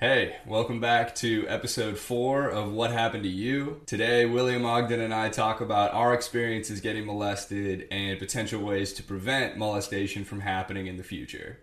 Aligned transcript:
Hey, 0.00 0.36
welcome 0.46 0.80
back 0.80 1.14
to 1.16 1.46
episode 1.46 1.98
four 1.98 2.48
of 2.48 2.72
What 2.72 2.90
Happened 2.90 3.24
to 3.24 3.28
You. 3.28 3.82
Today, 3.84 4.24
William 4.24 4.64
Ogden 4.64 4.98
and 4.98 5.12
I 5.12 5.28
talk 5.28 5.60
about 5.60 5.92
our 5.92 6.14
experiences 6.14 6.80
getting 6.80 7.04
molested 7.04 7.86
and 7.90 8.18
potential 8.18 8.62
ways 8.62 8.94
to 8.94 9.02
prevent 9.02 9.58
molestation 9.58 10.24
from 10.24 10.40
happening 10.40 10.86
in 10.86 10.96
the 10.96 11.02
future. 11.02 11.58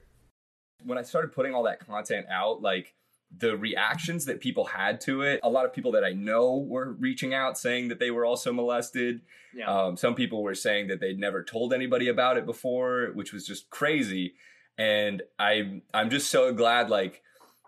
When 0.84 1.00
I 1.00 1.02
started 1.02 1.34
putting 1.34 1.56
all 1.56 1.64
that 1.64 1.80
content 1.80 2.28
out, 2.30 2.62
like 2.62 2.94
the 3.36 3.58
reactions 3.58 4.26
that 4.26 4.40
people 4.40 4.66
had 4.66 5.02
to 5.02 5.24
it, 5.24 5.40
a 5.42 5.50
lot 5.50 5.66
of 5.66 5.74
people 5.74 5.94
that 5.94 6.04
I 6.04 6.12
know 6.12 6.58
were 6.58 6.92
reaching 6.92 7.34
out 7.34 7.58
saying 7.58 7.88
that 7.88 7.98
they 7.98 8.12
were 8.12 8.24
also 8.24 8.54
molested. 8.54 9.22
Yeah. 9.52 9.66
Um, 9.66 9.98
some 9.98 10.14
people 10.14 10.44
were 10.44 10.54
saying 10.54 10.90
that 10.90 11.00
they'd 11.00 11.18
never 11.18 11.44
told 11.44 11.74
anybody 11.74 12.08
about 12.08 12.38
it 12.38 12.46
before, 12.46 13.10
which 13.16 13.34
was 13.34 13.48
just 13.48 13.72
crazy. 13.72 14.36
And 14.78 15.24
I, 15.40 15.82
I'm 15.92 16.12
just 16.12 16.30
so 16.30 16.54
glad, 16.54 16.92
like, 16.92 17.24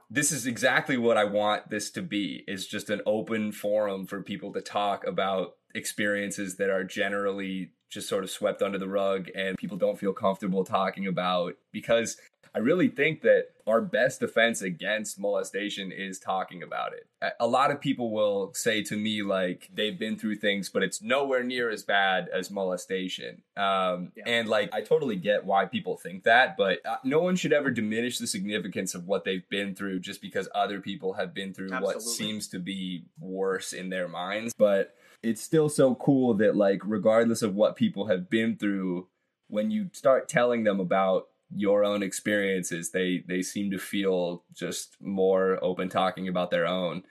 this 0.09 0.31
is 0.31 0.47
exactly 0.47 0.97
what 0.97 1.17
I 1.17 1.25
want 1.25 1.69
this 1.69 1.91
to 1.91 2.01
be 2.01 2.43
is 2.47 2.67
just 2.67 2.89
an 2.89 3.01
open 3.05 3.51
forum 3.51 4.07
for 4.07 4.23
people 4.23 4.51
to 4.53 4.61
talk 4.61 5.05
about 5.05 5.55
experiences 5.75 6.57
that 6.57 6.69
are 6.69 6.83
generally 6.83 7.71
just 7.89 8.09
sort 8.09 8.23
of 8.23 8.29
swept 8.29 8.61
under 8.61 8.77
the 8.77 8.87
rug 8.87 9.29
and 9.35 9.57
people 9.57 9.77
don't 9.77 9.99
feel 9.99 10.13
comfortable 10.13 10.63
talking 10.63 11.07
about 11.07 11.55
because 11.71 12.17
I 12.53 12.59
really 12.59 12.87
think 12.87 13.21
that 13.21 13.49
our 13.67 13.81
best 13.81 14.19
defense 14.19 14.61
against 14.61 15.19
molestation 15.19 15.91
is 15.91 16.19
talking 16.19 16.63
about 16.63 16.93
it. 16.93 17.07
A 17.39 17.47
lot 17.47 17.69
of 17.69 17.79
people 17.79 18.11
will 18.11 18.51
say 18.53 18.81
to 18.83 18.97
me, 18.97 19.21
like, 19.21 19.69
they've 19.73 19.97
been 19.97 20.17
through 20.17 20.37
things, 20.37 20.69
but 20.69 20.81
it's 20.81 21.01
nowhere 21.01 21.43
near 21.43 21.69
as 21.69 21.83
bad 21.83 22.29
as 22.29 22.49
molestation. 22.49 23.43
Um, 23.55 24.11
Yeah. 24.15 24.23
And, 24.25 24.49
like, 24.49 24.73
I 24.73 24.81
totally 24.81 25.15
get 25.15 25.45
why 25.45 25.65
people 25.65 25.97
think 25.97 26.23
that, 26.23 26.57
but 26.57 26.83
uh, 26.85 26.97
no 27.03 27.19
one 27.19 27.35
should 27.35 27.53
ever 27.53 27.69
diminish 27.69 28.17
the 28.17 28.27
significance 28.27 28.95
of 28.95 29.07
what 29.07 29.23
they've 29.23 29.47
been 29.49 29.75
through 29.75 29.99
just 29.99 30.21
because 30.21 30.49
other 30.55 30.81
people 30.81 31.13
have 31.13 31.33
been 31.33 31.53
through 31.53 31.69
what 31.79 32.01
seems 32.01 32.47
to 32.49 32.59
be 32.59 33.05
worse 33.19 33.73
in 33.73 33.89
their 33.89 34.07
minds. 34.07 34.53
But 34.57 34.95
it's 35.21 35.41
still 35.41 35.69
so 35.69 35.95
cool 35.95 36.33
that, 36.35 36.55
like, 36.55 36.81
regardless 36.83 37.41
of 37.41 37.53
what 37.53 37.75
people 37.75 38.07
have 38.07 38.29
been 38.29 38.57
through, 38.57 39.07
when 39.47 39.71
you 39.71 39.89
start 39.93 40.29
telling 40.29 40.63
them 40.63 40.79
about 40.79 41.28
your 41.55 41.83
own 41.83 42.03
experiences 42.03 42.91
they 42.91 43.23
they 43.27 43.41
seem 43.41 43.71
to 43.71 43.77
feel 43.79 44.43
just 44.53 44.95
more 45.01 45.57
open 45.63 45.89
talking 45.89 46.27
about 46.27 46.51
their 46.51 46.67
own 46.67 47.01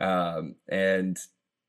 um 0.00 0.54
and 0.68 1.18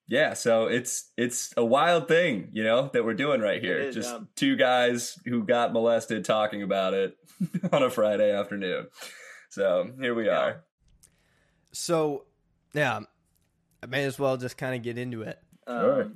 yeah 0.07 0.33
so 0.33 0.65
it's 0.65 1.11
it's 1.17 1.53
a 1.55 1.63
wild 1.63 2.07
thing 2.07 2.49
you 2.51 2.63
know 2.63 2.89
that 2.93 3.05
we're 3.05 3.13
doing 3.13 3.39
right 3.41 3.61
here 3.61 3.79
is, 3.79 3.95
just 3.95 4.09
yeah. 4.13 4.19
two 4.35 4.55
guys 4.55 5.17
who 5.25 5.43
got 5.43 5.71
molested 5.71 6.25
talking 6.25 6.61
about 6.61 6.93
it 6.93 7.15
on 7.71 7.83
a 7.83 7.89
friday 7.89 8.31
afternoon 8.35 8.87
so 9.49 9.89
here 9.99 10.13
we 10.13 10.25
Yeah. 10.27 10.39
are 10.39 10.63
So, 11.71 12.25
yeah, 12.73 12.99
I 13.81 13.85
may 13.85 14.03
as 14.05 14.19
well 14.19 14.37
just 14.37 14.57
kind 14.57 14.75
of 14.75 14.81
get 14.83 14.97
into 14.97 15.21
it. 15.21 15.39
Sure. 15.67 16.11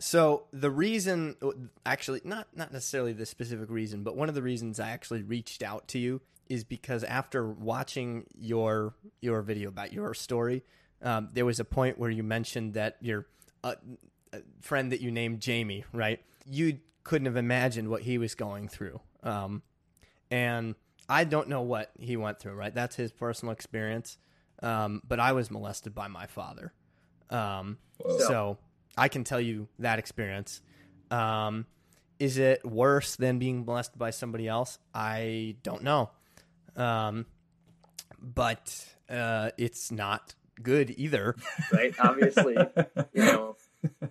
So 0.00 0.44
the 0.50 0.70
reason, 0.70 1.36
actually, 1.84 2.22
not 2.24 2.48
not 2.56 2.72
necessarily 2.72 3.12
the 3.12 3.26
specific 3.26 3.68
reason, 3.68 4.02
but 4.02 4.16
one 4.16 4.30
of 4.30 4.34
the 4.34 4.42
reasons 4.42 4.80
I 4.80 4.90
actually 4.90 5.22
reached 5.22 5.62
out 5.62 5.88
to 5.88 5.98
you 5.98 6.22
is 6.48 6.64
because 6.64 7.04
after 7.04 7.46
watching 7.46 8.24
your 8.34 8.94
your 9.20 9.42
video 9.42 9.68
about 9.68 9.92
your 9.92 10.14
story, 10.14 10.64
um, 11.02 11.28
there 11.34 11.44
was 11.44 11.60
a 11.60 11.66
point 11.66 11.98
where 11.98 12.08
you 12.08 12.22
mentioned 12.22 12.74
that 12.74 12.96
your 13.02 13.26
uh, 13.62 13.74
uh, 14.32 14.38
friend 14.62 14.90
that 14.90 15.02
you 15.02 15.10
named 15.10 15.40
Jamie, 15.40 15.84
right? 15.92 16.20
You 16.46 16.78
couldn't 17.04 17.26
have 17.26 17.36
imagined 17.36 17.88
what 17.88 18.00
he 18.00 18.16
was 18.16 18.34
going 18.34 18.68
through, 18.68 19.00
um, 19.22 19.62
and 20.30 20.76
I 21.10 21.24
don't 21.24 21.48
know 21.48 21.60
what 21.60 21.90
he 21.98 22.16
went 22.16 22.38
through. 22.40 22.54
Right, 22.54 22.74
that's 22.74 22.96
his 22.96 23.12
personal 23.12 23.52
experience. 23.52 24.16
Um, 24.62 25.02
but 25.06 25.20
I 25.20 25.32
was 25.32 25.50
molested 25.50 25.94
by 25.94 26.08
my 26.08 26.26
father. 26.26 26.72
Um, 27.28 27.76
so 28.26 28.58
I 28.96 29.08
can 29.08 29.24
tell 29.24 29.40
you 29.40 29.68
that 29.78 29.98
experience. 29.98 30.62
Um, 31.10 31.66
is 32.18 32.38
it 32.38 32.64
worse 32.64 33.16
than 33.16 33.38
being 33.38 33.64
molested 33.64 33.98
by 33.98 34.10
somebody 34.10 34.46
else? 34.46 34.78
I 34.94 35.56
don't 35.62 35.82
know. 35.82 36.10
Um, 36.76 37.26
but 38.20 38.86
uh, 39.08 39.50
it's 39.56 39.90
not 39.90 40.34
good 40.62 40.94
either. 40.96 41.34
right. 41.72 41.94
Obviously, 41.98 42.56
you 43.12 43.22
know. 43.22 43.56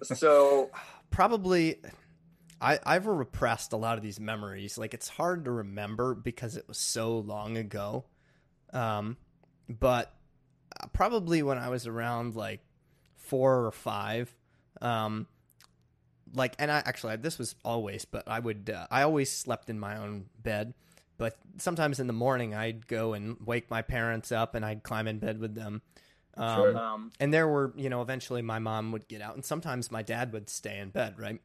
So 0.03 0.71
Probably, 1.11 1.77
I, 2.61 2.79
I've 2.85 3.07
repressed 3.07 3.73
a 3.73 3.77
lot 3.77 3.97
of 3.97 4.03
these 4.03 4.19
memories. 4.19 4.77
Like 4.77 4.93
it's 4.93 5.09
hard 5.09 5.45
to 5.45 5.51
remember 5.51 6.13
because 6.13 6.55
it 6.57 6.67
was 6.67 6.77
so 6.77 7.19
long 7.19 7.57
ago. 7.57 8.05
Um, 8.73 9.17
but 9.67 10.13
uh, 10.79 10.87
probably 10.93 11.41
when 11.41 11.57
I 11.57 11.69
was 11.69 11.87
around 11.87 12.35
like 12.35 12.61
four 13.15 13.65
or 13.65 13.71
five, 13.71 14.33
um, 14.81 15.27
like, 16.33 16.55
and 16.59 16.71
I 16.71 16.77
actually 16.85 17.15
this 17.17 17.37
was 17.39 17.55
always, 17.65 18.05
but 18.05 18.27
I 18.27 18.39
would 18.39 18.69
uh, 18.69 18.87
I 18.91 19.01
always 19.03 19.31
slept 19.31 19.69
in 19.69 19.79
my 19.79 19.97
own 19.97 20.25
bed. 20.41 20.73
But 21.17 21.37
sometimes 21.57 21.99
in 21.99 22.07
the 22.07 22.13
morning, 22.13 22.55
I'd 22.55 22.87
go 22.87 23.13
and 23.13 23.35
wake 23.45 23.69
my 23.69 23.81
parents 23.81 24.31
up, 24.31 24.55
and 24.55 24.63
I'd 24.65 24.83
climb 24.83 25.07
in 25.07 25.19
bed 25.19 25.39
with 25.39 25.53
them. 25.55 25.81
Um, 26.37 26.55
Sure. 26.55 26.77
um, 26.77 27.11
and 27.19 27.33
there 27.33 27.47
were 27.47 27.73
you 27.75 27.89
know 27.89 28.01
eventually 28.01 28.41
my 28.41 28.59
mom 28.59 28.91
would 28.93 29.07
get 29.09 29.21
out 29.21 29.35
and 29.35 29.43
sometimes 29.43 29.91
my 29.91 30.01
dad 30.03 30.31
would 30.31 30.49
stay 30.49 30.77
in 30.79 30.89
bed 30.89 31.15
right 31.17 31.41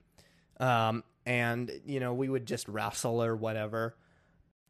um 0.61 1.03
and 1.27 1.73
you 1.85 1.99
know 1.99 2.13
we 2.15 2.29
would 2.29 2.47
just 2.47 2.69
wrestle 2.69 3.21
or 3.25 3.35
whatever 3.35 3.97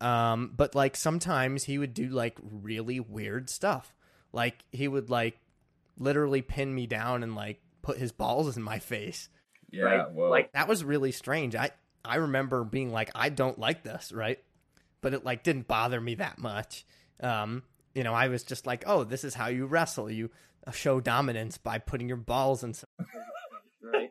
um 0.00 0.52
but 0.56 0.74
like 0.74 0.96
sometimes 0.96 1.64
he 1.64 1.76
would 1.76 1.92
do 1.92 2.08
like 2.08 2.38
really 2.42 3.00
weird 3.00 3.50
stuff 3.50 3.92
like 4.32 4.64
he 4.72 4.88
would 4.88 5.10
like 5.10 5.36
literally 5.98 6.40
pin 6.40 6.74
me 6.74 6.86
down 6.86 7.22
and 7.22 7.34
like 7.34 7.60
put 7.84 7.98
his 7.98 8.12
balls 8.12 8.56
in 8.56 8.62
my 8.62 8.78
face 8.78 9.28
yeah 9.70 9.82
right. 9.82 10.10
whoa. 10.10 10.30
Like 10.30 10.52
that 10.52 10.68
was 10.68 10.82
really 10.82 11.12
strange 11.12 11.54
i 11.54 11.70
i 12.04 12.16
remember 12.16 12.64
being 12.64 12.92
like 12.92 13.10
i 13.14 13.28
don't 13.28 13.58
like 13.58 13.82
this 13.82 14.12
right 14.12 14.38
but 15.00 15.14
it 15.14 15.24
like 15.24 15.42
didn't 15.42 15.68
bother 15.68 16.00
me 16.00 16.16
that 16.16 16.38
much 16.38 16.86
um 17.20 17.62
you 17.94 18.02
know 18.02 18.14
i 18.14 18.28
was 18.28 18.42
just 18.42 18.66
like 18.66 18.84
oh 18.86 19.04
this 19.04 19.24
is 19.24 19.34
how 19.34 19.48
you 19.48 19.66
wrestle 19.66 20.10
you 20.10 20.30
uh, 20.66 20.70
show 20.70 21.00
dominance 21.00 21.58
by 21.58 21.78
putting 21.78 22.08
your 22.08 22.16
balls 22.16 22.64
in 22.64 22.74
some 22.74 22.88
right. 23.82 24.10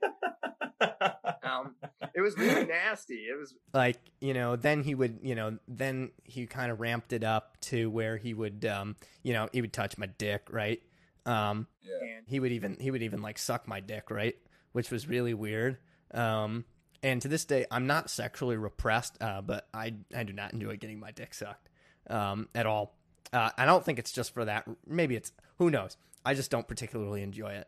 Um, 1.43 1.75
it 2.13 2.21
was 2.21 2.37
really 2.37 2.65
nasty. 2.65 3.15
It 3.15 3.37
was 3.39 3.53
like 3.73 3.97
you 4.21 4.33
know 4.33 4.55
then 4.55 4.83
he 4.83 4.95
would 4.95 5.19
you 5.23 5.35
know 5.35 5.57
then 5.67 6.11
he 6.23 6.45
kind 6.45 6.71
of 6.71 6.79
ramped 6.79 7.13
it 7.13 7.23
up 7.23 7.59
to 7.61 7.89
where 7.89 8.17
he 8.17 8.33
would 8.33 8.65
um 8.65 8.95
you 9.23 9.33
know 9.33 9.49
he 9.51 9.61
would 9.61 9.73
touch 9.73 9.97
my 9.97 10.05
dick 10.05 10.47
right 10.49 10.81
um 11.25 11.67
yeah. 11.81 12.17
and 12.17 12.25
he 12.27 12.39
would 12.39 12.51
even 12.51 12.77
he 12.79 12.91
would 12.91 13.01
even 13.03 13.21
like 13.21 13.37
suck 13.37 13.67
my 13.67 13.79
dick 13.79 14.09
right? 14.09 14.35
Which 14.71 14.91
was 14.91 15.07
really 15.07 15.33
weird. 15.33 15.77
Um 16.13 16.65
and 17.01 17.21
to 17.21 17.27
this 17.27 17.43
day 17.43 17.65
i'm 17.69 17.85
not 17.85 18.09
sexually 18.09 18.55
repressed 18.55 19.17
uh 19.21 19.41
but 19.41 19.67
i 19.73 19.93
i 20.15 20.23
do 20.23 20.31
not 20.33 20.53
enjoy 20.53 20.77
getting 20.77 20.99
my 20.99 21.11
dick 21.11 21.33
sucked 21.33 21.69
um 22.09 22.47
at 22.55 22.65
all. 22.65 22.95
Uh 23.31 23.49
i 23.57 23.65
don't 23.65 23.83
think 23.83 23.99
it's 23.99 24.11
just 24.11 24.33
for 24.33 24.45
that 24.45 24.67
maybe 24.87 25.15
it's 25.15 25.31
who 25.57 25.69
knows? 25.69 25.97
I 26.25 26.33
just 26.33 26.49
don't 26.49 26.67
particularly 26.67 27.21
enjoy 27.21 27.53
it. 27.53 27.67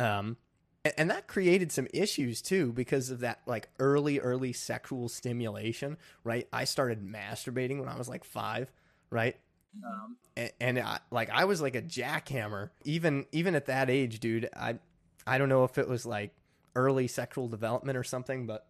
Um 0.00 0.36
and, 0.84 0.94
and 0.98 1.10
that 1.10 1.28
created 1.28 1.70
some 1.70 1.86
issues 1.94 2.42
too 2.42 2.72
because 2.72 3.10
of 3.10 3.20
that 3.20 3.40
like 3.46 3.68
early 3.78 4.18
early 4.18 4.52
sexual 4.52 5.08
stimulation 5.08 5.96
right? 6.24 6.48
I 6.52 6.64
started 6.64 7.06
masturbating 7.06 7.78
when 7.78 7.88
i 7.88 7.96
was 7.96 8.08
like 8.08 8.24
five 8.24 8.72
right 9.10 9.36
um, 9.84 10.16
and, 10.36 10.52
and 10.60 10.78
I, 10.78 10.98
like 11.10 11.30
I 11.30 11.44
was 11.44 11.60
like 11.60 11.74
a 11.76 11.82
jackhammer 11.82 12.70
even 12.84 13.26
even 13.32 13.54
at 13.54 13.66
that 13.66 13.90
age, 13.90 14.20
dude. 14.20 14.48
I 14.54 14.78
I 15.26 15.38
don't 15.38 15.48
know 15.48 15.64
if 15.64 15.78
it 15.78 15.88
was 15.88 16.04
like 16.06 16.34
early 16.74 17.06
sexual 17.08 17.48
development 17.48 17.96
or 17.96 18.04
something, 18.04 18.46
but 18.46 18.66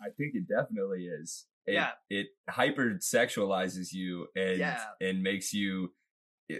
I 0.00 0.10
think 0.16 0.34
it 0.34 0.48
definitely 0.48 1.06
is. 1.06 1.46
It, 1.66 1.74
Yeah. 1.74 1.90
It 2.10 2.28
hypersexualizes 2.50 3.92
you 3.92 4.26
and 4.36 4.58
Yeah. 4.58 4.84
and 5.00 5.22
makes 5.22 5.52
you 5.54 5.92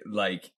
like 0.07 0.53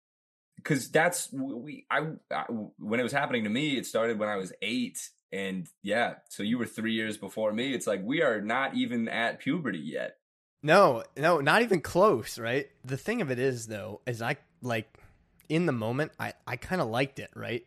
because 0.58 0.92
that's 0.92 1.32
we 1.32 1.86
I, 1.90 2.08
I 2.32 2.44
when 2.78 3.00
it 3.00 3.04
was 3.04 3.14
happening 3.14 3.46
to 3.46 3.50
me 3.50 3.78
it 3.78 3.86
started 3.86 4.20
when 4.20 4.30
I 4.30 4.36
was 4.36 4.54
8 4.62 5.10
and 5.32 5.68
yeah 5.82 6.16
so 6.30 6.44
you 6.44 6.58
were 6.58 6.66
3 6.66 6.94
years 6.94 7.18
before 7.18 7.52
me 7.54 7.74
it's 7.74 7.88
like 7.88 8.02
we 8.04 8.22
are 8.22 8.42
not 8.42 8.76
even 8.76 9.08
at 9.08 9.40
puberty 9.40 9.80
yet 9.80 10.18
no, 10.64 11.04
no, 11.18 11.40
not 11.42 11.62
even 11.62 11.82
close, 11.82 12.40
right? 12.40 12.68
The 12.84 12.98
thing 12.98 13.22
of 13.22 13.30
it 13.30 13.38
is 13.38 13.68
though, 13.68 14.02
is 14.08 14.22
I 14.22 14.38
like 14.62 14.98
in 15.50 15.66
the 15.66 15.72
moment 15.74 16.14
I 16.20 16.34
I 16.48 16.56
kind 16.56 16.82
of 16.82 16.88
liked 16.88 17.20
it, 17.20 17.30
right? 17.36 17.64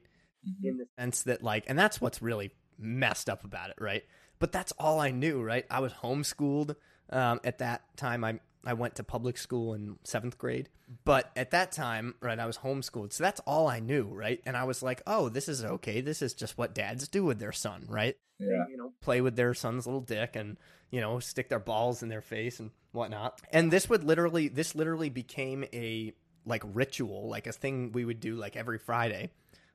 in 0.63 0.77
the 0.79 0.87
sense 0.99 1.23
that 1.25 1.43
like 1.43 1.65
and 1.67 1.79
that's 1.79 2.01
what's 2.01 2.23
really 2.23 2.53
messed 2.79 3.29
up 3.29 3.43
about 3.45 3.71
it 3.71 3.77
right 3.81 4.05
but 4.39 4.53
that's 4.53 4.71
all 4.79 5.01
i 5.01 5.11
knew 5.11 5.43
right 5.43 5.65
i 5.71 5.81
was 5.81 5.93
homeschooled 5.93 6.77
um, 7.11 7.41
at 7.43 7.59
that 7.59 7.83
time 7.97 8.23
i 8.23 8.39
i 8.67 8.73
went 8.73 8.95
to 8.95 9.05
public 9.05 9.39
school 9.39 9.75
in 9.75 9.97
seventh 10.05 10.37
grade 10.39 10.69
but 11.05 11.31
at 11.37 11.51
that 11.51 11.73
time 11.73 12.15
right 12.21 12.39
i 12.39 12.47
was 12.47 12.59
homeschooled. 12.59 13.13
So 13.13 13.25
that's 13.25 13.41
all 13.41 13.69
i 13.69 13.81
knew 13.81 14.05
right? 14.05 14.41
And 14.45 14.57
i 14.57 14.65
was 14.65 14.83
like 14.83 15.03
oh 15.07 15.29
this 15.29 15.49
is 15.49 15.65
okay. 15.65 16.01
This 16.01 16.23
is 16.23 16.35
just 16.35 16.59
what 16.59 16.75
dads 16.75 17.09
do 17.09 17.25
with 17.25 17.39
their 17.39 17.53
son 17.53 17.87
right? 17.89 18.17
Yeah. 18.39 18.65
You 18.69 18.77
know 18.77 18.93
play 19.01 19.21
with 19.21 19.37
their 19.37 19.55
son's 19.55 19.87
little 19.87 20.01
dick 20.01 20.37
and 20.37 20.59
you 20.91 21.01
know 21.01 21.19
stick 21.19 21.49
their 21.49 21.59
balls 21.59 22.03
in 22.03 22.09
their 22.09 22.21
face 22.21 22.61
and 22.61 22.71
whatnot. 22.93 23.41
And 23.51 23.71
this 23.71 23.89
would 23.89 24.05
literally 24.05 24.49
this 24.49 24.75
literally 24.75 25.11
became 25.11 25.65
a 25.73 26.13
like 26.47 26.63
ritual, 26.65 27.29
like 27.29 27.47
a 27.47 27.53
thing 27.53 27.93
we 27.93 28.05
would 28.05 28.21
do 28.21 28.37
like 28.37 28.57
every 28.57 28.79
Friday. 28.79 29.31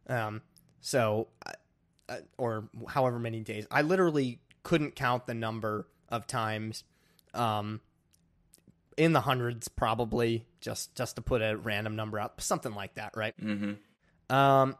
Um, 0.07 0.41
so, 0.79 1.27
uh, 2.09 2.17
or 2.37 2.69
however 2.87 3.19
many 3.19 3.41
days, 3.41 3.67
I 3.69 3.81
literally 3.81 4.39
couldn't 4.63 4.95
count 4.95 5.27
the 5.27 5.33
number 5.33 5.87
of 6.09 6.25
times, 6.25 6.83
um, 7.33 7.81
in 8.97 9.13
the 9.13 9.21
hundreds 9.21 9.67
probably 9.67 10.45
just 10.59 10.95
just 10.95 11.15
to 11.15 11.21
put 11.21 11.41
a 11.41 11.57
random 11.57 11.95
number 11.95 12.19
out, 12.19 12.41
something 12.41 12.73
like 12.73 12.95
that, 12.95 13.15
right? 13.15 13.33
Mm-hmm. 13.39 14.35
Um, 14.35 14.75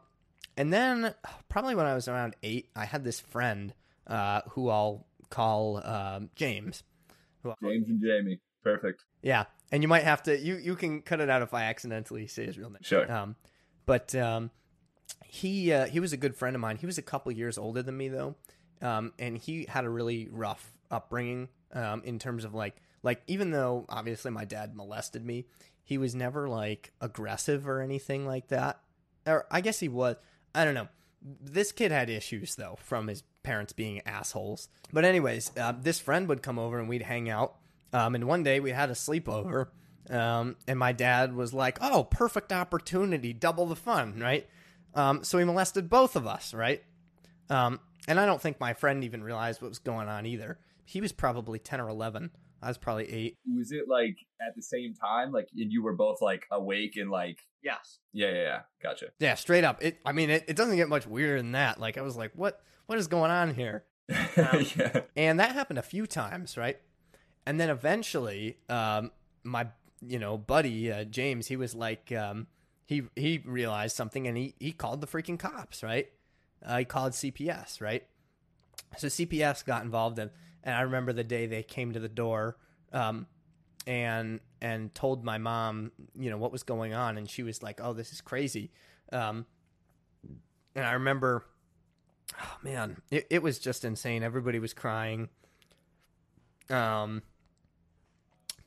and 0.56 0.72
then 0.72 1.14
probably 1.48 1.74
when 1.74 1.86
I 1.86 1.94
was 1.94 2.08
around 2.08 2.36
eight, 2.42 2.68
I 2.76 2.84
had 2.84 3.04
this 3.04 3.20
friend 3.20 3.74
uh, 4.06 4.42
who 4.50 4.68
I'll 4.68 5.06
call 5.30 5.84
um, 5.84 6.30
James. 6.34 6.82
James 7.62 7.88
and 7.88 8.00
Jamie. 8.00 8.38
Perfect. 8.62 9.02
Yeah, 9.22 9.44
and 9.72 9.82
you 9.82 9.88
might 9.88 10.04
have 10.04 10.22
to 10.24 10.38
you 10.38 10.56
you 10.56 10.76
can 10.76 11.02
cut 11.02 11.20
it 11.20 11.28
out 11.28 11.42
if 11.42 11.54
I 11.54 11.64
accidentally 11.64 12.26
say 12.26 12.46
his 12.46 12.58
real 12.58 12.70
name. 12.70 12.82
Sure. 12.82 13.10
Um, 13.10 13.36
but 13.86 14.14
um, 14.14 14.50
he 15.26 15.72
uh, 15.72 15.86
he 15.86 16.00
was 16.00 16.12
a 16.12 16.16
good 16.16 16.36
friend 16.36 16.54
of 16.54 16.60
mine. 16.60 16.76
He 16.76 16.86
was 16.86 16.98
a 16.98 17.02
couple 17.02 17.32
years 17.32 17.58
older 17.58 17.82
than 17.82 17.96
me 17.96 18.08
though, 18.08 18.36
um, 18.80 19.12
and 19.18 19.36
he 19.36 19.66
had 19.68 19.84
a 19.84 19.90
really 19.90 20.28
rough 20.30 20.72
upbringing 20.90 21.48
um, 21.72 22.02
in 22.04 22.18
terms 22.18 22.44
of 22.44 22.54
like 22.54 22.76
like 23.02 23.22
even 23.26 23.50
though 23.50 23.86
obviously 23.88 24.30
my 24.30 24.44
dad 24.44 24.74
molested 24.74 25.24
me, 25.24 25.46
he 25.82 25.98
was 25.98 26.14
never 26.14 26.48
like 26.48 26.92
aggressive 27.00 27.68
or 27.68 27.80
anything 27.80 28.26
like 28.26 28.48
that. 28.48 28.80
Or 29.26 29.46
I 29.50 29.60
guess 29.60 29.80
he 29.80 29.88
was. 29.88 30.16
I 30.54 30.64
don't 30.64 30.74
know. 30.74 30.88
This 31.22 31.72
kid 31.72 31.92
had 31.92 32.10
issues 32.10 32.54
though 32.56 32.76
from 32.82 33.08
his 33.08 33.22
parents 33.42 33.72
being 33.72 34.00
assholes. 34.06 34.68
But 34.92 35.04
anyways, 35.04 35.52
uh, 35.56 35.74
this 35.80 35.98
friend 36.00 36.28
would 36.28 36.42
come 36.42 36.58
over 36.58 36.78
and 36.78 36.88
we'd 36.88 37.02
hang 37.02 37.28
out. 37.28 37.56
Um, 37.92 38.14
and 38.14 38.26
one 38.26 38.42
day 38.42 38.60
we 38.60 38.70
had 38.70 38.90
a 38.90 38.94
sleepover. 38.94 39.68
Um, 40.10 40.56
and 40.66 40.78
my 40.78 40.92
dad 40.92 41.34
was 41.34 41.54
like, 41.54 41.78
"Oh, 41.80 42.04
perfect 42.04 42.52
opportunity, 42.52 43.32
double 43.32 43.66
the 43.66 43.76
fun, 43.76 44.18
right?" 44.18 44.48
Um, 44.94 45.22
so 45.24 45.38
he 45.38 45.44
molested 45.44 45.88
both 45.88 46.16
of 46.16 46.26
us, 46.26 46.52
right? 46.52 46.82
Um, 47.48 47.80
and 48.08 48.18
I 48.18 48.26
don't 48.26 48.40
think 48.40 48.58
my 48.58 48.74
friend 48.74 49.04
even 49.04 49.22
realized 49.22 49.62
what 49.62 49.68
was 49.68 49.78
going 49.78 50.08
on 50.08 50.26
either. 50.26 50.58
He 50.84 51.00
was 51.00 51.12
probably 51.12 51.58
ten 51.58 51.80
or 51.80 51.88
eleven. 51.88 52.30
I 52.62 52.68
was 52.68 52.78
probably 52.78 53.12
eight. 53.12 53.38
Was 53.56 53.72
it 53.72 53.88
like 53.88 54.16
at 54.40 54.54
the 54.54 54.62
same 54.62 54.94
time? 54.94 55.32
Like 55.32 55.48
and 55.56 55.72
you 55.72 55.82
were 55.82 55.94
both 55.94 56.22
like 56.22 56.46
awake 56.50 56.96
and 56.96 57.10
like 57.10 57.38
Yes. 57.62 57.98
yeah 58.12 58.28
yeah 58.28 58.42
yeah. 58.42 58.60
Gotcha. 58.82 59.06
Yeah, 59.18 59.34
straight 59.34 59.64
up. 59.64 59.82
It. 59.82 59.98
I 60.04 60.12
mean, 60.12 60.30
it, 60.30 60.44
it 60.48 60.56
doesn't 60.56 60.76
get 60.76 60.88
much 60.88 61.06
weirder 61.06 61.38
than 61.38 61.52
that. 61.52 61.78
Like 61.80 61.96
I 61.98 62.02
was 62.02 62.16
like, 62.16 62.32
"What? 62.34 62.60
What 62.86 62.98
is 62.98 63.06
going 63.06 63.30
on 63.30 63.54
here?" 63.54 63.84
yeah. 64.36 65.02
And 65.16 65.38
that 65.38 65.52
happened 65.52 65.78
a 65.78 65.82
few 65.82 66.06
times, 66.06 66.56
right? 66.56 66.78
And 67.46 67.60
then 67.60 67.70
eventually, 67.70 68.58
um, 68.68 69.12
my 69.44 69.68
you 70.04 70.18
know 70.18 70.36
buddy 70.36 70.90
uh, 70.90 71.04
James, 71.04 71.46
he 71.46 71.56
was 71.56 71.74
like, 71.74 72.10
um, 72.12 72.48
he 72.84 73.02
he 73.16 73.38
realized 73.44 73.96
something, 73.96 74.26
and 74.26 74.36
he 74.36 74.54
he 74.58 74.72
called 74.72 75.00
the 75.00 75.06
freaking 75.06 75.38
cops, 75.38 75.82
right? 75.82 76.08
Uh, 76.64 76.78
he 76.78 76.84
called 76.84 77.12
CPS, 77.12 77.80
right? 77.80 78.06
So 78.98 79.06
CPS 79.06 79.64
got 79.64 79.84
involved, 79.84 80.18
and 80.18 80.30
and 80.64 80.74
I 80.74 80.82
remember 80.82 81.12
the 81.12 81.24
day 81.24 81.46
they 81.46 81.62
came 81.62 81.92
to 81.92 82.00
the 82.00 82.08
door, 82.08 82.56
um, 82.92 83.26
and 83.86 84.40
and 84.60 84.94
told 84.94 85.24
my 85.24 85.38
mom, 85.38 85.92
you 86.18 86.30
know, 86.30 86.38
what 86.38 86.52
was 86.52 86.62
going 86.62 86.94
on, 86.94 87.18
and 87.18 87.28
she 87.28 87.42
was 87.42 87.62
like, 87.62 87.80
"Oh, 87.82 87.92
this 87.92 88.12
is 88.12 88.20
crazy," 88.20 88.70
um, 89.12 89.46
and 90.74 90.86
I 90.86 90.92
remember 90.92 91.44
oh 92.40 92.56
man 92.62 93.00
it, 93.10 93.26
it 93.30 93.42
was 93.42 93.58
just 93.58 93.84
insane. 93.84 94.22
Everybody 94.22 94.58
was 94.58 94.74
crying. 94.74 95.28
Um 96.70 97.22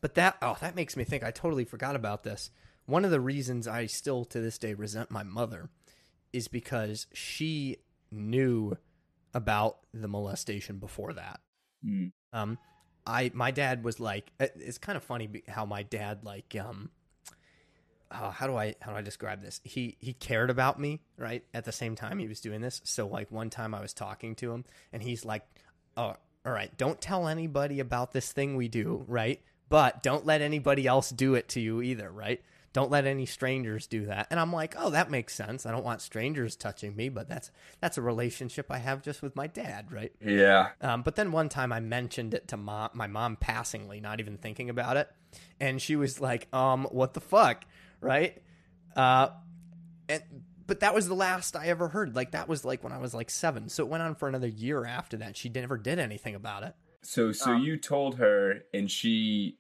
but 0.02 0.16
that 0.16 0.38
oh 0.42 0.58
that 0.62 0.76
makes 0.76 0.96
me 0.96 1.04
think 1.04 1.24
i 1.24 1.32
totally 1.32 1.66
forgot 1.66 1.96
about 1.96 2.24
this. 2.24 2.52
One 2.86 3.06
of 3.06 3.12
the 3.12 3.20
reasons 3.20 3.68
i 3.68 3.86
still 3.86 4.26
to 4.26 4.40
this 4.40 4.58
day 4.58 4.74
resent 4.74 5.10
my 5.10 5.24
mother 5.24 5.70
is 6.34 6.48
because 6.48 7.08
she 7.14 7.78
knew 8.12 8.78
about 9.34 9.80
the 9.94 10.08
molestation 10.08 10.78
before 10.78 11.14
that 11.14 11.40
Mm. 11.86 12.12
um 12.34 12.58
i 13.06 13.32
my 13.34 13.52
dad 13.52 13.84
was 13.84 14.00
like 14.00 14.32
it's 14.40 14.78
kind 14.78 14.98
of 14.98 15.04
funny 15.04 15.44
how 15.48 15.66
my 15.66 15.84
dad 15.84 16.24
like 16.24 16.56
um 16.60 16.90
uh, 18.12 18.32
how 18.32 18.48
do 18.48 18.56
I 18.56 18.76
how 18.82 18.92
do 18.92 18.98
I 18.98 19.02
describe 19.02 19.42
this? 19.42 19.60
He 19.64 19.98
he 20.00 20.14
cared 20.14 20.50
about 20.50 20.80
me, 20.80 21.02
right? 21.18 21.44
At 21.54 21.66
the 21.66 21.72
same 21.72 21.96
time 21.96 22.20
he 22.20 22.28
was 22.28 22.40
doing 22.40 22.62
this. 22.62 22.82
So 22.84 23.08
like 23.08 23.32
one 23.32 23.50
time 23.50 23.74
I 23.74 23.82
was 23.82 23.94
talking 23.94 24.36
to 24.36 24.52
him 24.52 24.64
and 24.94 25.02
he's 25.02 25.26
like, 25.26 25.44
"Oh, 25.98 26.14
all 26.46 26.52
right, 26.52 26.76
don't 26.78 27.02
tell 27.02 27.28
anybody 27.28 27.80
about 27.80 28.14
this 28.14 28.32
thing 28.32 28.56
we 28.56 28.68
do, 28.68 29.04
right? 29.08 29.42
But 29.70 30.04
don't 30.04 30.26
let 30.26 30.42
anybody 30.42 30.86
else 30.86 31.10
do 31.10 31.34
it 31.34 31.50
to 31.50 31.60
you 31.60 31.82
either, 31.82 32.10
right? 32.12 32.42
Don't 32.76 32.92
let 32.92 33.06
any 33.06 33.26
strangers 33.26 33.88
do 33.88 34.06
that." 34.08 34.28
And 34.30 34.38
I'm 34.38 34.52
like, 34.52 34.76
"Oh, 34.78 34.90
that 34.90 35.10
makes 35.10 35.34
sense. 35.34 35.66
I 35.66 35.72
don't 35.72 35.86
want 35.86 36.02
strangers 36.02 36.58
touching 36.58 36.94
me, 36.94 37.08
but 37.08 37.30
that's 37.30 37.50
that's 37.80 37.98
a 37.98 38.02
relationship 38.02 38.68
I 38.70 38.80
have 38.80 39.02
just 39.02 39.22
with 39.22 39.34
my 39.34 39.48
dad, 39.48 39.92
right?" 39.92 40.12
Yeah. 40.20 40.72
Um, 40.82 41.02
but 41.02 41.16
then 41.16 41.32
one 41.32 41.48
time 41.48 41.72
I 41.72 41.80
mentioned 41.80 42.34
it 42.34 42.50
to 42.50 42.58
mom, 42.58 42.90
my 42.94 43.08
mom 43.08 43.38
passingly, 43.38 44.02
not 44.02 44.20
even 44.20 44.38
thinking 44.38 44.70
about 44.70 44.98
it, 44.98 45.10
and 45.60 45.82
she 45.82 45.96
was 45.96 46.20
like, 46.20 46.54
"Um, 46.54 46.86
what 46.92 47.14
the 47.14 47.22
fuck?" 47.22 47.64
Right? 48.02 48.44
Uh, 48.94 49.30
and 50.10 50.22
but 50.68 50.82
that 50.82 50.94
was 50.94 51.08
the 51.08 51.16
last 51.16 51.56
I 51.56 51.68
ever 51.68 51.88
heard. 51.88 52.16
Like 52.16 52.32
that 52.32 52.48
was 52.50 52.66
like 52.66 52.84
when 52.84 52.92
I 52.94 52.98
was 52.98 53.14
like 53.14 53.30
seven. 53.30 53.70
So 53.70 53.84
it 53.84 53.90
went 53.90 54.04
on 54.04 54.16
for 54.16 54.28
another 54.28 54.48
year 54.48 54.86
after 54.86 55.18
that. 55.18 55.38
She 55.38 55.50
never 55.50 55.78
did 55.78 56.00
anything 56.00 56.36
about 56.36 56.64
it. 56.64 56.76
So 57.04 57.32
so 57.32 57.52
Um, 57.52 57.62
you 57.64 57.78
told 57.78 58.18
her 58.18 58.64
and 58.74 58.90
she 58.90 59.60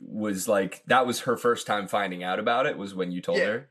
was 0.00 0.46
like 0.48 0.82
that 0.86 1.06
was 1.06 1.20
her 1.20 1.36
first 1.36 1.66
time 1.66 1.86
finding 1.88 2.22
out 2.22 2.38
about 2.38 2.66
it 2.66 2.76
was 2.76 2.94
when 2.94 3.10
you 3.12 3.20
told 3.20 3.38
Yeah. 3.38 3.46
her? 3.46 3.68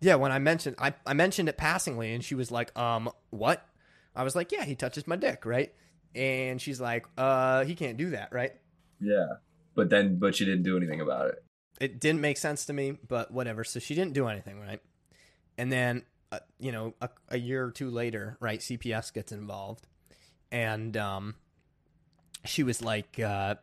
Yeah, 0.00 0.14
when 0.14 0.30
I 0.30 0.38
mentioned 0.38 0.76
I, 0.78 0.94
I 1.06 1.12
mentioned 1.14 1.48
it 1.48 1.56
passingly, 1.56 2.12
and 2.14 2.22
she 2.24 2.34
was 2.36 2.50
like, 2.50 2.76
"Um, 2.78 3.10
what?" 3.30 3.66
I 4.14 4.22
was 4.22 4.36
like, 4.36 4.52
"Yeah, 4.52 4.64
he 4.64 4.74
touches 4.76 5.06
my 5.06 5.16
dick, 5.16 5.44
right?" 5.44 5.74
And 6.14 6.60
she's 6.60 6.80
like, 6.80 7.06
"Uh, 7.16 7.64
he 7.64 7.74
can't 7.74 7.96
do 7.96 8.10
that, 8.10 8.32
right?" 8.32 8.52
Yeah. 9.00 9.26
But 9.74 9.90
then 9.90 10.18
but 10.18 10.34
she 10.36 10.44
didn't 10.44 10.62
do 10.62 10.76
anything 10.76 11.00
about 11.00 11.28
it. 11.28 11.42
it 11.80 12.00
didn't 12.00 12.20
make 12.20 12.36
sense 12.38 12.64
to 12.66 12.72
me, 12.72 12.92
but 13.06 13.30
whatever. 13.32 13.64
So 13.64 13.78
she 13.80 13.94
didn't 13.94 14.12
do 14.14 14.26
anything, 14.28 14.58
right? 14.60 14.80
And 15.56 15.70
then, 15.72 16.04
uh, 16.32 16.38
you 16.60 16.70
know, 16.72 16.94
a, 17.00 17.08
a 17.30 17.38
year 17.38 17.64
or 17.64 17.70
two 17.72 17.90
later, 17.90 18.36
right, 18.40 18.60
CPS 18.60 19.12
gets 19.12 19.32
involved, 19.32 19.86
and 20.52 20.96
um, 20.96 21.34
she 22.44 22.62
was 22.62 22.82
like, 22.82 23.18
uh, 23.18 23.56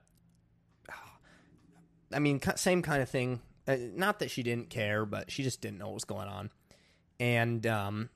I 2.15 2.19
mean, 2.19 2.39
same 2.55 2.81
kind 2.81 3.01
of 3.01 3.09
thing. 3.09 3.41
Uh, 3.67 3.77
not 3.93 4.19
that 4.19 4.31
she 4.31 4.41
didn't 4.41 4.69
care, 4.69 5.05
but 5.05 5.31
she 5.31 5.43
just 5.43 5.61
didn't 5.61 5.79
know 5.79 5.87
what 5.87 5.95
was 5.95 6.05
going 6.05 6.27
on, 6.27 6.51
and 7.19 7.65
um, 7.67 8.09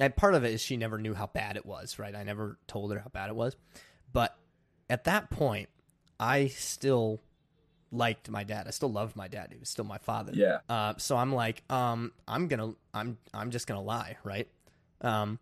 and 0.00 0.14
part 0.16 0.34
of 0.34 0.44
it 0.44 0.52
is 0.52 0.60
she 0.60 0.76
never 0.76 0.98
knew 0.98 1.14
how 1.14 1.26
bad 1.26 1.56
it 1.56 1.64
was, 1.64 1.98
right? 1.98 2.14
I 2.14 2.22
never 2.22 2.58
told 2.66 2.92
her 2.92 2.98
how 2.98 3.08
bad 3.08 3.30
it 3.30 3.36
was, 3.36 3.56
but 4.12 4.36
at 4.90 5.04
that 5.04 5.30
point, 5.30 5.68
I 6.18 6.48
still 6.48 7.20
liked 7.92 8.30
my 8.30 8.44
dad. 8.44 8.66
I 8.66 8.70
still 8.70 8.90
loved 8.90 9.16
my 9.16 9.28
dad. 9.28 9.48
He 9.52 9.58
was 9.58 9.68
still 9.68 9.84
my 9.84 9.98
father. 9.98 10.32
Yeah. 10.34 10.58
Uh, 10.68 10.94
so 10.96 11.16
I'm 11.16 11.34
like, 11.34 11.62
um, 11.70 12.12
I'm 12.26 12.48
gonna, 12.48 12.72
I'm, 12.92 13.18
I'm 13.32 13.50
just 13.50 13.66
gonna 13.66 13.82
lie, 13.82 14.16
right? 14.24 14.48
Um, 15.00 15.38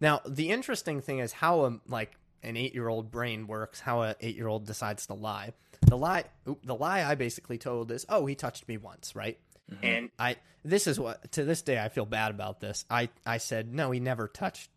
now 0.00 0.20
the 0.26 0.50
interesting 0.50 1.00
thing 1.00 1.18
is 1.18 1.32
how 1.32 1.64
a 1.64 1.80
like 1.88 2.12
an 2.42 2.56
eight 2.56 2.74
year 2.74 2.88
old 2.88 3.10
brain 3.10 3.46
works. 3.46 3.80
How 3.80 4.02
a 4.02 4.16
eight 4.20 4.36
year 4.36 4.48
old 4.48 4.66
decides 4.66 5.06
to 5.06 5.14
lie. 5.14 5.52
The 5.88 5.96
lie, 5.96 6.24
the 6.64 6.74
lie 6.74 7.02
I 7.02 7.14
basically 7.14 7.58
told 7.58 7.90
is, 7.90 8.04
oh, 8.08 8.26
he 8.26 8.34
touched 8.34 8.68
me 8.68 8.76
once, 8.76 9.14
right? 9.16 9.38
And 9.82 10.10
I, 10.18 10.36
this 10.64 10.86
is 10.86 10.98
what 10.98 11.30
to 11.32 11.44
this 11.44 11.60
day 11.62 11.78
I 11.78 11.88
feel 11.90 12.06
bad 12.06 12.30
about 12.30 12.60
this. 12.60 12.84
I, 12.90 13.10
I 13.26 13.36
said 13.38 13.72
no, 13.74 13.90
he 13.90 14.00
never 14.00 14.26
touched, 14.26 14.70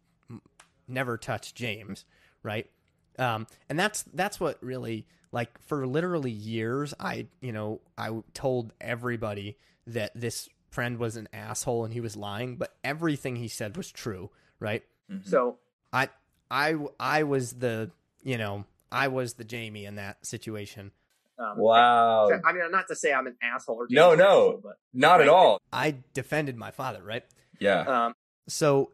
never 0.88 1.18
touched 1.18 1.56
James, 1.56 2.04
right? 2.44 2.70
Um, 3.18 3.48
and 3.70 3.80
that's 3.80 4.04
that's 4.14 4.40
what 4.40 4.62
really 4.62 5.06
like 5.32 5.60
for 5.62 5.86
literally 5.88 6.32
years 6.32 6.94
I 7.00 7.28
you 7.40 7.52
know 7.54 7.82
I 7.98 8.10
told 8.34 8.74
everybody 8.82 9.58
that 9.88 10.12
this 10.14 10.50
friend 10.72 10.98
was 10.98 11.16
an 11.16 11.28
asshole 11.34 11.86
and 11.86 11.94
he 11.94 12.02
was 12.02 12.16
lying, 12.16 12.56
but 12.58 12.74
everything 12.84 13.36
he 13.38 13.48
said 13.48 13.78
was 13.78 13.92
true, 13.92 14.30
right? 14.60 14.84
Mhm. 15.10 15.26
So 15.28 15.58
I 15.94 16.10
I 16.50 16.76
I 17.00 17.24
was 17.24 17.54
the 17.54 17.92
you 18.24 18.38
know 18.38 18.66
I 18.92 19.08
was 19.08 19.36
the 19.36 19.46
Jamie 19.46 19.86
in 19.86 19.96
that 19.96 20.26
situation. 20.26 20.92
Um, 21.40 21.58
Wow. 21.58 22.28
so, 22.30 22.40
I 22.46 22.54
mean, 22.54 22.70
not 22.72 22.88
to 22.90 22.96
say 22.96 23.14
I'm 23.14 23.28
an 23.28 23.36
asshole 23.42 23.76
or 23.78 23.88
No, 23.90 24.16
no. 24.16 24.24
asshole, 24.24 24.60
but 24.64 24.78
Not 24.94 25.22
at 25.22 25.28
all. 25.30 25.62
I 25.74 25.96
defended 26.14 26.56
my 26.58 26.72
father, 26.72 27.02
right? 27.04 27.24
Yeah. 27.60 27.82
um, 28.08 28.14
So 28.48 28.92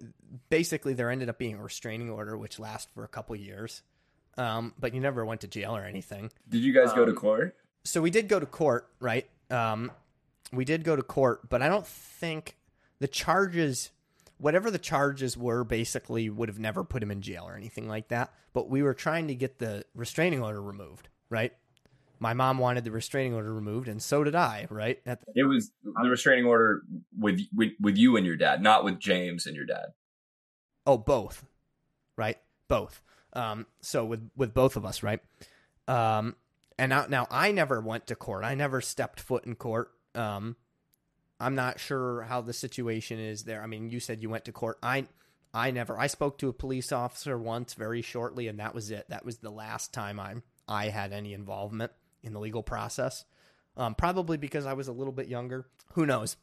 basically, 0.49 0.93
there 0.93 1.09
ended 1.09 1.29
up 1.29 1.37
being 1.37 1.55
a 1.55 1.63
restraining 1.63 2.09
order, 2.09 2.37
which 2.37 2.59
lasted 2.59 2.91
for 2.93 3.03
a 3.03 3.07
couple 3.07 3.35
years. 3.35 3.81
Um, 4.37 4.73
but 4.79 4.93
you 4.93 4.99
never 5.01 5.25
went 5.25 5.41
to 5.41 5.47
jail 5.47 5.75
or 5.75 5.83
anything. 5.83 6.31
Did 6.47 6.59
you 6.61 6.71
guys 6.73 6.93
go 6.93 7.05
to 7.05 7.11
um, 7.11 7.17
court? 7.17 7.55
so 7.83 8.01
we 8.01 8.11
did 8.11 8.27
go 8.27 8.39
to 8.39 8.45
court, 8.45 8.87
right? 8.99 9.27
Um, 9.49 9.91
we 10.51 10.63
did 10.65 10.83
go 10.83 10.95
to 10.95 11.01
court, 11.01 11.49
but 11.49 11.61
I 11.61 11.69
don't 11.69 11.87
think 11.87 12.55
the 12.99 13.07
charges, 13.07 13.91
whatever 14.37 14.69
the 14.69 14.77
charges 14.77 15.35
were, 15.37 15.63
basically 15.63 16.29
would 16.29 16.49
have 16.49 16.59
never 16.59 16.83
put 16.83 17.01
him 17.01 17.09
in 17.11 17.21
jail 17.21 17.45
or 17.47 17.55
anything 17.55 17.87
like 17.87 18.09
that. 18.09 18.31
But 18.53 18.69
we 18.69 18.83
were 18.83 18.93
trying 18.93 19.27
to 19.29 19.35
get 19.35 19.57
the 19.59 19.85
restraining 19.95 20.43
order 20.43 20.61
removed, 20.61 21.07
right? 21.29 21.53
My 22.19 22.33
mom 22.33 22.57
wanted 22.57 22.83
the 22.83 22.91
restraining 22.91 23.33
order 23.33 23.53
removed, 23.53 23.87
and 23.87 24.01
so 24.01 24.23
did 24.23 24.35
I. 24.35 24.67
Right? 24.69 24.99
At 25.05 25.21
the, 25.21 25.31
It 25.35 25.43
was 25.43 25.71
the 25.83 26.09
restraining 26.09 26.45
order 26.45 26.81
with 27.17 27.39
with 27.53 27.71
with 27.79 27.97
you 27.97 28.17
and 28.17 28.25
your 28.25 28.37
dad, 28.37 28.61
not 28.61 28.83
with 28.83 28.99
James 28.99 29.45
and 29.45 29.55
your 29.55 29.65
dad. 29.65 29.87
oh, 30.85 30.97
both. 30.97 31.45
Right? 32.15 32.37
Both. 32.67 33.01
Um, 33.33 33.65
so 33.81 34.05
with 34.05 34.29
with 34.35 34.53
both 34.53 34.75
of 34.75 34.85
us, 34.85 35.03
right? 35.03 35.19
Um, 35.87 36.35
and 36.77 36.89
now 36.89 37.05
now 37.07 37.27
I 37.29 37.51
never 37.51 37.79
went 37.81 38.07
to 38.07 38.15
court. 38.15 38.43
I 38.43 38.55
never 38.55 38.81
stepped 38.81 39.19
foot 39.19 39.45
in 39.45 39.55
court. 39.55 39.91
Um, 40.15 40.55
I'm 41.39 41.53
not 41.55 41.79
sure 41.79 42.23
how 42.23 42.41
the 42.41 42.53
situation 42.53 43.19
is 43.19 43.43
there. 43.43 43.61
I 43.61 43.67
mean, 43.67 43.91
you 43.91 43.99
said 43.99 44.21
you 44.21 44.29
went 44.29 44.45
to 44.45 44.51
court. 44.51 44.79
I 44.81 45.05
I 45.53 45.71
never. 45.71 45.97
I 45.99 46.07
spoke 46.07 46.37
to 46.39 46.49
a 46.49 46.53
police 46.53 46.91
officer 46.91 47.37
once, 47.37 47.73
very 47.73 48.01
shortly, 48.01 48.47
and 48.47 48.59
that 48.59 48.73
was 48.73 48.91
it. 48.91 49.05
That 49.09 49.25
was 49.25 49.37
the 49.37 49.51
last 49.51 49.93
time 49.93 50.19
I 50.19 50.35
I 50.67 50.89
had 50.89 51.13
any 51.13 51.33
involvement 51.33 51.91
in 52.27 52.33
the 52.33 52.39
legal 52.39 52.61
process. 52.61 53.25
Um, 53.75 53.95
probably 53.95 54.37
because 54.37 54.65
I 54.65 54.73
was 54.73 54.87
a 54.87 54.91
little 54.91 55.13
bit 55.13 55.27
younger. 55.27 55.67
Who 55.93 56.05
knows? 56.05 56.37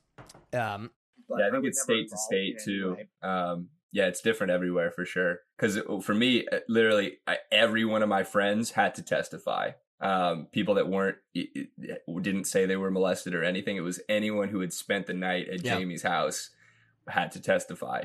Um, 0.53 0.91
yeah, 1.39 1.49
I 1.49 1.51
think 1.51 1.65
it's 1.65 1.83
state 1.83 2.09
to 2.11 2.17
state 2.17 2.59
too. 2.65 2.97
Um, 3.23 3.69
yeah, 3.93 4.07
it's 4.07 4.21
different 4.21 4.51
everywhere 4.53 4.91
for 4.91 5.05
sure. 5.05 5.41
Because 5.57 5.79
for 6.05 6.15
me, 6.15 6.47
uh, 6.51 6.61
literally, 6.69 7.19
I, 7.27 7.39
every 7.53 7.85
one 7.85 8.03
of 8.03 8.09
my 8.09 8.25
friends 8.25 8.73
had 8.73 8.95
to 8.97 9.03
testify. 9.03 9.71
Um, 10.01 10.49
people 10.53 10.75
that 10.75 10.89
weren't 10.89 11.17
didn't 11.35 12.45
say 12.45 12.67
they 12.67 12.77
were 12.77 12.91
molested 12.91 13.35
or 13.35 13.45
anything. 13.45 13.77
It 13.77 13.81
was 13.81 14.01
anyone 14.09 14.49
who 14.49 14.61
had 14.61 14.73
spent 14.73 15.07
the 15.07 15.15
night 15.15 15.49
at 15.49 15.65
Yeah. 15.65 15.79
Jamie's 15.79 16.03
house 16.03 16.51
had 17.09 17.33
to 17.33 17.41
testify. 17.41 18.05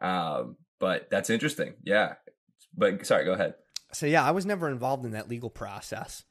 Um, 0.00 0.56
but 0.78 1.08
that's 1.10 1.30
interesting. 1.30 1.74
Yeah. 1.84 2.14
But 2.76 3.06
sorry, 3.06 3.24
go 3.24 3.32
ahead. 3.32 3.54
so 3.92 4.06
yeah, 4.06 4.24
I 4.24 4.30
was 4.30 4.46
never 4.46 4.68
involved 4.68 5.04
in 5.04 5.12
that 5.12 5.28
legal 5.28 5.50
process. 5.50 6.24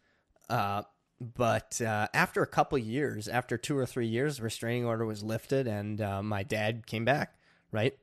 Uh, 0.51 0.83
but 1.21 1.79
uh, 1.81 2.07
after 2.13 2.43
a 2.43 2.47
couple 2.47 2.77
years, 2.77 3.27
after 3.27 3.57
two 3.57 3.77
or 3.77 3.85
three 3.85 4.07
years, 4.07 4.41
restraining 4.41 4.85
order 4.85 5.05
was 5.05 5.23
lifted, 5.23 5.65
and 5.65 6.01
uh, 6.01 6.21
my 6.21 6.43
dad 6.43 6.85
came 6.85 7.05
back, 7.05 7.35
right? 7.71 7.97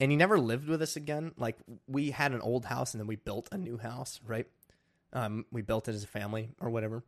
And 0.00 0.10
he 0.10 0.16
never 0.16 0.38
lived 0.38 0.68
with 0.68 0.82
us 0.82 0.96
again. 0.96 1.32
Like 1.38 1.56
we 1.86 2.10
had 2.10 2.32
an 2.32 2.40
old 2.40 2.64
house, 2.64 2.92
and 2.92 3.00
then 3.00 3.06
we 3.06 3.16
built 3.16 3.48
a 3.52 3.58
new 3.58 3.78
house, 3.78 4.20
right? 4.26 4.46
Um, 5.12 5.46
we 5.52 5.62
built 5.62 5.86
it 5.88 5.94
as 5.94 6.02
a 6.02 6.08
family 6.08 6.50
or 6.60 6.68
whatever. 6.68 7.04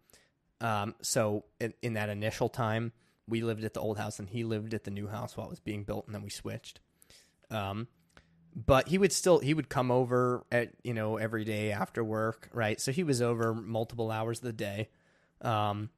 Um, 0.61 0.95
so 1.03 1.45
in, 1.61 1.75
in 1.83 1.95
that 1.95 2.09
initial 2.09 2.49
time, 2.49 2.93
we 3.27 3.43
lived 3.43 3.65
at 3.65 3.75
the 3.75 3.81
old 3.81 3.99
house, 3.99 4.21
and 4.21 4.29
he 4.29 4.45
lived 4.45 4.73
at 4.73 4.85
the 4.85 4.93
new 4.93 5.09
house 5.09 5.37
while 5.37 5.49
it 5.49 5.51
was 5.51 5.61
being 5.61 5.83
built, 5.83 6.07
and 6.07 6.15
then 6.15 6.23
we 6.23 6.31
switched. 6.31 6.79
Um, 7.51 7.89
but 8.57 8.89
he 8.89 8.97
would 8.97 9.13
still 9.13 9.39
he 9.39 9.53
would 9.53 9.69
come 9.69 9.91
over 9.91 10.45
at 10.51 10.71
you 10.83 10.95
know 10.95 11.19
every 11.19 11.45
day 11.45 11.71
after 11.73 12.03
work 12.03 12.49
right? 12.55 12.81
So 12.81 12.91
he 12.91 13.05
was 13.05 13.21
over 13.21 13.53
multiple 13.55 14.11
hours 14.11 14.39
of 14.39 14.45
the 14.45 14.53
day. 14.55 14.89
Um 15.43 15.91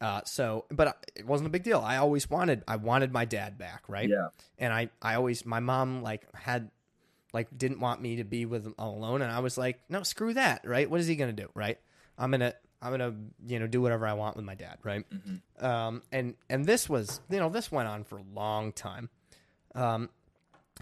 uh 0.00 0.20
so 0.24 0.64
but 0.70 1.04
it 1.16 1.26
wasn't 1.26 1.48
a 1.48 1.50
big 1.50 1.64
deal. 1.64 1.80
I 1.80 1.96
always 1.96 2.30
wanted 2.30 2.62
i 2.68 2.76
wanted 2.76 3.12
my 3.12 3.24
dad 3.24 3.58
back 3.58 3.82
right? 3.88 4.08
Yeah. 4.08 4.28
and 4.56 4.72
i 4.72 4.90
i 5.02 5.16
always 5.16 5.44
my 5.44 5.58
mom 5.58 6.02
like 6.02 6.24
had 6.36 6.70
like 7.32 7.48
didn't 7.56 7.80
want 7.80 8.00
me 8.00 8.16
to 8.16 8.24
be 8.24 8.46
with 8.46 8.64
him 8.64 8.74
all 8.78 8.96
alone. 8.96 9.20
And 9.22 9.32
i 9.32 9.40
was 9.40 9.58
like 9.58 9.80
no 9.88 10.04
screw 10.04 10.34
that 10.34 10.60
right? 10.64 10.88
What 10.88 11.00
is 11.00 11.08
he 11.08 11.16
gonna 11.16 11.32
do? 11.32 11.48
Right? 11.54 11.78
I'm 12.16 12.30
gonna 12.30 12.54
i'm 12.80 12.92
gonna 12.92 13.12
you 13.44 13.58
know 13.58 13.66
do 13.66 13.82
whatever 13.82 14.06
i 14.06 14.12
want 14.12 14.36
with 14.36 14.44
my 14.44 14.54
dad 14.54 14.78
right? 14.84 15.04
Mhm. 15.10 15.40
um 15.64 16.02
and 16.12 16.36
and 16.48 16.64
this 16.64 16.88
was 16.88 17.20
you 17.28 17.40
know 17.40 17.48
this 17.48 17.72
went 17.72 17.88
on 17.88 18.04
for 18.04 18.18
a 18.18 18.24
long 18.32 18.70
time. 18.70 19.10
Um 19.74 20.10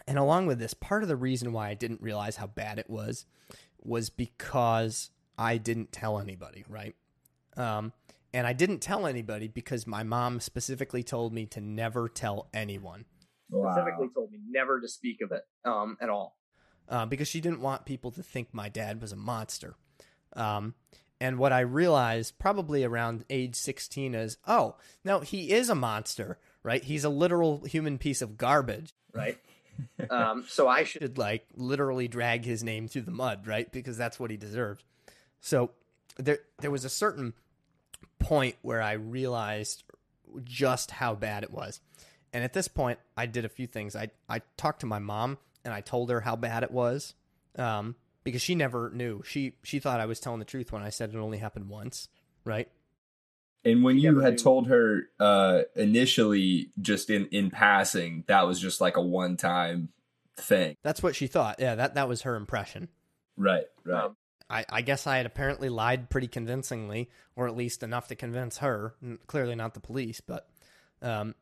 and 0.07 0.19
along 0.19 0.47
with 0.47 0.59
this, 0.59 0.75
part 0.75 1.03
of 1.03 1.09
the 1.09 1.17
reason 1.17 1.53
why 1.53 1.69
I 1.69 1.75
didn't 1.75 2.01
realize 2.03 2.37
how 2.37 2.47
bad 2.47 2.79
it 2.79 2.89
was 2.91 3.25
was 3.83 4.11
because 4.11 5.11
I 5.39 5.59
didn't 5.59 5.93
tell 5.93 6.19
anybody, 6.19 6.65
right? 6.69 6.95
Um, 7.57 7.93
and 8.35 8.47
I 8.47 8.53
didn't 8.53 8.81
tell 8.81 9.07
anybody 9.07 9.49
because 9.49 9.87
my 9.87 10.03
mom 10.03 10.41
specifically 10.41 11.03
told 11.03 11.33
me 11.33 11.47
to 11.47 11.61
never 11.61 12.09
tell 12.09 12.49
anyone 12.53 13.05
Specifically 13.49 14.09
told 14.13 14.33
me 14.33 14.39
never 14.51 14.81
to 14.81 14.89
speak 14.89 15.21
of 15.23 15.31
it 15.33 15.43
um, 15.65 15.97
at 16.01 16.09
all. 16.11 16.37
uh, 16.89 17.07
because 17.07 17.29
she 17.29 17.41
didn't 17.41 17.61
want 17.61 17.85
people 17.85 18.11
to 18.11 18.23
think 18.23 18.49
my 18.53 18.69
dad 18.69 19.01
was 19.01 19.13
a 19.13 19.17
monster. 19.17 19.77
Um, 20.35 20.75
and 21.21 21.39
what 21.39 21.53
I 21.53 21.61
realized 21.61 22.39
probably 22.39 22.83
around 22.85 23.25
age 23.31 23.55
16 23.55 24.15
is, 24.17 24.37
oh, 24.47 24.75
no, 25.05 25.21
he 25.21 25.53
is 25.53 25.71
a 25.71 25.75
monster, 25.77 26.39
right? 26.63 26.83
He's 26.83 27.05
a 27.05 27.09
literal 27.09 27.63
human 27.65 27.99
piece 27.99 28.21
of 28.21 28.37
garbage. 28.37 28.93
Right. 29.15 29.39
Um, 30.11 30.45
so 30.49 30.69
I 30.69 30.85
should. 30.85 31.03
should 31.03 31.19
like 31.19 31.47
literally 31.55 32.09
drag 32.09 32.45
his 32.45 32.63
name 32.63 32.89
through 32.89 33.03
the 33.03 33.11
mud, 33.11 33.47
right? 33.47 33.71
Because 33.71 33.97
that's 33.97 34.19
what 34.19 34.31
he 34.31 34.37
deserves. 34.37 34.85
So 35.41 35.71
there 36.17 36.39
there 36.61 36.71
was 36.71 36.85
a 36.85 36.91
certain 36.91 37.35
point 38.19 38.57
where 38.63 38.83
I 38.83 38.93
realized 38.93 39.85
just 40.45 40.91
how 40.91 41.15
bad 41.15 41.43
it 41.43 41.51
was. 41.51 41.81
And 42.33 42.45
at 42.45 42.53
this 42.53 42.69
point, 42.69 42.99
I 43.17 43.27
did 43.27 43.45
a 43.45 43.49
few 43.49 43.67
things. 43.67 43.97
I 43.97 44.11
I 44.29 44.43
talked 44.57 44.81
to 44.81 44.87
my 44.87 44.99
mom 44.99 45.39
and 45.65 45.73
I 45.73 45.81
told 45.81 46.11
her 46.11 46.21
how 46.21 46.37
bad 46.37 46.63
it 46.63 46.71
was. 46.71 47.15
Um, 47.57 47.97
because 48.27 48.43
she 48.43 48.57
never 48.57 48.91
knew. 48.91 49.23
She 49.25 49.55
she 49.63 49.79
thought 49.79 50.01
I 50.01 50.07
was 50.07 50.19
telling 50.19 50.41
the 50.41 50.45
truth 50.45 50.73
when 50.73 50.83
I 50.83 50.91
said 50.91 51.11
it 51.11 51.17
only 51.17 51.39
happened 51.39 51.69
once, 51.69 52.09
right? 52.45 52.69
And 53.67 53.83
when 53.83 53.97
You 53.99 54.13
you 54.13 54.21
had 54.21 54.35
knew. 54.35 54.39
told 54.39 54.69
her 54.69 55.09
uh, 55.19 55.63
initially, 55.75 56.71
just 56.81 57.11
in 57.11 57.27
in 57.27 57.51
passing, 57.51 58.25
that 58.29 58.47
was 58.47 58.61
just 58.61 58.81
like 58.81 58.97
a 58.97 59.03
one 59.03 59.37
time 59.37 59.89
thing. 60.37 60.77
That's 60.83 61.03
what 61.03 61.17
she 61.17 61.27
thought. 61.27 61.57
Yeah, 61.59 61.75
that 61.75 61.95
that 61.97 62.09
was 62.09 62.23
her 62.23 62.37
impression. 62.37 62.89
Right. 63.37 63.65
Right. 63.85 64.05
Um, 64.05 64.17
I, 64.49 64.65
I 64.69 64.83
guess 64.83 65.09
I 65.09 65.17
had 65.17 65.27
apparently 65.27 65.69
lied 65.69 66.09
pretty 66.09 66.29
convincingly, 66.29 67.11
or 67.35 67.49
at 67.49 67.57
least 67.57 67.83
enough 67.83 68.07
to 68.09 68.15
convince 68.15 68.59
her. 68.59 68.95
Clearly 69.27 69.57
not 69.57 69.75
the 69.75 69.81
police, 69.81 70.21
but 70.21 70.49
um, 71.03 71.35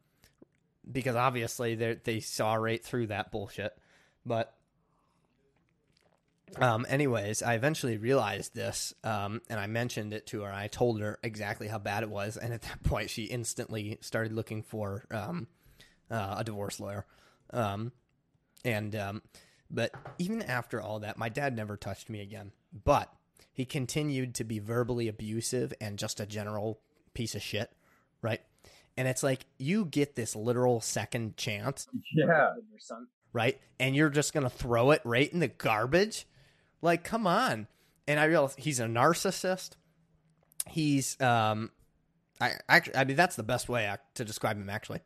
because 0.91 1.15
obviously 1.15 1.75
they 1.75 1.99
they 2.03 2.21
saw 2.21 2.55
right 2.55 2.83
through 2.83 3.09
that 3.09 3.31
bullshit. 3.31 3.77
But 4.25 4.55
um, 6.59 6.87
anyways, 6.89 7.43
I 7.43 7.55
eventually 7.55 7.97
realized 7.97 8.55
this, 8.55 8.95
um, 9.03 9.41
and 9.49 9.59
I 9.59 9.67
mentioned 9.67 10.13
it 10.13 10.27
to 10.29 10.43
her. 10.43 10.53
I 10.53 10.69
told 10.69 11.01
her 11.01 11.19
exactly 11.23 11.69
how 11.69 11.79
bad 11.79 12.03
it 12.03 12.11
was, 12.11 12.37
and 12.37 12.53
at 12.53 12.63
that 12.63 12.83
point, 12.85 13.11
she 13.11 13.25
instantly 13.25 13.99
started 14.01 14.33
looking 14.33 14.63
for 14.63 15.05
um, 15.11 15.47
uh, 16.11 16.37
a 16.39 16.45
divorce 16.45 16.81
lawyer. 16.81 17.07
Um, 17.53 17.93
and 18.65 18.95
um, 18.97 19.23
but 19.71 19.93
even 20.19 20.43
after 20.43 20.81
all 20.81 21.01
that, 21.01 21.19
my 21.19 21.29
dad 21.29 21.55
never 21.57 21.77
touched 21.77 22.09
me 22.09 22.21
again. 22.21 22.53
But 22.85 23.13
he 23.53 23.65
continued 23.65 24.35
to 24.37 24.45
be 24.45 24.59
verbally 24.59 25.09
abusive 25.09 25.73
and 25.81 25.99
just 25.99 26.21
a 26.21 26.27
general 26.27 26.81
piece 27.15 27.35
of 27.35 27.43
shit, 27.43 27.71
right? 28.23 28.41
And 28.97 29.09
it's 29.09 29.23
like 29.23 29.47
you 29.59 29.85
get 29.85 30.15
this 30.15 30.35
literal 30.37 30.81
second 30.81 31.37
chance, 31.37 31.87
yeah. 32.15 32.55
with 32.57 32.65
your 32.71 32.79
son. 32.79 33.09
right? 33.33 33.61
And 33.79 33.95
you're 33.97 34.11
just 34.11 34.33
gonna 34.33 34.51
throw 34.51 34.91
it 34.93 35.01
right 35.05 35.33
in 35.33 35.41
the 35.41 35.49
garbage. 35.49 36.27
Like, 36.85 37.03
come 37.03 37.27
on. 37.27 37.67
And 38.07 38.21
I 38.21 38.25
realize 38.25 38.55
he's 38.59 38.79
a 38.79 38.85
narcissist. 38.85 39.71
He's 40.69 41.19
um 41.21 41.71
I 42.41 42.53
actually 42.69 42.97
I 42.97 43.05
mean 43.05 43.17
that's 43.17 43.37
the 43.37 43.43
best 43.43 43.69
way 43.71 43.93
to 44.15 44.25
describe 44.25 44.59
him 44.59 44.69
actually. 44.69 45.01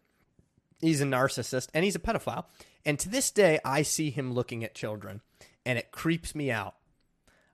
He's 0.81 1.01
a 1.01 1.05
narcissist 1.05 1.69
and 1.73 1.85
he's 1.85 1.95
a 1.95 2.01
pedophile. 2.01 2.47
And 2.85 2.99
to 2.99 3.09
this 3.09 3.31
day 3.31 3.61
I 3.65 3.83
see 3.83 4.11
him 4.11 4.33
looking 4.33 4.65
at 4.65 4.75
children 4.75 5.21
and 5.65 5.79
it 5.79 5.93
creeps 5.93 6.35
me 6.35 6.51
out. 6.51 6.75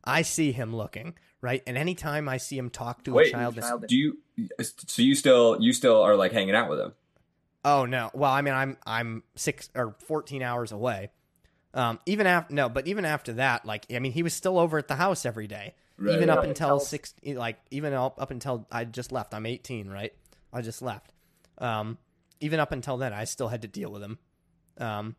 I 0.03 0.23
see 0.23 0.53
him 0.53 0.75
looking, 0.75 1.17
right? 1.43 1.63
And 1.67 1.77
anytime 1.77 2.27
I 2.27 2.39
see 2.39 2.57
him 2.57 2.71
talk 2.71 3.05
to 3.05 3.13
Wait, 3.13 3.29
a 3.29 3.33
child- 3.33 3.87
Do 3.87 3.97
you? 3.97 4.19
So 4.61 5.03
you 5.03 5.15
still 5.15 5.61
you 5.61 5.75
still 5.75 6.01
are 6.03 6.17
like 6.17 6.33
hanging 6.33 6.55
out 6.55 6.71
with 6.71 6.81
him? 6.81 6.95
Oh 7.63 7.85
no. 7.85 8.11
Well, 8.15 8.31
I 8.31 8.41
mean, 8.41 8.55
I'm 8.55 8.79
I'm 8.87 9.23
six 9.37 9.69
or 9.75 9.97
fourteen 10.07 10.43
hours 10.43 10.73
away. 10.73 11.11
Um, 11.75 11.99
even 12.07 12.27
after 12.27 12.55
no, 12.55 12.69
but 12.69 12.87
even 12.87 13.05
after 13.05 13.33
that, 13.35 13.67
like 13.67 13.85
I 13.95 13.99
mean, 13.99 14.13
he 14.13 14.23
was 14.23 14.33
still 14.33 14.59
over 14.59 14.79
at 14.79 14.87
the 14.89 14.95
house 14.95 15.27
every 15.27 15.47
day, 15.49 15.75
Right, 15.99 16.15
even 16.15 16.29
right. 16.29 16.39
up 16.39 16.45
until 16.45 16.75
Until- 16.75 16.81
six, 16.81 17.15
like 17.27 17.59
even 17.71 17.93
up, 17.93 18.21
up 18.23 18.31
until 18.31 18.67
I 18.71 18.85
just 18.85 19.11
left. 19.13 19.35
I'm 19.35 19.45
18, 19.45 19.89
right? 19.89 20.13
I 20.53 20.61
just 20.63 20.81
left. 20.83 21.13
Um, 21.59 21.99
even 22.41 22.61
up 22.61 22.71
until 22.73 22.97
then, 22.97 23.13
I 23.13 23.25
still 23.25 23.49
had 23.49 23.63
to 23.63 23.69
deal 23.69 23.91
with 23.91 24.03
him. 24.03 24.19
Um, 24.79 25.17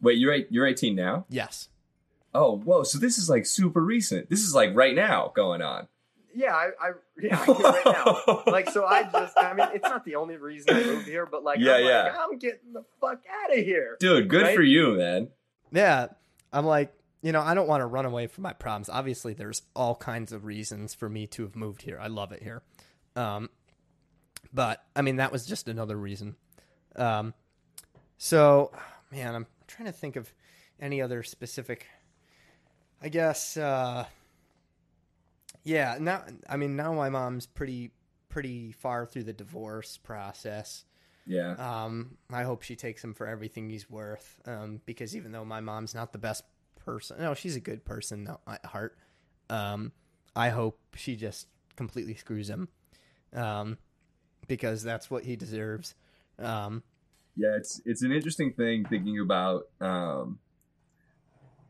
Wait, 0.00 0.18
you're 0.18 0.32
eight, 0.32 0.48
you're 0.50 0.66
18 0.66 0.94
now? 0.96 1.26
yes. 1.28 1.68
Oh, 2.32 2.56
whoa! 2.58 2.84
So 2.84 2.98
this 2.98 3.18
is 3.18 3.28
like 3.28 3.44
super 3.44 3.80
recent. 3.80 4.30
This 4.30 4.40
is 4.42 4.54
like 4.54 4.70
right 4.74 4.94
now 4.94 5.32
going 5.34 5.62
on. 5.62 5.88
Yeah, 6.34 6.54
I, 6.54 6.70
I 6.80 6.90
yeah, 7.22 7.44
right 7.44 7.82
now. 7.84 8.42
Like, 8.46 8.70
so 8.70 8.84
I 8.84 9.02
just, 9.04 9.36
I 9.38 9.52
mean, 9.54 9.68
it's 9.74 9.84
not 9.88 10.04
the 10.04 10.16
only 10.16 10.36
reason 10.36 10.74
I 10.76 10.82
moved 10.84 11.06
here, 11.06 11.26
but 11.26 11.42
like, 11.44 11.58
Yeah, 11.58 11.74
I'm 11.74 11.84
yeah. 11.84 12.02
like, 12.04 12.12
I'm 12.18 12.38
getting 12.38 12.72
the 12.72 12.84
fuck 13.00 13.20
out 13.44 13.56
of 13.56 13.64
here. 13.64 13.96
Dude, 14.00 14.28
good 14.28 14.42
Right? 14.42 14.54
for 14.54 14.62
you, 14.62 14.96
man. 14.96 15.28
Yeah. 15.72 16.06
I'm 16.52 16.66
like, 16.66 16.92
you 17.22 17.32
know, 17.32 17.40
I 17.40 17.54
don't 17.54 17.68
want 17.68 17.80
to 17.82 17.86
run 17.86 18.06
away 18.06 18.26
from 18.26 18.42
my 18.42 18.52
problems. 18.52 18.88
Obviously, 18.88 19.34
there's 19.34 19.62
all 19.76 19.94
kinds 19.94 20.32
of 20.32 20.44
reasons 20.44 20.94
for 20.94 21.08
me 21.08 21.26
to 21.28 21.42
have 21.42 21.54
moved 21.54 21.82
here. 21.82 21.98
I 22.00 22.06
love 22.08 22.32
it 22.32 22.42
here. 22.42 22.62
Um, 23.16 23.50
but 24.52 24.82
I 24.96 25.02
mean, 25.02 25.16
that 25.16 25.30
was 25.30 25.46
just 25.46 25.68
another 25.68 25.96
reason. 25.96 26.36
Um, 26.96 27.34
so, 28.18 28.72
man, 29.12 29.34
I'm 29.34 29.46
trying 29.66 29.86
to 29.86 29.92
think 29.92 30.16
of 30.16 30.32
any 30.80 31.00
other 31.02 31.22
specific. 31.22 31.86
I 33.02 33.08
guess. 33.08 33.56
Uh, 33.56 34.06
Yeah, 35.62 35.98
now 36.00 36.24
I 36.48 36.56
mean 36.56 36.76
now 36.76 36.92
my 36.94 37.10
mom's 37.10 37.46
pretty 37.46 37.92
pretty 38.28 38.72
far 38.72 39.06
through 39.06 39.24
the 39.24 39.32
divorce 39.32 39.98
process. 39.98 40.84
Yeah. 41.26 41.54
Um, 41.54 42.16
I 42.30 42.44
hope 42.44 42.62
she 42.62 42.76
takes 42.76 43.04
him 43.04 43.14
for 43.14 43.26
everything 43.26 43.68
he's 43.68 43.90
worth. 43.90 44.40
Um, 44.46 44.80
because 44.86 45.14
even 45.14 45.32
though 45.32 45.44
my 45.44 45.60
mom's 45.60 45.94
not 45.94 46.12
the 46.12 46.18
best 46.18 46.44
person, 46.84 47.18
no, 47.20 47.34
she's 47.34 47.56
a 47.56 47.60
good 47.60 47.84
person 47.84 48.24
though, 48.24 48.40
at 48.46 48.64
heart. 48.64 48.96
Um, 49.48 49.92
I 50.34 50.48
hope 50.48 50.78
she 50.96 51.16
just 51.16 51.48
completely 51.76 52.14
screws 52.14 52.48
him. 52.48 52.68
Um, 53.34 53.78
because 54.48 54.82
that's 54.82 55.10
what 55.10 55.24
he 55.24 55.36
deserves. 55.36 55.94
Um, 56.38 56.82
yeah, 57.36 57.56
it's 57.56 57.80
it's 57.84 58.02
an 58.02 58.10
interesting 58.10 58.52
thing 58.52 58.84
thinking 58.84 59.20
about 59.20 59.68
um, 59.80 60.40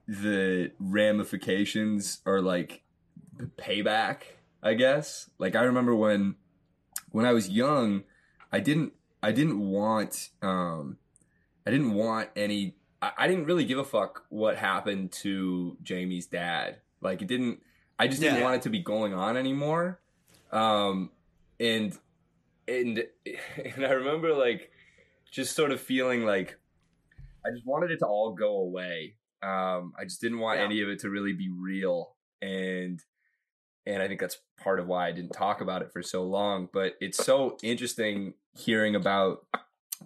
the 0.09 0.73
ramifications 0.78 2.20
or 2.25 2.40
like 2.40 2.82
payback. 3.47 4.23
I 4.62 4.75
guess. 4.75 5.30
Like 5.38 5.56
I 5.56 5.62
remember 5.62 5.94
when 5.94 6.35
when 7.11 7.25
I 7.25 7.32
was 7.32 7.49
young, 7.49 8.04
I 8.52 8.61
didn't 8.61 8.92
I 9.23 9.32
didn't 9.32 9.59
want 9.59 10.30
um, 10.42 10.99
I 11.66 11.70
didn't 11.70 11.94
want 11.94 12.28
any. 12.37 12.76
I, 13.02 13.12
I 13.18 13.26
didn't 13.28 13.44
really 13.47 13.64
give 13.64 13.78
a 13.78 13.85
fuck 13.85 14.25
what 14.28 14.56
happened 14.56 15.12
to 15.12 15.76
Jamie's 15.82 16.26
dad. 16.26 16.76
Like 17.00 17.23
it 17.23 17.28
didn't. 17.28 17.62
I 17.99 18.09
just 18.09 18.20
didn't 18.20 18.38
Yeah. 18.38 18.44
want 18.44 18.56
it 18.56 18.62
to 18.62 18.70
be 18.70 18.80
going 18.80 19.14
on 19.14 19.37
anymore. 19.37 20.00
Um, 20.52 21.11
and 21.59 21.97
and 22.68 23.04
and 23.64 23.87
I 23.87 23.90
remember 23.92 24.35
like 24.35 24.70
just 25.30 25.54
sort 25.54 25.70
of 25.70 25.80
feeling 25.80 26.25
like 26.26 26.59
I 27.47 27.50
just 27.50 27.66
wanted 27.66 27.90
it 27.90 27.99
to 28.00 28.06
all 28.06 28.32
go 28.35 28.59
away. 28.59 29.14
Um, 29.42 29.94
I 29.99 30.04
just 30.04 30.20
didn't 30.20 30.38
want 30.40 30.59
Yeah. 30.59 30.66
any 30.66 30.82
of 30.82 30.90
it 30.90 30.99
to 31.00 31.09
really 31.09 31.32
be 31.32 31.49
real, 31.49 32.14
and 32.42 33.02
and 33.87 34.03
I 34.03 34.09
think 34.09 34.21
that's 34.21 34.39
part 34.63 34.79
of 34.79 34.87
why 34.87 35.09
I 35.09 35.13
didn't 35.13 35.33
talk 35.33 35.61
about 35.61 35.83
it 35.83 35.93
for 35.93 36.03
so 36.03 36.23
long. 36.25 36.69
But 36.73 36.95
it's 37.01 37.25
so 37.25 37.57
interesting 37.63 38.35
hearing 38.57 38.95
about 38.95 39.47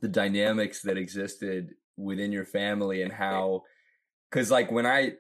the 0.00 0.08
dynamics 0.08 0.82
that 0.82 0.98
existed 0.98 1.74
within 1.96 2.32
your 2.32 2.44
family 2.44 3.02
and 3.02 3.12
how 3.12 3.62
because 4.30 4.50
like 4.50 4.70
when 4.72 4.84
i 4.84 5.12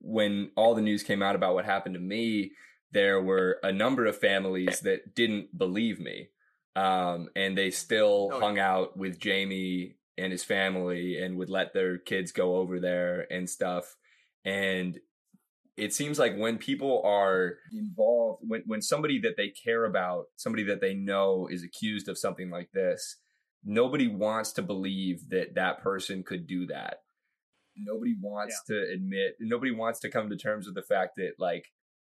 when 0.00 0.50
all 0.56 0.76
the 0.76 0.80
news 0.80 1.02
came 1.02 1.22
out 1.22 1.34
about 1.34 1.54
what 1.54 1.64
happened 1.64 1.94
to 1.94 2.00
me 2.00 2.52
there 2.92 3.20
were 3.20 3.58
a 3.64 3.72
number 3.72 4.06
of 4.06 4.16
families 4.16 4.80
that 4.80 5.14
didn't 5.14 5.56
believe 5.58 5.98
me 5.98 6.28
um, 6.76 7.28
and 7.34 7.58
they 7.58 7.70
still 7.70 8.30
Oh, 8.32 8.38
hung 8.40 8.58
out 8.60 8.96
with 8.96 9.18
jamie 9.18 9.96
and 10.16 10.30
his 10.30 10.44
family 10.44 11.20
and 11.20 11.36
would 11.36 11.50
let 11.50 11.74
their 11.74 11.98
kids 11.98 12.30
go 12.30 12.56
over 12.56 12.78
there 12.78 13.26
and 13.32 13.50
stuff 13.50 13.96
and 14.44 15.00
it 15.80 15.94
seems 15.94 16.18
like 16.18 16.36
when 16.36 16.58
people 16.58 17.02
are 17.04 17.54
involved 17.72 18.42
when 18.46 18.62
when 18.66 18.82
somebody 18.82 19.18
that 19.20 19.36
they 19.36 19.48
care 19.48 19.84
about 19.84 20.26
somebody 20.36 20.64
that 20.64 20.80
they 20.80 20.94
know 20.94 21.48
is 21.50 21.64
accused 21.64 22.08
of 22.08 22.18
something 22.18 22.50
like 22.50 22.70
this 22.72 23.16
nobody 23.64 24.08
wants 24.08 24.52
to 24.52 24.62
believe 24.62 25.28
that 25.30 25.54
that 25.54 25.82
person 25.82 26.22
could 26.22 26.46
do 26.46 26.66
that. 26.66 26.98
Nobody 27.76 28.14
wants 28.20 28.60
to 28.66 28.90
admit 28.92 29.36
nobody 29.40 29.70
wants 29.70 30.00
to 30.00 30.10
come 30.10 30.28
to 30.28 30.36
terms 30.36 30.66
with 30.66 30.74
the 30.74 30.82
fact 30.82 31.12
that 31.16 31.34
like 31.38 31.66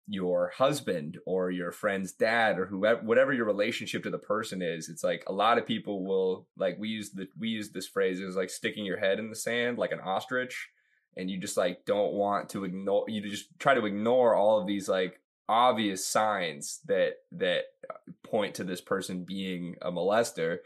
your 0.07 0.53
husband 0.57 1.19
or 1.27 1.51
your 1.51 1.71
friend's 1.71 2.13
dad 2.13 2.59
or 2.59 2.67
whoever 2.67 3.01
whatever 3.03 3.33
your 3.33 3.45
relationship 3.45 4.03
to 4.03 4.11
the 4.11 4.19
person 4.19 4.63
is 4.63 4.89
it's 4.89 5.05
like 5.05 5.23
a 5.27 5.33
lot 5.33 5.59
of 5.59 5.67
people 5.67 6.05
will 6.05 6.47
like 6.57 6.77
we 6.79 6.89
use 6.89 7.11
the 7.11 7.29
we 7.39 7.49
use 7.49 7.71
this 7.71 7.87
phrase 7.87 8.21
is 8.21 8.37
like 8.37 8.49
sticking 8.49 8.87
your 8.87 8.99
head 8.99 9.19
in 9.19 9.29
the 9.29 9.37
sand 9.37 9.77
like 9.77 9.93
an 9.93 10.01
ostrich 10.01 10.69
and 11.17 11.31
you 11.31 11.39
just 11.39 11.57
like 11.57 11.85
don't 11.85 12.13
want 12.13 12.49
to 12.51 12.65
ignore 12.65 13.05
you 13.09 13.21
just 13.29 13.49
try 13.59 13.75
to 13.75 13.87
ignore 13.87 14.35
all 14.35 14.61
of 14.61 14.67
these 14.67 14.89
like 14.89 15.21
obvious 15.49 16.07
signs 16.07 16.81
that 16.87 17.15
that 17.33 17.63
uh, 17.91 17.95
point 18.23 18.55
to 18.55 18.65
this 18.65 18.81
person 18.81 19.25
being 19.25 19.75
a 19.83 19.91
molester. 19.91 20.59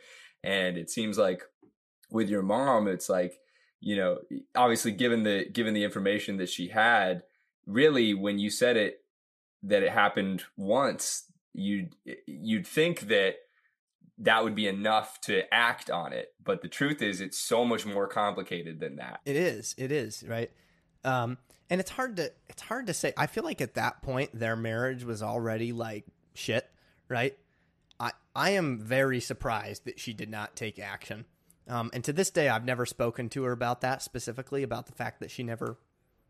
And 0.42 0.76
it 0.76 0.90
seems 0.90 1.16
like 1.16 1.42
with 2.10 2.28
your 2.28 2.42
mom 2.42 2.86
it's 2.86 3.08
like 3.08 3.40
you 3.80 3.96
know 3.96 4.18
obviously 4.54 4.92
given 4.92 5.22
the 5.22 5.46
given 5.52 5.74
the 5.74 5.84
information 5.84 6.36
that 6.36 6.49
she 6.49 6.69
had 6.69 7.23
really 7.66 8.14
when 8.14 8.38
you 8.38 8.50
said 8.50 8.76
it 8.76 9.00
that 9.62 9.82
it 9.82 9.90
happened 9.90 10.45
once 10.56 11.25
you'd 11.54 11.97
you'd 12.26 12.66
think 12.66 13.00
that 13.08 13.36
that 14.18 14.44
would 14.44 14.54
be 14.54 14.68
enough 14.68 15.20
to 15.20 15.42
act 15.52 15.90
on 15.90 16.12
it 16.12 16.34
but 16.44 16.62
the 16.62 16.68
truth 16.68 17.02
is 17.02 17.20
it's 17.20 17.38
so 17.38 17.64
much 17.64 17.84
more 17.86 18.06
complicated 18.06 18.80
than 18.80 18.96
that 18.96 19.20
It 19.24 19.36
is. 19.36 19.74
It 19.78 19.90
is 19.90 20.24
right. 20.26 20.50
Um, 21.04 21.38
and 21.70 21.80
it's 21.80 21.90
hard 21.90 22.16
to 22.16 22.32
it's 22.48 22.62
hard 22.62 22.86
to 22.86 22.94
say. 22.94 23.12
I 23.16 23.26
feel 23.26 23.44
like 23.44 23.60
at 23.60 23.74
that 23.74 24.02
point 24.02 24.30
their 24.38 24.56
marriage 24.56 25.04
was 25.04 25.22
already 25.22 25.72
like 25.72 26.04
shit. 26.34 26.68
Right. 27.08 27.36
I 27.98 28.12
I 28.34 28.50
am 28.50 28.78
very 28.80 29.20
surprised 29.20 29.84
that 29.86 29.98
she 29.98 30.12
did 30.12 30.30
not 30.30 30.56
take 30.56 30.78
action. 30.78 31.24
Um, 31.66 31.90
and 31.94 32.04
to 32.04 32.12
this 32.12 32.30
day, 32.30 32.48
I've 32.48 32.64
never 32.64 32.84
spoken 32.84 33.30
to 33.30 33.44
her 33.44 33.52
about 33.52 33.80
that 33.80 34.02
specifically 34.02 34.62
about 34.62 34.86
the 34.86 34.92
fact 34.92 35.20
that 35.20 35.30
she 35.30 35.42
never 35.42 35.78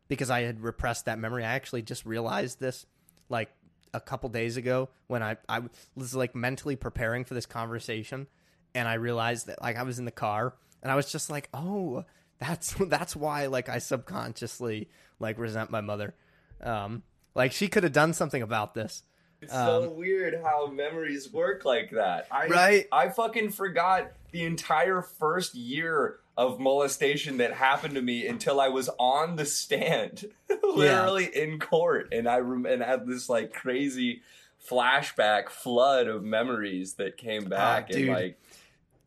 because 0.07 0.29
I 0.29 0.41
had 0.41 0.61
repressed 0.61 1.05
that 1.05 1.19
memory. 1.19 1.43
I 1.43 1.53
actually 1.53 1.81
just 1.81 2.05
realized 2.05 2.59
this 2.59 2.85
like 3.27 3.51
a 3.93 3.99
couple 4.01 4.29
days 4.29 4.57
ago 4.57 4.89
when 5.07 5.23
I 5.23 5.37
I 5.47 5.61
was 5.95 6.15
like 6.15 6.35
mentally 6.35 6.75
preparing 6.75 7.23
for 7.23 7.33
this 7.33 7.45
conversation 7.45 8.27
and 8.73 8.87
I 8.87 8.95
realized 8.95 9.47
that 9.47 9.61
like 9.61 9.77
I 9.77 9.83
was 9.83 9.99
in 9.99 10.05
the 10.05 10.11
car 10.11 10.53
and 10.83 10.91
I 10.91 10.95
was 10.95 11.11
just 11.11 11.29
like, 11.29 11.49
"Oh, 11.53 12.05
that's 12.39 12.73
that's 12.87 13.15
why 13.15 13.47
like 13.47 13.69
I 13.69 13.79
subconsciously 13.79 14.89
like 15.19 15.37
resent 15.37 15.71
my 15.71 15.81
mother." 15.81 16.13
Um 16.61 17.03
like 17.33 17.51
she 17.51 17.67
could 17.67 17.83
have 17.83 17.93
done 17.93 18.13
something 18.13 18.41
about 18.41 18.73
this. 18.73 19.03
It's 19.41 19.51
so 19.53 19.83
so 19.83 19.89
weird 19.91 20.39
how 20.43 20.67
memories 20.67 21.31
work 21.31 21.65
like 21.65 21.91
that. 21.91 22.27
I, 22.31 22.47
Right. 22.47 22.87
I 22.91 23.09
fucking 23.09 23.51
forgot 23.51 24.11
the 24.31 24.43
entire 24.43 25.01
first 25.01 25.55
year 25.55 26.19
of 26.37 26.59
molestation 26.59 27.37
that 27.37 27.53
happened 27.53 27.95
to 27.95 28.01
me 28.01 28.27
until 28.27 28.59
I 28.59 28.67
was 28.67 28.89
on 28.99 29.35
the 29.37 29.45
stand, 29.45 30.25
literally 30.63 31.25
in 31.33 31.59
court, 31.59 32.09
and 32.11 32.27
I 32.27 32.39
rem- 32.39 32.65
and 32.65 32.81
had 32.83 33.07
this 33.07 33.29
like 33.29 33.53
crazy 33.53 34.21
flashback 34.69 35.49
flood 35.49 36.07
of 36.07 36.23
memories 36.23 36.95
that 36.95 37.17
came 37.17 37.43
ah, 37.45 37.49
back 37.49 37.89
and 37.91 38.07
like 38.07 38.39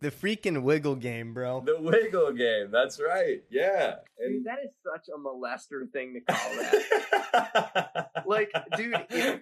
The 0.01 0.11
freaking 0.11 0.63
wiggle 0.63 0.95
game, 0.97 1.35
bro. 1.35 1.61
the 1.61 1.81
wiggle 1.81 2.33
game. 2.33 2.71
That's 2.71 3.01
right. 3.01 3.43
Yeah. 3.51 3.97
Dude, 4.19 4.27
And- 4.37 4.47
that 4.47 4.59
is 4.65 4.71
such 4.85 5.09
a 5.09 5.19
molester 5.19 5.91
thing 5.91 6.15
to 6.15 6.21
call 6.21 6.51
that. 6.57 8.11
like, 8.27 8.53
dude, 8.77 8.95
if, 9.11 9.41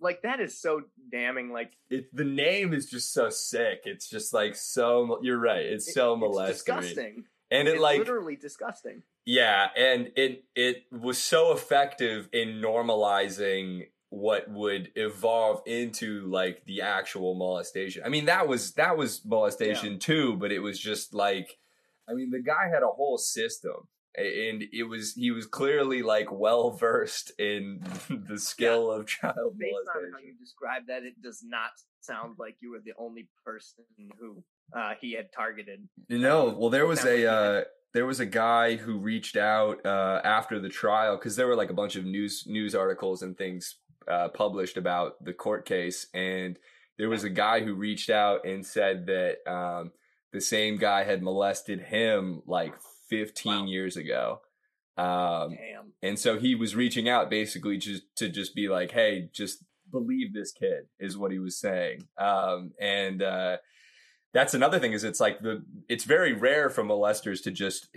like 0.00 0.22
that 0.22 0.40
is 0.40 0.58
so 0.60 0.82
damning. 1.10 1.52
Like, 1.52 1.72
it, 1.90 2.14
the 2.14 2.24
name 2.24 2.72
is 2.74 2.86
just 2.86 3.12
so 3.12 3.30
sick. 3.30 3.82
It's 3.84 4.08
just 4.08 4.32
like 4.34 4.54
so. 4.54 5.18
You're 5.22 5.38
right. 5.38 5.64
It's 5.64 5.88
it- 5.88 5.92
so 5.92 6.14
it's 6.14 6.20
molesting. 6.20 6.52
disgusting. 6.54 7.24
And 7.50 7.68
it 7.68 7.74
it's 7.74 7.80
like 7.80 7.98
literally 8.00 8.36
disgusting. 8.36 9.02
Yeah, 9.24 9.68
and 9.76 10.10
it 10.16 10.44
it 10.54 10.84
was 10.90 11.18
so 11.18 11.52
effective 11.52 12.28
in 12.32 12.60
normalizing 12.60 13.86
what 14.10 14.48
would 14.50 14.90
evolve 14.96 15.62
into 15.66 16.26
like 16.26 16.64
the 16.64 16.82
actual 16.82 17.34
molestation. 17.34 18.02
I 18.04 18.08
mean, 18.08 18.24
that 18.26 18.48
was 18.48 18.72
that 18.74 18.96
was 18.96 19.24
molestation 19.24 19.98
too, 19.98 20.36
but 20.36 20.50
it 20.50 20.60
was 20.60 20.78
just 20.78 21.14
like 21.14 21.58
I 22.08 22.14
mean, 22.14 22.30
the 22.30 22.42
guy 22.42 22.68
had 22.72 22.82
a 22.82 22.88
whole 22.88 23.18
system 23.18 23.88
and 24.16 24.64
it 24.72 24.84
was 24.84 25.14
he 25.14 25.30
was 25.30 25.46
clearly 25.46 26.02
like 26.02 26.30
well 26.30 26.70
versed 26.70 27.32
in 27.38 27.80
the 28.28 28.38
skill 28.38 28.90
of 28.90 29.06
child 29.06 29.58
Based 29.58 29.74
on 29.74 29.94
how 29.94 30.00
you 30.00 30.10
molestation. 30.12 30.36
describe 30.40 30.82
that, 30.88 31.02
it 31.04 31.20
does 31.22 31.42
not 31.44 31.70
sound 32.00 32.36
like 32.38 32.56
you 32.60 32.70
were 32.70 32.80
the 32.84 32.92
only 32.98 33.28
person 33.44 33.84
who 34.18 34.42
uh, 34.76 34.94
he 35.00 35.12
had 35.12 35.32
targeted. 35.32 35.88
No, 36.08 36.54
well 36.56 36.70
there 36.70 36.86
was 36.86 37.04
a 37.04 37.26
uh 37.26 37.64
there 37.94 38.06
was 38.06 38.20
a 38.20 38.26
guy 38.26 38.76
who 38.76 38.98
reached 38.98 39.36
out 39.36 39.84
uh 39.86 40.20
after 40.24 40.58
the 40.60 40.68
trial 40.68 41.16
cuz 41.18 41.36
there 41.36 41.46
were 41.46 41.56
like 41.56 41.70
a 41.70 41.74
bunch 41.74 41.96
of 41.96 42.04
news 42.04 42.44
news 42.46 42.74
articles 42.74 43.22
and 43.22 43.36
things 43.36 43.78
uh 44.08 44.28
published 44.28 44.76
about 44.76 45.22
the 45.24 45.32
court 45.32 45.64
case 45.66 46.06
and 46.14 46.58
there 46.98 47.08
was 47.08 47.24
a 47.24 47.30
guy 47.30 47.60
who 47.60 47.74
reached 47.74 48.08
out 48.10 48.46
and 48.46 48.64
said 48.64 49.06
that 49.06 49.46
um 49.50 49.92
the 50.32 50.40
same 50.40 50.76
guy 50.76 51.04
had 51.04 51.22
molested 51.22 51.80
him 51.80 52.42
like 52.46 52.74
15 53.08 53.52
Wow. 53.52 53.64
years 53.66 53.96
ago. 53.96 54.40
Um 54.96 55.50
Damn. 55.50 55.92
and 56.02 56.18
so 56.18 56.38
he 56.38 56.54
was 56.54 56.74
reaching 56.74 57.08
out 57.08 57.28
basically 57.30 57.76
just 57.78 58.04
to 58.16 58.28
just 58.28 58.54
be 58.54 58.68
like, 58.68 58.92
hey, 58.92 59.28
just 59.32 59.62
believe 59.90 60.32
this 60.32 60.52
kid 60.52 60.86
is 60.98 61.16
what 61.18 61.30
he 61.32 61.38
was 61.38 61.56
saying. 61.58 62.02
Um, 62.18 62.72
and 62.80 63.22
uh, 63.22 63.58
that's 64.32 64.52
another 64.54 64.78
thing 64.78 64.92
is 64.92 65.04
it's 65.04 65.20
like 65.20 65.40
the 65.40 65.64
it's 65.88 66.04
very 66.04 66.32
rare 66.32 66.68
for 66.68 66.82
molesters 66.82 67.42
to 67.44 67.50
just 67.50 67.88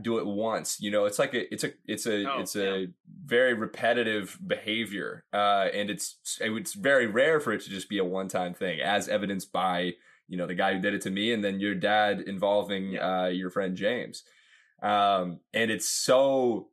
do 0.00 0.18
it 0.18 0.26
once. 0.26 0.78
You 0.80 0.90
know, 0.90 1.04
it's 1.06 1.18
like 1.18 1.34
a 1.34 1.52
it's 1.52 1.64
a 1.64 1.72
it's 1.86 2.06
a 2.06 2.24
Oh, 2.30 2.40
it's 2.40 2.54
a 2.56 2.88
very 3.24 3.54
repetitive 3.54 4.38
behavior, 4.46 5.24
uh, 5.32 5.66
and 5.74 5.90
it's 5.90 6.18
it's 6.40 6.74
very 6.74 7.06
rare 7.06 7.40
for 7.40 7.52
it 7.52 7.62
to 7.62 7.70
just 7.70 7.88
be 7.88 7.98
a 7.98 8.04
one 8.04 8.28
time 8.28 8.54
thing, 8.54 8.80
as 8.80 9.08
evidenced 9.08 9.52
by 9.52 9.92
you 10.28 10.36
know 10.38 10.46
the 10.46 10.54
guy 10.54 10.74
who 10.74 10.80
did 10.80 10.94
it 10.94 11.02
to 11.02 11.10
me, 11.10 11.32
and 11.32 11.42
then 11.44 11.60
your 11.60 11.74
dad 11.74 12.20
involving 12.20 12.92
Yeah. 12.92 13.24
uh, 13.24 13.26
your 13.28 13.50
friend 13.50 13.76
James. 13.76 14.22
Um, 14.82 15.40
and 15.54 15.70
it's 15.70 15.88
so 15.88 16.68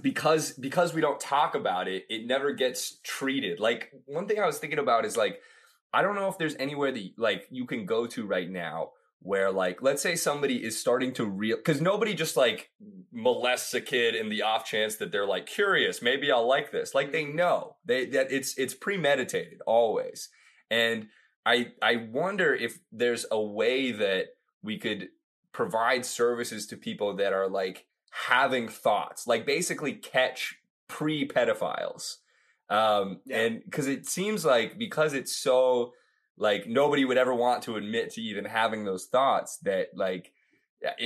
because 0.00 0.52
because 0.52 0.94
we 0.94 1.00
don't 1.00 1.20
talk 1.20 1.54
about 1.54 1.88
it, 1.88 2.04
it 2.08 2.26
never 2.26 2.52
gets 2.52 2.98
treated. 3.02 3.60
Like 3.60 3.92
one 4.06 4.26
thing 4.26 4.38
I 4.38 4.46
was 4.46 4.58
thinking 4.58 4.78
about 4.78 5.04
is 5.04 5.16
like 5.16 5.40
I 5.92 6.02
don't 6.02 6.14
know 6.14 6.28
if 6.28 6.38
there's 6.38 6.56
anywhere 6.56 6.92
that 6.92 7.10
like 7.16 7.46
you 7.50 7.66
can 7.66 7.86
go 7.86 8.06
to 8.06 8.26
right 8.26 8.48
now 8.48 8.90
where 9.20 9.50
like 9.50 9.82
let's 9.82 10.00
say 10.00 10.14
somebody 10.14 10.62
is 10.64 10.78
starting 10.78 11.12
to 11.12 11.24
real 11.24 11.56
because 11.56 11.80
nobody 11.80 12.14
just 12.14 12.36
like 12.36 12.70
molests 13.12 13.74
a 13.74 13.80
kid 13.80 14.14
in 14.14 14.28
the 14.28 14.42
off 14.42 14.64
chance 14.64 14.96
that 14.96 15.10
they're 15.10 15.26
like 15.26 15.46
curious 15.46 16.00
maybe 16.00 16.30
i'll 16.30 16.46
like 16.46 16.70
this. 16.70 16.94
Like 16.94 17.10
they 17.12 17.24
know. 17.24 17.76
They 17.84 18.06
that 18.06 18.30
it's 18.30 18.56
it's 18.56 18.74
premeditated 18.74 19.60
always. 19.66 20.28
And 20.70 21.08
i 21.44 21.72
i 21.82 21.96
wonder 21.96 22.54
if 22.54 22.78
there's 22.92 23.26
a 23.30 23.40
way 23.40 23.90
that 23.92 24.26
we 24.62 24.78
could 24.78 25.08
provide 25.58 26.04
services 26.06 26.66
to 26.68 26.76
people 26.76 27.16
that 27.16 27.32
are 27.32 27.48
like 27.48 27.86
having 28.28 28.68
thoughts 28.68 29.26
like 29.26 29.44
basically 29.44 29.92
catch 29.92 30.40
pre-pedophiles 30.86 32.16
um 32.70 33.20
Yeah. 33.26 33.38
and 33.40 33.64
because 33.64 33.86
it 33.88 34.06
seems 34.06 34.44
like 34.44 34.78
because 34.78 35.14
it's 35.14 35.34
so 35.36 35.92
like 36.36 36.66
nobody 36.68 37.04
would 37.04 37.18
ever 37.18 37.34
want 37.34 37.62
to 37.64 37.76
admit 37.76 38.10
to 38.12 38.20
even 38.22 38.44
having 38.44 38.84
those 38.84 39.06
thoughts 39.06 39.58
that 39.62 39.88
like 39.96 40.32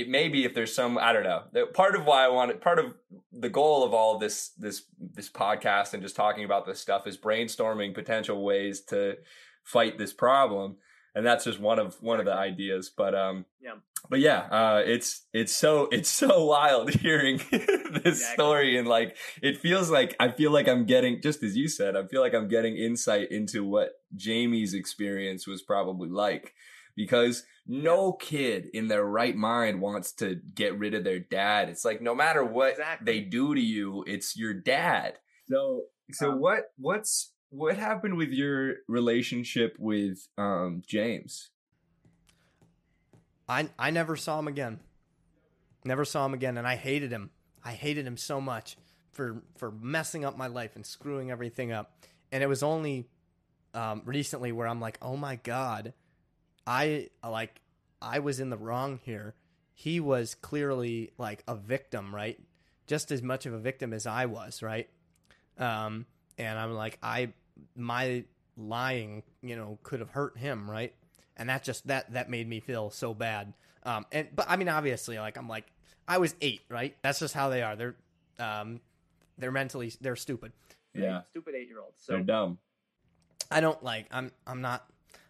it 0.01 0.07
may 0.07 0.29
be 0.29 0.45
if 0.45 0.53
there's 0.53 0.75
some 0.75 0.99
I 0.99 1.13
don't 1.13 1.23
know. 1.23 1.41
Part 1.73 1.95
of 1.95 2.05
why 2.05 2.23
I 2.23 2.27
wanted 2.27 2.61
part 2.61 2.77
of 2.77 2.93
the 3.31 3.49
goal 3.49 3.83
of 3.83 3.91
all 3.91 4.19
this 4.19 4.49
this 4.65 4.83
this 5.17 5.31
podcast 5.31 5.93
and 5.93 6.03
just 6.03 6.15
talking 6.15 6.45
about 6.45 6.67
this 6.67 6.79
stuff 6.79 7.07
is 7.07 7.17
brainstorming 7.17 7.95
potential 7.95 8.43
ways 8.43 8.81
to 8.89 9.15
fight 9.63 9.97
this 9.97 10.13
problem. 10.13 10.77
And 11.15 11.25
that's 11.25 11.43
just 11.45 11.59
one 11.59 11.79
of 11.79 11.95
one 12.01 12.19
of 12.19 12.25
the 12.25 12.33
ideas. 12.33 12.89
But 12.95 13.13
um 13.15 13.45
Yeah. 13.61 13.75
but 14.09 14.19
yeah, 14.19 14.39
uh 14.51 14.81
it's 14.85 15.25
it's 15.33 15.53
so 15.53 15.87
it's 15.91 16.09
so 16.09 16.45
wild 16.45 16.89
hearing 16.91 17.37
this 17.51 18.05
Exactly. 18.05 18.33
story 18.33 18.77
and 18.77 18.87
like 18.87 19.15
it 19.41 19.57
feels 19.57 19.89
like 19.91 20.15
I 20.19 20.31
feel 20.31 20.51
like 20.51 20.67
I'm 20.67 20.85
getting 20.85 21.21
just 21.21 21.43
as 21.43 21.55
you 21.55 21.67
said, 21.67 21.95
I 21.95 22.05
feel 22.07 22.21
like 22.21 22.33
I'm 22.33 22.47
getting 22.47 22.75
insight 22.77 23.31
into 23.31 23.63
what 23.63 23.91
Jamie's 24.15 24.73
experience 24.73 25.45
was 25.47 25.61
probably 25.61 26.09
like 26.09 26.53
because 26.95 27.43
no 27.65 28.11
kid 28.13 28.67
in 28.73 28.87
their 28.87 29.05
right 29.05 29.35
mind 29.35 29.81
wants 29.81 30.11
to 30.13 30.35
get 30.53 30.77
rid 30.77 30.93
of 30.93 31.03
their 31.03 31.19
dad. 31.19 31.69
It's 31.69 31.85
like 31.85 32.01
no 32.01 32.13
matter 32.13 32.43
what 32.43 32.71
Exactly. 32.71 33.05
they 33.05 33.19
do 33.21 33.55
to 33.55 33.61
you, 33.61 34.03
it's 34.07 34.35
your 34.37 34.53
dad. 34.53 35.17
So 35.47 35.83
so 36.11 36.31
Um, 36.31 36.39
what 36.39 36.63
what's 36.77 37.32
what 37.53 37.77
happened 37.77 38.17
with 38.17 38.29
your 38.29 38.77
relationship 38.87 39.77
with 39.79 40.27
um 40.37 40.81
James? 40.85 41.51
I 43.47 43.69
I 43.77 43.91
never 43.91 44.15
saw 44.15 44.39
him 44.39 44.47
again. 44.47 44.79
Never 45.85 46.03
saw 46.03 46.25
him 46.25 46.33
again, 46.33 46.57
and 46.57 46.67
I 46.67 46.75
hated 46.75 47.11
him. 47.11 47.29
I 47.63 47.73
hated 47.73 48.07
him 48.07 48.17
so 48.17 48.41
much 48.41 48.75
for 49.11 49.43
for 49.55 49.71
messing 49.71 50.25
up 50.25 50.35
my 50.35 50.47
life 50.47 50.75
and 50.75 50.85
screwing 50.85 51.29
everything 51.29 51.71
up. 51.71 51.95
And 52.31 52.41
it 52.41 52.47
was 52.47 52.63
only 52.63 53.07
um, 53.75 54.01
recently 54.05 54.51
where 54.51 54.67
I'm 54.67 54.81
like, 54.81 54.97
oh 55.01 55.15
my 55.15 55.35
god, 55.35 55.93
I 56.65 57.09
like 57.23 57.61
I 58.01 58.19
was 58.19 58.39
in 58.39 58.49
the 58.49 58.57
wrong 58.57 58.99
here. 59.03 59.35
He 59.75 59.99
was 59.99 60.33
clearly 60.33 61.11
like 61.19 61.43
a 61.47 61.55
victim, 61.55 62.13
right? 62.13 62.39
Just 62.87 63.11
as 63.11 63.21
much 63.21 63.45
of 63.45 63.53
a 63.53 63.59
victim 63.59 63.93
as 63.93 64.07
I 64.07 64.25
was, 64.25 64.63
right? 64.63 64.89
Um, 65.59 66.07
and 66.37 66.57
I'm 66.57 66.73
like, 66.73 66.97
I 67.03 67.33
my 67.75 68.23
lying, 68.57 69.23
you 69.41 69.55
know, 69.55 69.79
could 69.83 69.99
have 69.99 70.09
hurt 70.09 70.37
him, 70.37 70.69
right? 70.69 70.93
And 71.37 71.49
that 71.49 71.63
just 71.63 71.87
that 71.87 72.13
that 72.13 72.29
made 72.29 72.47
me 72.47 72.59
feel 72.59 72.89
so 72.89 73.13
bad. 73.13 73.53
Um, 73.83 74.05
and 74.11 74.27
but 74.35 74.45
I 74.49 74.55
mean, 74.55 74.69
obviously, 74.69 75.17
like 75.17 75.37
I'm 75.37 75.47
like 75.49 75.65
I 76.07 76.17
was 76.17 76.35
eight, 76.41 76.61
right? 76.69 76.95
That's 77.01 77.19
just 77.19 77.33
how 77.33 77.49
they 77.49 77.61
are. 77.63 77.75
They're 77.75 77.95
um, 78.39 78.81
they're 79.37 79.51
mentally 79.51 79.91
they're 80.01 80.15
stupid. 80.15 80.51
Yeah. 80.93 81.21
Stupid 81.31 81.55
eight 81.55 81.67
year 81.67 81.79
old. 81.79 81.93
They're 82.07 82.19
So 82.19 82.23
dumb. 82.23 82.59
I 83.49 83.61
don't 83.61 83.81
like 83.83 84.07
I'm 84.11 84.31
I'm 84.45 84.61
not 84.61 84.85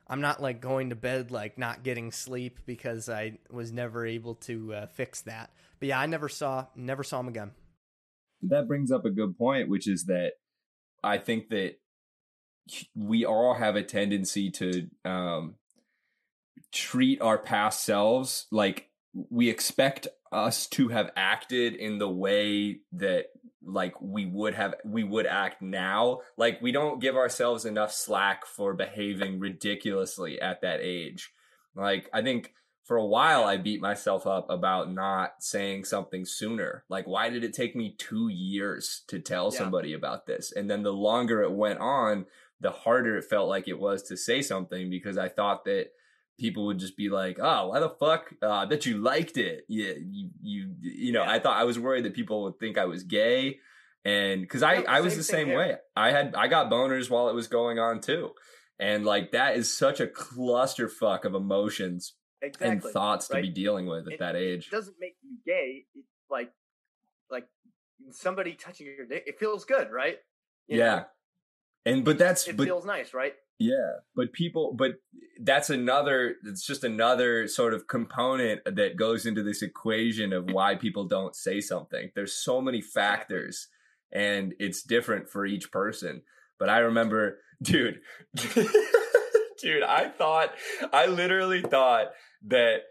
I'm 0.07 0.19
not 0.21 0.41
like 0.41 0.59
going 0.59 0.89
to 0.89 0.95
bed 0.95 1.31
like 1.31 1.57
not 1.57 1.83
getting 1.83 2.11
sleep 2.11 2.59
because 2.65 3.07
I 3.09 3.39
was 3.49 3.71
never 3.71 4.05
able 4.05 4.35
to 4.35 4.73
uh, 4.73 4.85
fix 4.87 5.21
that. 5.21 5.51
But 5.79 5.87
yeah, 5.89 5.99
I 5.99 6.05
never 6.05 6.27
saw 6.27 6.65
never 6.75 7.03
saw 7.03 7.21
him 7.21 7.29
again. 7.29 7.51
that 8.41 8.67
brings 8.67 8.91
up 8.91 9.05
a 9.05 9.09
good 9.09 9.37
point, 9.37 9.69
which 9.69 9.87
is 9.87 10.05
that 10.05 10.33
I 11.01 11.17
think 11.17 11.49
that 11.49 11.75
we 12.95 13.25
all 13.25 13.55
have 13.55 13.75
a 13.75 13.83
tendency 13.83 14.49
to 14.51 14.89
um, 15.05 15.55
treat 16.71 17.21
our 17.21 17.37
past 17.37 17.83
selves 17.83 18.45
like 18.51 18.89
we 19.29 19.49
expect 19.49 20.07
us 20.31 20.67
to 20.67 20.87
have 20.87 21.11
acted 21.15 21.75
in 21.75 21.99
the 21.99 22.09
way 22.09 22.79
that 22.91 23.25
like 23.65 23.93
we 24.01 24.25
would 24.25 24.53
have 24.55 24.73
we 24.83 25.03
would 25.03 25.25
act 25.25 25.61
now 25.61 26.19
like 26.35 26.61
we 26.61 26.71
don't 26.71 26.99
give 26.99 27.15
ourselves 27.15 27.63
enough 27.65 27.93
slack 27.93 28.45
for 28.45 28.73
behaving 28.73 29.39
ridiculously 29.39 30.41
at 30.41 30.61
that 30.61 30.79
age 30.81 31.31
like 31.75 32.09
i 32.13 32.21
think 32.21 32.53
for 32.85 32.97
a 32.97 33.05
while 33.05 33.45
I 33.45 33.57
beat 33.57 33.81
myself 33.81 34.27
up 34.27 34.49
about 34.49 34.91
not 34.91 35.35
saying 35.39 35.85
something 35.85 36.25
sooner. 36.25 36.83
Like, 36.89 37.07
why 37.07 37.29
did 37.29 37.43
it 37.45 37.53
take 37.53 37.75
me 37.77 37.95
two 37.97 38.27
years 38.27 39.03
to 39.07 39.19
tell 39.19 39.45
Yeah. 39.53 39.57
somebody 39.59 39.93
about 39.93 40.25
this? 40.25 40.51
And 40.51 40.69
then 40.69 40.83
the 40.83 40.91
longer 40.91 41.41
it 41.41 41.53
went 41.53 41.79
on, 41.79 42.25
the 42.63 42.71
harder 42.71 43.17
it 43.17 43.25
felt 43.25 43.49
like 43.49 43.67
it 43.67 43.79
was 43.79 44.03
to 44.03 44.17
say 44.17 44.41
something 44.41 44.89
because 44.89 45.17
I 45.17 45.29
thought 45.29 45.65
that 45.65 45.87
people 46.39 46.65
would 46.65 46.79
just 46.79 46.97
be 46.97 47.09
like, 47.09 47.37
"Oh, 47.39 47.69
why 47.69 47.79
the 47.79 47.89
fuck? 47.89 48.33
Uh, 48.41 48.49
I 48.49 48.65
bet 48.65 48.85
you 48.85 48.97
liked 48.97 49.37
it." 49.37 49.65
Yeah, 49.67 49.93
you, 49.97 50.29
you, 50.41 50.75
you 50.81 51.11
know. 51.11 51.23
Yeah. 51.23 51.31
I 51.31 51.39
thought 51.39 51.57
I 51.57 51.63
was 51.65 51.77
worried 51.77 52.05
that 52.05 52.15
people 52.15 52.43
would 52.43 52.59
think 52.59 52.77
I 52.77 52.85
was 52.85 53.03
gay, 53.03 53.59
and 54.03 54.41
because 54.41 54.63
I, 54.63 54.77
I 54.87 55.01
was 55.01 55.15
the 55.15 55.23
same 55.23 55.49
way. 55.49 55.75
I 55.95 56.11
had, 56.11 56.33
I 56.35 56.47
got 56.47 56.71
boners 56.71 57.09
while 57.09 57.29
it 57.29 57.35
was 57.35 57.47
going 57.47 57.77
on 57.79 58.01
too, 58.01 58.31
and 58.79 59.05
like 59.05 59.31
that 59.31 59.55
is 59.55 59.75
such 59.75 59.99
a 59.99 60.07
clusterfuck 60.07 61.25
of 61.25 61.35
emotions 61.35 62.13
exactly. 62.41 62.67
and 62.67 62.83
thoughts 62.83 63.27
to 63.29 63.41
be 63.41 63.49
dealing 63.49 63.85
with 63.85 64.07
at 64.07 64.13
It- 64.13 64.19
that 64.19 64.35
age. 64.35 64.67
It 64.67 64.71
doesn't 64.71 64.97
make 64.99 65.15
you 65.21 65.37
gay. 65.45 65.85
It, 65.95 66.05
like, 66.29 66.51
like 67.29 67.47
somebody 68.11 68.53
touching 68.53 68.87
your 68.87 69.05
dick. 69.05 69.23
It 69.27 69.39
feels 69.39 69.65
good, 69.65 69.91
right? 69.91 70.17
You 70.67 70.77
know? 70.79 71.05
And 71.85 72.05
but 72.05 72.17
that's 72.17 72.47
It 72.47 72.57
but 72.57 72.65
feels 72.65 72.85
nice, 72.85 73.13
right? 73.13 73.33
yeah, 73.59 73.99
but 74.15 74.33
people 74.33 74.73
but 74.77 74.93
that's 75.41 75.69
another 75.69 76.35
it's 76.43 76.65
just 76.65 76.83
another 76.83 77.47
sort 77.47 77.73
of 77.73 77.87
component 77.87 78.61
that 78.65 78.97
goes 78.97 79.25
into 79.25 79.43
this 79.43 79.61
equation 79.61 80.33
of 80.33 80.51
why 80.51 80.75
people 80.75 81.05
don't 81.05 81.35
say 81.35 81.61
something. 81.61 82.11
There's 82.15 82.33
so 82.33 82.61
many 82.61 82.81
factors 82.81 83.67
and 84.11 84.53
it's 84.59 84.83
different 84.83 85.29
for 85.29 85.45
each 85.45 85.71
person. 85.71 86.21
But 86.59 86.69
I 86.69 86.79
remember, 86.79 87.39
dude, 87.61 88.01
dude, 89.61 89.83
I 89.83 90.09
thought 90.09 90.53
I 90.91 91.07
literally 91.07 91.61
thought 91.61 92.11
that 92.47 92.81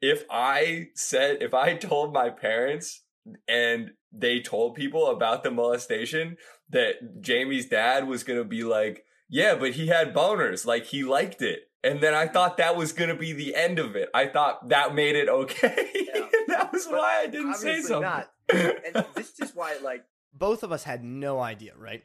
if 0.00 0.24
I 0.30 0.88
said 0.94 1.42
if 1.42 1.54
I 1.54 1.74
told 1.74 2.12
my 2.12 2.30
parents 2.30 3.02
and 3.46 3.90
they 4.12 4.40
told 4.40 4.74
people 4.74 5.08
about 5.08 5.42
the 5.42 5.50
molestation 5.50 6.36
that 6.70 7.20
Jamie's 7.20 7.66
dad 7.66 8.06
was 8.06 8.24
going 8.24 8.38
to 8.38 8.44
be 8.44 8.64
like, 8.64 9.04
"Yeah, 9.28 9.54
but 9.54 9.72
he 9.72 9.88
had 9.88 10.14
boners, 10.14 10.64
like 10.64 10.86
he 10.86 11.02
liked 11.04 11.42
it." 11.42 11.60
And 11.84 12.00
then 12.00 12.12
I 12.14 12.26
thought 12.26 12.56
that 12.56 12.76
was 12.76 12.92
going 12.92 13.08
to 13.10 13.14
be 13.16 13.32
the 13.32 13.54
end 13.54 13.78
of 13.78 13.94
it. 13.94 14.08
I 14.12 14.26
thought 14.26 14.68
that 14.70 14.94
made 14.94 15.14
it 15.14 15.28
okay. 15.28 15.90
Yeah. 15.94 16.26
that 16.48 16.72
was 16.72 16.86
But 16.86 16.98
why 16.98 17.20
I 17.22 17.26
didn't 17.28 17.54
say 17.54 17.80
something. 17.80 18.02
not. 18.02 18.30
And 18.52 19.06
this 19.14 19.38
is 19.38 19.54
why, 19.54 19.76
like, 19.82 20.04
both 20.34 20.62
of 20.64 20.72
us 20.72 20.82
had 20.84 21.04
no 21.04 21.38
idea, 21.40 21.72
right? 21.76 22.02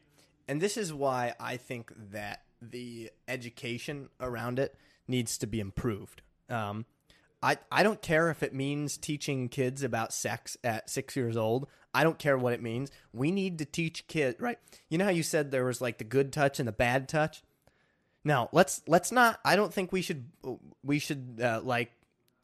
And 0.48 0.62
this 0.62 0.78
is 0.78 0.94
why 0.94 1.34
I 1.40 1.58
think 1.58 1.92
that 2.12 2.44
the 2.62 3.10
education 3.28 4.10
around 4.20 4.60
it 4.60 4.76
needs 5.08 5.38
to 5.40 5.48
be 5.48 5.60
improved. 5.60 6.22
Um, 6.50 6.86
I 7.44 7.58
I 7.72 7.84
don't 7.84 8.02
care 8.02 8.30
if 8.30 8.42
it 8.42 8.54
means 8.54 8.98
teaching 8.98 9.50
kids 9.50 9.84
about 9.84 10.14
sex 10.14 10.58
at 10.64 10.90
six 10.90 11.16
years 11.16 11.36
old. 11.36 11.68
I 11.94 12.04
don't 12.04 12.18
care 12.18 12.38
what 12.38 12.54
it 12.54 12.62
means. 12.62 12.90
We 13.12 13.30
need 13.30 13.60
to 13.60 13.66
teach 13.66 14.08
kids, 14.08 14.40
right? 14.40 14.58
You 14.90 14.98
know 14.98 15.06
how 15.06 15.12
you 15.12 15.22
said 15.22 15.52
there 15.52 15.66
was 15.66 15.82
like 15.82 16.00
the 16.00 16.04
good 16.06 16.32
touch 16.32 16.58
and 16.60 16.68
the 16.68 16.72
bad 16.72 17.08
touch. 17.08 17.44
Now 18.24 18.50
let's 18.54 18.82
let's 18.88 19.12
not. 19.12 19.40
I 19.44 19.56
don't 19.56 19.74
think 19.74 19.92
we 19.92 20.02
should 20.02 20.26
we 20.84 20.98
should 21.00 21.40
uh, 21.44 21.62
like 21.62 21.92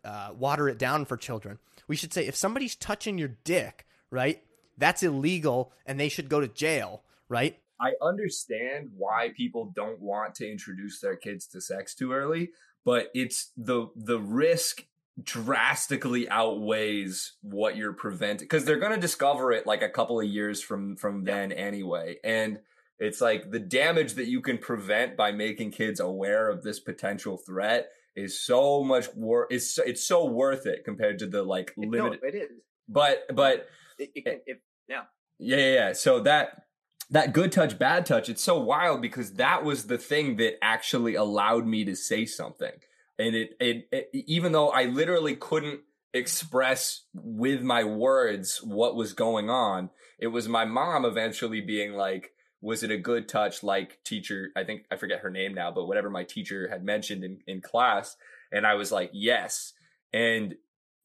uh, 0.04 0.32
water 0.38 0.68
it 0.68 0.78
down 0.78 1.06
for 1.06 1.18
children. 1.18 1.58
We 1.88 1.96
should 1.96 2.14
say 2.14 2.28
if 2.28 2.36
somebody's 2.36 2.76
touching 2.76 3.18
your 3.18 3.36
dick, 3.44 3.88
right? 4.12 4.44
That's 4.78 5.02
illegal, 5.02 5.72
and 5.86 6.00
they 6.00 6.10
should 6.10 6.30
go 6.30 6.42
to 6.42 6.48
jail, 6.48 7.04
right? 7.28 7.58
I 7.82 7.94
understand 8.02 8.92
why 8.98 9.32
people 9.36 9.72
don't 9.74 10.02
want 10.02 10.36
to 10.36 10.50
introduce 10.50 11.00
their 11.00 11.16
kids 11.16 11.48
to 11.48 11.62
sex 11.62 11.96
too 11.96 12.12
early, 12.12 12.52
but 12.86 13.10
it's 13.14 13.52
the 13.58 13.88
the 13.96 14.20
risk 14.20 14.84
drastically 15.22 16.30
outweighs 16.30 17.34
what 17.42 17.76
you're 17.76 17.94
preventing 17.94 18.46
because 18.46 18.64
they're 18.66 18.80
going 18.80 18.94
to 18.94 19.00
discover 19.00 19.52
it 19.52 19.68
like 19.68 19.82
a 19.82 19.90
couple 19.90 20.20
of 20.20 20.26
years 20.26 20.62
from 20.62 20.96
from 20.96 21.24
then 21.24 21.52
anyway 21.52 22.16
and 22.24 22.60
it's 23.00 23.22
like 23.22 23.52
the 23.52 23.60
damage 23.60 24.14
that 24.14 24.28
you 24.28 24.42
can 24.42 24.58
prevent 24.58 25.18
by 25.18 25.32
making 25.32 25.72
kids 25.72 26.00
aware 26.00 26.50
of 26.50 26.64
this 26.64 26.80
potential 26.80 27.38
threat 27.38 27.90
is 28.16 28.40
so 28.40 28.84
much 28.84 29.08
worth 29.16 29.48
it's 29.50 29.78
it's 29.80 30.04
so 30.04 30.26
worth 30.26 30.66
it 30.66 30.84
compared 30.86 31.20
to 31.20 31.28
the 31.28 31.44
like 31.44 31.74
it, 31.78 31.90
no, 31.90 32.06
limited 32.06 32.20
it 32.24 32.36
is. 32.36 32.50
but 32.88 33.24
but 33.34 33.68
It, 33.98 34.12
it 34.16 34.20
eh 34.20 34.32
can, 34.32 34.42
if, 34.46 34.58
yeah, 34.88 35.04
Yeah, 35.40 35.58
yeah, 35.58 35.74
yeah. 35.74 35.94
So 35.94 36.22
that 36.22 36.64
that 37.12 37.34
good 37.34 37.52
touch, 37.52 37.80
bad 37.80 38.06
touch, 38.06 38.30
it's 38.30 38.44
so 38.44 38.60
wild 38.60 39.02
because 39.02 39.34
that 39.34 39.64
was 39.64 39.88
the 39.88 39.98
thing 39.98 40.38
that 40.38 40.64
actually 40.64 41.16
allowed 41.16 41.66
me 41.66 41.84
to 41.86 41.96
say 41.96 42.26
something. 42.26 42.72
And 43.18 43.36
it, 43.36 43.56
it, 43.60 43.88
it 43.92 44.10
even 44.14 44.52
though 44.52 44.70
I 44.70 44.86
literally 44.86 45.36
couldn't 45.36 45.82
express 46.14 47.04
with 47.14 47.62
my 47.62 47.84
words 47.84 48.62
what 48.64 48.96
was 48.96 49.14
going 49.14 49.50
on, 49.50 49.90
it 50.20 50.28
was 50.28 50.48
my 50.48 50.66
mom 50.66 51.06
eventually 51.06 51.62
being 51.62 51.94
like, 51.94 52.32
was 52.62 52.84
it 52.84 52.92
a 52.92 52.98
good 52.98 53.28
touch? 53.28 53.64
Like 53.64 54.04
teacher 54.04 54.50
i 54.56 54.64
think 54.64 54.84
i 54.92 54.98
forget 54.98 55.20
her 55.20 55.30
name 55.30 55.54
now 55.54 55.72
but 55.72 55.86
whatever 55.86 56.10
my 56.10 56.24
teacher 56.24 56.68
had 56.70 56.84
mentioned 56.84 57.24
in, 57.24 57.40
in 57.48 57.62
class. 57.62 58.16
And 58.52 58.68
i 58.68 58.76
was 58.76 58.92
like 58.92 59.12
yes. 59.14 59.74
And 60.14 60.56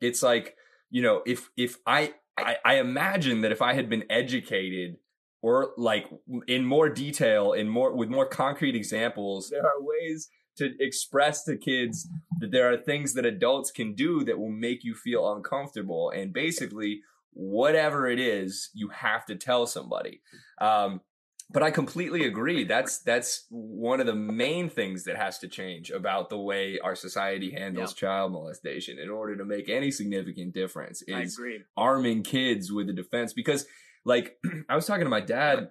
it's 0.01 0.23
like 0.23 0.57
you 0.91 1.03
know 1.03 1.23
if 1.27 1.51
if 1.57 1.79
I, 1.87 2.15
I 2.37 2.57
i 2.65 2.75
imagine 2.75 3.41
that 3.41 3.53
if 3.53 3.63
i 3.63 3.75
had 3.75 3.89
been 3.89 4.05
educated 4.11 4.97
or 5.45 5.75
like 5.77 6.09
in 6.47 6.65
more 6.65 6.89
detail 6.89 7.53
in 7.53 7.69
more 7.69 7.95
with 7.95 8.09
more 8.09 8.25
concrete 8.27 8.75
examples 8.75 9.51
there 9.51 9.61
are 9.61 9.81
ways 9.81 10.31
to 10.57 10.73
express 10.81 11.45
to 11.45 11.55
kids 11.55 12.09
that 12.41 12.51
there 12.51 12.73
are 12.73 12.79
things 12.79 13.13
that 13.13 13.27
adults 13.27 13.71
can 13.71 13.95
do 13.95 14.25
that 14.25 14.39
will 14.39 14.49
make 14.49 14.83
you 14.85 14.95
feel 14.95 15.35
uncomfortable 15.35 16.11
and 16.17 16.33
basically 16.33 17.03
whatever 17.35 18.09
it 18.09 18.19
is 18.19 18.71
you 18.73 18.89
have 18.89 19.27
to 19.27 19.35
tell 19.35 19.67
somebody 19.67 20.23
um, 20.63 21.03
but 21.51 21.63
I 21.63 21.71
completely 21.71 22.25
agree. 22.25 22.65
That's 22.65 23.01
that's 23.01 23.45
one 23.51 24.01
of 24.01 24.07
the 24.07 24.15
main 24.15 24.71
things 24.71 25.05
that 25.05 25.17
has 25.17 25.39
to 25.41 25.47
change 25.47 25.91
about 25.91 26.31
the 26.31 26.39
way 26.39 26.79
our 26.83 26.97
society 26.97 27.51
handles 27.51 27.91
yeah. 27.93 28.09
child 28.09 28.33
molestation 28.33 28.99
in 28.99 29.11
order 29.11 29.37
to 29.37 29.45
make 29.45 29.69
any 29.69 29.91
significant 29.91 30.55
difference 30.55 31.03
is 31.07 31.39
arming 31.77 32.23
kids 32.23 32.73
with 32.73 32.89
a 32.89 32.95
defense 32.95 33.35
because 33.35 33.67
like 34.05 34.37
I 34.69 34.75
was 34.77 34.87
talking 34.87 35.05
to 35.05 35.11
my 35.11 35.21
dad 35.21 35.71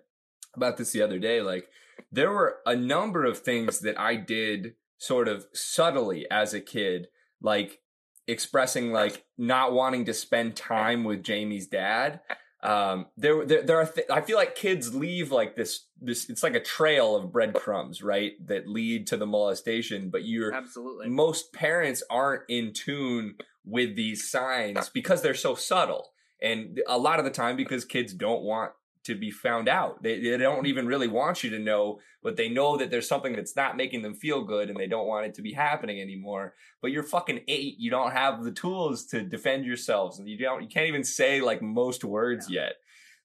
about 0.55 0.77
this 0.77 0.91
the 0.91 1.01
other 1.01 1.19
day 1.19 1.41
like 1.41 1.67
there 2.11 2.31
were 2.31 2.57
a 2.65 2.75
number 2.75 3.25
of 3.25 3.39
things 3.39 3.79
that 3.79 3.99
I 3.99 4.15
did 4.15 4.75
sort 4.97 5.27
of 5.27 5.45
subtly 5.53 6.29
as 6.29 6.53
a 6.53 6.61
kid 6.61 7.07
like 7.41 7.79
expressing 8.27 8.91
like 8.91 9.25
not 9.37 9.73
wanting 9.73 10.05
to 10.05 10.13
spend 10.13 10.55
time 10.55 11.03
with 11.03 11.23
Jamie's 11.23 11.67
dad 11.67 12.21
um, 12.63 13.07
there, 13.17 13.45
there, 13.45 13.61
there 13.61 13.77
are. 13.77 13.85
Th- 13.85 14.07
I 14.09 14.21
feel 14.21 14.37
like 14.37 14.55
kids 14.55 14.95
leave 14.95 15.33
like 15.33 15.55
this. 15.57 15.85
This 15.99 16.29
it's 16.29 16.43
like 16.43 16.55
a 16.55 16.61
trail 16.61 17.15
of 17.15 17.31
breadcrumbs, 17.31 18.01
right, 18.01 18.31
that 18.47 18.69
lead 18.69 19.07
to 19.07 19.17
the 19.17 19.25
molestation. 19.25 20.09
But 20.09 20.23
you're 20.23 20.53
absolutely 20.53 21.09
most 21.09 21.51
parents 21.51 22.03
aren't 22.09 22.43
in 22.47 22.71
tune 22.71 23.35
with 23.65 23.97
these 23.97 24.31
signs 24.31 24.89
because 24.89 25.21
they're 25.21 25.33
so 25.33 25.55
subtle, 25.55 26.12
and 26.43 26.81
a 26.87 26.97
lot 26.97 27.19
of 27.19 27.25
the 27.25 27.31
time 27.31 27.55
because 27.55 27.85
kids 27.85 28.13
don't 28.13 28.43
want 28.43 28.73
to 29.05 29.15
be 29.15 29.31
found 29.31 29.67
out. 29.67 30.01
They, 30.01 30.19
they 30.21 30.37
don't 30.37 30.65
even 30.65 30.87
really 30.87 31.07
want 31.07 31.43
you 31.43 31.49
to 31.51 31.59
know, 31.59 31.99
but 32.21 32.37
they 32.37 32.47
know 32.47 32.77
that 32.77 32.89
there's 32.89 33.07
something 33.07 33.33
that's 33.33 33.55
not 33.55 33.75
making 33.75 34.01
them 34.01 34.13
feel 34.13 34.43
good 34.43 34.69
and 34.69 34.79
they 34.79 34.87
don't 34.87 35.07
want 35.07 35.25
it 35.25 35.33
to 35.35 35.41
be 35.41 35.51
happening 35.51 35.99
anymore. 35.99 36.53
But 36.81 36.91
you're 36.91 37.03
fucking 37.03 37.41
eight. 37.47 37.75
You 37.79 37.91
don't 37.91 38.11
have 38.11 38.43
the 38.43 38.51
tools 38.51 39.05
to 39.07 39.21
defend 39.21 39.65
yourselves 39.65 40.19
and 40.19 40.27
you 40.27 40.37
don't, 40.37 40.61
you 40.61 40.69
can't 40.69 40.87
even 40.87 41.03
say 41.03 41.41
like 41.41 41.61
most 41.61 42.03
words 42.03 42.49
yeah. 42.49 42.61
yet. 42.61 42.73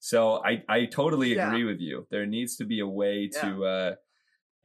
So 0.01 0.43
I, 0.45 0.63
I 0.69 0.87
totally 0.87 1.37
agree 1.37 1.61
yeah. 1.61 1.67
with 1.67 1.81
you. 1.81 2.07
There 2.11 2.27
needs 2.27 2.57
to 2.57 2.65
be 2.65 2.81
a 2.81 2.87
way 2.87 3.31
yeah. 3.33 3.41
to, 3.41 3.65
uh, 3.65 3.95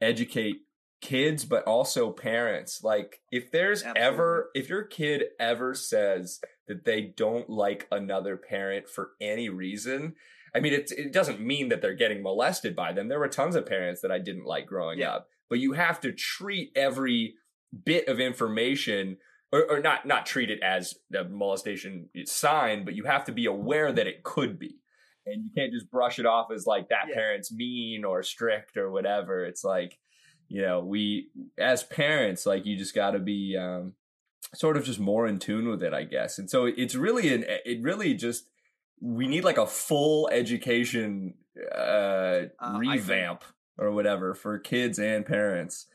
educate 0.00 0.56
kids, 1.00 1.44
but 1.44 1.64
also 1.64 2.10
parents. 2.10 2.82
Like 2.82 3.20
if 3.30 3.52
there's 3.52 3.82
Absolutely. 3.82 4.02
ever, 4.02 4.50
if 4.54 4.68
your 4.68 4.82
kid 4.82 5.24
ever 5.38 5.74
says 5.74 6.40
that 6.68 6.84
they 6.84 7.02
don't 7.02 7.48
like 7.50 7.86
another 7.90 8.36
parent 8.36 8.88
for 8.88 9.10
any 9.20 9.48
reason, 9.48 10.14
I 10.54 10.60
mean, 10.60 10.72
it, 10.72 10.92
it 10.96 11.12
doesn't 11.12 11.40
mean 11.40 11.68
that 11.68 11.82
they're 11.82 11.94
getting 11.94 12.22
molested 12.22 12.76
by 12.76 12.92
them. 12.92 13.08
There 13.08 13.18
were 13.18 13.28
tons 13.28 13.56
of 13.56 13.66
parents 13.66 14.00
that 14.02 14.12
I 14.12 14.18
didn't 14.18 14.46
like 14.46 14.66
growing 14.66 15.00
yeah. 15.00 15.14
up, 15.14 15.28
but 15.50 15.58
you 15.58 15.72
have 15.72 16.00
to 16.02 16.12
treat 16.12 16.70
every 16.76 17.34
bit 17.84 18.06
of 18.06 18.20
information 18.20 19.16
or, 19.50 19.68
or 19.68 19.80
not, 19.80 20.06
not 20.06 20.26
treat 20.26 20.50
it 20.50 20.62
as 20.62 20.94
a 21.14 21.24
molestation 21.24 22.08
sign, 22.24 22.84
but 22.84 22.94
you 22.94 23.04
have 23.04 23.24
to 23.24 23.32
be 23.32 23.46
aware 23.46 23.92
that 23.92 24.06
it 24.06 24.22
could 24.22 24.58
be. 24.58 24.76
And 25.26 25.44
you 25.44 25.50
can't 25.56 25.72
just 25.72 25.90
brush 25.90 26.18
it 26.18 26.26
off 26.26 26.48
as 26.54 26.66
like 26.66 26.88
that 26.90 27.06
yeah. 27.08 27.14
parent's 27.14 27.52
mean 27.52 28.04
or 28.04 28.22
strict 28.22 28.76
or 28.76 28.90
whatever. 28.90 29.44
It's 29.44 29.64
like, 29.64 29.98
you 30.48 30.62
know, 30.62 30.80
we, 30.80 31.30
as 31.58 31.82
parents, 31.82 32.46
like 32.46 32.66
you 32.66 32.76
just 32.76 32.94
got 32.94 33.12
to 33.12 33.18
be, 33.18 33.56
um, 33.56 33.94
sort 34.54 34.76
of 34.76 34.84
just 34.84 35.00
more 35.00 35.26
in 35.26 35.38
tune 35.38 35.68
with 35.68 35.82
it, 35.82 35.92
I 35.92 36.04
guess. 36.04 36.38
And 36.38 36.48
so 36.48 36.66
it's 36.66 36.94
really 36.94 37.32
an, 37.34 37.44
it 37.48 37.82
really 37.82 38.14
just, 38.14 38.46
we 39.00 39.26
need 39.26 39.44
like 39.44 39.58
a 39.58 39.66
full 39.66 40.28
education 40.30 41.34
uh, 41.72 42.42
uh 42.58 42.76
revamp 42.78 43.44
or 43.78 43.90
whatever 43.90 44.34
for 44.34 44.58
kids 44.58 44.98
and 44.98 45.26
parents. 45.26 45.86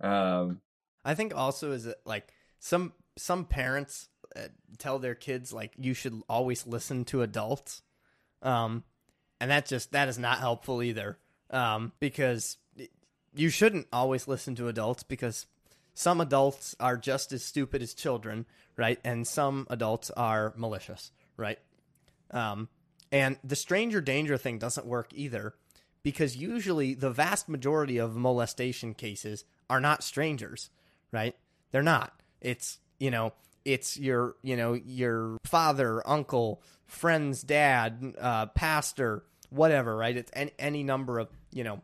Um, 0.00 0.60
I 1.04 1.14
think 1.14 1.34
also 1.34 1.72
is 1.72 1.84
that 1.84 1.98
like 2.04 2.32
some 2.58 2.92
some 3.16 3.44
parents 3.44 4.08
uh, 4.34 4.48
tell 4.78 4.98
their 4.98 5.14
kids 5.14 5.52
like 5.52 5.72
you 5.78 5.94
should 5.94 6.20
always 6.28 6.66
listen 6.66 7.04
to 7.06 7.22
adults, 7.22 7.82
um, 8.42 8.84
and 9.40 9.50
that 9.50 9.66
just 9.66 9.92
that 9.92 10.08
is 10.08 10.18
not 10.18 10.38
helpful 10.38 10.82
either. 10.82 11.18
Um, 11.50 11.92
because 12.00 12.56
you 13.34 13.50
shouldn't 13.50 13.86
always 13.92 14.26
listen 14.26 14.54
to 14.56 14.68
adults 14.68 15.02
because 15.02 15.46
some 15.94 16.20
adults 16.20 16.74
are 16.80 16.96
just 16.96 17.32
as 17.32 17.44
stupid 17.44 17.80
as 17.80 17.94
children, 17.94 18.46
right? 18.76 18.98
And 19.04 19.26
some 19.26 19.66
adults 19.70 20.10
are 20.10 20.52
malicious, 20.56 21.12
right? 21.36 21.58
Um, 22.32 22.68
and 23.12 23.38
the 23.44 23.56
stranger 23.56 24.00
danger 24.00 24.36
thing 24.36 24.58
doesn't 24.58 24.86
work 24.86 25.12
either 25.14 25.54
because 26.02 26.36
usually 26.36 26.94
the 26.94 27.10
vast 27.10 27.48
majority 27.48 27.98
of 27.98 28.16
molestation 28.16 28.92
cases 28.92 29.44
are 29.70 29.80
not 29.80 30.02
strangers, 30.02 30.70
right? 31.12 31.36
They're 31.70 31.82
not. 31.82 32.12
It's, 32.40 32.78
you 32.98 33.10
know, 33.10 33.32
it's 33.64 33.96
your, 33.96 34.34
you 34.42 34.56
know, 34.56 34.74
your 34.74 35.38
father, 35.44 36.06
uncle, 36.06 36.60
friend's 36.86 37.42
dad, 37.42 38.14
uh, 38.20 38.46
pastor, 38.46 39.24
whatever, 39.48 39.96
right? 39.96 40.16
It's 40.16 40.30
any, 40.34 40.52
any 40.58 40.82
number 40.82 41.18
of, 41.18 41.28
you 41.52 41.64
know, 41.64 41.80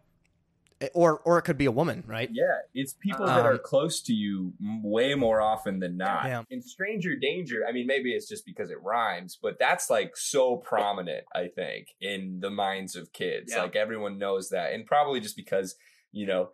or 0.95 1.19
or 1.21 1.38
it 1.38 1.43
could 1.43 1.59
be 1.59 1.66
a 1.66 1.71
woman, 1.71 2.05
right? 2.07 2.31
Yeah, 2.33 2.59
it's 2.75 2.95
people 2.95 3.27
that 3.27 3.45
are 3.45 3.55
um, 3.55 3.61
close 3.62 4.01
to 4.03 4.14
you 4.14 4.53
way 4.83 5.14
more 5.14 5.40
often 5.40 5.79
than 5.79 5.97
not. 5.97 6.25
Yeah. 6.25 6.43
In 6.51 6.62
stranger 6.62 7.16
danger, 7.16 7.64
I 7.69 7.73
mean, 7.73 7.87
maybe 7.87 8.12
it's 8.12 8.29
just 8.29 8.47
because 8.47 8.71
it 8.71 8.83
rhymes, 8.83 9.38
but 9.40 9.59
that's 9.59 9.90
like 9.90 10.16
so 10.16 10.57
prominent, 10.57 11.25
I 11.35 11.49
think, 11.49 11.88
in 12.01 12.40
the 12.40 12.51
minds 12.51 12.97
of 12.97 13.12
kids. 13.12 13.53
Yeah. 13.55 13.62
Like 13.62 13.77
everyone 13.77 14.19
knows 14.19 14.51
that, 14.51 14.73
and 14.73 14.87
probably 14.87 15.21
just 15.21 15.37
because 15.37 15.77
you 16.12 16.27
know 16.27 16.51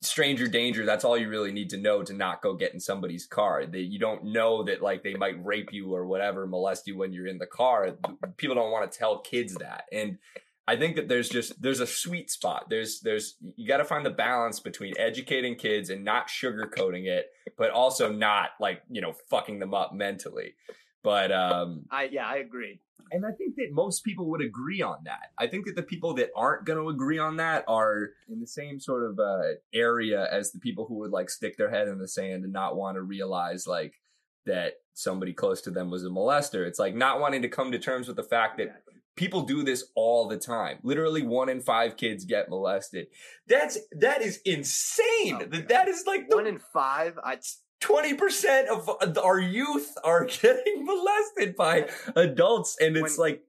stranger 0.00 0.46
danger 0.46 0.84
that's 0.84 1.04
all 1.04 1.18
you 1.18 1.28
really 1.28 1.50
need 1.50 1.70
to 1.70 1.76
know 1.76 2.04
to 2.04 2.12
not 2.12 2.40
go 2.40 2.54
get 2.54 2.72
in 2.72 2.78
somebody's 2.78 3.26
car 3.26 3.66
that 3.66 3.80
you 3.80 3.98
don't 3.98 4.24
know 4.24 4.62
that 4.62 4.80
like 4.80 5.02
they 5.02 5.14
might 5.14 5.44
rape 5.44 5.72
you 5.72 5.92
or 5.92 6.06
whatever 6.06 6.46
molest 6.46 6.86
you 6.86 6.96
when 6.96 7.12
you're 7.12 7.26
in 7.26 7.38
the 7.38 7.46
car 7.46 7.96
people 8.36 8.54
don't 8.54 8.70
want 8.70 8.90
to 8.90 8.96
tell 8.96 9.18
kids 9.18 9.54
that 9.54 9.86
and 9.90 10.18
I 10.68 10.76
think 10.76 10.96
that 10.96 11.08
there's 11.08 11.30
just 11.30 11.62
there's 11.62 11.80
a 11.80 11.86
sweet 11.86 12.30
spot. 12.30 12.66
There's 12.68 13.00
there's 13.00 13.36
you 13.56 13.66
got 13.66 13.78
to 13.78 13.86
find 13.86 14.04
the 14.04 14.10
balance 14.10 14.60
between 14.60 14.92
educating 14.98 15.56
kids 15.56 15.88
and 15.88 16.04
not 16.04 16.28
sugarcoating 16.28 17.06
it, 17.06 17.30
but 17.56 17.70
also 17.70 18.12
not 18.12 18.50
like 18.60 18.82
you 18.90 19.00
know 19.00 19.14
fucking 19.30 19.60
them 19.60 19.72
up 19.72 19.94
mentally. 19.94 20.56
But 21.02 21.32
um, 21.32 21.86
I 21.90 22.10
yeah 22.12 22.26
I 22.26 22.36
agree, 22.36 22.80
and 23.10 23.24
I 23.24 23.30
think 23.30 23.56
that 23.56 23.68
most 23.72 24.04
people 24.04 24.26
would 24.26 24.42
agree 24.42 24.82
on 24.82 24.98
that. 25.04 25.32
I 25.38 25.46
think 25.46 25.64
that 25.64 25.74
the 25.74 25.82
people 25.82 26.12
that 26.16 26.28
aren't 26.36 26.66
going 26.66 26.78
to 26.78 26.90
agree 26.90 27.18
on 27.18 27.38
that 27.38 27.64
are 27.66 28.10
in 28.28 28.38
the 28.38 28.46
same 28.46 28.78
sort 28.78 29.04
of 29.04 29.18
uh, 29.18 29.54
area 29.72 30.28
as 30.30 30.52
the 30.52 30.58
people 30.58 30.84
who 30.84 30.96
would 30.96 31.12
like 31.12 31.30
stick 31.30 31.56
their 31.56 31.70
head 31.70 31.88
in 31.88 31.96
the 31.96 32.08
sand 32.08 32.44
and 32.44 32.52
not 32.52 32.76
want 32.76 32.96
to 32.96 33.02
realize 33.02 33.66
like 33.66 33.94
that 34.44 34.74
somebody 34.92 35.32
close 35.32 35.62
to 35.62 35.70
them 35.70 35.88
was 35.88 36.04
a 36.04 36.10
molester. 36.10 36.66
It's 36.66 36.78
like 36.78 36.94
not 36.94 37.20
wanting 37.20 37.40
to 37.40 37.48
come 37.48 37.72
to 37.72 37.78
terms 37.78 38.06
with 38.06 38.16
the 38.16 38.22
fact 38.22 38.58
that 38.58 38.82
People 39.18 39.42
do 39.42 39.64
this 39.64 39.84
all 39.96 40.28
the 40.28 40.36
time. 40.36 40.78
Literally 40.84 41.22
one 41.22 41.48
in 41.48 41.60
five 41.60 41.96
kids 41.96 42.24
get 42.24 42.48
molested. 42.48 43.08
That's 43.48 43.76
that 43.90 44.22
is 44.22 44.38
insane. 44.44 45.40
Oh, 45.42 45.44
that 45.44 45.68
that 45.68 45.88
is 45.88 46.04
like 46.06 46.28
the, 46.28 46.36
one 46.36 46.46
in 46.46 46.60
five. 46.72 47.18
I 47.24 47.38
twenty 47.80 48.14
percent 48.14 48.68
of 48.68 48.88
uh, 48.88 49.20
our 49.20 49.40
youth 49.40 49.92
are 50.04 50.24
getting 50.42 50.84
molested 50.84 51.56
by 51.56 51.88
adults, 52.14 52.76
and 52.80 52.96
it's 52.96 53.18
when, 53.18 53.30
like 53.32 53.42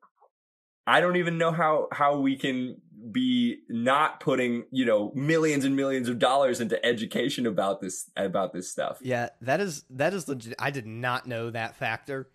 I 0.87 1.01
don't 1.01 1.17
even 1.17 1.37
know 1.37 1.51
how 1.51 1.87
how 1.91 2.17
we 2.17 2.35
can 2.35 2.81
be 3.11 3.59
not 3.69 4.19
putting 4.21 4.63
you 4.71 4.85
know 4.85 5.11
millions 5.13 5.65
and 5.65 5.75
millions 5.75 6.09
of 6.09 6.17
dollars 6.17 6.59
into 6.59 6.83
education 6.83 7.45
about 7.45 7.79
this 7.79 8.09
about 8.17 8.53
this 8.53 8.71
stuff. 8.71 8.97
Yeah, 9.03 9.29
that 9.41 9.61
is 9.61 9.83
that 9.91 10.15
is 10.15 10.27
legit. 10.27 10.55
I 10.57 10.71
did 10.71 10.87
not 10.87 11.27
know 11.27 11.51
that 11.51 11.75
factor. 11.75 12.27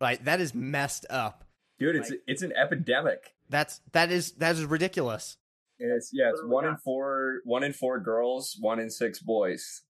Like 0.00 0.24
that 0.24 0.40
is 0.40 0.54
messed 0.54 1.04
up 1.10 1.44
dude. 1.80 1.96
It's 1.96 2.10
like, 2.10 2.20
it's 2.28 2.42
an 2.42 2.52
epidemic. 2.52 3.34
That's 3.48 3.80
that 3.92 4.12
is 4.12 4.32
that 4.32 4.52
is 4.54 4.64
ridiculous. 4.64 5.36
It's 5.80 6.10
yeah, 6.12 6.30
it's 6.30 6.42
one 6.44 6.66
in 6.66 6.76
four, 6.76 7.40
one 7.44 7.64
in 7.64 7.72
four 7.72 7.98
girls, 7.98 8.56
one 8.60 8.78
in 8.78 8.90
six 8.90 9.18
boys. 9.18 9.82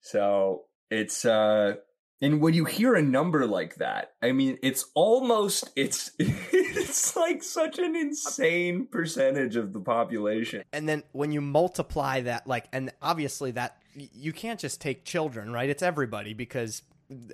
So 0.00 0.64
it's 0.90 1.24
uh, 1.24 1.76
And 2.20 2.40
when 2.40 2.54
you 2.54 2.64
hear 2.64 2.94
a 2.94 3.02
number 3.02 3.46
like 3.46 3.76
that, 3.76 4.12
I 4.22 4.32
mean, 4.32 4.58
it's 4.62 4.86
almost 4.94 5.70
it's 5.76 6.10
it's 6.18 7.14
like 7.14 7.42
such 7.42 7.78
an 7.78 7.94
insane 7.94 8.88
percentage 8.90 9.56
of 9.56 9.72
the 9.72 9.80
population. 9.80 10.64
And 10.72 10.88
then 10.88 11.02
when 11.12 11.30
you 11.30 11.40
multiply 11.40 12.22
that, 12.22 12.46
like, 12.46 12.66
and 12.72 12.90
obviously 13.02 13.52
that 13.52 13.78
you 13.94 14.32
can't 14.32 14.58
just 14.58 14.80
take 14.80 15.04
children, 15.04 15.52
right? 15.52 15.68
It's 15.68 15.82
everybody 15.82 16.34
because 16.34 16.82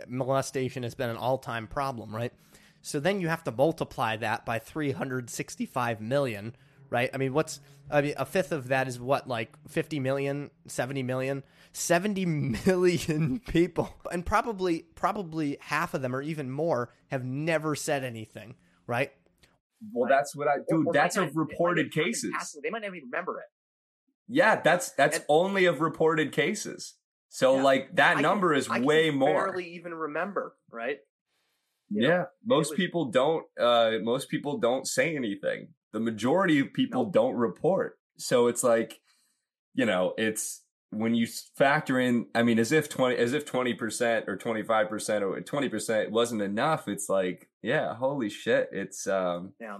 molestation 0.06 0.82
has 0.82 0.94
been 0.94 1.10
an 1.10 1.16
all-time 1.16 1.66
problem, 1.66 2.14
right? 2.14 2.32
So 2.82 3.00
then 3.00 3.20
you 3.20 3.28
have 3.28 3.44
to 3.44 3.52
multiply 3.52 4.16
that 4.16 4.44
by 4.44 4.58
365 4.58 6.00
million, 6.00 6.54
right? 6.90 7.08
I 7.14 7.16
mean, 7.16 7.32
what's 7.32 7.60
I 7.90 8.00
mean, 8.00 8.14
a 8.16 8.26
fifth 8.26 8.52
of 8.52 8.68
that 8.68 8.88
is 8.88 8.98
what 8.98 9.28
like 9.28 9.52
50 9.68 10.00
million, 10.00 10.50
70 10.66 11.02
million, 11.02 11.42
70 11.72 12.26
million 12.26 13.40
people. 13.48 13.94
And 14.10 14.26
probably 14.26 14.80
probably 14.94 15.58
half 15.60 15.94
of 15.94 16.02
them 16.02 16.14
or 16.14 16.22
even 16.22 16.50
more 16.50 16.92
have 17.08 17.24
never 17.24 17.74
said 17.76 18.02
anything, 18.02 18.56
right? 18.86 19.12
Well, 19.92 20.08
that's 20.08 20.34
what 20.34 20.48
I 20.48 20.56
dude, 20.68 20.88
that's 20.92 21.16
of 21.16 21.36
reported 21.36 21.92
cases. 21.92 22.32
They 22.62 22.70
might 22.70 22.82
not 22.82 22.88
even 22.88 23.10
remember 23.10 23.38
it. 23.38 23.46
Yeah, 24.28 24.60
that's 24.60 24.92
that's 24.92 25.16
and, 25.18 25.26
only 25.28 25.66
of 25.66 25.80
reported 25.80 26.32
cases. 26.32 26.94
So 27.28 27.56
yeah, 27.56 27.62
like 27.62 27.96
that 27.96 28.18
I 28.18 28.20
number 28.20 28.50
can, 28.50 28.58
is 28.58 28.68
I 28.68 28.80
way 28.80 29.10
more. 29.10 29.46
Barely 29.46 29.74
even 29.74 29.94
remember, 29.94 30.54
right? 30.70 30.98
You 31.92 32.02
yeah, 32.02 32.08
know, 32.08 32.26
most 32.44 32.70
was, 32.70 32.76
people 32.76 33.06
don't. 33.06 33.44
Uh, 33.58 33.92
most 34.02 34.28
people 34.30 34.58
don't 34.58 34.86
say 34.86 35.14
anything. 35.14 35.68
The 35.92 36.00
majority 36.00 36.58
of 36.60 36.72
people 36.72 37.04
don't 37.04 37.34
report. 37.34 37.98
So 38.16 38.46
it's 38.46 38.64
like, 38.64 39.00
you 39.74 39.84
know, 39.84 40.14
it's 40.16 40.62
when 40.90 41.14
you 41.14 41.26
factor 41.56 42.00
in. 42.00 42.26
I 42.34 42.44
mean, 42.44 42.58
as 42.58 42.72
if 42.72 42.88
twenty, 42.88 43.16
as 43.16 43.34
if 43.34 43.44
twenty 43.44 43.74
percent 43.74 44.26
or 44.26 44.36
twenty 44.36 44.62
five 44.62 44.88
percent 44.88 45.22
or 45.22 45.38
twenty 45.42 45.68
percent 45.68 46.10
wasn't 46.10 46.40
enough. 46.40 46.88
It's 46.88 47.10
like, 47.10 47.50
yeah, 47.62 47.94
holy 47.94 48.30
shit! 48.30 48.70
It's 48.72 49.06
um, 49.06 49.52
yeah, 49.60 49.78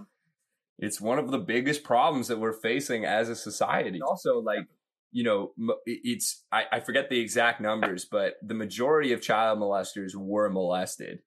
it's 0.77 1.01
one 1.01 1.17
of 1.17 1.31
the 1.31 1.39
biggest 1.39 1.83
problems 1.83 2.27
that 2.27 2.39
we're 2.39 2.53
facing 2.53 3.05
as 3.05 3.27
a 3.27 3.35
society. 3.35 4.01
Also, 4.03 4.39
like 4.39 4.67
you 5.11 5.23
know, 5.23 5.53
it's 5.87 6.43
I, 6.51 6.65
I 6.73 6.79
forget 6.79 7.09
the 7.09 7.19
exact 7.19 7.59
numbers, 7.59 8.05
but 8.05 8.35
the 8.43 8.53
majority 8.53 9.13
of 9.13 9.21
child 9.21 9.57
molesters 9.57 10.15
were 10.15 10.49
molested 10.49 11.21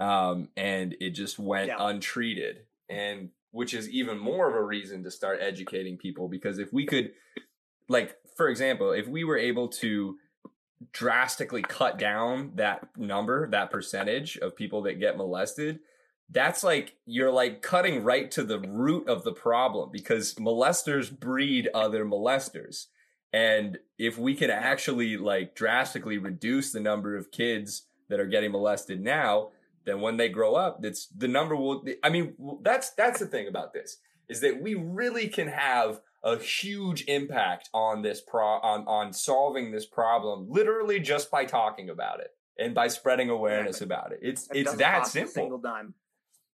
um, 0.00 0.48
and 0.56 0.96
it 1.00 1.10
just 1.10 1.38
went 1.38 1.68
yeah. 1.68 1.76
untreated. 1.78 2.64
And 2.88 3.30
which 3.50 3.74
is 3.74 3.88
even 3.88 4.18
more 4.18 4.48
of 4.48 4.54
a 4.54 4.62
reason 4.62 5.02
to 5.04 5.10
start 5.10 5.40
educating 5.40 5.96
people 5.96 6.28
because 6.28 6.58
if 6.58 6.72
we 6.72 6.86
could, 6.86 7.12
like, 7.88 8.16
for 8.36 8.48
example, 8.48 8.92
if 8.92 9.08
we 9.08 9.24
were 9.24 9.38
able 9.38 9.68
to 9.68 10.16
drastically 10.92 11.62
cut 11.62 11.98
down 11.98 12.52
that 12.54 12.88
number, 12.96 13.48
that 13.50 13.70
percentage 13.70 14.36
of 14.36 14.54
people 14.54 14.82
that 14.82 15.00
get 15.00 15.16
molested, 15.16 15.80
that's 16.30 16.62
like 16.62 16.96
you're 17.06 17.32
like 17.32 17.62
cutting 17.62 18.04
right 18.04 18.30
to 18.30 18.44
the 18.44 18.60
root 18.60 19.08
of 19.08 19.24
the 19.24 19.32
problem 19.32 19.90
because 19.90 20.34
molesters 20.34 21.10
breed 21.10 21.68
other 21.74 22.04
molesters. 22.04 22.86
And 23.32 23.78
if 23.98 24.18
we 24.18 24.34
can 24.34 24.50
actually 24.50 25.16
like 25.16 25.54
drastically 25.54 26.18
reduce 26.18 26.70
the 26.72 26.80
number 26.80 27.16
of 27.16 27.30
kids 27.30 27.86
that 28.08 28.20
are 28.20 28.26
getting 28.26 28.52
molested 28.52 29.00
now, 29.00 29.50
then 29.88 30.00
when 30.00 30.16
they 30.16 30.28
grow 30.28 30.54
up, 30.54 30.82
that's 30.82 31.06
the 31.06 31.28
number 31.28 31.56
will. 31.56 31.84
I 32.02 32.10
mean, 32.10 32.34
that's 32.62 32.90
that's 32.90 33.20
the 33.20 33.26
thing 33.26 33.48
about 33.48 33.72
this 33.72 33.98
is 34.28 34.40
that 34.40 34.60
we 34.60 34.74
really 34.74 35.28
can 35.28 35.48
have 35.48 36.00
a 36.22 36.36
huge 36.36 37.04
impact 37.06 37.70
on 37.72 38.02
this 38.02 38.20
pro 38.20 38.44
on 38.44 38.86
on 38.86 39.12
solving 39.12 39.70
this 39.70 39.86
problem 39.86 40.46
literally 40.50 41.00
just 41.00 41.30
by 41.30 41.44
talking 41.44 41.90
about 41.90 42.20
it 42.20 42.30
and 42.58 42.74
by 42.74 42.88
spreading 42.88 43.30
awareness 43.30 43.80
about 43.80 44.12
it. 44.12 44.18
It's 44.22 44.48
it 44.50 44.60
it's 44.60 44.74
that 44.74 45.06
simple. 45.06 45.32
single 45.32 45.58
dime. 45.58 45.94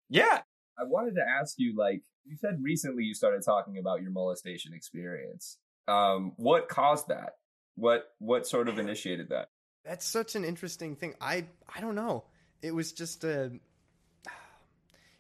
Yeah. 0.10 0.42
I 0.78 0.84
wanted 0.86 1.16
to 1.16 1.22
ask 1.22 1.56
you 1.58 1.76
like 1.78 2.02
you 2.26 2.36
said 2.36 2.58
recently 2.62 3.04
you 3.04 3.14
started 3.14 3.42
talking 3.44 3.78
about 3.78 4.02
your 4.02 4.12
molestation 4.12 4.74
experience. 4.74 5.58
Um 5.88 6.34
what 6.36 6.68
caused 6.68 7.08
that? 7.08 7.36
What 7.76 8.10
what 8.20 8.46
sort 8.46 8.68
of 8.68 8.80
initiated 8.80 9.30
that? 9.30 9.48
That's 9.86 10.06
such 10.06 10.36
an 10.36 10.44
interesting 10.44 10.96
thing. 10.96 11.16
I 11.22 11.46
I 11.74 11.80
don't 11.80 11.96
know 11.96 12.26
it 12.64 12.74
was 12.74 12.92
just 12.94 13.24
a. 13.24 13.52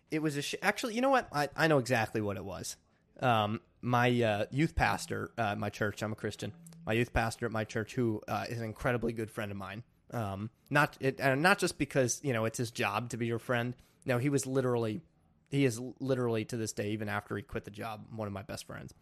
It 0.09 0.21
was 0.21 0.37
a 0.37 0.41
sh- 0.41 0.55
actually. 0.63 0.95
You 0.95 1.01
know 1.01 1.09
what? 1.09 1.27
I 1.31 1.49
I 1.55 1.67
know 1.67 1.77
exactly 1.77 2.21
what 2.21 2.37
it 2.37 2.45
was. 2.45 2.77
Um, 3.19 3.59
my 3.81 4.09
uh, 4.21 4.45
youth 4.49 4.75
pastor 4.75 5.31
at 5.37 5.59
my 5.59 5.69
church. 5.69 6.01
I'm 6.01 6.13
a 6.13 6.15
Christian. 6.15 6.53
My 6.85 6.93
youth 6.93 7.13
pastor 7.13 7.45
at 7.45 7.51
my 7.51 7.65
church, 7.65 7.93
who 7.93 8.21
uh, 8.27 8.45
is 8.49 8.57
an 8.57 8.65
incredibly 8.65 9.13
good 9.13 9.29
friend 9.29 9.51
of 9.51 9.57
mine. 9.57 9.83
Um, 10.11 10.49
not 10.69 10.97
it, 10.99 11.19
and 11.19 11.43
not 11.43 11.59
just 11.59 11.77
because 11.77 12.21
you 12.23 12.33
know 12.33 12.45
it's 12.45 12.57
his 12.57 12.71
job 12.71 13.09
to 13.09 13.17
be 13.17 13.27
your 13.27 13.39
friend. 13.39 13.75
No, 14.05 14.17
he 14.17 14.29
was 14.29 14.45
literally, 14.45 15.01
he 15.49 15.65
is 15.65 15.79
literally 15.99 16.45
to 16.45 16.57
this 16.57 16.73
day, 16.73 16.91
even 16.91 17.07
after 17.07 17.37
he 17.37 17.43
quit 17.43 17.65
the 17.65 17.71
job, 17.71 18.05
one 18.13 18.27
of 18.27 18.33
my 18.33 18.41
best 18.41 18.67
friends. 18.67 18.93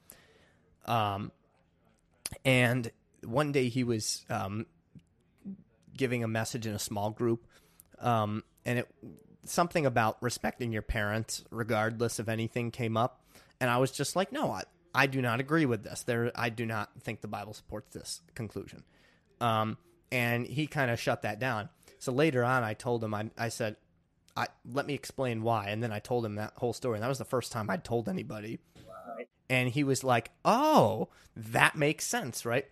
Um, 0.85 1.31
and 2.45 2.91
one 3.23 3.51
day 3.51 3.69
he 3.69 3.83
was 3.83 4.23
um, 4.29 4.67
giving 5.97 6.23
a 6.23 6.27
message 6.27 6.67
in 6.67 6.73
a 6.73 6.79
small 6.79 7.09
group 7.09 7.45
um, 8.01 8.43
and 8.65 8.79
it 8.79 8.87
something 9.45 9.85
about 9.85 10.17
respecting 10.21 10.71
your 10.71 10.81
parents 10.81 11.43
regardless 11.49 12.19
of 12.19 12.29
anything 12.29 12.71
came 12.71 12.97
up, 12.97 13.21
and 13.59 13.69
I 13.69 13.77
was 13.77 13.91
just 13.91 14.15
like, 14.15 14.31
no, 14.31 14.51
I, 14.51 14.63
I 14.93 15.07
do 15.07 15.21
not 15.21 15.39
agree 15.39 15.65
with 15.65 15.83
this. 15.83 16.03
There, 16.03 16.31
I 16.35 16.49
do 16.49 16.65
not 16.65 16.89
think 17.01 17.21
the 17.21 17.27
Bible 17.27 17.53
supports 17.53 17.93
this 17.93 18.21
conclusion. 18.35 18.83
Um, 19.39 19.77
and 20.11 20.45
he 20.45 20.67
kind 20.67 20.91
of 20.91 20.99
shut 20.99 21.21
that 21.21 21.39
down. 21.39 21.69
So 21.99 22.11
later 22.11 22.43
on, 22.43 22.63
I 22.63 22.73
told 22.73 23.03
him, 23.03 23.13
I, 23.13 23.29
I 23.37 23.49
said, 23.49 23.77
I, 24.35 24.47
let 24.69 24.85
me 24.85 24.93
explain 24.93 25.43
why. 25.43 25.69
And 25.69 25.81
then 25.81 25.91
I 25.91 25.99
told 25.99 26.25
him 26.25 26.35
that 26.35 26.53
whole 26.57 26.73
story. 26.73 26.95
And 26.95 27.03
that 27.03 27.09
was 27.09 27.17
the 27.17 27.25
first 27.25 27.51
time 27.51 27.69
I'd 27.69 27.83
told 27.83 28.09
anybody. 28.09 28.59
And 29.49 29.69
he 29.69 29.83
was 29.83 30.03
like, 30.03 30.31
oh, 30.45 31.09
that 31.35 31.75
makes 31.75 32.05
sense, 32.05 32.45
right? 32.45 32.65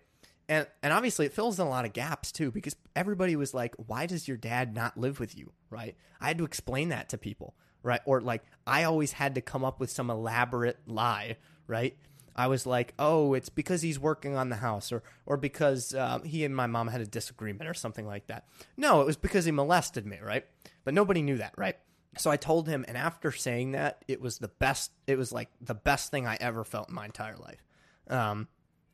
And 0.50 0.66
and 0.82 0.92
obviously 0.92 1.24
it 1.24 1.32
fills 1.32 1.58
in 1.58 1.66
a 1.66 1.70
lot 1.70 1.86
of 1.86 1.94
gaps 1.94 2.32
too 2.32 2.50
because 2.50 2.76
everybody 2.94 3.36
was 3.36 3.54
like 3.54 3.74
why 3.86 4.04
does 4.04 4.28
your 4.28 4.36
dad 4.36 4.74
not 4.74 4.98
live 4.98 5.20
with 5.20 5.38
you? 5.38 5.52
Right? 5.70 5.96
I 6.20 6.28
had 6.28 6.38
to 6.38 6.44
explain 6.44 6.90
that 6.90 7.08
to 7.10 7.18
people 7.18 7.54
right? 7.82 8.00
Or 8.04 8.20
like 8.20 8.42
i 8.66 8.82
always 8.82 9.12
had 9.12 9.36
to 9.36 9.40
come 9.40 9.64
up 9.64 9.80
with 9.80 9.90
some 9.90 10.10
elaborate 10.10 10.78
lie 10.86 11.38
right? 11.66 11.96
I 12.34 12.48
was 12.48 12.66
like 12.66 12.92
oh 12.98 13.32
it's 13.34 13.48
because 13.48 13.80
he's 13.80 13.98
working 13.98 14.36
on 14.36 14.50
the 14.50 14.56
house 14.56 14.92
or 14.92 15.02
or 15.24 15.36
because 15.36 15.94
um, 15.94 16.24
he 16.24 16.44
and 16.44 16.54
my 16.54 16.66
mom 16.66 16.88
had 16.88 17.00
a 17.00 17.06
disagreement 17.06 17.70
or 17.70 17.74
something 17.74 18.06
like 18.06 18.26
that. 18.26 18.44
No 18.76 19.00
it 19.00 19.06
was 19.06 19.16
because 19.16 19.44
he 19.44 19.52
molested 19.52 20.04
me 20.04 20.18
right? 20.22 20.44
But 20.84 20.94
nobody 20.94 21.22
knew 21.22 21.38
that 21.38 21.54
right? 21.56 21.76
So 22.18 22.28
i 22.28 22.36
told 22.36 22.66
him 22.68 22.84
and 22.88 22.96
after 22.96 23.30
saying 23.30 23.72
that 23.72 24.04
it 24.08 24.20
was 24.20 24.38
the 24.38 24.48
best 24.48 24.90
it 25.06 25.16
was 25.16 25.30
like 25.30 25.48
the 25.60 25.74
best 25.74 26.10
thing 26.10 26.26
i 26.26 26.36
ever 26.40 26.64
felt 26.64 26.88
in 26.88 26.94
my 26.96 27.04
entire 27.04 27.36
life. 27.36 27.62
Um 28.08 28.48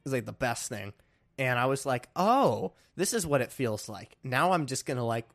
it 0.04 0.10
was 0.10 0.12
like 0.12 0.26
the 0.26 0.32
best 0.32 0.68
thing 0.68 0.92
and 1.38 1.59
I 1.59 1.66
was 1.66 1.87
like, 1.87 2.09
"Oh, 2.16 2.72
this 2.96 3.12
is 3.12 3.27
what 3.27 3.40
it 3.40 3.53
feels 3.53 3.88
like." 3.88 4.16
Now 4.22 4.53
I'm 4.53 4.66
just 4.66 4.87
going 4.87 4.96
to 4.96 5.03
like 5.05 5.27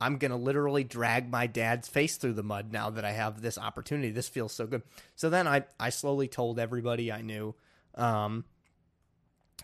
I'm 0.00 0.18
going 0.18 0.32
to 0.32 0.36
literally 0.36 0.82
drag 0.84 1.30
my 1.30 1.46
dad's 1.46 1.88
face 1.88 2.16
through 2.16 2.32
the 2.32 2.42
mud 2.42 2.72
now 2.72 2.90
that 2.90 3.04
I 3.04 3.12
have 3.12 3.40
this 3.40 3.56
opportunity. 3.56 4.10
This 4.10 4.28
feels 4.28 4.52
so 4.52 4.66
good. 4.66 4.82
So 5.14 5.30
then 5.30 5.46
I 5.46 5.64
I 5.78 5.90
slowly 5.90 6.28
told 6.28 6.58
everybody 6.58 7.12
I 7.12 7.22
knew 7.22 7.54
um 7.94 8.44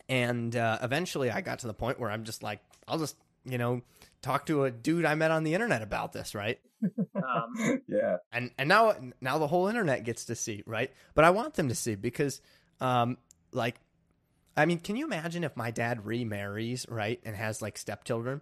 and 0.08 0.54
uh, 0.56 0.78
eventually 0.82 1.30
I 1.30 1.40
got 1.40 1.60
to 1.60 1.66
the 1.66 1.74
point 1.74 2.00
where 2.00 2.10
I'm 2.10 2.24
just 2.24 2.42
like 2.42 2.60
I'll 2.86 2.98
just, 2.98 3.16
you 3.44 3.58
know, 3.58 3.82
talk 4.22 4.46
to 4.46 4.64
a 4.64 4.70
dude 4.70 5.04
I 5.04 5.14
met 5.14 5.30
on 5.30 5.44
the 5.44 5.54
internet 5.54 5.82
about 5.82 6.12
this, 6.12 6.34
right? 6.34 6.58
um, 7.14 7.82
yeah. 7.88 8.18
And 8.32 8.50
and 8.58 8.68
now 8.68 8.94
now 9.20 9.38
the 9.38 9.46
whole 9.46 9.66
internet 9.66 10.04
gets 10.04 10.26
to 10.26 10.34
see, 10.34 10.62
right? 10.66 10.92
But 11.14 11.24
I 11.24 11.30
want 11.30 11.54
them 11.54 11.68
to 11.68 11.74
see 11.74 11.94
because 11.94 12.40
um 12.80 13.18
like 13.52 13.80
I 14.58 14.66
mean, 14.66 14.80
can 14.80 14.96
you 14.96 15.06
imagine 15.06 15.44
if 15.44 15.56
my 15.56 15.70
dad 15.70 16.04
remarries, 16.04 16.84
right, 16.88 17.20
and 17.24 17.36
has 17.36 17.62
like 17.62 17.78
stepchildren? 17.78 18.40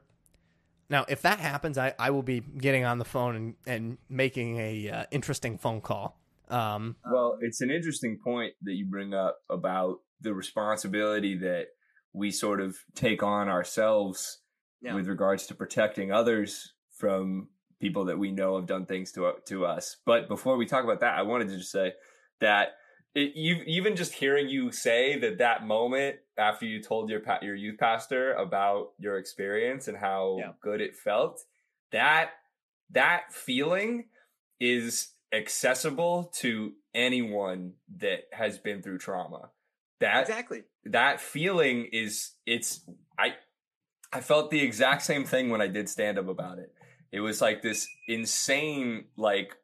Now, 0.89 1.05
if 1.09 1.23
that 1.23 1.41
happens, 1.41 1.77
I, 1.77 1.95
I 1.99 2.11
will 2.11 2.23
be 2.23 2.41
getting 2.41 2.85
on 2.85 2.99
the 2.99 3.05
phone 3.05 3.37
and, 3.37 3.55
and 3.67 3.99
making 4.09 4.57
a 4.57 4.89
uh, 4.89 5.05
interesting 5.11 5.59
phone 5.59 5.81
call. 5.81 6.19
Um, 6.49 6.97
well, 7.05 7.39
it's 7.41 7.61
an 7.61 7.71
interesting 7.71 8.19
point 8.23 8.55
that 8.63 8.73
you 8.73 8.87
bring 8.87 9.13
up 9.13 9.39
about 9.51 9.99
the 10.21 10.33
responsibility 10.33 11.37
that 11.39 11.67
we 12.13 12.31
sort 12.31 12.61
of 12.61 12.77
take 12.95 13.23
on 13.23 13.49
ourselves 13.49 14.39
yeah. 14.81 14.95
with 14.95 15.09
regards 15.09 15.47
to 15.49 15.55
protecting 15.55 16.13
others 16.13 16.73
from 16.93 17.49
people 17.79 18.07
that 18.07 18.19
we 18.19 18.31
know 18.31 18.57
have 18.57 18.67
done 18.67 18.87
things 18.87 19.13
to 19.13 19.35
to 19.47 19.67
us. 19.67 19.97
But 20.07 20.29
before 20.29 20.57
we 20.57 20.65
talk 20.65 20.85
about 20.85 21.01
that, 21.01 21.19
I 21.19 21.23
wanted 21.23 21.49
to 21.49 21.59
just 21.59 21.73
say 21.73 21.93
that 22.41 22.77
it, 23.17 23.35
you 23.35 23.63
even 23.67 23.97
just 23.97 24.13
hearing 24.13 24.49
you 24.49 24.71
say 24.71 25.19
that 25.19 25.39
that 25.39 25.67
moment 25.67 26.17
after 26.37 26.67
you 26.67 26.83
told 26.83 27.09
your 27.09 27.23
your 27.41 27.55
youth 27.55 27.79
pastor 27.79 28.35
about 28.35 28.91
your 28.99 29.17
experience 29.17 29.89
and 29.89 29.97
how 29.97 30.37
yeah. 30.39 30.53
good 30.61 30.83
it 30.83 30.95
felt 30.95 31.41
that 31.93 32.31
that 32.91 33.33
feeling 33.33 34.05
is 34.61 35.09
accessible 35.33 36.31
to 36.37 36.73
anyone 36.95 37.73
that 37.97 38.25
has 38.33 38.59
been 38.59 38.83
through 38.83 38.99
trauma. 38.99 39.51
That 40.01 40.29
exactly. 40.29 40.65
that 40.85 41.21
feeling 41.21 41.89
is 41.91 42.33
it's 42.45 42.83
i 43.19 43.33
i 44.13 44.21
felt 44.21 44.51
the 44.51 44.61
exact 44.61 45.03
same 45.03 45.25
thing 45.25 45.49
when 45.49 45.63
i 45.63 45.69
did 45.69 45.89
stand 45.89 46.19
up 46.19 46.29
about 46.29 46.59
it. 46.59 46.71
It 47.13 47.21
was 47.21 47.41
like 47.41 47.63
this 47.63 47.89
insane 48.09 49.07
like 49.17 49.57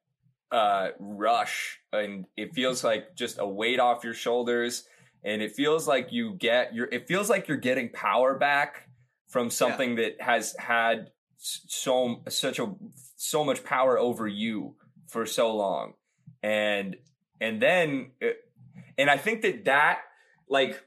uh 0.53 0.91
rush 0.99 1.81
and 1.93 2.27
it 2.37 2.55
feels 2.55 2.85
like 2.85 3.17
just 3.17 3.39
a 3.39 3.47
weight 3.47 3.81
off 3.81 4.05
your 4.05 4.15
shoulders 4.15 4.85
and 5.25 5.41
it 5.41 5.53
feels 5.53 5.89
like 5.89 6.13
you 6.13 6.35
get 6.35 6.75
your 6.75 6.89
it 6.93 7.09
feels 7.09 7.31
like 7.31 7.49
you're 7.49 7.57
getting 7.57 7.89
power 7.89 8.37
back 8.37 8.89
from 9.29 9.49
something 9.49 9.97
that 9.97 10.21
has 10.21 10.55
had 10.59 11.11
so 11.39 12.23
such 12.29 12.59
a 12.59 12.75
so 13.17 13.45
much 13.45 13.65
power 13.65 13.99
over 13.99 14.29
you 14.29 14.77
for 15.09 15.27
so 15.27 15.55
long. 15.55 15.95
And 16.43 16.97
and 17.41 17.61
then 17.61 18.13
it, 18.21 18.37
and 18.99 19.11
i 19.11 19.17
think 19.17 19.43
that 19.43 19.65
that 19.65 20.01
like 20.49 20.85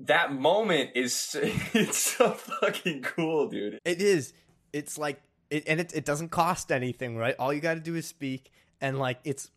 that 0.00 0.32
moment 0.32 0.90
is 0.94 1.36
it's 1.74 1.98
so 1.98 2.32
fucking 2.32 3.02
cool 3.02 3.48
dude. 3.48 3.78
It 3.84 4.00
is. 4.00 4.32
It's 4.72 4.96
like 4.96 5.20
it, 5.50 5.64
and 5.66 5.80
it 5.80 5.92
it 5.94 6.04
doesn't 6.04 6.30
cost 6.30 6.70
anything, 6.72 7.16
right? 7.16 7.34
All 7.38 7.52
you 7.52 7.60
got 7.60 7.74
to 7.74 7.80
do 7.80 7.94
is 7.96 8.06
speak, 8.06 8.50
and 8.80 8.98
like 8.98 9.18
it's 9.24 9.50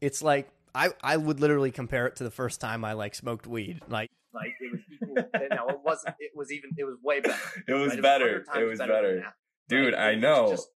it's 0.00 0.22
like 0.22 0.48
I 0.74 0.90
I 1.02 1.16
would 1.16 1.40
literally 1.40 1.70
compare 1.70 2.06
it 2.06 2.16
to 2.16 2.24
the 2.24 2.30
first 2.30 2.60
time 2.60 2.84
I 2.84 2.92
like 2.94 3.14
smoked 3.14 3.46
weed. 3.46 3.80
Like 3.88 4.10
Like 4.34 4.54
it 4.60 4.72
was 4.72 4.80
equal. 4.92 5.14
no, 5.14 5.68
it 5.68 5.80
wasn't. 5.84 6.16
It 6.20 6.32
was 6.34 6.52
even. 6.52 6.70
It 6.76 6.84
was 6.84 6.96
way 7.02 7.20
better. 7.20 7.38
it 7.68 7.74
was 7.74 7.92
right? 7.94 8.02
better 8.02 8.44
100 8.44 8.46
times 8.46 8.58
it 8.62 8.64
was 8.68 8.78
than 8.78 8.88
better 8.88 9.34
dude 9.68 9.92
Like, 9.94 10.00
i 10.00 10.10
it 10.10 10.14
was 10.16 10.22
know 10.22 10.50
just- 10.50 10.68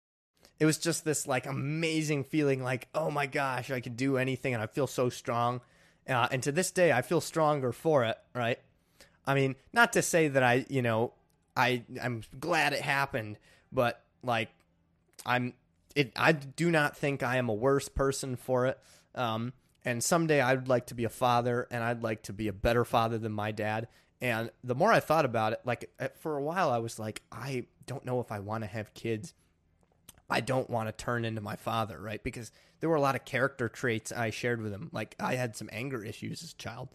it 0.61 0.65
was 0.67 0.79
just 0.79 1.05
this 1.05 1.27
like 1.27 1.47
amazing 1.47 2.25
feeling, 2.25 2.63
like 2.63 2.89
oh 2.95 3.11
my 3.11 3.27
gosh, 3.27 3.71
I 3.71 3.81
could 3.81 3.97
do 3.97 4.17
anything, 4.19 4.55
and 4.55 4.63
I 4.63 4.67
feel 4.67 4.87
so 4.87 5.09
strong. 5.09 5.61
Uh, 6.09 6.27
and 6.33 6.43
to 6.43 6.51
this 6.53 6.71
day, 6.71 6.91
I 6.91 7.03
feel 7.03 7.21
stronger 7.21 7.71
for 7.71 8.05
it. 8.05 8.19
Right? 8.35 8.59
I 9.27 9.35
mean, 9.35 9.57
not 9.73 9.93
to 9.93 10.03
say 10.03 10.29
that 10.29 10.43
I 10.43 10.67
you 10.69 10.83
know 10.83 11.13
I 11.57 11.83
I'm 12.03 12.23
glad 12.41 12.73
it 12.73 12.81
happened, 12.81 13.39
but 13.71 14.03
like 14.23 14.49
I'm 15.25 15.55
it 15.95 16.13
I 16.17 16.33
do 16.33 16.71
not 16.71 16.97
think 16.97 17.23
I 17.23 17.37
am 17.37 17.49
a 17.49 17.55
worse 17.55 17.89
person 17.89 18.37
for 18.37 18.67
it. 18.67 18.79
Um 19.15 19.53
and 19.85 20.03
someday 20.03 20.41
I'd 20.41 20.69
like 20.69 20.87
to 20.87 20.95
be 20.95 21.05
a 21.05 21.11
father 21.11 21.67
and 21.71 21.83
I'd 21.83 22.03
like 22.03 22.23
to 22.25 22.33
be 22.33 22.49
a 22.49 22.53
better 22.53 22.85
father 22.85 23.19
than 23.19 23.33
my 23.33 23.53
dad. 23.53 23.89
And 24.21 24.51
the 24.65 24.75
more 24.75 24.93
I 24.93 25.01
thought 25.01 25.25
about 25.25 25.53
it, 25.53 25.61
like 25.65 25.91
for 26.19 26.37
a 26.37 26.43
while 26.43 26.71
I 26.71 26.79
was 26.79 26.99
like 26.99 27.23
I 27.33 27.67
don't 27.87 28.05
know 28.05 28.21
if 28.21 28.31
I 28.33 28.41
want 28.41 28.65
to 28.65 28.69
have 28.69 28.95
kids. 28.95 29.35
I 30.31 30.41
don't 30.41 30.69
want 30.69 30.89
to 30.89 30.93
turn 30.93 31.25
into 31.25 31.41
my 31.41 31.57
father, 31.57 31.99
right? 31.99 32.23
Because 32.23 32.53
there 32.81 32.91
were 32.91 32.97
a 32.97 33.01
lot 33.01 33.15
of 33.15 33.25
character 33.25 33.69
traits 33.69 34.13
I 34.13 34.31
shared 34.31 34.61
with 34.61 34.73
him. 34.73 34.91
Like 34.93 35.15
I 35.19 35.37
had 35.37 35.57
some 35.57 35.71
anger 35.73 36.05
issues 36.05 36.43
as 36.43 36.53
a 36.53 36.57
child. 36.57 36.89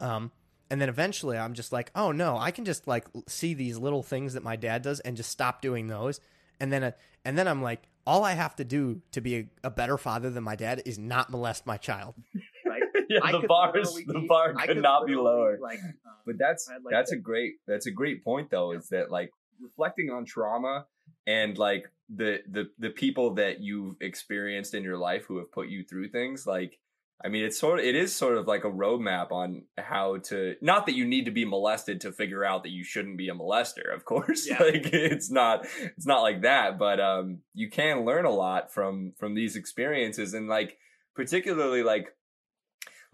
Um, 0.00 0.32
and 0.70 0.80
then 0.80 0.88
eventually 0.88 1.38
I'm 1.38 1.54
just 1.54 1.72
like, 1.72 1.90
oh 1.94 2.10
no, 2.10 2.36
I 2.36 2.50
can 2.50 2.64
just 2.64 2.86
like 2.88 3.06
see 3.28 3.54
these 3.54 3.78
little 3.78 4.02
things 4.02 4.34
that 4.34 4.42
my 4.42 4.56
dad 4.56 4.82
does 4.82 5.00
and 5.00 5.16
just 5.16 5.30
stop 5.30 5.62
doing 5.62 5.86
those. 5.86 6.20
And 6.60 6.72
then, 6.72 6.84
uh, 6.84 6.90
and 7.24 7.36
then 7.38 7.48
I'm 7.48 7.62
like, 7.62 7.82
all 8.06 8.22
I 8.24 8.32
have 8.32 8.54
to 8.56 8.64
do 8.64 9.00
to 9.12 9.20
be 9.20 9.36
a, 9.36 9.46
a 9.64 9.70
better 9.70 9.96
father 9.98 10.30
than 10.30 10.44
my 10.44 10.56
dad 10.56 10.82
is 10.84 10.98
not 10.98 11.30
molest 11.30 11.66
my 11.66 11.76
child. 11.76 12.14
Like, 12.66 12.82
yeah, 13.10 13.18
I 13.22 13.30
the 13.32 13.40
could 13.40 13.48
bar 13.48 13.76
is 13.78 13.88
literally 13.92 14.04
the 14.06 14.20
be- 14.20 14.26
bar 14.26 14.54
I 14.58 14.66
could 14.66 14.80
not 14.82 15.06
be 15.06 15.14
lower 15.14 15.58
Like, 15.60 15.78
um, 15.80 15.94
but 16.26 16.36
that's 16.38 16.66
like 16.68 16.78
that's 16.90 17.10
to- 17.10 17.16
a 17.18 17.20
great 17.20 17.52
that's 17.68 17.86
a 17.86 17.90
great 17.90 18.24
point 18.24 18.50
though 18.50 18.72
is 18.72 18.88
that 18.88 19.10
like 19.10 19.30
reflecting 19.60 20.10
on 20.10 20.24
trauma 20.24 20.86
and 21.26 21.56
like 21.58 21.90
the 22.08 22.38
the 22.50 22.70
the 22.78 22.88
people 22.90 23.34
that 23.34 23.60
you've 23.60 23.96
experienced 24.00 24.74
in 24.74 24.82
your 24.82 24.96
life 24.96 25.24
who 25.26 25.36
have 25.38 25.52
put 25.52 25.68
you 25.68 25.84
through 25.84 26.08
things 26.08 26.46
like 26.46 26.78
i 27.24 27.28
mean 27.28 27.44
it's 27.44 27.58
sort 27.58 27.78
of 27.78 27.84
it 27.84 27.94
is 27.94 28.14
sort 28.14 28.36
of 28.36 28.46
like 28.46 28.64
a 28.64 28.70
roadmap 28.70 29.32
on 29.32 29.62
how 29.78 30.18
to 30.18 30.54
not 30.60 30.86
that 30.86 30.94
you 30.94 31.04
need 31.04 31.24
to 31.24 31.30
be 31.30 31.44
molested 31.44 32.00
to 32.00 32.12
figure 32.12 32.44
out 32.44 32.62
that 32.62 32.70
you 32.70 32.84
shouldn't 32.84 33.18
be 33.18 33.28
a 33.28 33.34
molester 33.34 33.94
of 33.94 34.04
course 34.04 34.46
Yeah. 34.50 34.62
like 34.62 34.86
it's 34.92 35.30
not 35.30 35.66
it's 35.96 36.06
not 36.06 36.22
like 36.22 36.42
that 36.42 36.78
but 36.78 37.00
um 37.00 37.38
you 37.54 37.70
can 37.70 38.04
learn 38.04 38.24
a 38.24 38.30
lot 38.30 38.72
from 38.72 39.12
from 39.18 39.34
these 39.34 39.56
experiences 39.56 40.34
and 40.34 40.48
like 40.48 40.78
particularly 41.14 41.82
like 41.82 42.08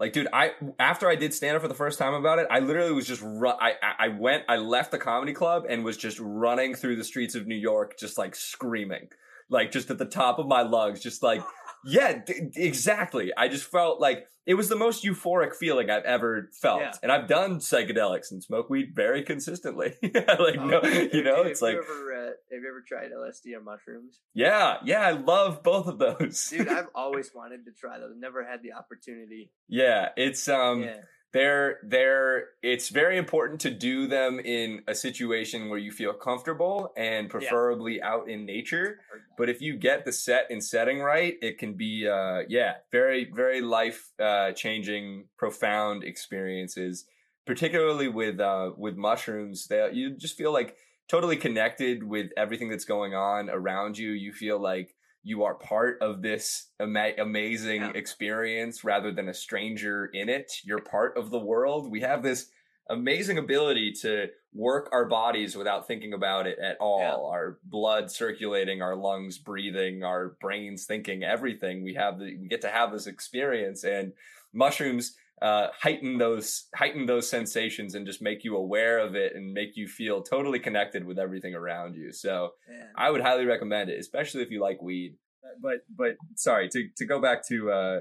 like, 0.01 0.13
dude, 0.13 0.29
I 0.33 0.53
after 0.79 1.07
I 1.07 1.15
did 1.15 1.31
stand 1.31 1.55
up 1.55 1.61
for 1.61 1.67
the 1.67 1.75
first 1.75 1.99
time 1.99 2.15
about 2.15 2.39
it, 2.39 2.47
I 2.49 2.57
literally 2.57 2.91
was 2.91 3.05
just 3.05 3.21
run. 3.23 3.55
I 3.61 3.73
I 3.83 4.05
I 4.05 4.07
went, 4.07 4.45
I 4.49 4.55
left 4.57 4.89
the 4.89 4.97
comedy 4.97 5.31
club 5.31 5.65
and 5.69 5.85
was 5.85 5.95
just 5.95 6.19
running 6.19 6.73
through 6.73 6.95
the 6.95 7.03
streets 7.03 7.35
of 7.35 7.45
New 7.45 7.55
York, 7.55 7.99
just 7.99 8.17
like 8.17 8.33
screaming, 8.35 9.09
like 9.47 9.69
just 9.71 9.91
at 9.91 9.99
the 9.99 10.05
top 10.05 10.39
of 10.39 10.47
my 10.47 10.63
lungs, 10.63 11.01
just 11.01 11.21
like, 11.21 11.43
yeah, 11.85 12.19
d- 12.25 12.51
exactly. 12.55 13.31
I 13.37 13.47
just 13.47 13.65
felt 13.65 13.99
like 13.99 14.25
it 14.47 14.55
was 14.55 14.69
the 14.69 14.75
most 14.75 15.03
euphoric 15.03 15.55
feeling 15.55 15.89
I've 15.91 16.03
ever 16.03 16.49
felt, 16.61 16.81
Yeah. 16.81 16.91
and 17.03 17.11
I've 17.11 17.27
done 17.27 17.59
psychedelics 17.59 18.31
and 18.31 18.41
smoke 18.43 18.69
weed 18.69 18.93
very 18.95 19.21
consistently. 19.23 19.93
like, 20.03 20.57
um, 20.57 20.67
no, 20.69 20.81
you 20.83 21.23
know, 21.23 21.43
it's 21.43 21.61
like, 21.61 21.75
You 21.75 21.83
ever, 21.83 22.13
uh, 22.13 22.25
have 22.51 22.61
you 22.63 22.67
ever 22.67 22.83
tried 22.87 23.11
LSD 23.11 23.55
or 23.55 23.61
mushrooms? 23.61 24.19
yeah, 24.33 24.77
yeah, 24.83 25.01
I 25.01 25.11
love 25.11 25.61
both 25.63 25.87
of 25.87 25.99
those, 25.99 26.49
Dude, 26.49 26.67
I've 26.67 26.87
always 26.95 27.31
wanted 27.35 27.65
to 27.65 27.71
try 27.71 27.99
those. 27.99 28.13
Never 28.17 28.43
had 28.45 28.61
the 28.63 28.73
opportunity. 28.73 29.51
yeah, 29.67 30.09
it's 30.17 30.47
um. 30.49 30.81
yeah. 30.83 30.97
They're 31.33 31.79
they're 31.83 32.49
it's 32.61 32.89
very 32.89 33.17
important 33.17 33.61
to 33.61 33.71
do 33.71 34.07
them 34.07 34.39
in 34.39 34.81
a 34.87 34.95
situation 34.95 35.69
where 35.69 35.79
you 35.79 35.91
feel 35.91 36.13
comfortable 36.13 36.91
and 36.97 37.29
preferably 37.29 38.01
out 38.01 38.29
in 38.29 38.45
nature. 38.45 38.99
But 39.37 39.49
if 39.49 39.61
you 39.61 39.77
get 39.77 40.05
the 40.05 40.11
set 40.11 40.47
and 40.49 40.63
setting 40.63 40.99
right 40.99 41.35
it 41.41 41.57
can 41.57 41.73
be 41.73 42.07
uh 42.07 42.41
yeah 42.49 42.75
very 42.91 43.31
very 43.33 43.61
life 43.61 44.11
uh 44.19 44.51
changing 44.51 45.25
profound 45.37 46.03
experiences 46.03 47.05
particularly 47.45 48.07
with 48.07 48.39
uh 48.39 48.71
with 48.77 48.97
mushrooms 48.97 49.67
that 49.67 49.95
you 49.95 50.15
just 50.17 50.37
feel 50.37 50.51
like 50.51 50.75
totally 51.11 51.35
connected 51.35 52.03
with 52.03 52.31
everything 52.37 52.69
that's 52.69 52.85
going 52.85 53.13
on 53.13 53.49
around 53.49 53.97
you. 53.97 54.11
You 54.11 54.31
feel 54.31 54.57
like 54.57 54.95
you 55.23 55.43
are 55.43 55.53
part 55.55 55.97
of 56.01 56.21
this 56.21 56.69
ama- 56.79 57.13
amazing 57.19 57.81
Yeah. 57.81 57.91
experience 57.93 58.83
rather 58.83 59.11
than 59.11 59.29
a 59.29 59.33
stranger 59.33 60.05
in 60.13 60.29
it 60.29 60.51
you're 60.63 60.81
part 60.81 61.17
of 61.17 61.29
the 61.29 61.39
world 61.39 61.91
we 61.91 62.01
have 62.01 62.23
this 62.23 62.49
amazing 62.89 63.37
ability 63.37 63.93
to 64.01 64.27
work 64.53 64.89
our 64.91 65.05
bodies 65.05 65.55
without 65.55 65.87
thinking 65.87 66.13
about 66.13 66.47
it 66.47 66.57
at 66.59 66.77
all 66.79 66.99
Yeah. 66.99 67.15
our 67.15 67.59
blood 67.63 68.11
circulating 68.11 68.81
our 68.81 68.95
lungs 68.95 69.37
breathing 69.37 70.03
our 70.03 70.35
brains 70.41 70.85
thinking 70.85 71.23
everything 71.23 71.83
we 71.83 71.93
have 71.93 72.19
the, 72.19 72.35
we 72.37 72.47
get 72.47 72.61
to 72.61 72.69
have 72.69 72.91
this 72.91 73.07
experience 73.07 73.83
and 73.83 74.13
mushrooms 74.53 75.15
uh, 75.41 75.67
heighten 75.81 76.17
those 76.19 76.67
heighten 76.75 77.05
those 77.07 77.27
sensations 77.29 77.95
and 77.95 78.05
just 78.05 78.21
make 78.21 78.43
you 78.43 78.55
aware 78.55 78.99
of 78.99 79.15
it 79.15 79.35
and 79.35 79.53
make 79.53 79.75
you 79.75 79.87
feel 79.87 80.21
totally 80.21 80.59
connected 80.59 81.03
with 81.03 81.17
everything 81.17 81.55
around 81.55 81.95
you 81.95 82.11
so 82.11 82.51
Yeah. 82.69 82.85
I 82.95 83.09
would 83.09 83.21
highly 83.21 83.45
recommend 83.45 83.89
it, 83.89 83.99
especially 83.99 84.43
if 84.43 84.51
you 84.51 84.61
like 84.61 84.81
weed. 84.81 85.17
But 85.61 85.79
but 85.95 86.15
sorry 86.35 86.69
to 86.69 86.89
to 86.97 87.05
go 87.05 87.19
back 87.19 87.45
to 87.47 87.71
uh 87.71 87.99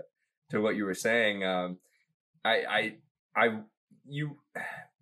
to 0.50 0.60
what 0.60 0.76
you 0.76 0.84
were 0.84 0.94
saying. 0.94 1.44
Um, 1.44 1.78
I 2.44 2.54
I 2.68 2.96
I 3.34 3.58
you 4.06 4.38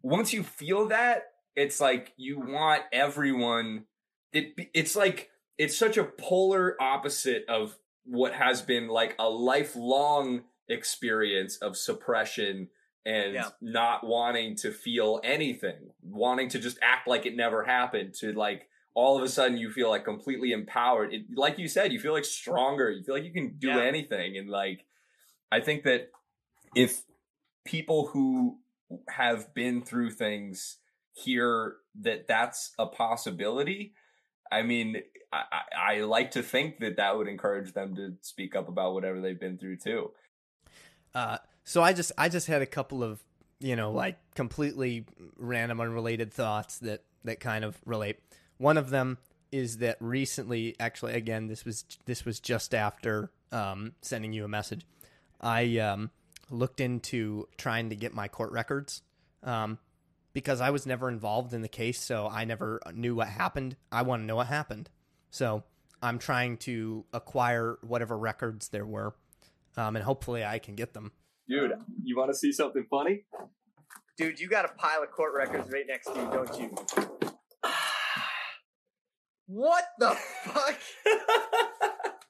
once 0.02 0.32
you 0.32 0.42
feel 0.42 0.88
that, 0.88 1.24
it's 1.56 1.80
like 1.80 2.12
you 2.16 2.40
want 2.40 2.82
everyone. 2.92 3.84
It 4.32 4.54
it's 4.74 4.94
like 4.94 5.30
it's 5.58 5.76
such 5.76 5.96
a 5.96 6.04
polar 6.04 6.76
opposite 6.80 7.44
of 7.48 7.76
what 8.04 8.32
has 8.32 8.62
been 8.62 8.88
like 8.88 9.14
a 9.18 9.28
lifelong 9.28 10.44
experience 10.68 11.56
of 11.58 11.76
suppression 11.76 12.68
and 13.06 13.34
Yeah. 13.34 13.48
not 13.60 14.04
wanting 14.04 14.54
to 14.56 14.70
feel 14.70 15.20
anything, 15.24 15.90
wanting 16.02 16.48
to 16.50 16.58
just 16.58 16.78
act 16.82 17.08
like 17.08 17.24
it 17.26 17.34
never 17.36 17.64
happened, 17.64 18.14
to 18.14 18.32
like 18.32 18.68
all 18.94 19.16
of 19.16 19.22
a 19.22 19.28
sudden 19.28 19.56
you 19.56 19.70
feel 19.70 19.88
like 19.88 20.04
completely 20.04 20.52
empowered. 20.52 21.14
It, 21.14 21.26
like 21.34 21.58
you 21.58 21.68
said, 21.68 21.92
you 21.92 22.00
feel 22.00 22.12
like 22.12 22.24
stronger. 22.24 22.90
You 22.90 23.02
feel 23.02 23.14
like 23.14 23.24
you 23.24 23.32
can 23.32 23.56
do 23.58 23.68
Yeah. 23.68 23.80
anything. 23.82 24.36
And 24.36 24.50
like, 24.50 24.84
I 25.50 25.60
think 25.60 25.84
that 25.84 26.10
if 26.74 27.02
people 27.64 28.08
who 28.08 28.58
have 29.08 29.54
been 29.54 29.82
through 29.82 30.10
things 30.10 30.78
hear 31.14 31.76
that 32.00 32.26
that's 32.26 32.72
a 32.78 32.86
possibility, 32.86 33.94
I 34.50 34.62
mean, 34.62 35.02
I, 35.32 35.44
I, 35.52 35.92
I 35.94 36.00
like 36.00 36.32
to 36.32 36.42
think 36.42 36.78
that 36.80 36.96
that 36.96 37.16
would 37.16 37.28
encourage 37.28 37.72
them 37.72 37.94
to 37.96 38.16
speak 38.22 38.56
up 38.56 38.68
about 38.68 38.94
whatever 38.94 39.20
they've 39.20 39.38
been 39.38 39.58
through 39.58 39.76
too. 39.76 40.12
Uh, 41.14 41.38
so 41.64 41.82
I 41.82 41.92
just 41.92 42.12
I 42.16 42.28
just 42.28 42.46
had 42.46 42.62
a 42.62 42.66
couple 42.66 43.02
of 43.02 43.22
you 43.60 43.76
know 43.76 43.92
like 43.92 44.18
completely 44.34 45.04
random 45.36 45.80
unrelated 45.80 46.32
thoughts 46.32 46.78
that 46.78 47.02
that 47.24 47.40
kind 47.40 47.64
of 47.64 47.76
relate. 47.84 48.18
One 48.58 48.76
of 48.76 48.90
them 48.90 49.18
is 49.50 49.78
that 49.78 49.96
recently, 50.00 50.76
actually, 50.78 51.14
again, 51.14 51.46
this 51.46 51.64
was 51.64 51.84
this 52.06 52.24
was 52.24 52.40
just 52.40 52.74
after 52.74 53.30
um, 53.52 53.92
sending 54.02 54.32
you 54.32 54.44
a 54.44 54.48
message. 54.48 54.86
I 55.40 55.78
um, 55.78 56.10
looked 56.50 56.80
into 56.80 57.48
trying 57.56 57.90
to 57.90 57.96
get 57.96 58.12
my 58.14 58.28
court 58.28 58.52
records 58.52 59.02
um, 59.42 59.78
because 60.32 60.60
I 60.60 60.70
was 60.70 60.86
never 60.86 61.08
involved 61.08 61.54
in 61.54 61.62
the 61.62 61.68
case, 61.68 62.00
so 62.00 62.28
I 62.28 62.44
never 62.44 62.80
knew 62.92 63.14
what 63.14 63.28
happened. 63.28 63.76
I 63.90 64.02
want 64.02 64.22
to 64.22 64.26
know 64.26 64.36
what 64.36 64.48
happened, 64.48 64.90
so 65.30 65.64
I'm 66.02 66.18
trying 66.18 66.58
to 66.58 67.04
acquire 67.12 67.78
whatever 67.82 68.18
records 68.18 68.68
there 68.68 68.86
were, 68.86 69.14
um, 69.78 69.96
and 69.96 70.04
hopefully 70.04 70.44
I 70.44 70.58
can 70.58 70.74
get 70.74 70.92
them. 70.92 71.12
Dude, 71.48 71.72
you 72.02 72.16
want 72.16 72.30
to 72.30 72.36
see 72.36 72.52
something 72.52 72.84
funny? 72.90 73.24
Dude, 74.18 74.40
you 74.40 74.48
got 74.48 74.64
a 74.64 74.68
pile 74.76 75.02
of 75.02 75.10
court 75.12 75.32
records 75.34 75.70
right 75.72 75.84
next 75.86 76.06
to 76.06 76.20
you, 76.20 76.30
don't 76.30 76.60
you? 76.60 76.74
What 79.50 79.84
the 79.98 80.14
fuck? 80.44 80.78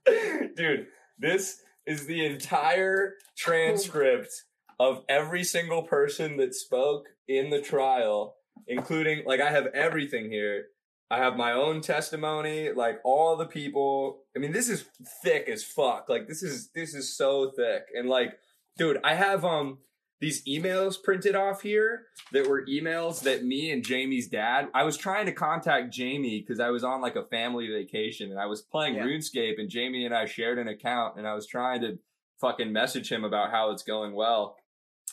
Dude, 0.57 0.86
this 1.18 1.61
is 1.84 2.07
the 2.07 2.24
entire 2.24 3.14
transcript 3.36 4.44
of 4.78 5.03
every 5.09 5.42
single 5.42 5.82
person 5.82 6.36
that 6.36 6.55
spoke 6.55 7.07
in 7.26 7.51
the 7.51 7.61
trial, 7.61 8.36
including, 8.68 9.24
like, 9.26 9.40
I 9.40 9.51
have 9.51 9.66
everything 9.74 10.30
here. 10.30 10.66
I 11.11 11.18
have 11.18 11.36
my 11.36 11.52
own 11.52 11.80
testimony, 11.80 12.70
like 12.72 12.98
all 13.04 13.36
the 13.36 13.46
people. 13.46 14.20
I 14.36 14.40
mean, 14.40 14.52
this 14.52 14.68
is 14.68 14.84
thick 15.22 15.48
as 15.48 15.64
fuck. 15.64 16.06
Like, 16.09 16.28
this 16.28 16.42
is, 16.42 16.70
this 16.74 16.94
is 16.94 17.16
so 17.16 17.50
thick. 17.56 17.84
And 17.94 18.09
like, 18.09 18.34
dude, 18.76 18.98
I 19.02 19.14
have, 19.14 19.44
um, 19.44 19.78
these 20.20 20.44
emails 20.46 21.00
printed 21.00 21.36
off 21.36 21.62
here 21.62 22.06
that 22.32 22.48
were 22.48 22.66
emails 22.66 23.22
that 23.22 23.44
me 23.44 23.70
and 23.70 23.84
Jamie's 23.84 24.26
dad. 24.26 24.68
I 24.74 24.82
was 24.82 24.96
trying 24.96 25.26
to 25.26 25.32
contact 25.32 25.92
Jamie 25.92 26.40
because 26.40 26.59
I 26.59 26.70
was 26.70 26.82
on 26.82 27.00
like 27.00 27.14
a 27.14 27.24
family 27.26 27.68
vacation 27.68 28.30
and 28.32 28.40
I 28.40 28.46
was 28.46 28.61
playing 28.61 28.96
Yeah. 28.96 29.04
RuneScape 29.04 29.61
and 29.61 29.70
Jamie 29.70 30.04
and 30.04 30.14
I 30.14 30.24
shared 30.26 30.59
an 30.59 30.66
account 30.66 31.18
and 31.18 31.26
I 31.26 31.34
was 31.34 31.46
trying 31.46 31.82
to 31.82 31.98
fucking 32.40 32.72
message 32.72 33.11
him 33.12 33.22
about 33.24 33.52
how 33.52 33.70
it's 33.70 33.84
going 33.84 34.12
well. 34.12 34.56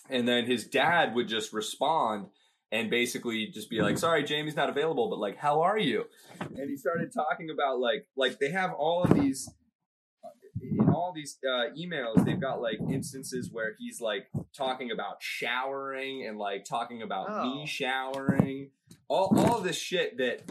And 0.10 0.28
then 0.28 0.46
his 0.46 0.66
dad 0.66 1.14
would 1.14 1.28
just 1.28 1.54
respond 1.54 2.28
and 2.72 2.90
basically 2.90 3.48
just 3.48 3.70
be 3.70 3.82
like, 3.82 3.98
"Sorry, 3.98 4.24
Jamie's 4.24 4.56
not 4.56 4.70
available, 4.70 5.10
but 5.10 5.20
like, 5.20 5.38
how 5.38 5.62
are 5.62 5.78
you?" 5.78 6.06
And 6.40 6.70
he 6.70 6.78
started 6.78 7.12
talking 7.14 7.50
about 7.50 7.80
like 7.80 8.08
like 8.16 8.40
they 8.40 8.52
have 8.52 8.74
all 8.74 9.04
of 9.04 9.14
these 9.14 9.50
in 10.62 10.90
all 10.90 11.14
these 11.16 11.38
uh, 11.48 11.66
emails, 11.78 12.26
they've 12.26 12.42
got 12.42 12.60
like 12.62 12.80
instances 12.92 13.50
where 13.52 13.76
he's 13.78 14.02
like 14.02 14.28
talking 14.58 14.90
about 14.92 15.18
showering 15.22 16.26
and 16.28 16.38
like 16.40 16.66
talking 16.66 17.02
about 17.04 17.28
Oh. 17.30 17.44
me 17.56 17.68
showering, 17.68 18.72
all 19.08 19.34
all 19.38 19.58
of 19.60 19.64
this 19.64 19.78
shit 19.78 20.18
that. 20.18 20.42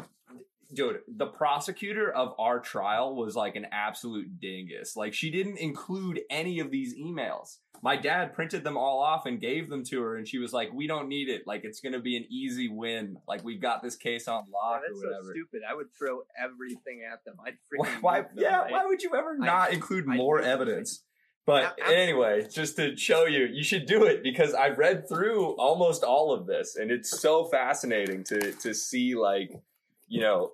Dude, 0.74 1.00
the 1.08 1.26
prosecutor 1.26 2.10
of 2.12 2.34
our 2.38 2.58
trial 2.60 3.14
was 3.14 3.36
like 3.36 3.56
an 3.56 3.66
absolute 3.72 4.40
dingus. 4.40 4.96
Like, 4.96 5.14
she 5.14 5.30
didn't 5.30 5.58
include 5.58 6.20
any 6.30 6.58
of 6.60 6.70
these 6.70 6.94
emails. 6.96 7.58
My 7.82 7.96
dad 7.96 8.32
printed 8.32 8.64
them 8.64 8.76
all 8.76 9.00
off 9.00 9.26
and 9.26 9.40
gave 9.40 9.68
them 9.68 9.84
to 9.90 10.00
her, 10.02 10.16
and 10.16 10.26
she 10.26 10.38
was 10.38 10.52
like, 10.52 10.72
"We 10.72 10.86
don't 10.86 11.08
need 11.08 11.28
it. 11.28 11.42
Like, 11.46 11.64
it's 11.64 11.80
gonna 11.80 12.00
be 12.00 12.16
an 12.16 12.24
easy 12.30 12.68
win. 12.68 13.18
Like, 13.28 13.44
we've 13.44 13.60
got 13.60 13.82
this 13.82 13.96
case 13.96 14.26
on 14.26 14.44
Yeah, 14.48 14.52
lock 14.58 14.80
that's 14.86 14.98
or 14.98 15.02
so 15.02 15.06
whatever." 15.08 15.32
stupid. 15.34 15.62
I 15.70 15.74
would 15.74 15.92
throw 15.98 16.22
everything 16.42 17.02
at 17.10 17.24
them. 17.24 17.34
I'd 17.44 17.58
Why? 17.76 17.86
freaking 17.88 18.02
why 18.02 18.20
them, 18.22 18.30
yeah. 18.36 18.70
Why 18.70 18.86
would 18.86 19.02
you 19.02 19.14
ever 19.14 19.36
I- 19.40 19.44
not 19.46 19.72
include 19.72 20.06
I 20.08 20.16
more 20.16 20.40
evidence? 20.40 21.04
But 21.46 21.64
absolutely. 21.78 21.96
anyway, 21.96 22.48
just 22.50 22.76
to 22.76 22.96
show 22.96 23.26
you, 23.26 23.44
you 23.44 23.62
should 23.62 23.84
do 23.84 24.04
it 24.04 24.22
because 24.22 24.54
I 24.54 24.68
read 24.70 25.06
through 25.06 25.50
almost 25.56 26.02
all 26.02 26.32
of 26.32 26.46
this, 26.46 26.74
and 26.76 26.90
it's 26.90 27.20
so 27.20 27.44
fascinating 27.44 28.24
to 28.24 28.52
to 28.52 28.72
see 28.72 29.14
like 29.14 29.50
you 30.08 30.20
know 30.20 30.52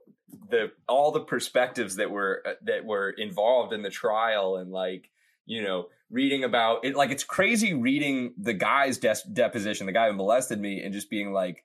the 0.50 0.72
all 0.88 1.10
the 1.10 1.20
perspectives 1.20 1.96
that 1.96 2.10
were 2.10 2.42
uh, 2.46 2.52
that 2.62 2.84
were 2.84 3.10
involved 3.10 3.72
in 3.72 3.82
the 3.82 3.90
trial, 3.90 4.56
and 4.56 4.70
like 4.70 5.10
you 5.46 5.62
know 5.62 5.86
reading 6.10 6.44
about 6.44 6.84
it. 6.84 6.96
Like 6.96 7.10
it's 7.10 7.24
crazy 7.24 7.74
reading 7.74 8.34
the 8.38 8.54
guy's 8.54 8.98
deposition, 8.98 9.86
the 9.86 9.92
guy 9.92 10.08
who 10.08 10.14
molested 10.14 10.60
me, 10.60 10.82
and 10.82 10.92
just 10.92 11.10
being 11.10 11.32
like, 11.32 11.64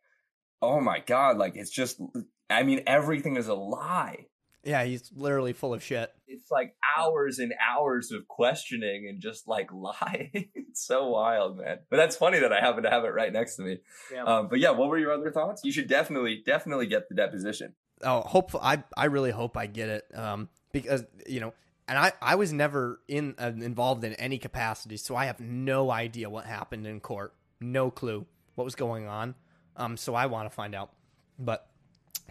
oh 0.62 0.80
my 0.80 1.00
god, 1.00 1.38
like 1.38 1.56
it's 1.56 1.72
just. 1.72 2.00
I 2.48 2.62
mean, 2.62 2.84
everything 2.86 3.38
is 3.38 3.48
a 3.48 3.56
lie 3.56 4.28
Yeah, 4.66 4.84
he's 4.84 5.12
literally 5.16 5.54
full 5.54 5.74
of 5.74 5.84
shit. 5.84 6.12
it's 6.28 6.50
like 6.52 6.76
hours 6.98 7.40
and 7.40 7.54
hours 7.66 8.12
of 8.12 8.28
questioning 8.28 9.08
and 9.08 9.22
just 9.22 9.48
like 9.48 9.70
lying. 9.74 10.50
it's 10.56 10.86
so 10.86 11.08
wild, 11.10 11.58
man. 11.58 11.80
But 11.90 11.98
that's 11.98 12.16
funny 12.18 12.40
that 12.40 12.52
I 12.52 12.60
happen 12.60 12.84
to 12.84 12.90
have 12.90 13.04
it 13.06 13.10
right 13.14 13.32
next 13.32 13.56
to 13.58 13.62
me. 13.64 13.78
Yeah. 14.12 14.24
Um, 14.24 14.48
but 14.50 14.60
yeah, 14.60 14.72
what 14.72 14.90
were 14.90 14.98
your 14.98 15.14
other 15.14 15.32
thoughts? 15.32 15.62
You 15.64 15.72
should 15.72 15.88
definitely, 15.88 16.42
definitely 16.46 16.88
get 16.88 17.08
the 17.10 17.16
deposition. 17.16 17.74
oh 18.04 18.22
hope 18.22 18.52
i 18.62 18.84
i 18.98 19.06
really 19.06 19.32
hope 19.32 19.56
i 19.56 19.68
get 19.68 19.88
it 19.88 20.04
um 20.16 20.50
because 20.74 21.06
you 21.28 21.40
know 21.40 21.54
and 21.88 21.98
i 21.98 22.12
i 22.22 22.36
was 22.36 22.52
never 22.52 23.00
in 23.08 23.34
uh, 23.40 23.52
involved 23.72 24.04
in 24.04 24.12
any 24.16 24.38
capacity 24.38 24.98
so 24.98 25.16
i 25.16 25.26
have 25.28 25.40
no 25.40 25.90
idea 25.92 26.30
what 26.30 26.46
happened 26.46 26.86
in 26.86 27.00
court 27.00 27.34
no 27.62 27.90
clue 27.90 28.26
what 28.56 28.66
was 28.66 28.76
going 28.76 29.08
on 29.08 29.34
um 29.78 29.96
so 29.96 30.14
i 30.14 30.26
want 30.26 30.46
to 30.50 30.54
find 30.54 30.76
out 30.76 30.92
but 31.40 31.70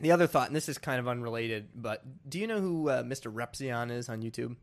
the 0.00 0.12
other 0.12 0.26
thought 0.26 0.48
and 0.48 0.56
this 0.56 0.68
is 0.68 0.78
kind 0.78 0.98
of 0.98 1.06
unrelated 1.08 1.68
but 1.74 2.02
do 2.28 2.38
you 2.38 2.46
know 2.46 2.60
who 2.60 2.88
uh, 2.88 3.02
mr 3.02 3.32
repzion 3.32 3.90
is 3.90 4.08
on 4.08 4.22
youtube 4.22 4.56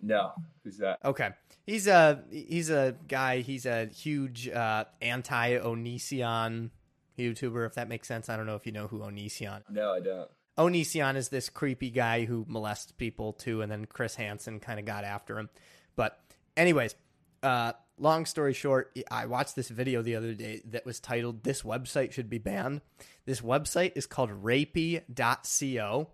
No, 0.00 0.32
who's 0.62 0.78
that? 0.78 1.00
Okay. 1.04 1.30
He's 1.66 1.88
a 1.88 2.22
he's 2.30 2.70
a 2.70 2.94
guy. 3.08 3.40
He's 3.40 3.66
a 3.66 3.86
huge 3.86 4.48
uh, 4.48 4.84
anti 5.02 5.58
Onision 5.58 6.70
YouTuber, 7.18 7.66
if 7.66 7.74
that 7.74 7.88
makes 7.88 8.06
sense. 8.06 8.28
I 8.28 8.36
don't 8.36 8.46
know 8.46 8.54
if 8.54 8.64
you 8.64 8.70
know 8.72 8.86
who 8.86 9.00
Onision. 9.00 9.62
No, 9.68 9.92
I 9.92 10.00
don't. 10.00 10.30
Onision 10.56 11.16
is 11.16 11.30
this 11.30 11.48
creepy 11.48 11.90
guy 11.90 12.24
who 12.26 12.44
molests 12.48 12.92
people 12.92 13.32
too, 13.32 13.60
and 13.60 13.70
then 13.70 13.86
Chris 13.86 14.14
Hansen 14.14 14.60
kind 14.60 14.78
of 14.78 14.86
got 14.86 15.04
after 15.04 15.36
him. 15.38 15.50
But 15.96 16.18
anyways, 16.56 16.94
uh, 17.42 17.72
long 17.98 18.26
story 18.26 18.52
short, 18.54 18.96
I 19.10 19.26
watched 19.26 19.56
this 19.56 19.68
video 19.68 20.02
the 20.02 20.16
other 20.16 20.34
day 20.34 20.62
that 20.66 20.86
was 20.86 21.00
titled 21.00 21.42
"This 21.42 21.62
website 21.62 22.12
should 22.12 22.30
be 22.30 22.38
banned." 22.38 22.80
This 23.24 23.40
website 23.40 23.92
is 23.94 24.06
called 24.06 24.30
rapey.co, 24.30 26.08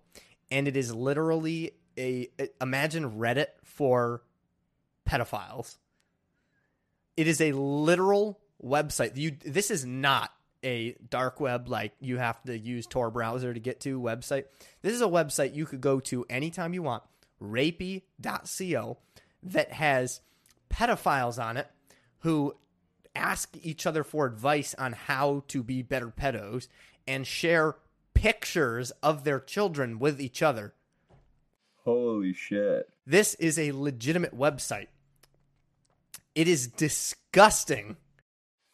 and 0.50 0.68
it 0.68 0.76
is 0.76 0.94
literally 0.94 1.72
a 1.98 2.28
imagine 2.60 3.18
Reddit 3.18 3.48
for 3.62 4.22
pedophiles. 5.08 5.76
It 7.16 7.28
is 7.28 7.40
a 7.40 7.52
literal 7.52 8.40
website. 8.62 9.16
You 9.16 9.36
this 9.44 9.70
is 9.70 9.84
not 9.84 10.30
a 10.64 10.96
dark 11.10 11.40
web 11.40 11.68
like 11.68 11.92
you 12.00 12.16
have 12.16 12.42
to 12.44 12.58
use 12.58 12.86
Tor 12.86 13.10
browser 13.10 13.52
to 13.52 13.60
get 13.60 13.80
to 13.80 14.00
website. 14.00 14.44
This 14.82 14.94
is 14.94 15.02
a 15.02 15.06
website 15.06 15.54
you 15.54 15.66
could 15.66 15.80
go 15.80 16.00
to 16.00 16.24
anytime 16.30 16.74
you 16.74 16.82
want, 16.82 17.02
rapey.co 17.40 18.98
that 19.42 19.72
has 19.72 20.20
pedophiles 20.70 21.42
on 21.42 21.56
it 21.56 21.68
who 22.24 22.56
ask 23.14 23.54
each 23.62 23.86
other 23.86 24.02
for 24.02 24.26
advice 24.26 24.74
on 24.76 24.92
how 24.92 25.44
to 25.46 25.62
be 25.62 25.82
better 25.82 26.08
pedos 26.08 26.68
and 27.06 27.26
share 27.26 27.76
pictures 28.14 28.90
of 29.02 29.24
their 29.24 29.38
children 29.38 29.98
with 29.98 30.18
each 30.20 30.42
other. 30.42 30.72
Holy 31.84 32.32
shit. 32.32 32.88
This 33.06 33.34
is 33.34 33.58
a 33.58 33.72
legitimate 33.72 34.34
website. 34.36 34.86
It 36.34 36.48
is 36.48 36.66
disgusting. 36.66 37.98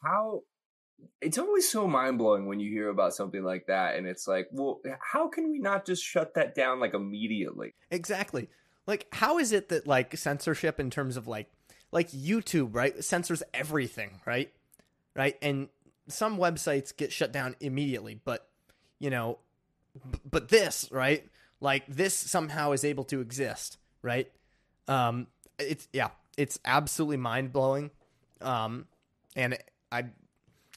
How 0.01 0.45
it's 1.21 1.37
always 1.37 1.69
so 1.69 1.89
mind 1.89 2.19
blowing 2.19 2.47
when 2.47 2.61
you 2.61 2.71
hear 2.71 2.89
about 2.89 3.15
something 3.15 3.43
like 3.43 3.67
that, 3.67 3.97
and 3.97 4.07
it's 4.07 4.29
like, 4.29 4.47
well, 4.53 4.81
how 5.03 5.29
can 5.29 5.51
we 5.51 5.59
not 5.59 5.85
just 5.85 6.05
shut 6.05 6.35
that 6.35 6.55
down 6.55 6.79
like 6.79 6.95
immediately? 6.95 7.75
Exactly. 7.91 8.49
Like 8.87 9.09
how 9.13 9.39
is 9.39 9.51
it 9.51 9.71
that 9.71 9.89
like 9.89 10.17
censorship 10.17 10.79
in 10.79 10.89
terms 10.89 11.17
of 11.17 11.27
like 11.27 11.51
like 11.93 12.11
YouTube, 12.11 12.75
right? 12.75 13.03
Censors 13.03 13.43
everything, 13.53 14.21
right? 14.27 14.53
Right? 15.15 15.37
And 15.43 15.69
some 16.09 16.39
websites 16.39 16.97
get 16.97 17.13
shut 17.13 17.33
down 17.33 17.57
immediately, 17.61 18.21
but 18.25 18.47
you 18.99 19.11
know, 19.11 19.39
b- 20.11 20.19
but 20.29 20.49
this, 20.49 20.89
right? 20.91 21.27
Like 21.61 21.87
this 21.87 22.15
somehow 22.15 22.73
is 22.73 22.85
able 22.85 23.05
to 23.05 23.21
exist, 23.21 23.79
right? 24.03 24.31
Um 24.89 25.27
it's 25.59 25.89
yeah, 25.93 26.11
it's 26.37 26.59
absolutely 26.65 27.19
mind-blowing. 27.19 27.91
Um 28.41 28.87
and 29.37 29.59
I 29.93 30.07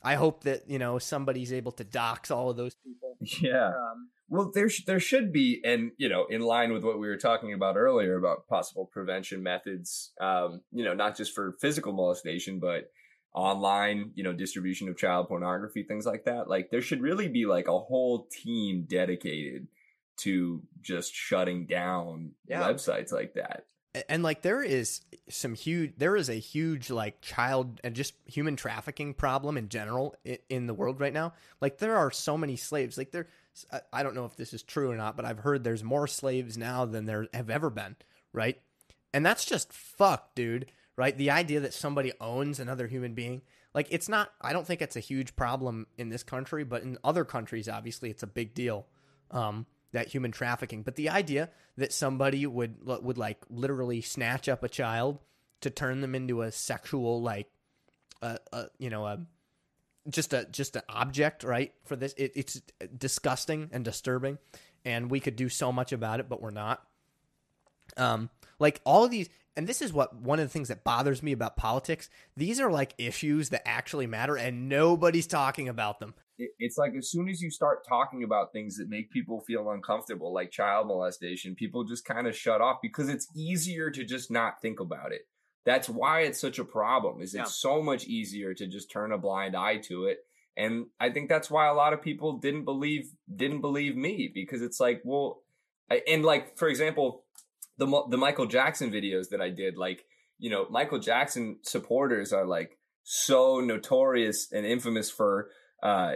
I 0.04 0.16
hope 0.16 0.44
that, 0.44 0.70
you 0.70 0.80
know, 0.80 1.00
somebody's 1.00 1.54
able 1.54 1.72
to 1.74 1.84
dox 1.84 2.30
all 2.30 2.50
of 2.50 2.58
those 2.58 2.76
people. 2.76 3.18
Yeah. 3.42 3.68
Um, 3.68 4.10
Well, 4.34 4.50
there 4.52 4.68
sh- 4.68 4.86
there 4.86 5.00
should 5.00 5.32
be, 5.32 5.62
and 5.64 5.92
you 5.98 6.10
know, 6.10 6.26
in 6.26 6.42
line 6.42 6.74
with 6.74 6.84
what 6.84 6.98
we 6.98 7.08
were 7.08 7.18
talking 7.18 7.54
about 7.54 7.78
earlier 7.78 8.18
about 8.18 8.48
possible 8.48 8.90
prevention 8.92 9.44
methods, 9.44 10.12
um, 10.20 10.62
you 10.72 10.84
know, 10.84 10.96
not 10.96 11.16
just 11.16 11.36
for 11.36 11.52
physical 11.62 11.94
molestation, 11.94 12.60
but 12.60 12.90
online, 13.36 14.10
you 14.16 14.24
know, 14.24 14.34
distribution 14.34 14.90
of 14.90 14.98
child 14.98 15.28
pornography, 15.28 15.84
things 15.84 16.08
like 16.08 16.26
that. 16.26 16.50
Like, 16.50 16.72
there 16.72 16.82
should 16.82 17.00
really 17.00 17.28
be 17.28 17.46
like 17.46 17.68
a 17.68 17.80
whole 17.80 18.28
team 18.32 18.88
dedicated 18.90 19.68
to 20.18 20.64
just 20.82 21.14
shutting 21.14 21.68
down 21.68 22.32
Yeah. 22.48 22.64
websites 22.64 23.12
like 23.12 23.36
that. 23.36 23.66
And 24.10 24.24
like 24.24 24.42
there 24.42 24.64
is 24.64 25.02
some 25.30 25.54
huge 25.54 25.94
there 25.98 26.16
is 26.16 26.28
a 26.28 26.34
huge 26.34 26.90
like 26.90 27.22
child 27.22 27.80
and 27.84 27.96
just 27.96 28.16
human 28.26 28.56
trafficking 28.56 29.14
problem 29.14 29.56
in 29.58 29.70
general 29.70 30.16
in, 30.26 30.40
in 30.50 30.68
the 30.68 30.74
world 30.74 31.00
right 31.00 31.14
now 31.14 31.34
like 31.62 31.78
there 31.78 31.96
are 31.96 32.10
so 32.10 32.36
many 32.36 32.56
slaves 32.56 32.98
like 32.98 33.12
there 33.12 33.28
I- 33.92 34.04
don't 34.04 34.16
know 34.16 34.26
if 34.26 34.36
this 34.36 34.54
is 34.54 34.64
true 34.64 34.92
or 34.92 34.96
not 34.96 35.16
but 35.16 35.26
i've 35.26 35.40
heard 35.40 35.64
there's 35.64 35.84
more 35.84 36.08
slaves 36.08 36.58
now 36.58 36.86
than 36.86 37.06
there 37.06 37.28
have 37.34 37.50
ever 37.50 37.70
been 37.70 37.96
right? 38.32 38.60
And 39.16 39.24
that's 39.24 39.46
just 39.46 39.72
fuck 39.72 40.34
dude 40.36 40.72
right? 40.96 41.18
The 41.18 41.32
idea 41.32 41.60
that 41.60 41.74
somebody 41.74 42.14
owns 42.20 42.60
another 42.60 42.88
human 42.88 43.14
being 43.14 43.42
like 43.74 43.88
it's 43.90 44.10
not 44.10 44.32
i 44.42 44.54
don't 44.54 44.68
think 44.68 44.82
it's 44.82 44.96
a 44.96 45.00
huge 45.02 45.36
problem 45.36 45.88
in 45.98 46.10
this 46.10 46.24
country 46.24 46.64
but 46.64 46.84
in 46.84 46.98
other 47.04 47.26
countries 47.26 47.68
obviously 47.68 48.10
it's 48.10 48.24
a 48.24 48.28
big 48.28 48.54
deal 48.54 48.88
um 49.32 49.66
that 49.94 50.08
human 50.08 50.32
trafficking. 50.32 50.84
But 50.84 50.96
the 50.96 51.10
idea 51.10 51.50
that 51.78 51.94
somebody 51.94 52.46
would 52.46 52.86
would 52.86 53.18
like 53.18 53.40
literally 53.50 54.02
snatch 54.02 54.50
up 54.50 54.64
a 54.64 54.70
child 54.70 55.20
to 55.62 55.70
turn 55.70 56.02
them 56.02 56.14
into 56.14 56.42
a 56.42 56.52
sexual 56.52 57.22
like 57.22 57.48
uh, 58.22 58.38
uh 58.52 58.66
you 58.78 58.90
know 58.90 59.06
a 59.06 59.20
just 60.10 60.34
a 60.34 60.46
just 60.52 60.76
an 60.76 60.82
object 60.90 61.44
right 61.44 61.74
for 61.86 61.96
this 61.96 62.14
it, 62.14 62.34
it's 62.36 62.62
disgusting 62.98 63.70
and 63.72 63.86
disturbing 63.86 64.38
and 64.86 65.10
we 65.10 65.20
could 65.20 65.36
do 65.36 65.50
so 65.50 65.72
much 65.72 65.92
about 65.92 66.20
it, 66.20 66.30
but 66.30 66.42
we're 66.42 66.52
not. 66.52 66.86
Um, 67.98 68.30
like 68.60 68.82
all 68.86 69.06
of 69.06 69.12
these, 69.12 69.30
and 69.56 69.68
this 69.68 69.82
is 69.82 69.94
what 69.94 70.16
one 70.16 70.40
of 70.40 70.46
the 70.46 70.50
things 70.52 70.68
that 70.70 70.84
bothers 70.84 71.22
me 71.22 71.32
about 71.32 71.58
politics. 71.58 72.10
These 72.36 72.60
are 72.60 72.72
like 72.72 72.94
issues 72.98 73.50
that 73.50 73.68
actually 73.68 74.08
matter, 74.08 74.36
and 74.36 74.70
nobody's 74.70 75.28
talking 75.28 75.70
about 75.70 76.00
them. 76.00 76.14
It's 76.38 76.78
like 76.78 76.94
as 76.98 77.12
soon 77.12 77.30
as 77.30 77.42
you 77.42 77.52
start 77.52 77.86
talking 77.88 78.24
about 78.24 78.52
things 78.52 78.78
that 78.78 78.90
make 78.90 79.12
people 79.12 79.42
feel 79.42 79.70
uncomfortable, 79.70 80.34
like 80.34 80.50
child 80.52 80.88
molestation, 80.88 81.56
people 81.56 81.84
just 81.84 82.06
kind 82.06 82.28
of 82.28 82.36
shut 82.36 82.60
off 82.60 82.80
because 82.82 83.08
it's 83.08 83.28
easier 83.36 83.92
to 83.92 84.04
just 84.04 84.32
not 84.32 84.60
think 84.62 84.80
about 84.80 85.12
it. 85.12 85.28
That's 85.66 85.88
why 85.90 86.22
it's 86.22 86.40
such 86.40 86.60
a 86.60 86.66
problem. 86.66 87.22
Is 87.22 87.34
Yeah. 87.34 87.44
it's 87.44 87.56
so 87.56 87.82
much 87.82 88.06
easier 88.06 88.54
to 88.54 88.68
just 88.68 88.92
turn 88.92 89.12
a 89.12 89.18
blind 89.18 89.56
eye 89.56 89.78
to 89.90 90.06
it. 90.06 90.20
And 90.56 90.88
I 91.00 91.10
think 91.10 91.30
that's 91.30 91.50
why 91.50 91.68
a 91.68 91.74
lot 91.74 91.94
of 91.94 92.02
people 92.02 92.38
didn't 92.38 92.66
believe 92.66 93.12
didn't 93.34 93.62
believe 93.62 93.96
me 93.96 94.30
because 94.34 94.62
it's 94.62 94.80
like, 94.80 95.02
well, 95.04 95.42
I- 95.90 96.04
and 96.08 96.24
like 96.24 96.58
for 96.58 96.68
example, 96.68 97.26
the 97.78 97.88
the 98.10 98.18
Michael 98.18 98.46
Jackson 98.46 98.92
videos 98.92 99.30
that 99.30 99.42
I 99.42 99.50
did, 99.50 99.78
like 99.78 100.06
you 100.38 100.50
know, 100.50 100.68
Michael 100.70 101.00
Jackson 101.00 101.60
supporters 101.64 102.34
are 102.34 102.46
like 102.46 102.78
so 103.04 103.60
notorious 103.62 104.52
and 104.52 104.66
infamous 104.66 105.10
for 105.10 105.50
uh, 105.82 106.16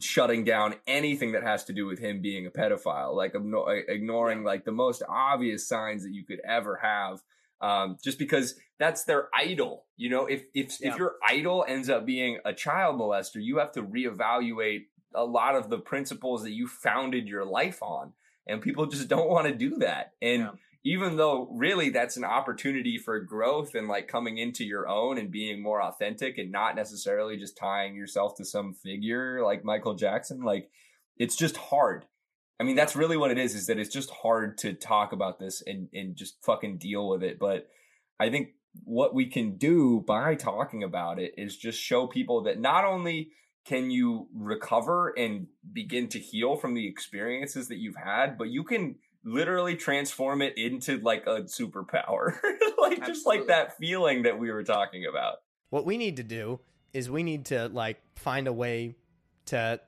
shutting 0.00 0.44
down 0.44 0.74
anything 0.86 1.32
that 1.32 1.42
has 1.42 1.64
to 1.64 1.72
do 1.74 1.84
with 1.86 1.98
him 1.98 2.22
being 2.22 2.46
a 2.46 2.50
pedophile, 2.50 3.14
like 3.14 3.34
ignoring 3.88 4.44
like 4.44 4.64
the 4.64 4.72
most 4.72 5.02
obvious 5.08 5.68
signs 5.68 6.02
that 6.04 6.12
you 6.12 6.24
could 6.24 6.40
ever 6.46 6.76
have, 6.82 7.20
um, 7.60 7.96
just 8.02 8.18
because 8.18 8.58
that's 8.78 9.04
their 9.04 9.28
idol. 9.34 9.86
You 9.96 10.10
know, 10.10 10.26
if 10.26 10.44
if 10.54 10.80
Yeah. 10.80 10.92
if 10.92 10.98
your 10.98 11.16
idol 11.26 11.64
ends 11.66 11.88
up 11.90 12.06
being 12.06 12.38
a 12.44 12.52
child 12.52 12.98
molester, 13.00 13.42
you 13.42 13.58
have 13.58 13.72
to 13.72 13.82
reevaluate 13.82 14.86
a 15.14 15.24
lot 15.24 15.56
of 15.56 15.70
the 15.70 15.78
principles 15.78 16.42
that 16.42 16.52
you 16.52 16.68
founded 16.68 17.26
your 17.26 17.44
life 17.44 17.82
on, 17.82 18.12
and 18.46 18.60
people 18.62 18.86
just 18.86 19.08
don't 19.08 19.28
want 19.28 19.46
to 19.46 19.54
do 19.54 19.76
that. 19.78 20.12
And 20.22 20.42
Yeah. 20.42 20.50
even 20.84 21.16
though 21.16 21.48
really 21.50 21.88
that's 21.90 22.16
an 22.16 22.24
opportunity 22.24 22.98
for 22.98 23.18
growth 23.18 23.74
and 23.74 23.88
like 23.88 24.06
coming 24.06 24.38
into 24.38 24.64
your 24.64 24.86
own 24.88 25.18
and 25.18 25.30
being 25.30 25.60
more 25.62 25.82
authentic 25.82 26.38
and 26.38 26.52
not 26.52 26.76
necessarily 26.76 27.36
just 27.36 27.56
tying 27.56 27.96
yourself 27.96 28.36
to 28.36 28.44
some 28.44 28.72
figure 28.74 29.42
like 29.42 29.64
Michael 29.64 29.94
Jackson, 29.94 30.42
like 30.42 30.70
it's 31.16 31.34
just 31.36 31.56
hard. 31.56 32.06
I 32.60 32.64
mean, 32.64 32.76
that's 32.76 32.96
really 32.96 33.16
what 33.16 33.30
it 33.30 33.38
is, 33.38 33.54
is 33.54 33.66
that 33.66 33.78
it's 33.78 33.92
just 33.92 34.10
hard 34.10 34.58
to 34.58 34.72
talk 34.72 35.12
about 35.12 35.38
this 35.38 35.62
and, 35.64 35.88
and 35.92 36.16
just 36.16 36.42
fucking 36.44 36.78
deal 36.78 37.08
with 37.08 37.22
it. 37.22 37.38
But 37.38 37.68
I 38.18 38.30
think 38.30 38.50
what 38.84 39.14
we 39.14 39.26
can 39.26 39.56
do 39.56 40.02
by 40.06 40.34
talking 40.34 40.82
about 40.82 41.18
it 41.18 41.34
is 41.36 41.56
just 41.56 41.80
show 41.80 42.06
people 42.06 42.42
that 42.42 42.60
not 42.60 42.84
only 42.84 43.30
can 43.64 43.90
you 43.90 44.28
recover 44.34 45.12
and 45.16 45.46
begin 45.72 46.08
to 46.08 46.18
heal 46.18 46.56
from 46.56 46.74
the 46.74 46.86
experiences 46.88 47.68
that 47.68 47.76
you've 47.76 47.96
had, 47.96 48.38
but 48.38 48.48
you 48.48 48.64
can 48.64 48.96
literally 49.24 49.76
transform 49.76 50.42
it 50.42 50.56
into 50.56 50.98
like 50.98 51.26
a 51.26 51.42
superpower. 51.42 52.38
like 52.78 53.04
just 53.06 53.26
like 53.26 53.46
that 53.48 53.76
feeling 53.76 54.22
that 54.22 54.38
we 54.38 54.50
were 54.50 54.64
talking 54.64 55.04
about. 55.06 55.36
What 55.70 55.84
we 55.84 55.98
need 55.98 56.16
to 56.16 56.22
do 56.22 56.60
is 56.92 57.10
we 57.10 57.22
need 57.22 57.46
to 57.46 57.68
like 57.68 58.00
find 58.16 58.48
a 58.48 58.52
way 58.52 58.96
to, 59.46 59.80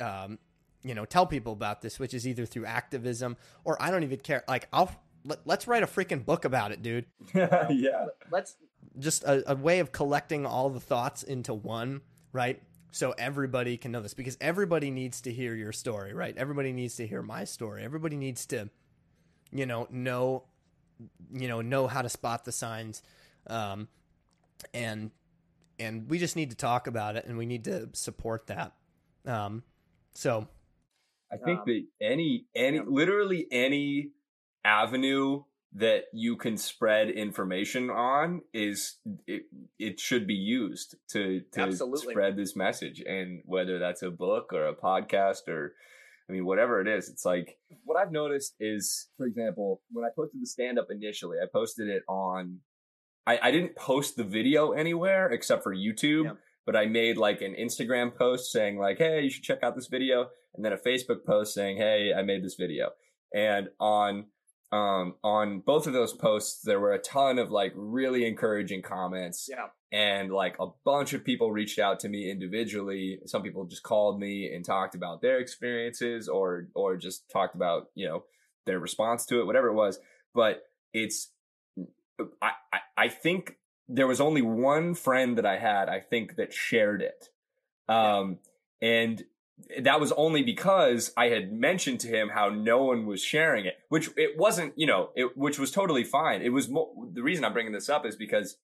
um, 0.00 0.38
you 0.82 0.94
know, 0.94 1.04
tell 1.04 1.26
people 1.26 1.52
about 1.52 1.82
this, 1.82 1.98
which 1.98 2.14
is 2.14 2.26
either 2.26 2.46
through 2.46 2.66
activism 2.66 3.36
or 3.64 3.80
I 3.80 3.90
don't 3.90 4.04
even 4.04 4.18
care. 4.20 4.44
Like, 4.48 4.68
I'll 4.72 4.90
let, 5.24 5.40
let's 5.44 5.66
write 5.66 5.82
a 5.82 5.86
freaking 5.86 6.24
book 6.24 6.44
about 6.44 6.72
it, 6.72 6.82
dude. 6.82 7.06
yeah. 7.34 8.06
Let's 8.30 8.56
Just 8.98 9.24
a, 9.24 9.50
a 9.50 9.56
way 9.56 9.80
of 9.80 9.92
collecting 9.92 10.46
all 10.46 10.70
the 10.70 10.80
thoughts 10.80 11.22
into 11.22 11.52
one, 11.54 12.02
right? 12.32 12.62
So 12.90 13.12
everybody 13.18 13.76
can 13.76 13.92
know 13.92 14.00
this 14.00 14.14
because 14.14 14.38
everybody 14.40 14.90
needs 14.90 15.20
to 15.22 15.32
hear 15.32 15.54
your 15.54 15.72
story, 15.72 16.14
right? 16.14 16.36
Everybody 16.36 16.72
needs 16.72 16.96
to 16.96 17.06
hear 17.06 17.22
my 17.22 17.44
story. 17.44 17.84
Everybody 17.84 18.16
needs 18.16 18.46
to, 18.46 18.70
you 19.52 19.66
know, 19.66 19.86
know, 19.90 20.44
you 21.32 21.48
know, 21.48 21.60
know 21.60 21.86
how 21.86 22.02
to 22.02 22.08
spot 22.08 22.44
the 22.44 22.52
signs, 22.52 23.02
um, 23.46 23.88
and 24.72 25.10
and 25.78 26.08
we 26.10 26.18
just 26.18 26.34
need 26.34 26.50
to 26.50 26.56
talk 26.56 26.86
about 26.86 27.16
it 27.16 27.26
and 27.26 27.38
we 27.38 27.46
need 27.46 27.64
to 27.64 27.88
support 27.92 28.48
that. 28.48 28.72
Um, 29.26 29.62
so 30.14 30.48
I 31.32 31.36
think 31.36 31.60
Um, 31.60 31.64
that 31.66 31.84
any 32.00 32.46
any 32.54 32.76
yeah. 32.78 32.82
literally 32.86 33.46
any 33.50 34.10
avenue 34.64 35.42
that 35.74 36.04
you 36.14 36.36
can 36.36 36.56
spread 36.56 37.10
information 37.10 37.90
on 37.90 38.40
is 38.54 38.96
it, 39.26 39.42
it 39.78 40.00
should 40.00 40.26
be 40.26 40.34
used 40.34 40.96
to 41.10 41.42
to 41.52 41.60
Absolutely. 41.60 42.12
spread 42.12 42.36
this 42.36 42.56
message 42.56 43.00
and 43.06 43.42
whether 43.44 43.78
that's 43.78 44.02
a 44.02 44.10
book 44.10 44.52
or 44.54 44.66
a 44.66 44.74
podcast 44.74 45.46
or 45.46 45.74
I 46.28 46.32
mean 46.32 46.46
whatever 46.46 46.80
it 46.80 46.88
is 46.88 47.08
it's 47.10 47.24
like 47.26 47.58
what 47.84 47.98
I've 47.98 48.12
noticed 48.12 48.54
is 48.58 49.08
for 49.18 49.26
example 49.26 49.82
when 49.92 50.04
I 50.06 50.08
posted 50.16 50.40
the 50.40 50.46
stand 50.46 50.78
up 50.78 50.86
initially 50.90 51.36
I 51.42 51.46
posted 51.52 51.88
it 51.88 52.02
on 52.08 52.60
I, 53.26 53.38
I 53.42 53.50
didn't 53.50 53.76
post 53.76 54.16
the 54.16 54.24
video 54.24 54.72
anywhere 54.72 55.28
except 55.30 55.62
for 55.62 55.74
YouTube 55.74 56.24
Yeah. 56.24 56.32
but 56.64 56.76
I 56.76 56.86
made 56.86 57.18
like 57.18 57.42
an 57.42 57.54
Instagram 57.60 58.14
post 58.16 58.50
saying 58.50 58.78
like 58.78 58.96
hey 58.96 59.20
you 59.22 59.28
should 59.30 59.44
check 59.44 59.62
out 59.62 59.74
this 59.76 59.88
video 59.88 60.28
and 60.58 60.64
then 60.64 60.72
a 60.72 60.76
Facebook 60.76 61.24
post 61.24 61.54
saying, 61.54 61.76
"Hey, 61.76 62.12
I 62.12 62.22
made 62.22 62.44
this 62.44 62.56
video." 62.56 62.90
And 63.32 63.68
on 63.78 64.26
um 64.70 65.14
on 65.24 65.60
both 65.60 65.86
of 65.86 65.94
those 65.94 66.12
posts 66.12 66.60
there 66.62 66.78
were 66.78 66.92
a 66.92 66.98
ton 66.98 67.38
of 67.38 67.50
like 67.50 67.72
really 67.74 68.26
encouraging 68.26 68.82
comments 68.82 69.48
yeah. 69.50 69.68
and 69.92 70.30
like 70.30 70.56
a 70.60 70.66
bunch 70.84 71.14
of 71.14 71.24
people 71.24 71.50
reached 71.50 71.78
out 71.78 72.00
to 72.00 72.08
me 72.08 72.30
individually. 72.30 73.18
Some 73.24 73.42
people 73.42 73.64
just 73.64 73.82
called 73.82 74.20
me 74.20 74.52
and 74.54 74.62
talked 74.62 74.94
about 74.94 75.22
their 75.22 75.38
experiences 75.38 76.28
or 76.28 76.68
or 76.74 76.96
just 76.96 77.30
talked 77.30 77.54
about, 77.54 77.86
you 77.94 78.06
know, 78.06 78.24
their 78.66 78.78
response 78.78 79.24
to 79.26 79.40
it, 79.40 79.46
whatever 79.46 79.68
it 79.68 79.74
was. 79.74 79.98
But 80.34 80.64
it's 80.92 81.32
I 82.42 82.50
I, 82.72 82.78
I 82.96 83.08
think 83.08 83.56
there 83.88 84.06
was 84.06 84.20
only 84.20 84.42
one 84.42 84.94
friend 84.94 85.38
that 85.38 85.46
I 85.46 85.56
had, 85.56 85.88
I 85.88 86.00
think, 86.00 86.36
that 86.36 86.52
shared 86.52 87.00
it. 87.00 87.30
Um 87.88 88.38
and 88.82 89.24
that 89.80 90.00
was 90.00 90.12
only 90.12 90.42
because 90.42 91.12
I 91.16 91.26
had 91.26 91.52
mentioned 91.52 92.00
to 92.00 92.08
him 92.08 92.30
how 92.30 92.48
no 92.48 92.82
one 92.84 93.06
was 93.06 93.22
sharing 93.22 93.66
it, 93.66 93.78
which 93.88 94.10
it 94.16 94.38
wasn't, 94.38 94.72
you 94.76 94.86
know, 94.86 95.10
it, 95.14 95.36
which 95.36 95.58
was 95.58 95.70
totally 95.70 96.04
fine. 96.04 96.42
It 96.42 96.52
was 96.52 96.68
mo- 96.68 97.08
the 97.12 97.22
reason 97.22 97.44
I'm 97.44 97.52
bringing 97.52 97.72
this 97.72 97.88
up 97.88 98.06
is 98.06 98.16
because 98.16 98.56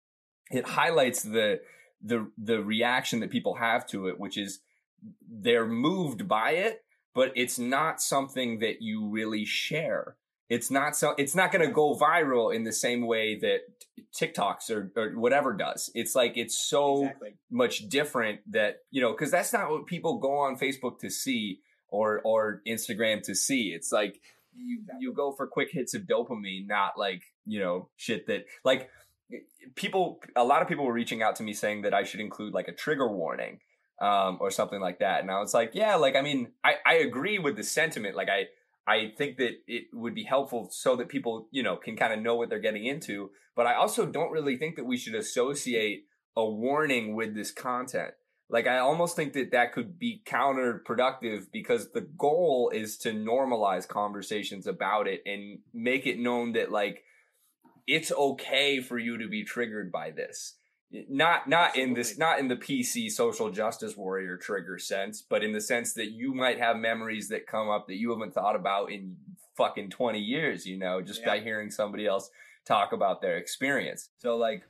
it 0.51 0.67
highlights 0.67 1.23
the 1.23 1.61
the 2.03 2.31
the 2.37 2.63
reaction 2.63 3.21
that 3.21 3.31
people 3.31 3.55
have 3.55 3.87
to 3.89 4.09
it, 4.09 4.19
which 4.19 4.37
is 4.37 4.61
they're 5.29 5.67
moved 5.67 6.29
by 6.29 6.53
it, 6.53 6.85
but 7.15 7.33
it's 7.35 7.59
not 7.59 8.01
something 8.01 8.59
that 8.61 8.83
you 8.83 9.07
really 9.09 9.45
share. 9.45 10.17
It's 10.49 10.71
not 10.71 10.95
so. 10.95 11.15
It's 11.17 11.35
not 11.35 11.53
going 11.53 11.67
to 11.67 11.73
go 11.73 11.95
viral 11.95 12.55
in 12.55 12.65
the 12.65 12.73
same 12.73 13.07
way 13.07 13.39
that 13.41 13.61
TikToks 14.15 14.71
or, 14.71 14.93
or 14.97 15.19
whatever 15.19 15.53
does. 15.53 15.91
It's 15.95 16.15
like 16.15 16.37
it's 16.37 16.59
so 16.59 17.03
exactly. 17.03 17.35
much 17.51 17.89
different 17.89 18.41
that 18.53 18.81
you 18.91 19.01
know 19.01 19.13
because 19.13 19.31
that's 19.31 19.53
not 19.53 19.71
what 19.71 19.87
people 19.87 20.19
go 20.19 20.39
on 20.39 20.57
Facebook 20.59 20.99
to 21.01 21.11
see 21.11 21.61
or 21.89 22.21
or 22.25 22.61
Instagram 22.67 23.23
to 23.23 23.35
see. 23.35 23.73
It's 23.75 23.91
like 23.91 24.21
you 24.55 24.83
you 24.99 25.13
go 25.13 25.33
for 25.33 25.47
quick 25.47 25.71
hits 25.71 25.95
of 25.95 26.03
dopamine, 26.03 26.67
not 26.67 26.99
like 26.99 27.23
you 27.47 27.61
know 27.61 27.89
shit 27.97 28.27
that 28.27 28.45
like 28.65 28.91
people. 29.75 30.21
A 30.37 30.45
lot 30.45 30.63
of 30.63 30.69
people 30.69 30.85
were 30.85 30.93
reaching 30.93 31.23
out 31.23 31.37
to 31.37 31.43
me 31.43 31.53
saying 31.55 31.83
that 31.83 31.95
I 31.95 32.03
should 32.03 32.21
include 32.21 32.53
like 32.53 32.69
a 32.69 32.73
trigger 32.73 33.09
warning 33.09 33.61
um, 34.01 34.39
or 34.41 34.51
something 34.51 34.81
like 34.81 34.99
that, 34.99 35.23
and 35.23 35.31
I 35.31 35.41
was 35.41 35.55
like, 35.55 35.71
yeah, 35.75 35.95
like 35.95 36.17
I 36.17 36.23
mean, 36.23 36.49
I 36.63 36.75
I 36.87 36.95
agree 36.95 37.39
with 37.39 37.57
the 37.57 37.65
sentiment. 37.65 38.17
Like 38.17 38.29
I 38.29 38.49
I 38.87 39.13
think 39.17 39.39
that 39.39 39.53
it 39.67 39.85
would 39.93 40.15
be 40.15 40.25
helpful 40.25 40.69
so 40.71 40.97
that 40.97 41.09
people 41.09 41.49
you 41.51 41.63
know 41.63 41.77
can 41.77 41.97
kind 41.97 42.13
of 42.13 42.21
know 42.21 42.37
what 42.37 42.49
they're 42.51 42.59
getting 42.59 42.85
into. 42.87 43.31
But 43.57 43.67
I 43.67 43.75
also 43.75 44.07
don't 44.07 44.33
really 44.33 44.57
think 44.57 44.77
that 44.77 44.85
we 44.85 44.97
should 44.97 45.15
associate 45.15 46.05
a 46.37 46.45
warning 46.45 47.15
with 47.15 47.35
this 47.35 47.53
content. 47.53 48.13
Like 48.51 48.67
I 48.67 48.79
almost 48.79 49.17
think 49.17 49.33
that 49.35 49.53
that 49.53 49.73
could 49.73 49.99
be 49.99 50.23
counterproductive 50.27 51.45
because 51.53 51.93
the 51.93 52.07
goal 52.19 52.71
is 52.75 52.99
to 52.99 53.13
normalize 53.13 53.89
conversations 53.89 54.67
about 54.67 55.07
it 55.07 55.23
and 55.25 55.61
make 55.73 56.07
it 56.07 56.19
known 56.19 56.53
that 56.53 56.71
like 56.71 57.03
it's 57.87 58.13
okay 58.13 58.81
for 58.81 58.99
you 58.99 59.19
to 59.19 59.29
be 59.29 59.45
triggered 59.45 59.91
by 59.91 60.11
this. 60.11 60.55
Not 61.09 61.49
not 61.49 61.77
in 61.77 61.95
this 61.95 62.19
not 62.19 62.39
in 62.39 62.49
the 62.49 62.57
PC 62.57 63.11
social 63.11 63.51
justice 63.51 63.97
warrior 63.97 64.37
trigger 64.37 64.79
sense, 64.79 65.23
but 65.23 65.43
in 65.43 65.53
the 65.53 65.61
sense 65.61 65.93
that 65.95 66.13
you 66.13 66.35
might 66.35 66.59
have 66.59 66.77
memories 66.77 67.29
that 67.31 67.47
come 67.47 67.69
up 67.69 67.89
that 67.89 67.97
you 67.97 68.11
haven't 68.13 68.33
thought 68.35 68.55
about 68.55 68.93
in 68.93 69.17
fucking 69.57 69.91
20 69.91 70.19
years, 70.21 70.67
you 70.67 70.79
know, 70.79 71.01
just 71.01 71.21
Yeah. 71.21 71.27
by 71.27 71.41
hearing 71.41 71.71
somebody 71.71 72.07
else 72.07 72.31
talk 72.65 72.93
about 72.93 73.21
their 73.23 73.37
experience. 73.39 74.11
So 74.19 74.37
like 74.37 74.63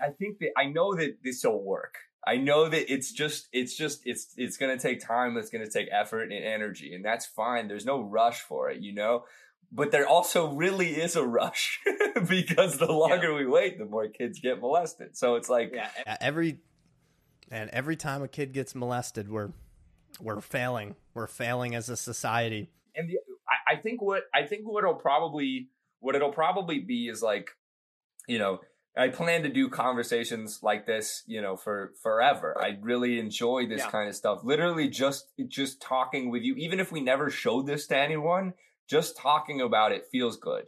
I 0.00 0.10
think 0.10 0.38
that 0.38 0.50
I 0.56 0.66
know 0.66 0.94
that 0.94 1.18
this 1.24 1.42
will 1.44 1.62
work. 1.62 1.96
I 2.26 2.36
know 2.36 2.68
that 2.68 2.92
it's 2.92 3.12
just 3.12 3.48
it's 3.52 3.76
just 3.76 4.02
it's 4.06 4.34
it's 4.36 4.56
going 4.56 4.76
to 4.76 4.82
take 4.82 5.00
time, 5.00 5.36
it's 5.36 5.50
going 5.50 5.64
to 5.64 5.70
take 5.70 5.88
effort 5.90 6.30
and 6.32 6.44
energy 6.44 6.94
and 6.94 7.04
that's 7.04 7.26
fine. 7.26 7.66
There's 7.66 7.86
no 7.86 8.00
rush 8.02 8.40
for 8.40 8.70
it, 8.70 8.80
you 8.82 8.92
know? 8.94 9.24
But 9.72 9.90
there 9.90 10.06
also 10.06 10.52
really 10.52 10.90
is 11.00 11.16
a 11.16 11.24
rush 11.26 11.80
because 12.28 12.78
the 12.78 12.90
longer 12.90 13.34
we 13.34 13.46
wait, 13.46 13.78
the 13.78 13.84
more 13.84 14.08
kids 14.08 14.38
get 14.40 14.60
molested. 14.60 15.16
So 15.16 15.34
it's 15.34 15.48
like 15.48 15.72
Yeah. 15.74 15.88
Yeah, 16.06 16.16
every 16.20 16.58
and 17.50 17.70
every 17.70 17.96
time 17.96 18.22
a 18.22 18.28
kid 18.28 18.52
gets 18.52 18.74
molested, 18.74 19.28
we're 19.30 19.50
we're 20.20 20.40
failing. 20.40 20.94
We're 21.14 21.26
failing 21.26 21.74
as 21.74 21.88
a 21.88 21.96
society. 21.96 22.70
and 22.94 23.08
the, 23.10 23.18
I 23.68 23.76
think 23.76 24.00
what 24.00 24.22
I 24.34 24.44
think 24.46 24.66
what 24.66 24.84
it'll 24.84 24.94
probably 24.94 25.68
what 26.00 26.14
it'll 26.14 26.32
probably 26.32 26.78
be 26.78 27.08
is 27.08 27.22
like, 27.22 27.50
you 28.28 28.38
know, 28.38 28.60
I 28.96 29.08
plan 29.08 29.42
to 29.42 29.48
do 29.50 29.68
conversations 29.68 30.60
like 30.62 30.86
this, 30.86 31.22
you 31.26 31.42
know, 31.42 31.56
for 31.56 31.92
forever. 32.02 32.56
I 32.58 32.78
really 32.80 33.18
enjoy 33.18 33.66
this 33.66 33.80
Yeah. 33.82 33.90
kind 33.90 34.08
of 34.08 34.14
stuff. 34.16 34.40
Literally 34.44 34.88
just 34.88 35.26
just 35.48 35.82
talking 35.82 36.30
with 36.30 36.42
you, 36.42 36.54
even 36.56 36.80
if 36.80 36.90
we 36.92 37.00
never 37.00 37.30
showed 37.30 37.66
this 37.66 37.86
to 37.88 37.96
anyone, 37.96 38.54
just 38.88 39.16
talking 39.16 39.60
about 39.60 39.92
it 39.92 40.06
feels 40.10 40.36
good. 40.36 40.64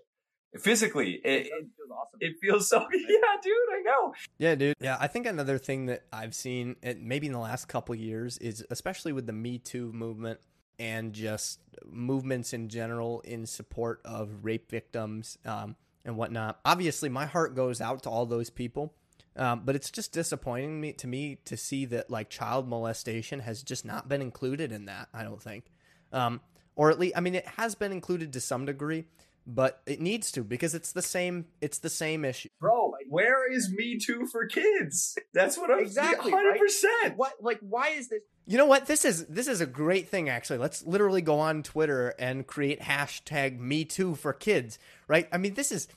Physically, 0.59 1.21
it, 1.25 1.47
it, 1.47 1.51
feels 1.51 1.91
awesome. 1.91 2.19
it 2.21 2.37
feels 2.41 2.69
so 2.69 2.79
yeah, 2.93 3.19
dude, 3.43 3.55
I 3.71 3.83
know. 3.85 4.15
Yeah, 4.39 4.55
dude. 4.55 4.77
Yeah, 4.81 4.97
I 4.99 5.07
think 5.07 5.27
another 5.27 5.59
thing 5.59 5.87
that 5.87 6.05
I've 6.13 6.35
seen, 6.35 6.77
and 6.83 7.03
maybe 7.03 7.27
in 7.27 7.35
the 7.35 7.39
last 7.39 7.69
couple 7.69 7.95
years, 7.95 8.39
is 8.39 8.65
especially 8.71 9.13
with 9.13 9.27
the 9.27 9.33
Me 9.35 9.59
Too 9.59 9.93
movement 9.93 10.41
and 10.79 11.13
just 11.13 11.61
movements 11.85 12.53
in 12.53 12.69
general 12.69 13.21
in 13.21 13.47
support 13.47 14.01
of 14.05 14.45
rape 14.45 14.71
victims 14.71 15.39
um, 15.45 15.77
and 16.05 16.17
whatnot. 16.17 16.61
Obviously, 16.65 17.09
my 17.09 17.27
heart 17.27 17.55
goes 17.55 17.81
out 17.81 18.03
to 18.05 18.11
all 18.11 18.27
those 18.27 18.49
people, 18.49 18.95
um, 19.37 19.63
but 19.65 19.77
it's 19.77 19.91
just 19.91 20.13
disappointing 20.13 20.81
me 20.81 20.93
to 20.95 21.07
me 21.07 21.39
to 21.45 21.57
see 21.57 21.85
that 21.87 22.11
like 22.11 22.31
child 22.31 22.69
molestation 22.69 23.41
has 23.41 23.63
just 23.63 23.85
not 23.85 24.09
been 24.09 24.23
included 24.23 24.73
in 24.73 24.87
that. 24.87 25.09
I 25.13 25.25
don't 25.25 25.43
think, 25.43 25.65
um, 26.13 26.41
or 26.79 26.91
at 26.91 26.99
least, 26.99 27.15
I 27.17 27.21
mean, 27.21 27.35
it 27.35 27.47
has 27.59 27.75
been 27.75 27.93
included 27.93 28.33
to 28.33 28.41
some 28.41 28.65
degree. 28.65 29.05
But 29.51 29.81
it 29.87 29.99
needs 29.99 30.31
to 30.33 30.45
because 30.45 30.75
it's 30.75 30.93
the 30.93 31.01
same. 31.01 31.47
It's 31.63 31.79
the 31.79 31.89
same 31.89 32.23
issue. 32.27 32.51
Bro, 32.61 32.93
where 33.09 33.51
is 33.51 33.73
Me 33.73 33.99
Too 33.99 34.27
for 34.27 34.45
kids? 34.47 35.17
That's 35.33 35.57
what 35.57 35.71
I'm 35.71 35.79
Exactly, 35.79 36.31
hundred 36.31 36.51
right? 36.51 36.61
percent. 36.61 37.17
what 37.17 37.33
like 37.41 37.59
why 37.61 37.89
is 37.89 38.11
this 38.11 38.21
You 38.45 38.59
know 38.59 38.67
what? 38.67 38.85
This 38.85 39.07
is 39.07 39.25
this 39.25 39.49
is 39.49 39.63
a 39.63 39.67
great 39.67 40.11
thing 40.11 40.29
actually. 40.29 40.59
Let's 40.59 40.85
literally 40.85 41.23
go 41.23 41.39
on 41.41 41.63
Twitter 41.63 42.15
and 42.19 42.47
create 42.47 42.81
hashtag 42.81 43.59
me 43.59 43.87
too 43.87 44.17
for 44.17 44.35
kids, 44.35 44.79
right? 45.07 45.27
I 45.33 45.39
mean, 45.39 45.55
this 45.55 45.73
is 45.73 45.89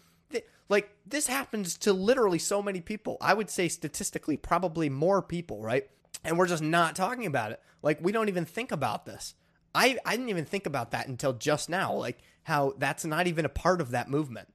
like 0.70 0.96
this 1.06 1.28
happens 1.28 1.78
to 1.80 1.92
literally 1.92 2.40
so 2.40 2.62
many 2.62 2.80
people. 2.80 3.18
I 3.20 3.34
would 3.34 3.50
say 3.50 3.68
statistically 3.68 4.38
probably 4.38 4.88
more 4.88 5.22
people, 5.22 5.62
right? 5.62 5.90
And 6.24 6.38
we're 6.38 6.48
just 6.48 6.64
not 6.64 6.96
talking 6.96 7.26
about 7.26 7.52
it. 7.52 7.60
Like 7.84 8.00
we 8.02 8.14
don't 8.14 8.30
even 8.30 8.46
think 8.46 8.72
about 8.72 9.06
this. 9.06 9.36
I 9.76 9.98
I 10.06 10.16
didn't 10.16 10.30
even 10.30 10.46
think 10.46 10.66
about 10.66 10.92
that 10.92 11.08
until 11.08 11.34
just 11.34 11.70
now, 11.70 11.94
like 11.94 12.20
how 12.44 12.74
that's 12.78 13.06
not 13.06 13.28
even 13.28 13.46
a 13.46 13.50
part 13.50 13.82
of 13.82 13.92
that 13.92 14.10
movement. 14.10 14.48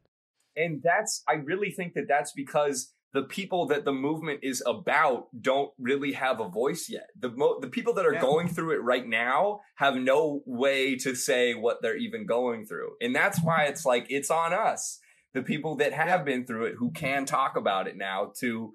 and 0.56 0.82
that's 0.82 1.22
i 1.28 1.34
really 1.34 1.70
think 1.70 1.92
that 1.94 2.08
that's 2.08 2.32
because 2.32 2.94
the 3.12 3.22
people 3.22 3.66
that 3.66 3.84
the 3.84 3.92
movement 3.92 4.40
is 4.42 4.62
about 4.66 5.26
don't 5.40 5.70
really 5.78 6.12
have 6.12 6.40
a 6.40 6.48
voice 6.48 6.88
yet 6.88 7.08
the 7.18 7.28
mo- 7.30 7.58
the 7.60 7.68
people 7.68 7.92
that 7.94 8.06
are 8.06 8.14
Yeah. 8.14 8.20
going 8.30 8.48
through 8.48 8.72
it 8.76 8.82
right 8.82 9.06
now 9.06 9.60
have 9.76 9.96
no 9.96 10.42
way 10.46 10.96
to 10.96 11.14
say 11.14 11.54
what 11.54 11.76
they're 11.82 11.96
even 12.08 12.26
going 12.26 12.64
through 12.66 12.90
and 13.02 13.14
that's 13.14 13.38
why 13.42 13.64
it's 13.64 13.84
like 13.84 14.06
it's 14.08 14.30
on 14.30 14.52
us 14.54 14.98
the 15.34 15.42
people 15.42 15.76
that 15.76 15.92
have 15.92 16.08
Yeah. 16.20 16.24
been 16.30 16.46
through 16.46 16.64
it 16.66 16.74
who 16.78 16.90
can 16.90 17.24
talk 17.26 17.56
about 17.56 17.86
it 17.86 17.96
now 17.96 18.32
to 18.40 18.72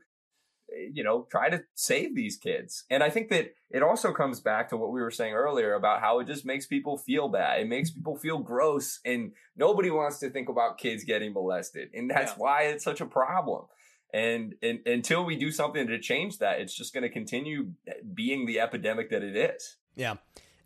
you 0.93 1.03
know 1.03 1.27
try 1.31 1.49
to 1.49 1.61
save 1.75 2.15
these 2.15 2.37
kids 2.37 2.83
and 2.89 3.03
i 3.03 3.09
think 3.09 3.29
that 3.29 3.53
it 3.69 3.83
also 3.83 4.11
comes 4.11 4.39
back 4.39 4.69
to 4.69 4.77
what 4.77 4.91
we 4.91 5.01
were 5.01 5.11
saying 5.11 5.33
earlier 5.33 5.73
about 5.73 6.01
how 6.01 6.19
it 6.19 6.27
just 6.27 6.45
makes 6.45 6.65
people 6.65 6.97
feel 6.97 7.27
bad 7.29 7.59
it 7.61 7.67
makes 7.67 7.91
people 7.91 8.15
feel 8.17 8.37
gross 8.39 8.99
and 9.05 9.31
nobody 9.55 9.89
wants 9.89 10.19
to 10.19 10.29
think 10.29 10.49
about 10.49 10.77
kids 10.77 11.03
getting 11.03 11.33
molested 11.33 11.89
and 11.93 12.09
that's 12.09 12.31
Yeah. 12.31 12.37
why 12.37 12.61
it's 12.63 12.83
such 12.83 13.01
a 13.01 13.05
problem 13.05 13.65
and, 14.13 14.55
and 14.61 14.79
until 14.85 15.23
we 15.23 15.37
do 15.37 15.51
something 15.51 15.87
to 15.87 15.99
change 15.99 16.39
that 16.39 16.59
it's 16.59 16.73
just 16.73 16.93
going 16.93 17.03
to 17.03 17.09
continue 17.09 17.71
eh, 17.87 17.93
being 18.13 18.45
the 18.45 18.59
epidemic 18.59 19.09
that 19.09 19.23
it 19.23 19.35
is 19.35 19.77
Yeah. 19.95 20.15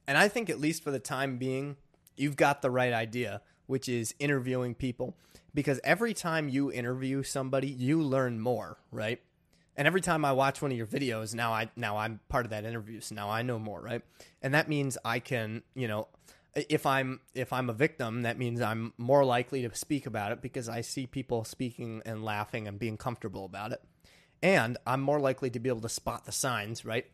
And 0.07 0.19
I 0.19 0.27
think, 0.27 0.51
at 0.51 0.59
least 0.59 0.83
for 0.83 0.91
the 0.91 0.99
time 0.99 1.37
being, 1.39 1.77
you've 2.15 2.35
got 2.35 2.61
the 2.61 2.69
right 2.69 2.93
idea, 2.93 3.41
which 3.65 3.89
is 3.89 4.13
interviewing 4.19 4.75
people. 4.75 5.17
Because 5.55 5.79
every 5.83 6.13
time 6.13 6.47
you 6.47 6.71
interview 6.71 7.23
somebody, 7.23 7.67
you 7.69 8.03
learn 8.03 8.39
more, 8.39 8.77
right? 8.91 9.19
And 9.77 9.87
every 9.87 10.01
time 10.01 10.23
I 10.23 10.31
watch 10.31 10.61
one 10.61 10.71
of 10.71 10.77
your 10.77 10.87
videos, 10.87 11.33
now 11.33 11.53
I 11.53 11.69
now 11.75 11.97
I'm 11.97 12.19
part 12.29 12.45
of 12.45 12.51
that 12.51 12.65
interview, 12.65 13.01
so 13.01 13.15
now 13.15 13.29
I 13.29 13.41
know 13.41 13.59
more, 13.59 13.81
right? 13.81 14.01
And 14.41 14.53
that 14.53 14.69
means 14.69 14.97
I 15.03 15.19
can, 15.19 15.63
you 15.73 15.87
know, 15.87 16.07
if 16.55 16.85
I'm 16.85 17.19
if 17.33 17.51
I'm 17.51 17.69
a 17.69 17.73
victim, 17.73 18.21
that 18.21 18.37
means 18.37 18.61
I'm 18.61 18.93
more 18.97 19.25
likely 19.25 19.67
to 19.67 19.75
speak 19.75 20.05
about 20.05 20.31
it 20.31 20.41
because 20.41 20.69
I 20.69 20.81
see 20.81 21.07
people 21.07 21.43
speaking 21.43 22.01
and 22.05 22.23
laughing 22.23 22.67
and 22.67 22.79
being 22.79 22.97
comfortable 22.97 23.45
about 23.45 23.71
it. 23.71 23.81
And 24.41 24.77
I'm 24.85 25.01
more 25.01 25.19
likely 25.19 25.49
to 25.49 25.59
be 25.59 25.69
able 25.69 25.81
to 25.81 25.89
spot 25.89 26.25
the 26.25 26.31
signs, 26.31 26.85
right? 26.85 27.05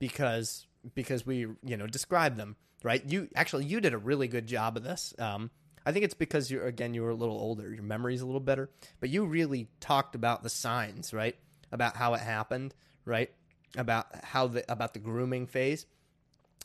because 0.00 0.66
because 0.94 1.24
we 1.24 1.46
you 1.62 1.76
know 1.76 1.86
describe 1.86 2.36
them 2.36 2.56
right 2.82 3.04
you 3.06 3.28
actually 3.36 3.64
you 3.66 3.80
did 3.80 3.92
a 3.92 3.98
really 3.98 4.26
good 4.26 4.46
job 4.48 4.76
of 4.76 4.82
this 4.82 5.14
um 5.20 5.50
i 5.86 5.92
think 5.92 6.04
it's 6.04 6.14
because 6.14 6.50
you're 6.50 6.66
again 6.66 6.94
you 6.94 7.02
were 7.02 7.10
a 7.10 7.14
little 7.14 7.38
older 7.38 7.72
your 7.72 7.84
memory's 7.84 8.22
a 8.22 8.26
little 8.26 8.40
better 8.40 8.70
but 8.98 9.10
you 9.10 9.24
really 9.24 9.68
talked 9.78 10.16
about 10.16 10.42
the 10.42 10.48
signs 10.48 11.12
right 11.12 11.36
about 11.72 11.96
how 11.96 12.14
it 12.14 12.20
happened 12.20 12.74
right? 13.04 13.30
About 13.76 14.06
how 14.24 14.46
the 14.46 14.70
about 14.70 14.94
the 14.94 15.00
grooming 15.00 15.46
phase. 15.46 15.86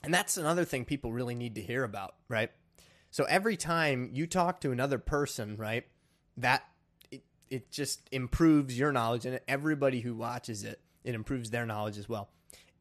And 0.04 0.14
that's 0.14 0.38
another 0.38 0.66
thing 0.66 0.86
people 0.86 1.12
really 1.12 1.36
need 1.36 1.56
to 1.56 1.62
hear 1.62 1.84
about 1.84 2.16
right? 2.30 2.52
So 3.12 3.24
every 3.26 3.58
time 3.58 4.10
you 4.12 4.28
talk 4.28 4.62
to 4.62 4.72
another 4.72 4.98
person 5.00 5.56
right 5.58 5.86
that 6.38 6.64
it, 7.12 7.24
it 7.50 7.72
just 7.72 8.08
improves 8.12 8.78
your 8.78 8.92
knowledge 8.92 9.26
and 9.26 9.40
everybody 9.48 10.02
who 10.02 10.16
watches 10.16 10.64
it 10.64 10.82
it 11.04 11.16
improves 11.16 11.52
their 11.52 11.66
knowledge 11.66 11.98
as 11.98 12.10
well. 12.10 12.30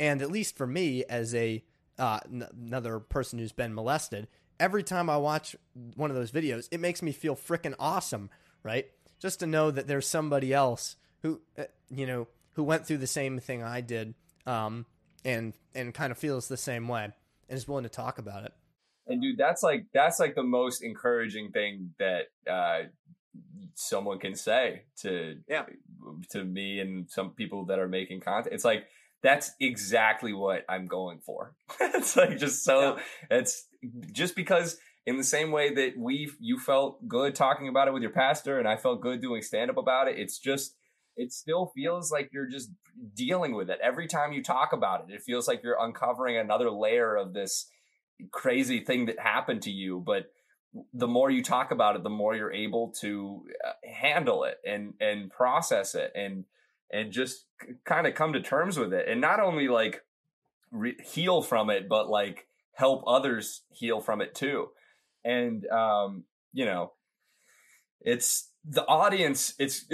And 0.01 0.22
at 0.22 0.31
least 0.31 0.57
for 0.57 0.66
me, 0.66 1.05
as 1.05 1.35
a 1.35 1.62
uh, 1.99 2.18
n- 2.25 2.49
another 2.66 2.99
person 2.99 3.39
who's 3.39 3.53
been 3.53 3.75
molested, 3.75 4.27
every 4.59 4.83
time 4.83 5.09
I 5.09 5.18
watch 5.18 5.55
one 5.95 6.11
of 6.11 6.16
those 6.16 6.33
videos, 6.33 6.66
it 6.72 6.81
makes 6.81 7.03
me 7.03 7.12
feel 7.12 7.37
freaking 7.37 7.75
awesome, 7.79 8.31
right? 8.62 8.87
Just 9.20 9.41
to 9.41 9.47
know 9.47 9.70
that 9.70 9.87
there's 9.87 10.09
somebody 10.09 10.53
else 10.53 10.97
who, 11.25 11.41
uh, 11.59 11.64
you 11.91 12.07
know, 12.07 12.29
who 12.53 12.62
went 12.62 12.87
through 12.87 12.99
the 12.99 13.07
same 13.09 13.41
thing 13.41 13.62
I 13.64 13.81
did, 13.81 14.14
um, 14.47 14.87
and 15.25 15.55
and 15.75 15.93
kind 15.93 16.12
of 16.12 16.18
feels 16.18 16.47
the 16.47 16.57
same 16.57 16.87
way 16.87 17.05
and 17.49 17.57
is 17.59 17.66
willing 17.66 17.83
to 17.83 17.91
talk 17.91 18.18
about 18.18 18.45
it. 18.45 18.53
and 19.09 19.20
dude 19.20 19.37
that's 19.39 19.62
like 19.62 19.87
that's 19.93 20.20
like 20.20 20.35
the 20.35 20.43
most 20.43 20.83
encouraging 20.83 21.51
thing 21.51 21.91
that 21.99 22.25
uh 22.49 22.83
someone 23.75 24.18
can 24.18 24.35
say 24.35 24.83
to 25.03 25.37
Yeah. 25.49 25.64
to 26.31 26.45
me 26.45 26.79
and 26.81 27.11
some 27.11 27.31
people 27.31 27.64
that 27.66 27.79
are 27.79 27.89
making 27.89 28.20
content 28.20 28.55
it's 28.55 28.64
like 28.64 28.85
that's 29.22 29.51
exactly 29.61 30.33
what 30.33 30.64
i'm 30.68 30.87
going 30.87 31.18
for 31.25 31.55
it's 31.81 32.16
like 32.16 32.39
just 32.39 32.62
so 32.64 32.99
it's 33.31 33.66
just 34.12 34.37
because 34.37 34.79
in 35.07 35.16
the 35.18 35.25
same 35.25 35.51
way 35.51 35.75
that 35.75 35.93
we 35.99 36.31
you 36.41 36.59
felt 36.59 37.07
good 37.09 37.35
talking 37.35 37.68
about 37.68 37.89
it 37.89 37.95
with 37.95 38.03
your 38.03 38.12
pastor 38.12 38.59
and 38.59 38.68
i 38.68 38.77
felt 38.77 39.01
good 39.01 39.20
doing 39.20 39.43
stand 39.43 39.70
up 39.70 39.77
about 39.79 40.09
it 40.09 40.18
it's 40.18 40.39
just 40.39 40.77
it 41.17 41.33
still 41.33 41.73
feels 41.75 42.11
like 42.11 42.31
you're 42.33 42.49
just 42.49 42.71
dealing 43.15 43.55
with 43.55 43.71
it. 43.71 43.79
Every 43.83 44.07
time 44.07 44.33
you 44.33 44.43
talk 44.43 44.73
about 44.73 45.09
it 45.09 45.15
it 45.15 45.23
feels 45.23 45.49
like 45.49 45.62
you're 45.62 45.81
uncovering 45.81 46.37
another 46.37 46.71
layer 46.71 47.17
of 47.17 47.33
this 47.33 47.67
crazy 48.31 48.81
thing 48.81 49.07
that 49.07 49.19
happened 49.19 49.62
to 49.62 49.71
you. 49.71 50.03
But 50.05 50.33
the 50.93 51.09
more 51.09 51.31
you 51.31 51.43
talk 51.43 51.71
about 51.71 51.97
it 51.97 52.03
the 52.03 52.11
more 52.11 52.35
you're 52.35 52.53
able 52.53 52.91
to 53.01 53.47
uh, 53.67 53.73
handle 53.89 54.45
it 54.45 54.59
and 54.67 54.95
and 55.01 55.31
process 55.31 55.95
it 55.95 56.12
and 56.15 56.45
and 56.93 57.12
just 57.12 57.47
kind 57.85 58.07
of 58.07 58.15
come 58.15 58.33
to 58.33 58.41
terms 58.41 58.79
with 58.79 58.93
it. 58.93 59.09
And 59.09 59.21
not 59.21 59.41
only 59.41 59.69
like 59.69 60.03
re- 60.71 60.97
heal 61.03 61.43
from 61.43 61.71
it 61.71 61.89
but 61.89 62.09
like 62.09 62.47
help 62.73 63.05
others 63.07 63.62
heal 63.71 64.01
from 64.01 64.21
it 64.21 64.35
too. 64.35 64.69
And 65.25 65.67
um 65.69 66.25
you 66.53 66.65
know 66.65 66.93
it's 68.01 68.51
the 68.65 68.85
audience 68.87 69.55
it's 69.59 69.85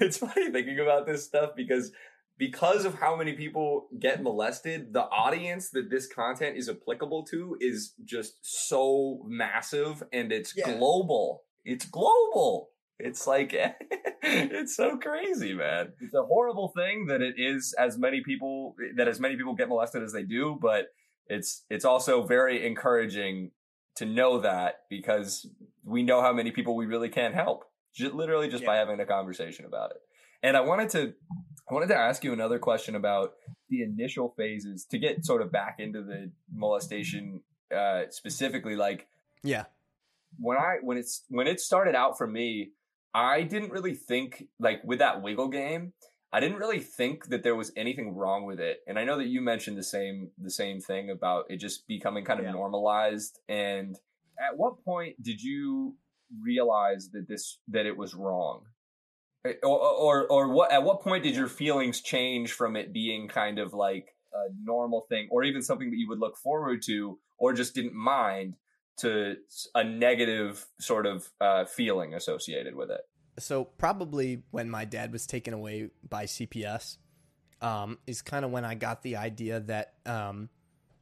it's 0.00 0.18
funny 0.18 0.50
thinking 0.50 0.78
about 0.80 1.06
this 1.06 1.24
stuff 1.24 1.50
because 1.56 1.92
because 2.38 2.84
of 2.86 2.94
how 2.94 3.14
many 3.14 3.34
people 3.34 3.86
get 3.98 4.22
molested 4.22 4.92
the 4.92 5.02
audience 5.02 5.70
that 5.70 5.90
this 5.90 6.06
content 6.06 6.56
is 6.56 6.68
applicable 6.68 7.24
to 7.24 7.56
is 7.60 7.94
just 8.04 8.38
so 8.42 9.22
massive 9.26 10.02
and 10.12 10.32
it's 10.32 10.54
Yeah. 10.56 10.76
global. 10.76 11.42
It's 11.64 11.84
global. 11.84 12.70
It's 12.98 13.26
like 13.26 13.52
it's 14.22 14.74
so 14.76 14.96
crazy 14.98 15.52
man. 15.54 15.92
It's 16.00 16.14
a 16.14 16.22
horrible 16.22 16.72
thing 16.74 17.06
that 17.06 17.20
it 17.22 17.34
is 17.38 17.74
as 17.78 17.98
many 17.98 18.22
people 18.22 18.74
that 18.96 19.06
as 19.08 19.20
many 19.20 19.36
people 19.36 19.54
get 19.54 19.68
molested 19.68 20.02
as 20.02 20.12
they 20.12 20.22
do 20.24 20.58
but 20.60 20.86
it's 21.26 21.64
it's 21.70 21.84
also 21.84 22.26
very 22.26 22.66
encouraging 22.66 23.52
to 23.96 24.04
know 24.06 24.40
that 24.40 24.80
because 24.88 25.46
we 25.84 26.02
know 26.02 26.22
how 26.22 26.32
many 26.32 26.50
people 26.50 26.74
we 26.74 26.86
really 26.86 27.08
can't 27.10 27.34
help 27.34 27.64
Ju- 27.94 28.12
literally 28.12 28.48
just 28.48 28.64
by 28.64 28.76
having 28.76 29.00
a 29.00 29.06
conversation 29.06 29.64
about 29.64 29.90
it 29.90 29.98
and 30.42 30.56
i 30.56 30.60
wanted 30.60 30.88
to 30.90 31.12
i 31.70 31.74
wanted 31.74 31.88
to 31.88 31.96
ask 31.96 32.22
you 32.24 32.32
another 32.32 32.58
question 32.58 32.94
about 32.94 33.34
the 33.68 33.82
initial 33.82 34.32
phases 34.36 34.84
to 34.84 34.98
get 34.98 35.24
sort 35.24 35.42
of 35.42 35.50
back 35.52 35.76
into 35.78 36.02
the 36.02 36.30
molestation 36.52 37.40
uh 37.74 38.02
specifically 38.10 38.76
like 38.76 39.06
Yeah, 39.42 39.64
when 40.38 40.56
I 40.58 40.76
when 40.82 40.96
it's 40.98 41.24
when 41.28 41.46
it 41.46 41.60
started 41.60 41.94
out 41.94 42.16
for 42.18 42.26
me, 42.26 42.72
I 43.14 43.42
didn't 43.42 43.70
really 43.72 43.94
think 43.94 44.46
like 44.58 44.82
with 44.84 44.98
that 45.00 45.22
wiggle 45.22 45.48
game, 45.48 45.92
I 46.32 46.40
didn't 46.40 46.58
really 46.58 46.80
think 46.80 47.28
that 47.28 47.42
there 47.42 47.54
was 47.56 47.72
anything 47.76 48.14
wrong 48.14 48.44
with 48.44 48.60
it. 48.60 48.80
And 48.86 48.98
I 48.98 49.04
know 49.04 49.16
that 49.18 49.26
you 49.28 49.40
mentioned 49.40 49.76
the 49.78 49.82
same 49.84 50.30
the 50.38 50.50
same 50.50 50.80
thing 50.80 51.10
about 51.10 51.46
it 51.48 51.56
just 51.58 51.86
becoming 51.86 52.24
kind 52.24 52.40
of 52.40 52.46
Yeah. 52.46 52.52
normalized 52.52 53.38
and 53.48 53.96
at 54.38 54.56
what 54.56 54.84
point 54.84 55.22
did 55.22 55.40
you 55.42 55.96
realize 56.42 57.10
that 57.12 57.28
this 57.28 57.58
that 57.68 57.86
it 57.86 57.96
was 57.96 58.14
wrong? 58.14 58.62
Eh, 59.46 59.54
or, 59.62 59.78
or 59.78 60.26
or 60.28 60.48
what 60.48 60.72
at 60.72 60.82
what 60.82 61.00
point 61.00 61.24
did 61.24 61.34
your 61.34 61.48
feelings 61.48 62.00
change 62.00 62.52
from 62.52 62.76
it 62.76 62.92
being 62.92 63.28
kind 63.28 63.58
of 63.58 63.72
like 63.72 64.14
a 64.32 64.52
normal 64.62 65.06
thing 65.08 65.28
or 65.30 65.42
even 65.42 65.62
something 65.62 65.90
that 65.90 65.96
you 65.96 66.08
would 66.08 66.20
look 66.20 66.36
forward 66.36 66.82
to 66.82 67.18
or 67.38 67.52
just 67.52 67.74
didn't 67.74 67.94
mind 67.94 68.54
to 68.98 69.36
a 69.74 69.82
negative 69.82 70.66
sort 70.78 71.06
of 71.06 71.28
uh, 71.40 71.64
feeling 71.64 72.14
associated 72.14 72.74
with 72.74 72.90
it? 72.90 73.00
So 73.38 73.64
probably 73.64 74.42
when 74.50 74.68
my 74.68 74.84
dad 74.84 75.12
was 75.12 75.26
taken 75.26 75.54
away 75.54 75.88
by 76.06 76.26
cps 76.26 76.98
um, 77.62 77.98
is 78.06 78.20
kind 78.20 78.44
of 78.44 78.50
when 78.50 78.66
i 78.66 78.74
got 78.74 79.02
the 79.02 79.16
idea 79.16 79.60
that 79.60 79.94
um, 80.04 80.50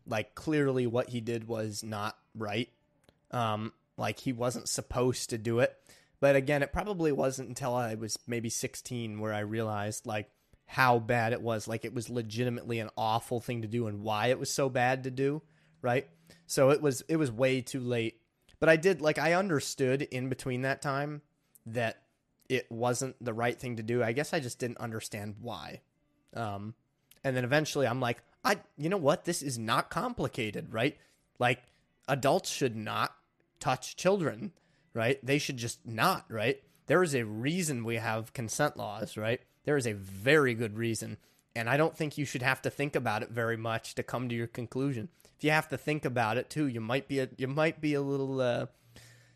like 0.09 0.35
clearly 0.35 0.87
what 0.87 1.11
he 1.11 1.21
did 1.21 1.47
was 1.47 1.85
not 1.85 2.17
right. 2.35 2.69
Um, 3.31 3.73
like 3.99 4.21
he 4.21 4.33
wasn't 4.33 4.69
supposed 4.69 5.29
to 5.31 5.39
do 5.39 5.59
it 5.59 5.77
but 6.21 6.37
again, 6.37 6.63
it 6.63 6.73
probably 6.73 7.13
wasn't 7.13 7.49
until 7.49 7.75
I 7.75 7.95
was 7.95 8.19
maybe 8.27 8.49
16 8.49 9.21
where 9.21 9.33
I 9.33 9.41
realized 9.41 10.07
like 10.07 10.31
how 10.67 10.99
bad 10.99 11.33
it 11.33 11.41
was. 11.41 11.69
Like 11.69 11.85
it 11.85 11.95
was 11.95 12.11
legitimately 12.11 12.81
an 12.81 12.91
awful 12.97 13.41
thing 13.41 13.63
to 13.63 13.69
do 13.69 13.87
and 13.87 14.03
why 14.03 14.29
it 14.29 14.39
was 14.39 14.51
so 14.51 14.69
bad 14.69 15.05
to 15.05 15.11
do, 15.11 15.43
right? 15.81 16.09
So 16.47 16.71
it 16.71 16.83
was 16.83 17.03
it 17.09 17.17
was 17.17 17.31
way 17.31 17.61
too 17.61 17.81
late. 17.81 18.21
But 18.59 18.69
I 18.69 18.77
did 18.77 19.01
like 19.01 19.19
I 19.19 19.35
understood 19.35 20.03
in 20.03 20.29
between 20.29 20.63
that 20.63 20.83
time 20.83 21.23
that 21.67 22.03
it 22.49 22.67
wasn't 22.71 23.15
the 23.25 23.35
right 23.35 23.59
thing 23.59 23.77
to 23.77 23.83
do. 23.83 24.03
I 24.03 24.13
guess 24.13 24.33
I 24.33 24.41
just 24.41 24.59
didn't 24.59 24.79
understand 24.79 25.37
why. 25.41 25.83
Um 26.35 26.75
and 27.23 27.37
then 27.37 27.45
eventually 27.45 27.87
I'm 27.87 28.01
like, 28.01 28.23
I 28.45 28.59
you 28.77 28.89
know 28.89 28.97
what? 28.97 29.25
This 29.25 29.41
is 29.41 29.57
not 29.57 29.89
complicated, 29.89 30.73
right? 30.73 30.99
Like 31.39 31.63
adults 32.09 32.51
should 32.51 32.75
not 32.75 33.15
touch 33.61 33.97
children 33.97 34.53
right? 34.99 35.25
They 35.25 35.39
should 35.39 35.57
just 35.57 35.87
not, 35.87 36.25
right? 36.29 36.61
There 36.87 37.03
is 37.03 37.15
a 37.15 37.25
reason 37.25 37.85
we 37.85 37.97
have 37.97 38.33
consent 38.33 38.77
laws, 38.77 39.17
right? 39.17 39.41
There 39.65 39.77
is 39.77 39.87
a 39.87 39.93
very 39.93 40.55
good 40.55 40.77
reason. 40.77 41.19
And 41.55 41.69
I 41.71 41.77
don't 41.77 41.97
think 41.97 42.19
you 42.19 42.25
should 42.25 42.43
have 42.43 42.63
to 42.63 42.71
think 42.71 42.97
about 42.97 43.23
it 43.23 43.31
very 43.31 43.57
much 43.57 43.95
to 43.95 44.03
come 44.03 44.29
to 44.29 44.35
your 44.35 44.47
conclusion. 44.49 45.09
If 45.37 45.45
you 45.45 45.51
have 45.53 45.69
to 45.69 45.79
think 45.79 46.05
about 46.05 46.37
it 46.37 46.51
too, 46.51 46.67
you 46.67 46.81
might 46.81 47.07
be 47.09 47.21
a 47.21 47.29
you 47.37 47.47
might 47.47 47.81
be 47.81 47.95
a 47.95 48.01
little 48.01 48.41
uh 48.41 48.67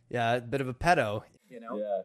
yeah, 0.08 0.34
a 0.34 0.40
bit 0.40 0.60
of 0.60 0.68
a 0.68 0.74
pedo, 0.74 1.22
you 1.48 1.60
know. 1.60 1.78
Yeah. 1.78 2.02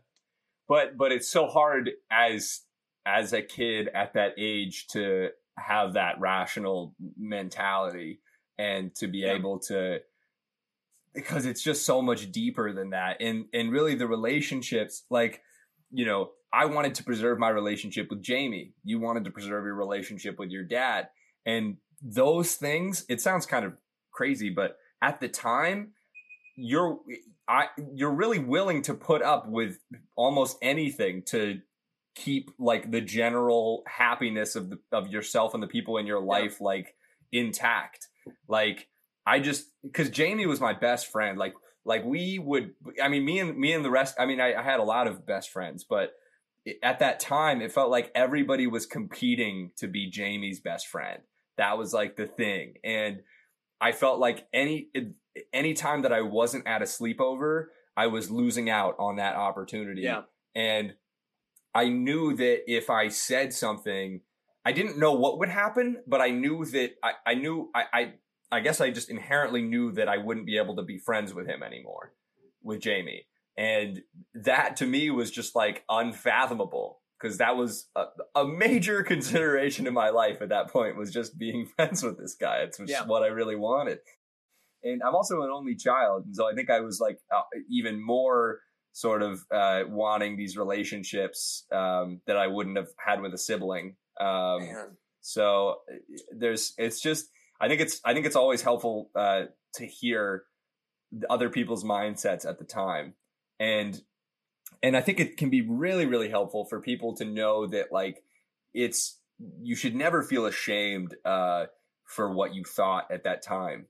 But 0.68 0.97
but 0.97 1.11
it's 1.11 1.30
so 1.30 1.47
hard 1.47 1.91
as 2.11 2.61
as 3.05 3.34
a 3.34 3.41
kid 3.41 3.89
at 3.93 4.13
that 4.13 4.34
age 4.38 4.88
to 4.88 5.30
have 5.57 5.93
that 5.93 6.20
rational 6.20 6.93
mentality 7.18 8.20
and 8.57 8.93
to 8.95 9.07
be 9.07 9.20
yeah. 9.20 9.34
able 9.34 9.59
to 9.59 9.99
because 11.18 11.47
it's 11.47 11.63
just 11.63 11.84
so 11.86 12.01
much 12.01 12.32
deeper 12.32 12.72
than 12.72 12.91
that. 12.91 13.18
And 13.20 13.45
and 13.53 13.72
really 13.72 13.95
the 13.95 14.07
relationships, 14.07 15.03
like, 15.09 15.41
you 15.91 16.05
know, 16.05 16.32
I 16.53 16.65
wanted 16.65 16.95
to 16.95 17.03
preserve 17.03 17.39
my 17.39 17.49
relationship 17.49 18.07
with 18.09 18.22
Jamie. 18.22 18.74
You 18.84 18.99
wanted 18.99 19.26
to 19.26 19.32
preserve 19.32 19.65
your 19.65 19.76
relationship 19.76 20.38
with 20.38 20.49
your 20.49 20.63
dad. 20.63 21.09
And 21.45 21.78
those 22.01 22.55
things, 22.55 23.03
it 23.09 23.20
sounds 23.20 23.45
kind 23.47 23.65
of 23.65 23.74
crazy, 24.11 24.49
but 24.49 24.78
at 25.01 25.20
the 25.20 25.28
time, 25.28 25.93
you're 26.55 26.99
I 27.47 27.68
you're 27.93 28.13
really 28.13 28.39
willing 28.39 28.84
to 28.84 28.93
put 28.93 29.24
up 29.24 29.47
with 29.47 29.80
almost 30.15 30.57
anything 30.61 31.24
to 31.28 31.61
keep 32.15 32.51
like 32.59 32.91
the 32.91 33.01
general 33.01 33.84
happiness 33.88 34.55
of 34.55 34.70
the, 34.70 34.80
of 34.91 35.07
yourself 35.07 35.53
and 35.53 35.63
the 35.63 35.68
people 35.68 35.97
in 35.97 36.05
your 36.05 36.20
life 36.20 36.57
yeah. 36.59 36.65
like 36.65 36.95
intact. 37.32 38.07
Like 38.47 38.88
I 39.28 39.39
just 39.39 39.69
because 39.84 40.09
Jamie 40.09 40.45
was 40.45 40.61
my 40.61 40.73
best 40.73 41.07
friend. 41.11 41.38
Like 41.38 41.53
like 41.86 42.05
we 42.05 42.39
would. 42.39 42.73
I 43.01 43.09
mean, 43.09 43.25
me 43.25 43.39
and 43.39 43.57
me 43.57 43.73
and 43.73 43.84
the 43.84 43.91
rest. 43.91 44.15
I 44.17 44.25
mean, 44.25 44.39
I, 44.39 44.55
I 44.55 44.63
had 44.63 44.80
a 44.80 44.84
lot 44.84 45.07
of 45.07 45.25
best 45.25 45.49
friends, 45.49 45.84
but 45.84 46.13
at 46.82 46.99
that 46.99 47.19
time, 47.19 47.61
it 47.61 47.71
felt 47.71 47.91
like 47.91 48.11
everybody 48.15 48.67
was 48.67 48.86
competing 48.86 49.71
to 49.78 49.88
be 49.88 50.09
Jamie's 50.09 50.61
best 50.61 50.88
friend. 50.88 51.21
That 51.57 51.78
was 51.78 51.93
like 51.93 52.15
the 52.15 52.25
thing, 52.25 52.75
and 52.84 53.21
I 53.82 53.91
felt 53.91 54.19
like 54.19 54.47
any 54.53 54.89
any 55.53 55.73
time 55.73 56.03
that 56.03 56.13
I 56.13 56.21
wasn't 56.21 56.67
at 56.67 56.82
a 56.82 56.86
sleepover, 56.86 57.65
I 57.95 58.07
was 58.07 58.32
losing 58.32 58.69
out 58.69 58.95
on 58.99 59.17
that 59.17 59.36
opportunity. 59.36 60.01
Yeah. 60.01 60.21
And 60.55 60.93
I 61.75 61.89
knew 61.89 62.36
that 62.36 62.61
if 62.67 62.89
I 62.89 63.09
said 63.09 63.53
something, 63.53 64.21
I 64.65 64.71
didn't 64.71 64.97
know 64.97 65.13
what 65.13 65.39
would 65.39 65.49
happen, 65.49 65.97
but 66.07 66.21
I 66.21 66.32
knew 66.32 66.65
that 66.65 66.91
I, 67.03 67.11
I 67.25 67.34
knew 67.36 67.69
I, 67.75 67.84
I 67.93 68.13
I 68.51 68.61
guess 68.61 68.79
I 68.79 68.91
just 68.91 69.09
inherently 69.09 69.61
knew 69.61 69.91
that 69.93 70.07
I 70.07 70.17
wouldn't 70.17 70.45
be 70.45 70.57
able 70.57 70.75
to 70.77 70.83
be 70.83 70.97
friends 70.99 71.33
with 71.33 71.47
him 71.47 71.63
anymore, 71.63 72.13
with 72.63 72.79
Jamie. 72.81 73.25
And 73.57 74.01
that 74.35 74.77
to 74.77 74.85
me 74.85 75.09
was 75.09 75.31
just 75.31 75.55
like 75.55 75.83
unfathomable 75.89 77.01
because 77.19 77.39
that 77.39 77.57
was 77.57 77.89
a, 77.95 78.05
a, 78.35 78.47
major 78.47 79.01
consideration 79.03 79.87
in 79.87 79.93
my 79.93 80.09
life 80.09 80.41
at 80.41 80.49
that 80.49 80.69
point 80.69 80.95
was 80.95 81.11
just 81.11 81.37
being 81.37 81.65
friends 81.75 82.03
with 82.03 82.17
this 82.17 82.35
guy. 82.35 82.57
It's 82.57 82.79
yeah. 82.85 83.05
what 83.05 83.23
I 83.23 83.27
really 83.27 83.55
wanted. 83.55 83.99
And 84.83 85.01
I'm 85.05 85.15
also 85.15 85.41
an 85.41 85.49
only 85.51 85.75
child. 85.75 86.25
And 86.25 86.35
so 86.35 86.47
I 86.47 86.53
think 86.53 86.69
I 86.69 86.81
was 86.81 86.99
like 86.99 87.17
uh, 87.35 87.41
even 87.69 87.99
more 87.99 88.59
sort 88.93 89.23
of 89.23 89.43
uh, 89.51 89.83
wanting 89.89 90.37
these 90.37 90.55
relationships 90.55 91.65
um, 91.71 92.21
that 92.27 92.37
I 92.37 92.47
wouldn't 92.47 92.77
have 92.77 92.89
had 93.03 93.21
with 93.21 93.33
a 93.33 93.37
sibling. 93.37 93.95
Um, 94.19 94.67
so 95.21 95.77
uh, 95.91 96.17
there's, 96.35 96.73
it's 96.77 97.01
just, 97.01 97.29
I 97.59 97.67
think 97.67 97.81
it's 97.81 98.01
I 98.05 98.13
think 98.13 98.25
it's 98.25 98.35
always 98.35 98.61
helpful 98.61 99.09
uh, 99.15 99.43
to 99.75 99.85
hear 99.85 100.43
other 101.29 101.49
people's 101.49 101.83
mindsets 101.83 102.45
at 102.45 102.59
the 102.59 102.65
time, 102.65 103.13
and 103.59 103.99
and 104.83 104.95
I 104.95 105.01
think 105.01 105.19
it 105.19 105.37
can 105.37 105.49
be 105.49 105.61
really 105.61 106.05
really 106.05 106.29
helpful 106.29 106.65
for 106.65 106.81
people 106.81 107.15
to 107.15 107.25
know 107.25 107.67
that 107.67 107.91
like 107.91 108.23
it's 108.73 109.19
you 109.61 109.75
should 109.75 109.95
never 109.95 110.23
feel 110.23 110.45
ashamed 110.45 111.15
uh, 111.25 111.65
for 112.05 112.31
what 112.31 112.53
you 112.53 112.63
thought 112.63 113.11
at 113.11 113.23
that 113.23 113.41
time, 113.41 113.87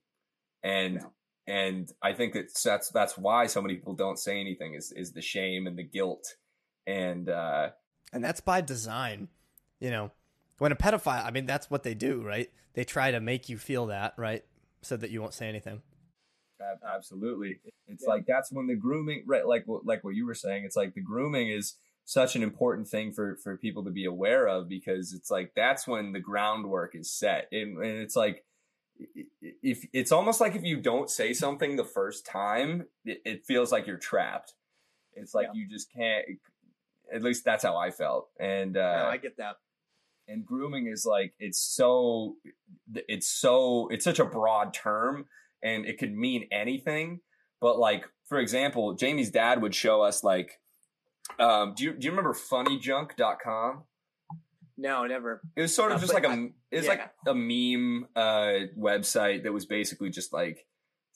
and. 0.63 0.95
Yeah. 0.95 1.07
And 1.49 1.89
I 2.01 2.11
think 2.11 2.33
that's 2.33 2.61
that's 2.61 2.89
that's 2.89 3.17
why 3.17 3.47
so 3.47 3.61
many 3.61 3.75
people 3.75 3.93
don't 3.93 4.19
say 4.19 4.41
anything 4.41 4.73
is 4.73 4.91
is 4.91 5.13
the 5.13 5.21
shame 5.21 5.65
and 5.65 5.77
the 5.77 5.83
guilt, 5.83 6.35
and 6.85 7.29
uh, 7.29 7.69
and 8.11 8.21
that's 8.21 8.41
by 8.41 8.59
design. 8.59 9.29
You 9.79 9.91
know, 9.91 10.11
when 10.57 10.71
a 10.71 10.75
pedophile, 10.75 11.25
I 11.25 11.31
mean, 11.31 11.45
that's 11.45 11.69
what 11.69 11.83
they 11.83 11.93
do, 11.93 12.21
right? 12.21 12.49
They 12.73 12.83
try 12.83 13.11
to 13.11 13.19
make 13.19 13.49
you 13.49 13.57
feel 13.57 13.87
that, 13.87 14.13
right? 14.17 14.43
So 14.81 14.97
that 14.97 15.09
you 15.09 15.21
won't 15.21 15.33
say 15.33 15.47
anything. 15.47 15.81
Absolutely. 16.87 17.59
It's 17.87 18.03
yeah. 18.07 18.13
like 18.13 18.25
that's 18.25 18.51
when 18.51 18.67
the 18.67 18.75
grooming, 18.75 19.23
right? 19.25 19.45
Like, 19.45 19.65
like 19.83 20.03
what 20.03 20.15
you 20.15 20.25
were 20.25 20.33
saying, 20.33 20.63
it's 20.65 20.75
like 20.75 20.93
the 20.93 21.01
grooming 21.01 21.49
is 21.49 21.75
such 22.05 22.35
an 22.35 22.43
important 22.43 22.87
thing 22.87 23.11
for, 23.11 23.35
for 23.43 23.57
people 23.57 23.83
to 23.83 23.91
be 23.91 24.05
aware 24.05 24.47
of 24.47 24.67
because 24.67 25.13
it's 25.13 25.29
like 25.29 25.51
that's 25.55 25.87
when 25.87 26.13
the 26.13 26.19
groundwork 26.19 26.95
is 26.95 27.11
set. 27.11 27.47
And, 27.51 27.77
and 27.77 27.99
it's 27.99 28.15
like, 28.15 28.43
if 29.61 29.85
it's 29.93 30.11
almost 30.11 30.41
like 30.41 30.55
if 30.55 30.63
you 30.63 30.77
don't 30.77 31.09
say 31.09 31.33
something 31.33 31.75
the 31.75 31.83
first 31.83 32.25
time, 32.25 32.87
it, 33.05 33.21
it 33.25 33.45
feels 33.45 33.71
like 33.71 33.85
you're 33.85 33.97
trapped. 33.97 34.53
It's 35.13 35.35
like 35.35 35.47
yeah. 35.53 35.59
you 35.59 35.67
just 35.67 35.93
can't. 35.93 36.25
At 37.13 37.21
least 37.21 37.45
that's 37.45 37.63
how 37.63 37.77
I 37.77 37.91
felt. 37.91 38.29
And 38.39 38.75
uh, 38.75 39.03
no, 39.03 39.09
I 39.09 39.17
get 39.17 39.37
that 39.37 39.57
and 40.27 40.45
grooming 40.45 40.87
is 40.87 41.05
like 41.05 41.33
it's 41.39 41.59
so 41.59 42.35
it's 43.07 43.27
so 43.27 43.87
it's 43.89 44.03
such 44.03 44.19
a 44.19 44.25
broad 44.25 44.73
term 44.73 45.25
and 45.63 45.85
it 45.85 45.97
could 45.97 46.13
mean 46.13 46.47
anything 46.51 47.19
but 47.61 47.79
like 47.79 48.05
for 48.27 48.39
example 48.39 48.93
jamie's 48.93 49.31
dad 49.31 49.61
would 49.61 49.73
show 49.73 50.01
us 50.01 50.23
like 50.23 50.59
um 51.39 51.73
do 51.75 51.83
you 51.83 51.93
do 51.93 52.05
you 52.05 52.11
remember 52.11 52.33
funnyjunk.com 52.33 53.83
no 54.77 55.05
never 55.05 55.41
it 55.55 55.61
was 55.61 55.73
sort 55.73 55.91
of 55.91 55.97
uh, 55.97 56.01
just 56.01 56.13
like 56.13 56.25
a 56.25 56.49
it 56.71 56.77
was 56.77 56.85
yeah. 56.85 56.91
like 56.91 57.11
a 57.27 57.33
meme 57.33 58.07
uh 58.15 58.67
website 58.77 59.43
that 59.43 59.53
was 59.53 59.65
basically 59.65 60.09
just 60.09 60.33
like 60.33 60.65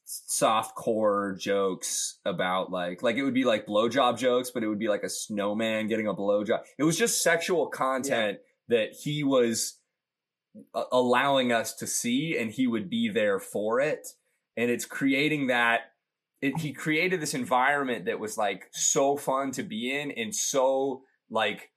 soft 0.04 0.76
core 0.76 1.38
jokes 1.40 2.18
about 2.26 2.70
like 2.70 3.02
like 3.02 3.16
it 3.16 3.24
would 3.24 3.34
be 3.34 3.46
like 3.46 3.66
blowjob 3.66 4.18
jokes, 4.18 4.52
but 4.52 4.62
it 4.62 4.68
would 4.68 4.80
be 4.80 4.90
like 4.90 5.04
a 5.04 5.10
snowman 5.10 5.88
getting 5.88 6.06
a 6.06 6.14
blowjob. 6.14 6.60
It 6.78 6.84
was 6.84 6.98
just 6.98 7.22
sexual 7.22 7.68
content 7.68 8.40
yeah 8.42 8.51
that 8.68 8.94
he 9.04 9.24
was 9.24 9.80
allowing 10.74 11.52
us 11.52 11.74
to 11.76 11.88
see 11.88 12.38
and 12.38 12.52
he 12.52 12.68
would 12.68 12.90
be 12.90 13.10
there 13.10 13.40
for 13.40 13.80
it. 13.80 14.08
And 14.58 14.70
it's 14.70 14.86
creating 14.86 15.48
that 15.48 15.92
it, 16.42 16.58
he 16.60 16.74
created 16.74 17.22
this 17.22 17.34
environment 17.34 18.06
that 18.06 18.20
was 18.20 18.38
like 18.38 18.68
so 18.72 19.16
fun 19.16 19.52
to 19.52 19.64
be 19.64 19.96
in 19.96 20.12
and 20.12 20.34
so 20.34 21.04
like 21.30 21.70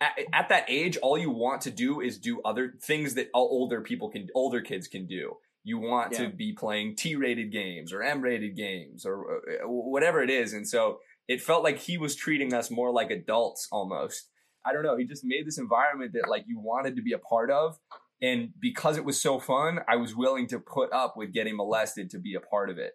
at, 0.00 0.12
at, 0.32 0.48
that 0.48 0.64
age 0.68 0.96
all 0.98 1.18
you 1.18 1.30
want 1.30 1.62
to 1.62 1.70
do 1.70 2.00
is 2.00 2.18
do 2.18 2.40
other 2.44 2.74
things 2.80 3.14
that 3.14 3.28
older 3.34 3.80
people 3.80 4.08
can 4.08 4.28
older 4.34 4.60
kids 4.60 4.86
can 4.86 5.06
do 5.06 5.32
you 5.64 5.78
want 5.78 6.12
yeah. 6.12 6.18
to 6.18 6.28
be 6.28 6.52
playing 6.52 6.94
t-rated 6.94 7.50
games 7.50 7.92
or 7.92 8.02
m-rated 8.02 8.56
games 8.56 9.04
or 9.04 9.38
uh, 9.38 9.68
whatever 9.68 10.22
it 10.22 10.30
is 10.30 10.52
and 10.52 10.68
so 10.68 11.00
it 11.28 11.42
felt 11.42 11.64
like 11.64 11.78
he 11.78 11.98
was 11.98 12.14
treating 12.14 12.54
us 12.54 12.70
more 12.70 12.92
like 12.92 13.10
adults 13.10 13.66
almost 13.72 14.28
I 14.66 14.72
don't 14.72 14.82
know. 14.82 14.96
He 14.96 15.04
just 15.06 15.24
made 15.24 15.46
this 15.46 15.58
environment 15.58 16.12
that 16.14 16.28
like 16.28 16.44
you 16.46 16.58
wanted 16.58 16.96
to 16.96 17.02
be 17.02 17.12
a 17.12 17.18
part 17.18 17.50
of. 17.50 17.78
And 18.20 18.50
because 18.58 18.96
it 18.96 19.04
was 19.04 19.20
so 19.20 19.38
fun, 19.38 19.80
I 19.86 19.96
was 19.96 20.16
willing 20.16 20.46
to 20.48 20.58
put 20.58 20.92
up 20.92 21.16
with 21.16 21.32
getting 21.32 21.56
molested 21.56 22.10
to 22.10 22.18
be 22.18 22.34
a 22.34 22.40
part 22.40 22.70
of 22.70 22.78
it. 22.78 22.92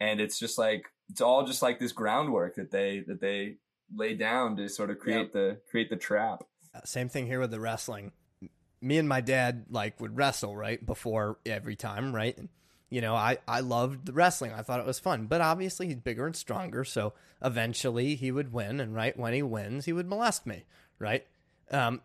and 0.00 0.20
it's 0.20 0.38
just 0.38 0.58
like 0.58 0.86
it's 1.10 1.20
all 1.20 1.46
just 1.46 1.60
like 1.62 1.78
this 1.78 1.92
groundwork 1.92 2.54
that 2.56 2.70
they 2.70 3.04
that 3.06 3.20
they 3.20 3.56
lay 3.94 4.14
down 4.14 4.56
to 4.56 4.68
sort 4.68 4.90
of 4.90 4.98
create 4.98 5.32
the 5.32 5.58
create 5.70 5.90
the 5.90 5.96
trap. 5.96 6.44
Uh, 6.74 6.80
Same 6.84 7.08
thing 7.08 7.26
here 7.26 7.40
with 7.40 7.50
the 7.50 7.60
wrestling. 7.60 8.12
Me 8.80 8.98
and 8.98 9.08
my 9.08 9.20
dad 9.20 9.66
like 9.70 10.00
would 10.00 10.16
wrestle 10.16 10.56
right 10.56 10.84
before 10.84 11.38
every 11.46 11.76
time, 11.76 12.14
right? 12.14 12.36
And, 12.36 12.48
you 12.90 13.00
know, 13.00 13.14
I 13.14 13.38
I 13.48 13.60
loved 13.60 14.06
the 14.06 14.12
wrestling. 14.12 14.52
I 14.52 14.62
thought 14.62 14.80
it 14.80 14.86
was 14.86 14.98
fun, 14.98 15.26
but 15.26 15.40
obviously 15.40 15.86
he's 15.88 15.96
bigger 16.00 16.26
and 16.26 16.36
stronger, 16.36 16.84
so 16.84 17.12
eventually 17.42 18.14
he 18.14 18.30
would 18.32 18.52
win, 18.52 18.80
and 18.80 18.94
right 18.94 19.16
when 19.18 19.34
he 19.34 19.42
wins, 19.42 19.84
he 19.84 19.92
would 19.92 20.08
molest 20.08 20.46
me, 20.46 20.64
right? 21.04 21.24
Um, 21.70 22.00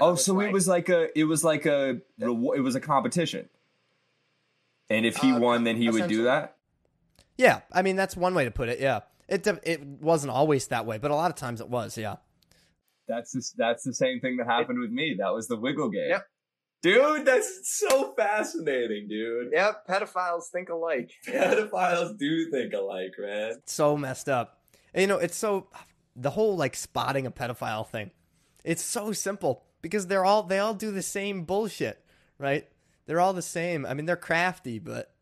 Oh, 0.00 0.14
so 0.16 0.40
it 0.40 0.52
was 0.52 0.66
like 0.66 0.88
a 0.88 1.16
it 1.16 1.24
was 1.24 1.44
like 1.44 1.64
a 1.64 2.00
rewa- 2.20 2.56
it 2.56 2.60
was 2.60 2.74
a 2.74 2.80
competition, 2.80 3.48
and 4.88 5.06
if 5.06 5.16
he 5.18 5.30
Uh, 5.32 5.38
won, 5.38 5.64
then 5.64 5.76
he 5.76 5.88
would 5.88 6.08
do 6.08 6.24
that. 6.24 6.56
yeah, 7.36 7.60
I 7.70 7.82
mean 7.82 7.94
that's 7.96 8.16
one 8.16 8.34
way 8.34 8.44
to 8.44 8.50
put 8.50 8.68
it. 8.68 8.80
Yeah, 8.80 9.00
it 9.28 9.46
it 9.62 9.80
wasn't 10.00 10.32
always 10.32 10.66
that 10.68 10.86
way, 10.86 10.98
but 10.98 11.10
a 11.12 11.14
lot 11.14 11.30
of 11.30 11.36
times 11.36 11.60
it 11.60 11.68
was. 11.68 11.96
Yeah. 11.96 12.16
That's 13.06 13.32
the, 13.32 13.42
that's 13.56 13.82
the 13.84 13.92
same 13.94 14.20
thing 14.20 14.36
that 14.38 14.46
happened 14.46 14.78
with 14.80 14.90
me. 14.90 15.16
That 15.18 15.32
was 15.32 15.48
the 15.48 15.56
wiggle 15.56 15.90
game. 15.90 16.10
Yep. 16.10 16.26
Dude, 16.82 17.26
that's 17.26 17.60
so 17.80 18.12
fascinating, 18.16 19.08
dude. 19.08 19.50
Yep, 19.52 19.86
pedophiles 19.88 20.44
think 20.52 20.68
alike. 20.68 21.10
Pedophiles 21.26 22.16
do 22.18 22.50
think 22.50 22.72
alike, 22.72 23.12
man. 23.18 23.54
so 23.66 23.96
messed 23.96 24.28
up. 24.28 24.60
And, 24.94 25.00
you 25.02 25.06
know, 25.08 25.18
it's 25.18 25.36
so 25.36 25.68
the 26.16 26.30
whole 26.30 26.56
like 26.56 26.74
spotting 26.76 27.26
a 27.26 27.30
pedophile 27.30 27.86
thing. 27.86 28.10
It's 28.64 28.82
so 28.82 29.12
simple 29.12 29.64
because 29.82 30.06
they're 30.06 30.24
all 30.24 30.42
they 30.42 30.58
all 30.58 30.74
do 30.74 30.90
the 30.90 31.02
same 31.02 31.44
bullshit, 31.44 32.04
right? 32.38 32.68
They're 33.06 33.20
all 33.20 33.32
the 33.32 33.42
same. 33.42 33.86
I 33.86 33.94
mean, 33.94 34.06
they're 34.06 34.16
crafty, 34.16 34.78
but 34.78 35.12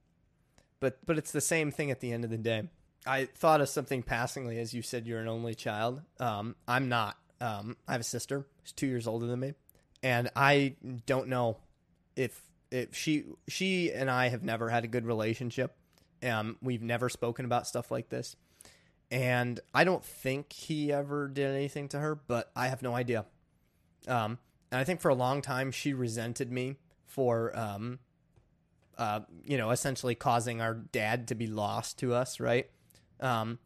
but 0.80 0.98
but 1.06 1.18
it's 1.18 1.32
the 1.32 1.40
same 1.40 1.70
thing 1.70 1.90
at 1.90 2.00
the 2.00 2.12
end 2.12 2.24
of 2.24 2.30
the 2.30 2.38
day. 2.38 2.68
I 3.06 3.24
thought 3.26 3.60
of 3.60 3.68
something 3.68 4.02
passingly 4.02 4.58
as 4.58 4.74
you 4.74 4.82
said 4.82 5.06
you're 5.06 5.20
an 5.20 5.28
only 5.28 5.54
child. 5.54 6.02
Um, 6.20 6.56
I'm 6.66 6.88
not. 6.88 7.16
Um, 7.40 7.76
I 7.86 7.92
have 7.92 8.00
a 8.00 8.04
sister. 8.04 8.46
She's 8.64 8.72
two 8.72 8.86
years 8.86 9.06
older 9.06 9.26
than 9.26 9.40
me, 9.40 9.54
and 10.02 10.30
I 10.34 10.76
don't 11.06 11.28
know 11.28 11.58
if 12.16 12.42
if 12.70 12.94
she 12.94 13.24
she 13.48 13.92
and 13.92 14.10
I 14.10 14.28
have 14.28 14.42
never 14.42 14.68
had 14.68 14.84
a 14.84 14.88
good 14.88 15.06
relationship. 15.06 15.74
Um, 16.22 16.56
we've 16.60 16.82
never 16.82 17.08
spoken 17.08 17.44
about 17.44 17.66
stuff 17.66 17.90
like 17.90 18.08
this, 18.08 18.34
and 19.10 19.60
I 19.72 19.84
don't 19.84 20.04
think 20.04 20.52
he 20.52 20.92
ever 20.92 21.28
did 21.28 21.54
anything 21.54 21.88
to 21.90 21.98
her, 21.98 22.14
but 22.14 22.50
I 22.54 22.68
have 22.68 22.82
no 22.82 22.94
idea. 22.94 23.24
Um, 24.06 24.38
and 24.70 24.80
I 24.80 24.84
think 24.84 25.00
for 25.00 25.08
a 25.08 25.14
long 25.14 25.42
time 25.42 25.70
she 25.70 25.92
resented 25.92 26.52
me 26.52 26.76
for 27.06 27.56
um, 27.58 27.98
uh, 28.98 29.20
you 29.44 29.56
know, 29.56 29.70
essentially 29.70 30.14
causing 30.14 30.60
our 30.60 30.74
dad 30.74 31.28
to 31.28 31.34
be 31.34 31.46
lost 31.46 32.00
to 32.00 32.12
us, 32.14 32.40
right? 32.40 32.68
Um, 33.20 33.58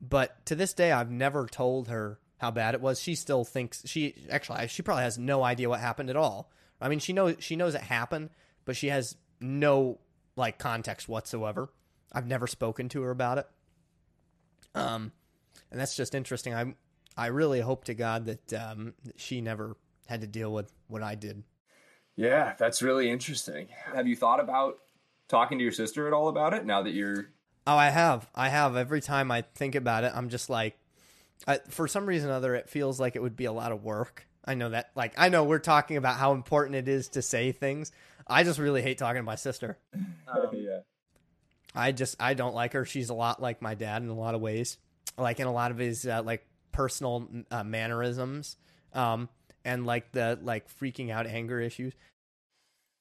but 0.00 0.44
to 0.46 0.54
this 0.54 0.74
day, 0.74 0.92
I've 0.92 1.10
never 1.10 1.46
told 1.46 1.88
her 1.88 2.20
how 2.36 2.50
bad 2.50 2.74
it 2.74 2.82
was. 2.82 3.00
She 3.00 3.14
still 3.14 3.44
thinks 3.44 3.82
she 3.86 4.14
actually 4.30 4.68
she 4.68 4.82
probably 4.82 5.04
has 5.04 5.18
no 5.18 5.42
idea 5.42 5.70
what 5.70 5.80
happened 5.80 6.10
at 6.10 6.16
all. 6.16 6.50
I 6.78 6.90
mean, 6.90 6.98
she 6.98 7.14
knows 7.14 7.36
she 7.38 7.56
knows 7.56 7.74
it 7.74 7.80
happened, 7.80 8.30
but 8.66 8.76
she 8.76 8.88
has 8.88 9.16
no 9.40 9.98
like 10.36 10.58
context 10.58 11.08
whatsoever. 11.08 11.70
I've 12.12 12.26
never 12.26 12.46
spoken 12.46 12.90
to 12.90 13.02
her 13.02 13.10
about 13.10 13.38
it. 13.38 13.48
Um, 14.76 15.12
and 15.70 15.80
that's 15.80 15.96
just 15.96 16.14
interesting. 16.14 16.54
I 16.54 16.74
I 17.16 17.26
really 17.26 17.60
hope 17.60 17.84
to 17.84 17.94
God 17.94 18.26
that 18.26 18.52
um 18.52 18.94
that 19.04 19.18
she 19.18 19.40
never 19.40 19.76
had 20.06 20.20
to 20.20 20.26
deal 20.26 20.52
with 20.52 20.72
what 20.88 21.02
I 21.02 21.14
did. 21.14 21.42
Yeah, 22.14 22.54
that's 22.58 22.82
really 22.82 23.10
interesting. 23.10 23.68
Have 23.94 24.06
you 24.06 24.16
thought 24.16 24.40
about 24.40 24.78
talking 25.28 25.58
to 25.58 25.64
your 25.64 25.72
sister 25.72 26.06
at 26.06 26.12
all 26.12 26.28
about 26.28 26.54
it 26.54 26.64
now 26.64 26.82
that 26.82 26.92
you're 26.92 27.30
Oh, 27.66 27.76
I 27.76 27.90
have. 27.90 28.30
I 28.34 28.48
have. 28.48 28.76
Every 28.76 29.00
time 29.00 29.30
I 29.32 29.42
think 29.42 29.74
about 29.74 30.04
it, 30.04 30.12
I'm 30.14 30.28
just 30.28 30.48
like, 30.48 30.78
I, 31.48 31.58
for 31.68 31.88
some 31.88 32.06
reason 32.06 32.30
or 32.30 32.34
other, 32.34 32.54
it 32.54 32.68
feels 32.68 33.00
like 33.00 33.16
it 33.16 33.22
would 33.22 33.34
be 33.34 33.46
a 33.46 33.52
lot 33.52 33.72
of 33.72 33.82
work. 33.82 34.24
I 34.44 34.54
know 34.54 34.68
that, 34.68 34.90
like, 34.94 35.14
I 35.18 35.30
know 35.30 35.42
we're 35.42 35.58
talking 35.58 35.96
about 35.96 36.16
how 36.16 36.32
important 36.32 36.76
it 36.76 36.86
is 36.86 37.08
to 37.10 37.22
say 37.22 37.50
things. 37.50 37.90
I 38.28 38.44
just 38.44 38.60
really 38.60 38.82
hate 38.82 38.98
talking 38.98 39.18
to 39.18 39.24
my 39.24 39.34
sister. 39.34 39.78
Um, 39.92 40.04
yeah. 40.52 40.55
I 41.76 41.92
just, 41.92 42.16
I 42.20 42.34
don't 42.34 42.54
like 42.54 42.72
her. 42.72 42.84
She's 42.84 43.10
a 43.10 43.14
lot 43.14 43.40
like 43.40 43.60
my 43.62 43.74
dad 43.74 44.02
in 44.02 44.08
a 44.08 44.14
lot 44.14 44.34
of 44.34 44.40
ways, 44.40 44.78
like 45.18 45.40
in 45.40 45.46
a 45.46 45.52
lot 45.52 45.70
of 45.70 45.78
his, 45.78 46.06
uh, 46.06 46.22
like, 46.22 46.46
personal 46.72 47.28
uh, 47.50 47.64
mannerisms, 47.64 48.56
um, 48.92 49.28
and 49.64 49.86
like 49.86 50.12
the, 50.12 50.38
like, 50.42 50.68
freaking 50.68 51.10
out 51.10 51.26
anger 51.26 51.60
issues. 51.60 51.94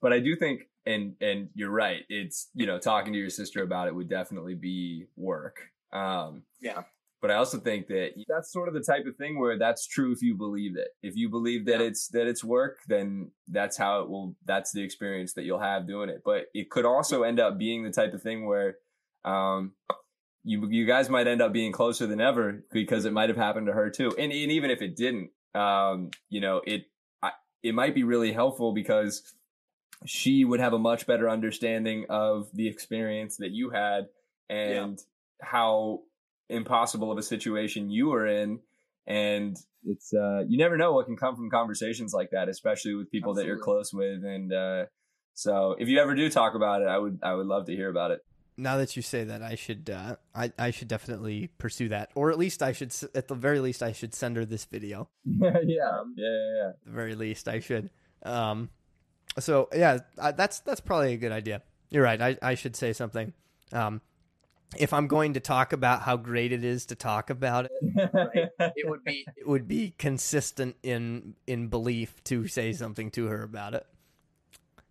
But 0.01 0.13
I 0.13 0.19
do 0.19 0.35
think 0.35 0.67
and 0.85 1.15
and 1.19 1.49
you're 1.55 1.71
right. 1.71 2.03
It's 2.09 2.49
you 2.53 2.67
know, 2.67 2.77
talking 2.77 3.13
to 3.13 3.19
your 3.19 3.29
sister 3.31 3.63
about 3.63 3.87
it 3.87 3.95
would 3.95 4.09
definitely 4.09 4.53
be 4.53 5.07
work. 5.15 5.61
Um 5.91 6.43
Yeah. 6.61 6.83
But 7.21 7.31
I 7.31 7.35
also 7.35 7.57
think 7.59 7.87
that 7.87 8.11
that's 8.27 8.51
sort 8.51 8.67
of 8.67 8.73
the 8.73 8.81
type 8.81 9.05
of 9.07 9.15
thing 9.15 9.39
where 9.39 9.57
that's 9.57 9.87
true 9.87 10.11
if 10.11 10.21
you 10.21 10.35
believe 10.35 10.77
it. 10.77 10.89
If 11.01 11.15
you 11.15 11.29
believe 11.29 11.65
that 11.65 11.79
Yeah. 11.79 11.87
it's 11.87 12.07
that 12.09 12.27
it's 12.27 12.43
work, 12.43 12.79
then 12.87 13.31
that's 13.47 13.77
how 13.77 14.01
it 14.01 14.09
will. 14.09 14.35
That's 14.45 14.71
the 14.71 14.83
experience 14.83 15.33
that 15.33 15.43
you'll 15.43 15.59
have 15.59 15.87
doing 15.87 16.09
it. 16.09 16.21
But 16.23 16.47
it 16.53 16.69
could 16.69 16.85
also 16.85 17.23
end 17.23 17.39
up 17.39 17.57
being 17.57 17.83
the 17.83 17.91
type 17.91 18.13
of 18.13 18.21
thing 18.21 18.45
where, 18.45 18.77
um, 19.23 19.73
you 20.43 20.67
you 20.69 20.85
guys 20.85 21.09
might 21.09 21.27
end 21.27 21.41
up 21.41 21.51
being 21.51 21.71
closer 21.71 22.05
than 22.05 22.21
ever 22.21 22.63
because 22.71 23.05
it 23.05 23.13
might 23.13 23.29
have 23.29 23.37
happened 23.37 23.67
to 23.67 23.73
her 23.73 23.89
too. 23.89 24.09
And 24.17 24.31
and 24.31 24.51
even 24.51 24.69
if 24.69 24.81
it 24.81 24.95
didn't, 24.95 25.31
um, 25.55 26.11
you 26.29 26.41
know, 26.41 26.61
it 26.65 26.83
I, 27.23 27.31
it 27.63 27.73
might 27.73 27.95
be 27.95 28.03
really 28.03 28.31
helpful 28.33 28.71
because 28.73 29.33
she 30.05 30.45
would 30.45 30.59
have 30.59 30.73
a 30.73 30.77
much 30.77 31.07
better 31.07 31.27
understanding 31.29 32.05
of 32.09 32.49
the 32.53 32.67
experience 32.67 33.37
that 33.37 33.51
you 33.51 33.71
had 33.71 34.07
and 34.49 34.99
how 35.41 36.01
impossible 36.49 37.11
of 37.11 37.17
a 37.17 37.23
situation 37.23 37.89
you 37.89 38.07
were 38.07 38.27
in 38.27 38.59
and 39.07 39.57
it's 39.83 40.13
uh 40.13 40.43
you 40.47 40.57
never 40.57 40.77
know 40.77 40.93
what 40.93 41.05
can 41.05 41.15
come 41.17 41.35
from 41.35 41.49
conversations 41.49 42.13
like 42.13 42.29
that 42.31 42.49
especially 42.49 42.93
with 42.95 43.09
people 43.11 43.33
that 43.33 43.45
you're 43.45 43.59
close 43.59 43.93
with 43.93 44.23
and 44.23 44.51
uh 44.53 44.85
so 45.33 45.75
if 45.79 45.87
you 45.87 45.99
ever 45.99 46.15
do 46.15 46.29
talk 46.29 46.55
about 46.55 46.81
it 46.81 46.87
i 46.87 46.97
would 46.97 47.19
i 47.23 47.33
would 47.33 47.47
love 47.47 47.65
to 47.65 47.75
hear 47.75 47.89
about 47.89 48.11
it 48.11 48.19
Now 48.57 48.77
that 48.77 48.95
you 48.95 49.01
say 49.01 49.25
that, 49.25 49.41
I 49.43 49.55
should, 49.55 49.89
uh, 49.89 50.15
I, 50.33 50.49
I 50.57 50.71
should 50.71 50.87
definitely 50.87 51.49
pursue 51.57 51.89
that, 51.89 52.11
or 52.15 52.31
at 52.31 52.37
least 52.37 52.63
I 52.63 52.71
should, 52.71 52.95
at 53.13 53.27
the 53.27 53.35
very 53.35 53.59
least, 53.59 53.83
I 53.83 53.91
should 53.91 54.13
send 54.15 54.37
her 54.37 54.45
this 54.45 54.63
video. 54.63 55.09
yeah 55.25 55.59
yeah 55.67 55.91
yeah 56.15 56.39
yeah 56.55 56.69
At 56.69 56.85
the 56.85 56.91
very 56.91 57.15
least, 57.15 57.49
I 57.49 57.59
should. 57.59 57.89
Um, 58.23 58.69
so 59.39 59.67
yeah, 59.75 59.99
I, 60.17 60.31
that's 60.31 60.61
that's 60.63 60.79
probably 60.79 61.11
a 61.11 61.17
good 61.17 61.33
idea. 61.33 61.63
You're 61.91 62.03
right. 62.07 62.21
I, 62.21 62.37
I 62.41 62.55
should 62.55 62.77
say 62.77 62.93
something. 62.93 63.33
Um, 63.73 63.99
if 64.77 64.93
I'm 64.93 65.07
going 65.07 65.33
to 65.33 65.39
talk 65.39 65.73
about 65.73 66.01
how 66.01 66.17
great 66.17 66.51
it 66.51 66.63
is 66.63 66.87
to 66.87 66.95
talk 66.95 67.29
about 67.29 67.65
it, 67.65 67.71
It 68.75 68.89
would 68.89 69.03
be 69.03 69.25
it 69.35 69.47
would 69.47 69.67
be 69.67 69.93
consistent 69.97 70.75
in 70.83 71.35
in 71.47 71.67
belief 71.67 72.23
to 72.25 72.47
say 72.47 72.73
something 72.73 73.11
to 73.11 73.27
her 73.27 73.43
about 73.43 73.73
it. 73.73 73.85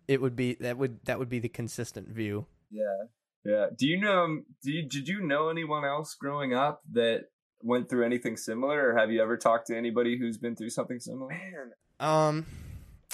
It 0.07 0.21
would 0.21 0.35
be 0.35 0.55
that 0.55 0.77
would 0.77 0.99
that 1.05 1.19
would 1.19 1.29
be 1.29 1.39
the 1.39 1.49
consistent 1.49 2.09
view. 2.09 2.45
yeah 2.71 3.05
yeah 3.43 3.67
do 3.77 3.87
you 3.87 3.99
know 3.99 4.41
do 4.63 4.71
you, 4.71 4.87
did 4.87 5.07
you 5.07 5.21
know 5.21 5.49
anyone 5.49 5.85
else 5.85 6.15
growing 6.15 6.53
up 6.53 6.81
that 6.91 7.25
went 7.61 7.89
through 7.89 8.05
anything 8.05 8.37
similar 8.37 8.89
or 8.89 8.97
have 8.97 9.11
you 9.11 9.21
ever 9.21 9.37
talked 9.37 9.67
to 9.67 9.77
anybody 9.77 10.17
who's 10.17 10.37
been 10.37 10.55
through 10.55 10.69
something 10.69 10.99
similar 10.99 11.29
man. 11.29 11.71
Um, 11.99 12.45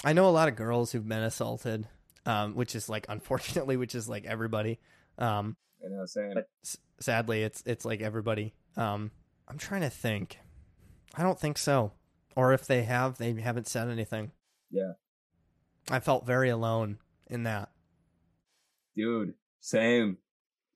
I 0.04 0.12
know 0.12 0.28
a 0.28 0.30
lot 0.30 0.48
of 0.48 0.56
girls 0.56 0.90
who've 0.92 1.06
been 1.06 1.22
assaulted, 1.22 1.86
um, 2.26 2.54
which 2.54 2.74
is 2.74 2.88
like 2.88 3.06
unfortunately, 3.08 3.76
which 3.76 3.94
is 3.94 4.08
like 4.08 4.24
everybody. 4.24 4.78
Um, 5.18 5.56
i 5.84 5.88
know 5.88 6.04
saying 6.06 6.34
s- 6.64 6.76
sadly, 7.00 7.42
it's 7.42 7.62
it's 7.66 7.84
like 7.84 8.00
everybody. 8.00 8.54
Um, 8.76 9.10
I'm 9.48 9.58
trying 9.58 9.80
to 9.82 9.90
think. 9.90 10.38
I 11.14 11.22
don't 11.22 11.38
think 11.38 11.58
so. 11.58 11.92
Or 12.36 12.52
if 12.54 12.66
they 12.66 12.84
have, 12.84 13.18
they 13.18 13.32
haven't 13.40 13.66
said 13.66 13.88
anything. 13.90 14.32
Yeah. 14.70 14.92
I 15.90 16.00
felt 16.00 16.24
very 16.26 16.48
alone 16.48 16.98
in 17.28 17.42
that. 17.42 17.70
dude 18.96 19.34
same 19.60 20.18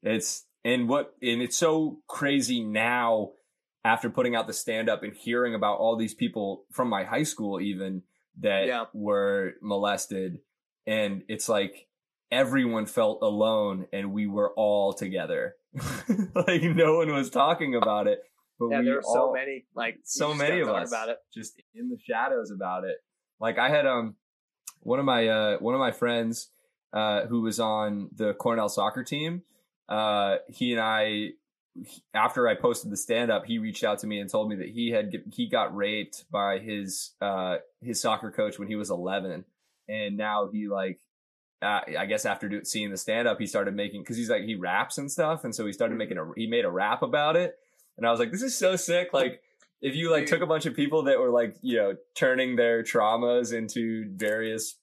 it's 0.03 0.45
and 0.65 0.89
what 0.89 1.15
and 1.23 1.43
it's 1.43 1.57
so 1.57 1.99
crazy 2.09 2.63
now 2.65 3.31
after 3.85 4.11
putting 4.11 4.35
out 4.35 4.47
the 4.47 4.53
stand 4.53 4.89
up 4.89 5.03
and 5.03 5.15
hearing 5.15 5.55
about 5.55 5.79
all 5.79 5.97
these 5.97 6.15
people 6.15 6.65
from 6.73 6.89
my 6.89 7.05
high 7.05 7.23
school 7.23 7.61
even 7.61 8.03
that 8.41 8.67
Yeah. 8.67 8.85
were 8.93 9.55
molested 9.63 10.39
and 10.87 11.23
it's 11.29 11.49
like 11.49 11.86
everyone 12.31 12.87
felt 12.87 13.19
alone 13.23 13.87
and 13.93 14.13
we 14.13 14.27
were 14.27 14.53
all 14.57 14.93
together 14.93 15.55
like 16.35 16.63
no 16.63 16.97
one 16.97 17.13
was 17.13 17.31
talking 17.31 17.75
about 17.75 18.07
it 18.07 18.19
but 18.59 18.69
Yeah, 18.71 18.79
we 18.81 18.85
there 18.87 19.03
so 19.03 19.09
all- 19.27 19.33
many. 19.35 19.65
Like 19.75 19.99
so 20.05 20.33
many 20.35 20.61
of 20.61 20.69
us 20.69 20.89
about 20.91 21.09
it. 21.11 21.19
just 21.35 21.61
in 21.75 21.91
the 21.91 21.99
shadows 22.03 22.51
about 22.51 22.85
it. 22.85 22.97
Like 23.39 23.59
I 23.59 23.69
had 23.69 23.87
um 23.87 24.15
one 24.81 24.99
of 24.99 25.05
my 25.05 25.29
uh 25.29 25.57
one 25.59 25.75
of 25.75 25.79
my 25.81 25.93
friends 25.93 26.49
uh 26.95 27.27
who 27.27 27.43
was 27.43 27.61
on 27.61 28.09
the 28.15 28.33
Cornell 28.33 28.71
soccer 28.71 29.05
team. 29.05 29.43
Uh 29.91 30.37
he 30.49 30.73
and 30.73 30.81
I 30.81 31.33
after 32.15 32.49
I 32.49 32.55
posted 32.55 32.91
the 32.91 32.97
stand 32.97 33.31
up, 33.31 33.45
he 33.45 33.59
reached 33.59 33.85
out 33.85 33.99
to 33.99 34.07
me 34.07 34.21
and 34.21 34.31
told 34.31 34.49
me 34.49 34.57
that 34.57 34.69
he 34.71 34.91
had 34.91 35.13
he 35.31 35.51
got 35.51 35.77
raped 35.77 36.25
by 36.31 36.59
his 36.59 37.13
uh 37.21 37.57
his 37.83 38.01
soccer 38.01 38.31
coach 38.31 38.59
when 38.59 38.69
he 38.69 38.77
was 38.77 38.89
11 38.91 39.45
and 39.87 40.17
now 40.17 40.49
he 40.51 40.67
like 40.67 40.99
uh, 41.63 41.81
I 41.99 42.07
guess 42.07 42.27
after 42.27 42.49
do, 42.49 42.65
seeing 42.65 42.91
the 42.91 42.97
stand 42.97 43.27
up, 43.27 43.39
he 43.39 43.47
started 43.47 43.75
making 43.75 44.03
because 44.03 44.17
he's 44.17 44.31
like 44.31 44.43
he 44.43 44.55
raps 44.55 44.99
and 44.99 45.11
stuff, 45.11 45.45
and 45.45 45.55
so 45.55 45.67
he 45.67 45.73
started 45.73 45.97
making 45.97 46.19
a 46.19 46.25
he 46.37 46.47
made 46.47 46.65
a 46.65 46.71
rap 46.71 47.03
about 47.03 47.37
it, 47.37 47.55
and 47.97 48.07
I 48.07 48.11
was 48.11 48.21
like, 48.21 48.31
this 48.31 48.43
is 48.43 48.57
so 48.57 48.77
sick. 48.77 49.13
Like 49.13 49.41
if 49.81 49.95
you 49.95 50.11
like 50.11 50.27
took 50.27 50.43
a 50.43 50.47
bunch 50.47 50.67
of 50.67 50.75
people 50.75 51.05
that 51.05 51.19
were 51.19 51.31
like 51.31 51.57
you 51.63 51.77
know 51.77 51.95
turning 52.15 52.57
their 52.57 52.83
traumas 52.83 53.53
into 53.53 54.05
various 54.15 54.79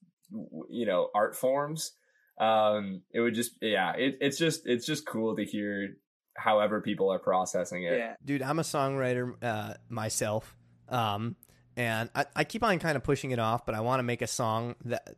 you 0.70 0.86
know 0.86 1.10
art 1.14 1.36
forms, 1.36 1.92
um, 2.40 3.02
it 3.12 3.20
would 3.20 3.36
just 3.36 3.52
yeah, 3.62 3.94
it, 3.96 4.18
it's 4.22 4.38
just 4.38 4.66
it's 4.66 4.86
just 4.86 5.06
cool 5.06 5.36
to 5.36 5.46
hear 5.46 5.96
however 6.36 6.82
people 6.82 7.12
are 7.12 7.20
processing 7.20 7.84
it. 7.84 7.98
Yeah. 7.98 8.16
dude 8.26 8.42
i'm 8.42 8.58
a 8.60 8.64
songwriter 8.64 9.34
uh, 9.44 9.76
myself 9.90 10.56
um, 10.90 11.36
and 11.78 12.10
I, 12.16 12.26
I 12.36 12.44
keep 12.44 12.64
on 12.64 12.80
kind 12.80 12.96
of 12.96 13.04
pushing 13.04 13.32
it 13.32 13.40
off 13.40 13.66
but 13.66 13.76
i 13.76 13.82
want 13.82 14.00
to 14.00 14.04
make 14.04 14.22
a 14.22 14.28
song 14.28 14.76
that 14.86 15.16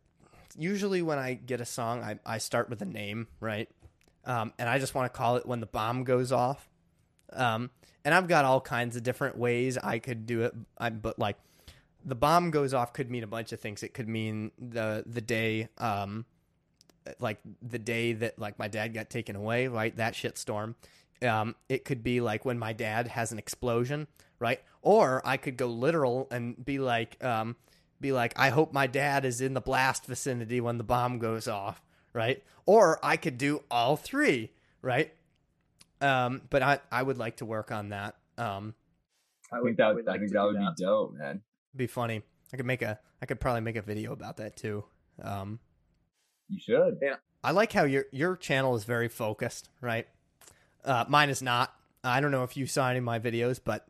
usually 0.58 1.02
when 1.02 1.18
i 1.18 1.34
get 1.34 1.62
a 1.62 1.66
song 1.66 2.02
i, 2.02 2.20
I 2.26 2.38
start 2.38 2.70
with 2.70 2.82
a 2.82 2.86
name 2.86 3.28
right? 3.40 3.70
Um, 4.26 4.54
and 4.58 4.68
i 4.68 4.80
just 4.80 4.96
want 4.96 5.12
to 5.12 5.18
call 5.18 5.36
it 5.38 5.46
when 5.46 5.60
the 5.60 5.68
bomb 5.68 6.04
goes 6.04 6.32
off. 6.32 6.68
Um, 7.32 7.70
and 8.04 8.14
i've 8.14 8.28
got 8.28 8.46
all 8.46 8.62
kinds 8.62 8.96
of 8.96 9.04
different 9.04 9.38
ways 9.38 9.78
i 9.78 10.00
could 10.00 10.26
do 10.26 10.42
it 10.44 10.54
I, 10.78 10.90
but 10.90 11.20
like 11.20 11.38
the 12.06 12.16
bomb 12.16 12.52
goes 12.52 12.74
off 12.74 12.94
could 12.94 13.10
mean 13.10 13.24
a 13.24 13.28
bunch 13.28 13.52
of 13.52 13.60
things. 13.60 13.82
It 13.82 13.96
could 13.96 14.08
mean 14.08 14.52
the 14.60 15.04
the 15.08 15.22
day 15.22 15.70
um, 15.80 16.26
like 17.20 17.40
the 17.64 17.80
day 17.80 18.14
that 18.14 18.38
like 18.38 18.60
my 18.60 18.68
dad 18.68 18.94
got 18.94 19.10
taken 19.10 19.36
away 19.36 19.68
right? 19.68 19.96
That 19.98 20.14
shitstorm 20.14 20.76
um, 21.22 21.56
it 21.70 21.86
could 21.86 22.04
be 22.04 22.22
like 22.22 22.46
when 22.46 22.60
my 22.60 22.74
dad 22.74 23.08
has 23.08 23.32
an 23.32 23.40
explosion, 23.40 24.08
right? 24.40 24.62
Or 24.82 25.22
I 25.26 25.38
could 25.38 25.58
go 25.58 25.68
literal 25.68 26.28
and 26.30 26.64
be 26.64 26.80
like, 26.80 27.24
um, 27.24 27.56
be 28.00 28.12
like, 28.12 28.34
I 28.38 28.50
hope 28.50 28.74
my 28.74 28.88
dad 28.88 29.26
is 29.26 29.42
in 29.42 29.54
the 29.54 29.62
blast 29.62 30.06
vicinity 30.06 30.62
when 30.62 30.78
the 30.78 30.84
bomb 30.84 31.20
goes 31.20 31.48
off, 31.48 31.82
right? 32.14 32.44
Or 32.66 33.00
I 33.04 33.18
could 33.18 33.38
do 33.38 33.64
all 33.70 33.96
three, 33.96 34.52
right? 34.82 35.14
Um, 36.02 36.42
but 36.50 36.62
I, 36.62 36.80
I 36.92 37.04
would 37.04 37.18
like 37.18 37.38
to 37.38 37.46
work 37.46 37.72
on 37.72 37.90
that. 37.90 38.16
Um, 38.38 38.74
I 39.52 39.62
think 39.64 39.78
that 39.78 39.96
would, 39.96 40.08
I, 40.08 40.18
think 40.18 40.32
that 40.34 40.44
would 40.44 40.58
be 40.58 40.84
dope, 40.84 41.14
man. 41.14 41.42
Be 41.76 41.88
funny. 41.88 42.22
I 42.54 42.58
could 42.58 42.66
make 42.66 42.82
a, 42.82 43.00
I 43.22 43.26
could 43.26 43.40
probably 43.40 43.62
make 43.62 43.76
a 43.76 43.82
video 43.82 44.12
about 44.12 44.38
that 44.38 44.56
too. 44.56 44.84
Um, 45.22 45.60
you 46.50 46.60
should. 46.60 47.00
Yeah. 47.02 47.16
I 47.44 47.52
like 47.52 47.74
how 47.74 47.84
your 47.84 48.06
your 48.12 48.36
channel 48.36 48.76
is 48.76 48.86
very 48.86 49.08
focused, 49.08 49.70
right? 49.80 50.08
Uh, 50.84 51.06
mine 51.08 51.30
is 51.30 51.42
not. 51.42 51.74
I 52.04 52.20
don't 52.20 52.32
know 52.32 52.44
if 52.44 52.58
you 52.58 52.66
saw 52.66 52.90
any 52.90 53.00
of 53.00 53.04
my 53.04 53.20
videos, 53.20 53.60
but 53.64 53.88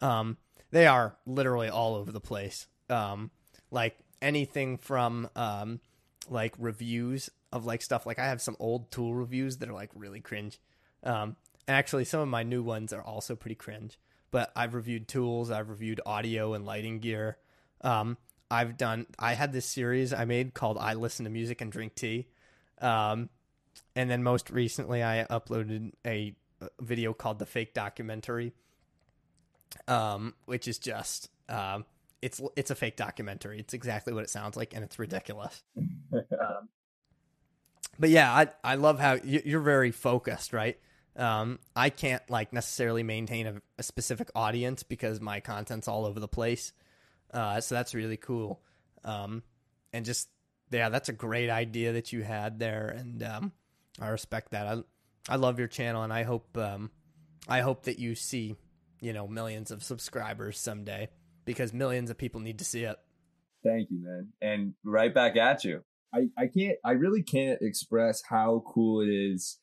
um, 0.00 0.36
they 0.70 0.86
are 0.86 1.16
literally 1.26 1.68
all 1.68 1.94
over 1.94 2.12
the 2.12 2.20
place. 2.20 2.66
Um, 2.88 3.30
like 3.74 3.98
anything 4.22 4.78
from 4.78 5.28
um, 5.36 5.80
like 6.30 6.54
reviews 6.58 7.30
of 7.52 7.66
like 7.66 7.82
stuff. 7.82 8.06
Like 8.06 8.18
I 8.18 8.26
have 8.26 8.40
some 8.40 8.56
old 8.58 8.90
tool 8.90 9.14
reviews 9.14 9.58
that 9.58 9.68
are 9.68 9.74
like 9.74 9.90
really 9.94 10.20
cringe. 10.20 10.58
Um, 11.02 11.36
and 11.66 11.76
actually, 11.76 12.04
some 12.04 12.20
of 12.20 12.28
my 12.28 12.42
new 12.42 12.62
ones 12.62 12.92
are 12.92 13.02
also 13.02 13.34
pretty 13.34 13.56
cringe. 13.56 13.98
But 14.30 14.52
I've 14.56 14.74
reviewed 14.74 15.08
tools. 15.08 15.50
I've 15.50 15.68
reviewed 15.68 16.00
audio 16.06 16.54
and 16.54 16.64
lighting 16.64 17.00
gear. 17.00 17.36
Um, 17.82 18.16
I've 18.50 18.76
done. 18.76 19.06
I 19.18 19.34
had 19.34 19.52
this 19.52 19.66
series 19.66 20.12
I 20.12 20.24
made 20.24 20.54
called 20.54 20.78
"I 20.78 20.94
Listen 20.94 21.24
to 21.24 21.30
Music 21.30 21.60
and 21.60 21.70
Drink 21.70 21.94
Tea." 21.94 22.28
Um, 22.80 23.28
and 23.94 24.10
then 24.10 24.22
most 24.22 24.50
recently 24.50 25.02
I 25.02 25.26
uploaded 25.30 25.92
a 26.06 26.34
video 26.80 27.12
called 27.12 27.38
the 27.38 27.46
fake 27.46 27.74
documentary 27.74 28.52
um, 29.88 30.34
which 30.46 30.68
is 30.68 30.78
just 30.78 31.30
um, 31.48 31.84
it's 32.24 32.40
it's 32.56 32.70
a 32.70 32.74
fake 32.74 32.96
documentary. 32.96 33.60
It's 33.60 33.74
exactly 33.74 34.14
what 34.14 34.24
it 34.24 34.30
sounds 34.30 34.56
like 34.56 34.74
and 34.74 34.82
it's 34.82 34.98
ridiculous. 34.98 35.62
Um, 36.12 36.68
but 37.98 38.08
yeah 38.08 38.32
I, 38.32 38.48
I 38.62 38.74
love 38.76 39.00
how 39.00 39.18
you're 39.24 39.60
very 39.60 39.90
focused 39.90 40.52
right? 40.52 40.78
Um, 41.16 41.58
I 41.74 41.90
can't 41.90 42.22
like 42.30 42.52
necessarily 42.52 43.02
maintain 43.02 43.46
a, 43.46 43.62
a, 43.78 43.82
specific 43.82 44.30
audience 44.34 44.84
because 44.84 45.20
my 45.20 45.40
content's 45.40 45.88
all 45.88 46.04
over 46.04 46.20
the 46.20 46.28
place. 46.28 46.72
Uh, 47.32 47.60
so 47.60 47.74
that's 47.74 47.94
really 47.94 48.16
cool. 48.16 48.62
Um, 49.04 49.42
and 49.92 50.04
just 50.04 50.28
yeah 50.70 50.88
that's 50.88 51.08
a 51.08 51.12
great 51.12 51.50
idea 51.50 51.92
that 51.92 52.12
you 52.12 52.22
had 52.22 52.58
there 52.60 52.94
and 52.96 53.22
um, 53.22 53.52
I 54.00 54.08
respect 54.08 54.52
that. 54.52 54.66
I 54.66 54.82
I 55.28 55.36
love 55.36 55.58
your 55.58 55.68
channel, 55.68 56.02
and 56.02 56.12
I 56.12 56.22
hope 56.22 56.56
um, 56.56 56.90
I 57.48 57.60
hope 57.60 57.84
that 57.84 57.98
you 57.98 58.14
see 58.14 58.56
you 59.00 59.12
know 59.12 59.26
millions 59.26 59.70
of 59.70 59.82
subscribers 59.82 60.58
someday 60.58 61.08
because 61.44 61.72
millions 61.72 62.10
of 62.10 62.18
people 62.18 62.40
need 62.40 62.58
to 62.58 62.64
see 62.64 62.84
it. 62.84 62.96
Thank 63.64 63.90
you, 63.90 64.02
man, 64.02 64.28
and 64.42 64.74
right 64.84 65.14
back 65.14 65.36
at 65.36 65.64
you. 65.64 65.82
I 66.14 66.28
I 66.38 66.46
can't. 66.46 66.76
I 66.84 66.92
really 66.92 67.22
can't 67.22 67.58
express 67.62 68.22
how 68.28 68.62
cool 68.66 69.00
it 69.00 69.08
is 69.08 69.58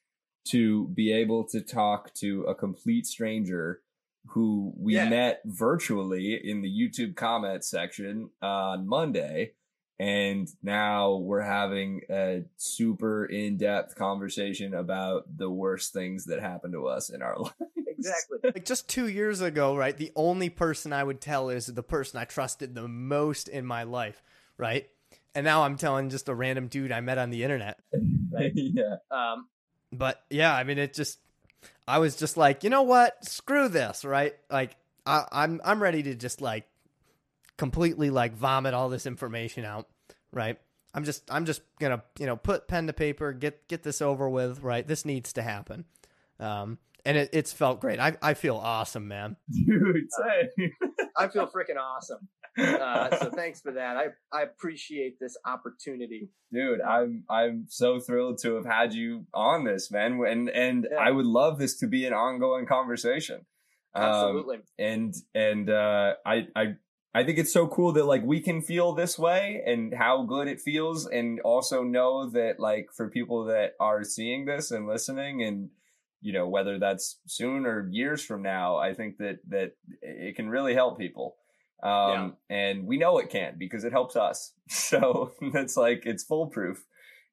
to 0.50 0.88
be 0.90 1.14
able 1.14 1.48
to 1.50 1.62
talk 1.62 2.14
to 2.16 2.44
a 2.44 2.56
complete 2.56 3.06
stranger 3.06 3.82
who 4.28 4.74
we 4.78 4.96
yeah. 4.96 5.10
met 5.10 5.42
virtually 5.46 6.40
in 6.44 6.62
the 6.62 6.70
YouTube 6.70 7.16
comment 7.16 7.64
section 7.64 8.30
on 8.42 8.88
Monday 8.88 9.54
and 10.02 10.52
now 10.64 11.14
we're 11.18 11.42
having 11.42 12.02
a 12.10 12.42
super 12.58 13.24
in-depth 13.26 13.94
conversation 13.94 14.74
about 14.74 15.38
the 15.38 15.48
worst 15.48 15.94
things 15.94 16.26
that 16.26 16.42
happened 16.42 16.74
to 16.74 16.88
us 16.88 17.12
in 17.12 17.22
our 17.22 17.38
lives. 17.40 17.54
Exactly. 17.86 18.40
Like 18.44 18.66
just 18.66 18.90
2 18.90 19.10
years 19.10 19.42
ago, 19.42 19.76
right? 19.76 19.96
The 19.96 20.12
only 20.16 20.50
person 20.50 20.92
I 20.92 21.04
would 21.04 21.22
tell 21.22 21.52
is 21.52 21.68
the 21.68 21.84
person 21.84 22.20
I 22.20 22.26
trusted 22.26 22.74
the 22.74 22.88
most 22.88 23.48
in 23.48 23.64
my 23.64 23.84
life, 23.84 24.24
right? 24.58 24.90
And 25.36 25.44
now 25.44 25.66
I'm 25.66 25.78
telling 25.78 26.10
just 26.10 26.30
a 26.30 26.34
random 26.34 26.68
dude 26.68 26.92
I 26.92 27.02
met 27.02 27.20
on 27.20 27.30
the 27.30 27.44
internet. 27.44 27.78
Right? 28.32 28.52
yeah. 28.56 28.96
Um 29.12 29.50
but 29.94 30.24
yeah, 30.32 30.56
I 30.56 30.64
mean 30.64 30.80
it 30.80 30.96
just 30.96 31.20
I 31.88 32.00
was 32.00 32.16
just 32.16 32.38
like, 32.38 32.64
you 32.64 32.72
know 32.72 32.82
what? 32.82 33.24
Screw 33.24 33.68
this, 33.68 34.04
right? 34.04 34.34
Like 34.50 34.76
I, 35.06 35.26
I'm 35.32 35.62
I'm 35.64 35.80
ready 35.80 36.02
to 36.02 36.16
just 36.16 36.42
like 36.42 36.66
completely 37.62 38.10
like 38.10 38.34
vomit 38.34 38.74
all 38.74 38.90
this 38.90 39.06
information 39.06 39.66
out, 39.66 39.88
right? 40.34 40.58
I'm 40.96 41.04
just 41.04 41.30
I'm 41.30 41.46
just 41.46 41.62
gonna 41.80 42.02
you 42.18 42.26
know 42.26 42.36
put 42.36 42.68
pen 42.68 42.88
to 42.88 42.94
paper, 42.94 43.34
get 43.34 43.68
get 43.68 43.84
this 43.84 44.02
over 44.02 44.28
with, 44.28 44.64
right? 44.64 44.86
This 44.86 45.06
needs 45.06 45.32
to 45.34 45.44
happen, 45.44 45.86
um, 46.40 46.80
and 47.06 47.18
it, 47.18 47.30
it's 47.34 47.54
felt 47.54 47.80
great. 47.80 48.00
I 48.00 48.18
I 48.20 48.34
feel 48.34 48.56
awesome, 48.56 49.08
man. 49.08 49.36
Dude, 49.52 50.08
say. 50.10 50.72
I 51.16 51.28
feel 51.28 51.46
freaking 51.46 51.78
awesome. 51.80 52.28
Uh, 52.58 53.16
so 53.20 53.30
thanks 53.30 53.62
for 53.62 53.74
that. 53.74 53.96
I 53.96 54.08
I 54.34 54.42
appreciate 54.42 55.20
this 55.20 55.38
opportunity, 55.46 56.30
dude. 56.52 56.82
I'm 56.82 57.26
I'm 57.30 57.68
so 57.70 58.00
thrilled 58.00 58.40
to 58.42 58.56
have 58.56 58.66
had 58.66 58.92
you 58.92 59.28
on 59.36 59.66
this, 59.66 59.92
man. 59.92 60.20
And 60.28 60.50
and 60.50 60.88
yeah. 60.92 60.98
I 60.98 61.12
would 61.12 61.28
love 61.28 61.60
this 61.60 61.78
to 61.78 61.88
be 61.88 62.08
an 62.08 62.14
ongoing 62.14 62.66
conversation. 62.66 63.46
Absolutely. 63.96 64.58
Um, 64.58 64.64
and 64.80 65.14
and 65.36 65.70
uh, 65.70 66.16
I 66.26 66.48
I 66.56 66.76
I 67.14 67.24
think 67.24 67.38
it's 67.38 67.52
so 67.52 67.68
cool 67.68 67.92
that 67.94 68.06
like 68.06 68.24
we 68.24 68.40
can 68.40 68.62
feel 68.62 68.94
this 68.94 69.20
way 69.20 69.62
and 69.66 69.94
how 69.94 70.24
good 70.24 70.48
it 70.48 70.62
feels 70.62 71.08
and 71.08 71.42
also 71.42 71.84
know 71.84 72.30
that 72.30 72.60
like 72.60 72.90
for 72.96 73.10
people 73.10 73.46
that 73.46 73.74
are 73.80 74.04
seeing 74.04 74.46
this 74.46 74.72
and 74.72 74.88
listening 74.88 75.44
and 75.44 75.70
you 76.22 76.32
know 76.32 76.48
whether 76.48 76.80
that's 76.80 77.20
soon 77.26 77.66
or 77.66 77.90
years 77.92 78.24
from 78.24 78.42
now 78.42 78.78
I 78.78 78.94
think 78.94 79.18
that 79.18 79.40
that 79.50 79.74
it 80.02 80.36
can 80.36 80.50
really 80.50 80.74
help 80.74 80.98
people. 80.98 81.36
Um 81.84 82.36
yeah. 82.50 82.56
and 82.56 82.86
we 82.86 82.98
know 82.98 83.18
it 83.18 83.30
can 83.30 83.56
because 83.58 83.84
it 83.84 83.92
helps 83.92 84.16
us. 84.16 84.54
So 84.70 85.34
that's 85.54 85.76
like 85.76 86.04
it's 86.06 86.24
foolproof. 86.24 86.82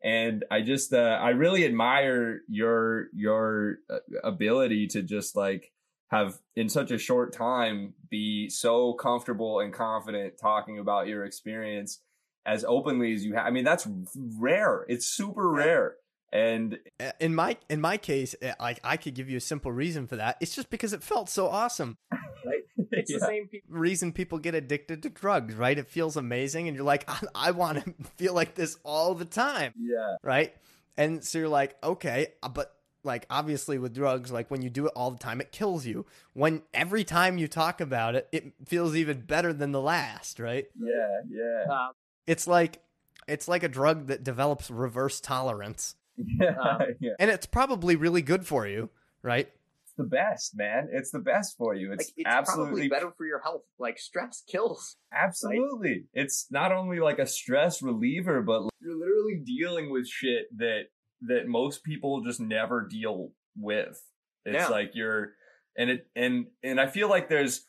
And 0.03 0.45
I 0.51 0.63
just 0.63 0.93
uh 0.93 1.19
I 1.21 1.31
really 1.31 1.65
admire 1.65 2.41
your 2.49 3.11
your 3.15 3.79
uh, 3.89 3.99
ability 4.25 4.89
to 4.89 5.03
just 5.03 5.37
like 5.37 5.71
have 6.11 6.39
in 6.57 6.69
such 6.69 6.91
a 6.91 6.99
short 6.99 7.33
time 7.33 7.95
be 8.11 8.49
so 8.49 8.95
comfortable 8.95 9.61
and 9.61 9.73
confident 9.73 10.35
talking 10.41 10.79
about 10.79 11.07
your 11.07 11.25
experience 11.25 12.01
as 12.47 12.65
openly 12.65 13.13
as 13.13 13.25
you 13.25 13.35
have. 13.35 13.47
I 13.47 13.51
mean, 13.51 13.65
that's 13.65 13.87
rare. 14.17 14.87
It's 14.89 15.07
super 15.07 15.51
rare. 15.51 15.97
And 16.33 16.79
in 17.21 17.35
my 17.35 17.57
in 17.71 17.81
my 17.81 17.97
case, 17.97 18.35
uh, 18.43 18.53
like 18.61 18.81
I 18.85 18.97
could 18.97 19.15
give 19.15 19.31
you 19.31 19.39
a 19.39 19.41
simple 19.41 19.73
reason 19.73 20.07
for 20.07 20.17
that. 20.17 20.37
It's 20.41 20.55
just 20.55 20.69
because 20.69 20.93
it 20.93 21.03
felt 21.03 21.29
so 21.29 21.49
awesome. 21.49 21.97
Right? 22.13 22.63
It's 22.91 23.11
yeah. 23.11 23.19
the 23.19 23.27
same 23.27 23.49
pe- 23.49 23.61
reason 23.69 24.13
people 24.13 24.39
get 24.39 24.55
addicted 24.55 25.03
to 25.03 25.11
drugs, 25.11 25.55
right? 25.55 25.77
It 25.77 25.89
feels 25.89 26.17
amazing, 26.17 26.69
and 26.69 26.77
you're 26.77 26.87
like, 26.87 27.05
I, 27.35 27.49
I 27.49 27.51
want 27.51 27.85
to 27.85 27.95
feel 28.17 28.35
like 28.35 28.55
this 28.55 28.79
all 28.85 29.15
the 29.15 29.25
time. 29.25 29.73
Yeah. 29.79 30.17
Right. 30.23 30.55
And 30.97 31.23
so 31.25 31.39
you're 31.39 31.49
like, 31.49 31.77
okay, 31.83 32.35
uh, 32.43 32.49
but 32.49 32.75
like 33.05 33.27
obviously 33.31 33.79
with 33.79 33.95
drugs 33.95 34.33
like 34.33 34.51
when 34.51 34.63
you 34.63 34.71
do 34.71 34.87
it 34.87 34.93
all 34.95 35.11
the 35.11 35.19
time 35.19 35.41
it 35.41 35.53
kills 35.53 35.87
you 35.87 36.05
when 36.35 36.63
every 36.75 37.05
time 37.05 37.39
you 37.39 37.49
talk 37.49 37.81
about 37.81 38.15
it 38.15 38.29
it 38.33 38.53
feels 38.67 38.97
even 38.97 39.21
better 39.21 39.53
than 39.53 39.73
the 39.73 39.81
last 39.81 40.39
right 40.39 40.67
yeah 40.79 41.21
yeah 41.29 41.73
um, 41.73 41.93
it's 42.27 42.47
like 42.47 42.83
it's 43.27 43.49
like 43.49 43.63
a 43.63 43.69
drug 43.69 44.07
that 44.07 44.25
develops 44.25 44.71
reverse 44.71 45.21
tolerance 45.21 45.95
yeah, 46.17 46.57
um, 46.61 46.81
yeah. 47.01 47.13
and 47.19 47.31
it's 47.31 47.47
probably 47.47 47.97
really 47.97 48.23
good 48.23 48.47
for 48.47 48.67
you 48.67 48.91
right 49.23 49.49
It's 49.85 49.95
the 49.97 50.05
best, 50.05 50.57
man. 50.57 50.89
It's 50.93 51.11
the 51.11 51.19
best 51.21 51.57
for 51.57 51.75
you. 51.75 51.93
It's, 51.93 52.07
like, 52.07 52.15
it's 52.17 52.27
absolutely 52.27 52.89
better 52.89 53.13
for 53.17 53.25
your 53.27 53.41
health. 53.41 53.63
Like 53.79 53.99
stress 53.99 54.43
kills. 54.47 54.97
Absolutely. 55.13 55.91
Right? 55.91 56.25
It's 56.25 56.47
not 56.51 56.73
only 56.73 57.01
like 57.01 57.19
a 57.19 57.27
stress 57.27 57.83
reliever, 57.83 58.43
but 58.43 58.63
you're 58.81 58.99
literally 58.99 59.43
dealing 59.45 59.91
with 59.91 60.07
shit 60.09 60.47
that 60.59 60.87
that 61.23 61.47
most 61.47 61.83
people 61.83 62.23
just 62.23 62.41
never 62.41 62.87
deal 62.87 63.33
with. 63.57 64.03
It's 64.45 64.55
yeah. 64.55 64.69
like 64.69 64.93
you're 64.95 65.33
and 65.77 65.91
it 65.91 66.07
and 66.15 66.47
and 66.63 66.81
I 66.81 66.87
feel 66.87 67.09
like 67.09 67.29
there's 67.29 67.67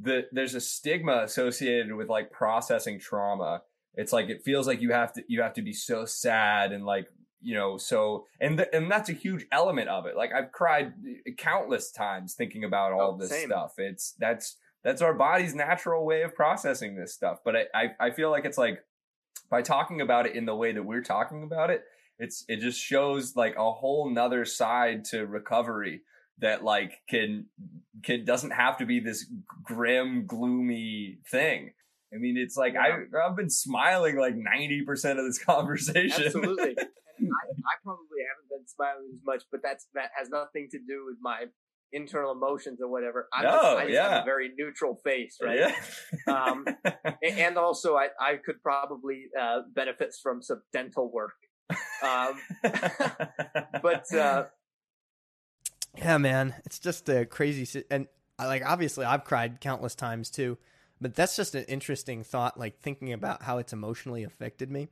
the 0.00 0.26
there's 0.32 0.54
a 0.54 0.60
stigma 0.60 1.22
associated 1.22 1.92
with 1.94 2.08
like 2.08 2.30
processing 2.30 2.98
trauma. 2.98 3.62
It's 3.94 4.12
like 4.12 4.28
it 4.28 4.42
feels 4.44 4.66
like 4.66 4.80
you 4.80 4.92
have 4.92 5.12
to 5.14 5.24
you 5.28 5.42
have 5.42 5.54
to 5.54 5.62
be 5.62 5.72
so 5.72 6.04
sad 6.04 6.72
and 6.72 6.84
like 6.84 7.06
you 7.40 7.54
know 7.54 7.76
so 7.76 8.26
and 8.40 8.56
th- 8.58 8.70
and 8.72 8.90
that's 8.90 9.08
a 9.08 9.14
huge 9.14 9.46
element 9.52 9.88
of 9.88 10.06
it. 10.06 10.16
Like 10.16 10.32
I've 10.32 10.52
cried 10.52 10.94
countless 11.36 11.90
times 11.90 12.34
thinking 12.34 12.64
about 12.64 12.92
all 12.92 13.14
oh, 13.14 13.18
this 13.18 13.30
same. 13.30 13.48
stuff. 13.48 13.74
It's 13.78 14.14
that's 14.18 14.56
that's 14.82 15.02
our 15.02 15.14
body's 15.14 15.54
natural 15.54 16.04
way 16.04 16.22
of 16.22 16.34
processing 16.34 16.96
this 16.96 17.12
stuff. 17.14 17.38
But 17.44 17.54
I, 17.56 17.64
I 17.74 18.06
I 18.08 18.10
feel 18.10 18.30
like 18.30 18.44
it's 18.44 18.58
like 18.58 18.82
by 19.50 19.62
talking 19.62 20.00
about 20.00 20.26
it 20.26 20.34
in 20.34 20.46
the 20.46 20.56
way 20.56 20.72
that 20.72 20.82
we're 20.82 21.02
talking 21.02 21.42
about 21.42 21.70
it, 21.70 21.84
it's 22.22 22.44
it 22.48 22.60
just 22.60 22.80
shows 22.80 23.34
like 23.34 23.56
a 23.56 23.72
whole 23.72 24.08
nother 24.08 24.44
side 24.44 25.04
to 25.04 25.26
recovery 25.26 26.02
that 26.38 26.62
like 26.62 26.92
can 27.10 27.46
can 28.04 28.24
doesn't 28.24 28.52
have 28.52 28.78
to 28.78 28.86
be 28.86 29.00
this 29.00 29.26
grim 29.62 30.24
gloomy 30.26 31.18
thing 31.30 31.72
i 32.14 32.18
mean 32.18 32.36
it's 32.38 32.56
like 32.56 32.74
yeah. 32.74 32.96
i 33.20 33.28
i've 33.28 33.36
been 33.36 33.50
smiling 33.50 34.16
like 34.16 34.34
90% 34.34 35.18
of 35.18 35.24
this 35.26 35.38
conversation 35.44 36.24
absolutely 36.26 36.76
I, 37.22 37.44
I, 37.54 37.74
probably 37.84 38.22
haven't 38.28 38.48
been 38.50 38.66
smiling 38.66 39.10
as 39.14 39.20
much 39.24 39.42
but 39.50 39.60
that's 39.62 39.86
that 39.94 40.10
has 40.16 40.28
nothing 40.30 40.68
to 40.70 40.78
do 40.78 41.04
with 41.06 41.16
my 41.20 41.46
internal 41.92 42.32
emotions 42.32 42.80
or 42.80 42.88
whatever 42.88 43.28
I'm 43.34 43.44
no, 43.44 43.50
just, 43.50 43.64
I 43.64 43.82
just 43.82 43.94
yeah. 43.94 44.08
have 44.08 44.22
a 44.22 44.24
very 44.24 44.50
neutral 44.56 44.96
face 45.04 45.38
right 45.42 45.58
yeah. 45.58 45.74
um, 46.26 46.64
and 47.22 47.58
also 47.58 47.96
I, 47.96 48.08
I 48.18 48.36
could 48.36 48.62
probably 48.62 49.26
uh, 49.38 49.60
benefit 49.74 50.14
from 50.22 50.40
some 50.40 50.62
dental 50.72 51.12
work 51.12 51.34
um, 52.02 52.40
but 53.82 54.14
uh, 54.14 54.44
yeah, 55.96 56.18
man, 56.18 56.54
it's 56.64 56.78
just 56.78 57.08
a 57.08 57.26
crazy 57.26 57.84
and 57.90 58.06
like 58.38 58.64
obviously 58.64 59.04
I've 59.04 59.24
cried 59.24 59.60
countless 59.60 59.94
times 59.94 60.30
too, 60.30 60.58
but 61.00 61.14
that's 61.14 61.36
just 61.36 61.54
an 61.54 61.64
interesting 61.64 62.24
thought. 62.24 62.58
Like 62.58 62.80
thinking 62.80 63.12
about 63.12 63.42
how 63.42 63.58
it's 63.58 63.72
emotionally 63.72 64.24
affected 64.24 64.70
me. 64.70 64.88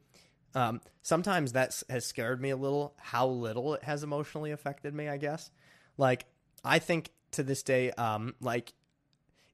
Um, 0.54 0.80
sometimes 1.02 1.52
that 1.52 1.80
has 1.88 2.04
scared 2.04 2.40
me 2.40 2.50
a 2.50 2.56
little. 2.56 2.94
How 2.98 3.26
little 3.26 3.74
it 3.74 3.84
has 3.84 4.02
emotionally 4.02 4.50
affected 4.50 4.94
me, 4.94 5.08
I 5.08 5.16
guess. 5.16 5.50
Like 5.96 6.26
I 6.64 6.78
think 6.78 7.10
to 7.32 7.42
this 7.42 7.62
day, 7.62 7.92
um, 7.92 8.34
like 8.40 8.72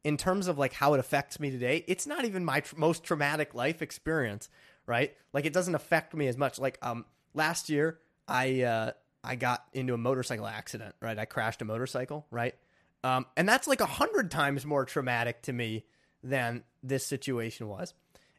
in 0.02 0.16
terms 0.16 0.46
of 0.46 0.58
like 0.58 0.72
how 0.72 0.94
it 0.94 1.00
affects 1.00 1.38
me 1.38 1.50
today, 1.50 1.84
it's 1.86 2.06
not 2.06 2.24
even 2.24 2.44
my 2.44 2.60
tr- 2.60 2.76
most 2.76 3.04
traumatic 3.04 3.54
life 3.54 3.82
experience, 3.82 4.48
right? 4.86 5.14
Like 5.32 5.44
it 5.44 5.52
doesn't 5.52 5.74
affect 5.74 6.14
me 6.14 6.26
as 6.28 6.36
much. 6.36 6.58
Like 6.58 6.78
um, 6.82 7.04
last 7.36 7.68
year, 7.68 7.98
I 8.26 8.62
uh, 8.62 8.90
I 9.22 9.36
got 9.36 9.64
into 9.72 9.94
a 9.94 9.98
motorcycle 9.98 10.46
accident, 10.46 10.94
right? 11.00 11.18
I 11.18 11.24
crashed 11.24 11.62
a 11.62 11.64
motorcycle, 11.64 12.26
right? 12.30 12.54
Um, 13.04 13.26
and 13.36 13.48
that's 13.48 13.68
like 13.68 13.80
a 13.80 13.86
hundred 13.86 14.30
times 14.30 14.66
more 14.66 14.84
traumatic 14.84 15.42
to 15.42 15.52
me 15.52 15.84
than 16.22 16.64
this 16.82 17.06
situation 17.06 17.68
was. 17.68 17.94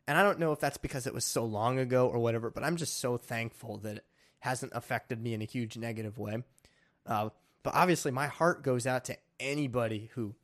And 0.08 0.18
I 0.18 0.24
don't 0.24 0.40
know 0.40 0.52
if 0.52 0.60
that's 0.60 0.78
because 0.78 1.06
it 1.08 1.14
was 1.14 1.26
so 1.26 1.46
long 1.46 1.80
ago 1.80 2.08
or 2.08 2.20
whatever, 2.20 2.50
but 2.50 2.64
I'm 2.64 2.78
just 2.78 3.00
so 3.00 3.18
thankful 3.18 3.78
that 3.80 3.98
it 3.98 4.06
hasn't 4.40 4.72
affected 4.74 5.22
me 5.22 5.34
in 5.34 5.42
a 5.42 5.46
huge 5.46 5.78
negative 5.78 6.18
way. 6.18 6.44
Uh, 7.06 7.30
but 7.64 7.74
obviously, 7.74 8.12
my 8.12 8.28
heart 8.28 8.64
goes 8.64 8.88
out 8.88 9.06
to 9.06 9.18
anybody 9.40 10.10
who, 10.14 10.36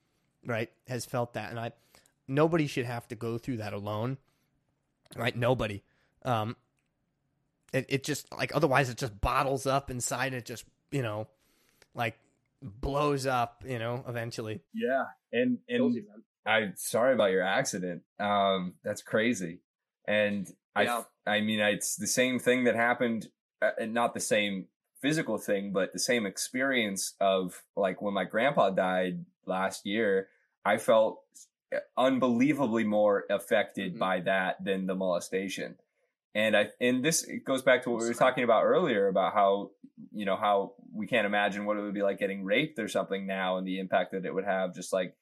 right, 0.45 0.69
has 0.87 1.05
felt 1.05 1.33
that, 1.33 1.49
and 1.49 1.59
I, 1.59 1.71
nobody 2.27 2.67
should 2.67 2.85
have 2.85 3.07
to 3.09 3.15
go 3.15 3.37
through 3.37 3.57
that 3.57 3.73
alone, 3.73 4.17
right? 5.15 5.35
Nobody. 5.35 5.83
Um, 6.23 6.57
it, 7.73 7.85
it 7.89 8.03
just 8.03 8.31
like 8.31 8.55
otherwise 8.55 8.89
it 8.89 8.97
just 8.97 9.19
bottles 9.19 9.65
up 9.65 9.89
inside. 9.89 10.33
It 10.33 10.45
just 10.45 10.65
you 10.91 11.01
know, 11.01 11.27
like 11.93 12.17
blows 12.61 13.25
up. 13.25 13.63
You 13.67 13.79
know, 13.79 14.03
eventually. 14.07 14.61
Yeah, 14.73 15.05
and 15.31 15.57
and 15.67 16.03
I 16.45 16.71
sorry 16.75 17.13
about 17.13 17.31
your 17.31 17.43
accident. 17.43 18.03
Um, 18.19 18.75
that's 18.83 19.01
crazy. 19.01 19.59
And 20.07 20.47
yeah. 20.77 21.01
I 21.25 21.37
I 21.37 21.41
mean 21.41 21.59
it's 21.59 21.95
the 21.95 22.07
same 22.07 22.39
thing 22.39 22.65
that 22.65 22.75
happened, 22.75 23.27
uh, 23.61 23.71
not 23.85 24.13
the 24.13 24.19
same 24.19 24.67
physical 25.01 25.37
thing, 25.37 25.71
but 25.73 25.91
the 25.91 25.99
same 25.99 26.25
experience 26.25 27.13
of 27.19 27.61
like 27.75 28.01
when 28.01 28.13
my 28.13 28.23
grandpa 28.23 28.69
died 28.69 29.25
last 29.45 29.85
year. 29.85 30.29
I 30.65 30.77
felt 30.77 31.19
unbelievably 31.97 32.83
more 32.83 33.25
affected 33.29 33.91
mm-hmm. 33.91 33.99
by 33.99 34.19
that 34.21 34.63
than 34.63 34.85
the 34.85 34.95
molestation. 34.95 35.75
And 36.35 36.57
I 36.57 36.69
and 36.81 37.03
this 37.03 37.27
goes 37.45 37.61
back 37.61 37.83
to 37.83 37.91
what 37.91 38.01
we 38.01 38.07
were 38.07 38.13
talking 38.13 38.43
about 38.43 38.63
earlier 38.63 39.07
about 39.07 39.33
how 39.33 39.71
you 40.11 40.25
know 40.25 40.35
how 40.35 40.73
we 40.91 41.05
can't 41.05 41.27
imagine 41.27 41.65
what 41.65 41.77
it 41.77 41.81
would 41.81 41.93
be 41.93 42.01
like 42.01 42.19
getting 42.19 42.43
raped 42.43 42.79
or 42.79 42.87
something 42.87 43.27
now 43.27 43.57
and 43.57 43.67
the 43.67 43.79
impact 43.79 44.11
that 44.13 44.25
it 44.25 44.33
would 44.33 44.45
have 44.45 44.73
just 44.73 44.91
like 44.91 45.15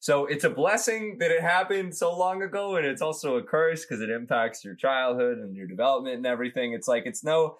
so 0.00 0.26
it's 0.26 0.44
a 0.44 0.50
blessing 0.50 1.16
that 1.18 1.30
it 1.30 1.40
happened 1.40 1.94
so 1.94 2.16
long 2.16 2.42
ago 2.42 2.76
and 2.76 2.86
it's 2.86 3.02
also 3.02 3.36
a 3.36 3.42
curse 3.42 3.84
because 3.84 4.00
it 4.00 4.10
impacts 4.10 4.64
your 4.64 4.74
childhood 4.74 5.38
and 5.38 5.56
your 5.56 5.66
development 5.66 6.16
and 6.16 6.26
everything. 6.26 6.72
It's 6.72 6.86
like 6.86 7.04
it's 7.06 7.24
no 7.24 7.56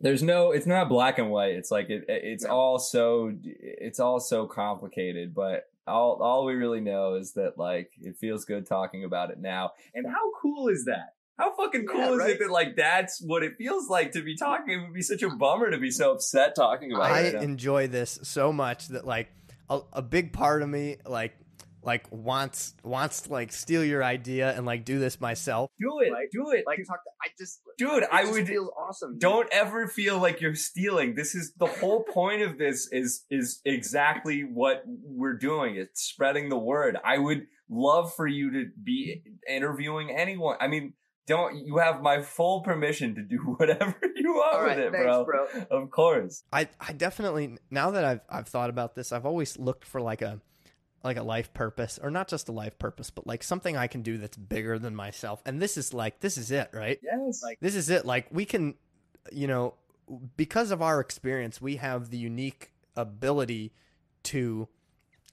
there's 0.00 0.22
no 0.22 0.52
it's 0.52 0.66
not 0.66 0.88
black 0.88 1.18
and 1.18 1.30
white. 1.30 1.54
It's 1.54 1.70
like 1.70 1.88
it 1.88 2.04
it's 2.08 2.44
yeah. 2.44 2.50
all 2.50 2.78
so 2.78 3.32
it's 3.42 3.98
all 3.98 4.20
so 4.20 4.46
complicated 4.46 5.34
but 5.34 5.64
all 5.86 6.20
all 6.22 6.44
we 6.44 6.54
really 6.54 6.80
know 6.80 7.14
is 7.14 7.32
that 7.32 7.56
like 7.56 7.92
it 8.00 8.16
feels 8.18 8.44
good 8.44 8.66
talking 8.66 9.04
about 9.04 9.30
it 9.30 9.38
now. 9.38 9.70
And 9.94 10.06
how 10.06 10.32
cool 10.42 10.68
is 10.68 10.84
that 10.84 11.14
how 11.38 11.54
fucking 11.54 11.86
cool 11.86 12.18
yeah, 12.18 12.26
is 12.26 12.32
it 12.32 12.38
that 12.40 12.50
like 12.50 12.76
that's 12.76 13.22
what 13.24 13.42
it 13.42 13.52
feels 13.56 13.88
like 13.88 14.12
to 14.12 14.22
be 14.22 14.36
talking? 14.36 14.80
It 14.80 14.82
would 14.82 14.94
be 14.94 15.02
such 15.02 15.22
a 15.22 15.30
bummer 15.30 15.70
to 15.70 15.78
be 15.78 15.90
so 15.90 16.12
upset 16.12 16.54
talking 16.56 16.92
about 16.92 17.10
I 17.10 17.20
it. 17.20 17.36
I 17.36 17.42
enjoy 17.42 17.86
this 17.86 18.18
so 18.22 18.52
much 18.52 18.88
that 18.88 19.06
like 19.06 19.28
a, 19.70 19.80
a 19.92 20.02
big 20.02 20.32
part 20.32 20.62
of 20.62 20.68
me 20.68 20.96
like 21.06 21.34
like 21.82 22.06
wants 22.10 22.74
wants 22.82 23.22
to 23.22 23.32
like 23.32 23.52
steal 23.52 23.84
your 23.84 24.02
idea 24.02 24.54
and 24.54 24.66
like 24.66 24.84
do 24.84 24.98
this 24.98 25.20
myself. 25.20 25.70
Do 25.80 26.00
it, 26.00 26.12
like, 26.12 26.30
do 26.32 26.50
it. 26.50 26.64
Like 26.66 26.78
talk 26.86 27.02
to, 27.04 27.10
I 27.22 27.28
just, 27.38 27.60
dude, 27.78 28.04
I 28.10 28.30
would 28.30 28.46
feel 28.46 28.70
awesome. 28.78 29.12
Dude. 29.12 29.20
Don't 29.20 29.48
ever 29.52 29.86
feel 29.86 30.18
like 30.18 30.40
you're 30.40 30.54
stealing. 30.54 31.14
This 31.14 31.34
is 31.34 31.52
the 31.56 31.66
whole 31.66 32.02
point 32.02 32.42
of 32.42 32.58
this. 32.58 32.88
Is 32.90 33.24
is 33.30 33.60
exactly 33.64 34.40
what 34.42 34.82
we're 34.86 35.38
doing. 35.38 35.76
It's 35.76 36.02
spreading 36.02 36.48
the 36.48 36.58
word. 36.58 36.98
I 37.04 37.18
would 37.18 37.46
love 37.70 38.12
for 38.14 38.26
you 38.26 38.50
to 38.52 38.66
be 38.82 39.22
interviewing 39.48 40.10
anyone. 40.10 40.56
I 40.60 40.66
mean, 40.66 40.94
don't 41.28 41.66
you 41.66 41.76
have 41.76 42.02
my 42.02 42.22
full 42.22 42.62
permission 42.62 43.14
to 43.14 43.22
do 43.22 43.36
whatever 43.58 43.94
you 44.16 44.32
want 44.32 44.68
with 44.68 44.78
it, 44.78 44.92
thanks, 44.92 45.04
bro. 45.04 45.24
bro. 45.24 45.46
Of 45.70 45.90
course. 45.90 46.42
I 46.52 46.68
I 46.80 46.92
definitely 46.92 47.58
now 47.70 47.92
that 47.92 48.04
I've 48.04 48.20
I've 48.28 48.48
thought 48.48 48.70
about 48.70 48.94
this, 48.94 49.12
I've 49.12 49.26
always 49.26 49.58
looked 49.58 49.84
for 49.84 50.00
like 50.00 50.22
a 50.22 50.40
like 51.04 51.16
a 51.16 51.22
life 51.22 51.54
purpose 51.54 52.00
or 52.02 52.10
not 52.10 52.26
just 52.26 52.48
a 52.48 52.52
life 52.52 52.78
purpose, 52.78 53.10
but 53.10 53.26
like 53.26 53.44
something 53.44 53.76
I 53.76 53.86
can 53.86 54.02
do 54.02 54.18
that's 54.18 54.36
bigger 54.36 54.78
than 54.78 54.96
myself. 54.96 55.40
And 55.46 55.62
this 55.62 55.76
is 55.76 55.94
like 55.94 56.20
this 56.20 56.38
is 56.38 56.50
it, 56.50 56.70
right? 56.72 56.98
Yes. 57.02 57.42
Like 57.42 57.58
this 57.60 57.76
is 57.76 57.90
it. 57.90 58.04
Like 58.04 58.26
we 58.32 58.44
can 58.44 58.74
you 59.30 59.46
know, 59.46 59.74
because 60.36 60.70
of 60.70 60.80
our 60.80 61.00
experience, 61.00 61.60
we 61.60 61.76
have 61.76 62.10
the 62.10 62.16
unique 62.16 62.72
ability 62.96 63.72
to 64.24 64.66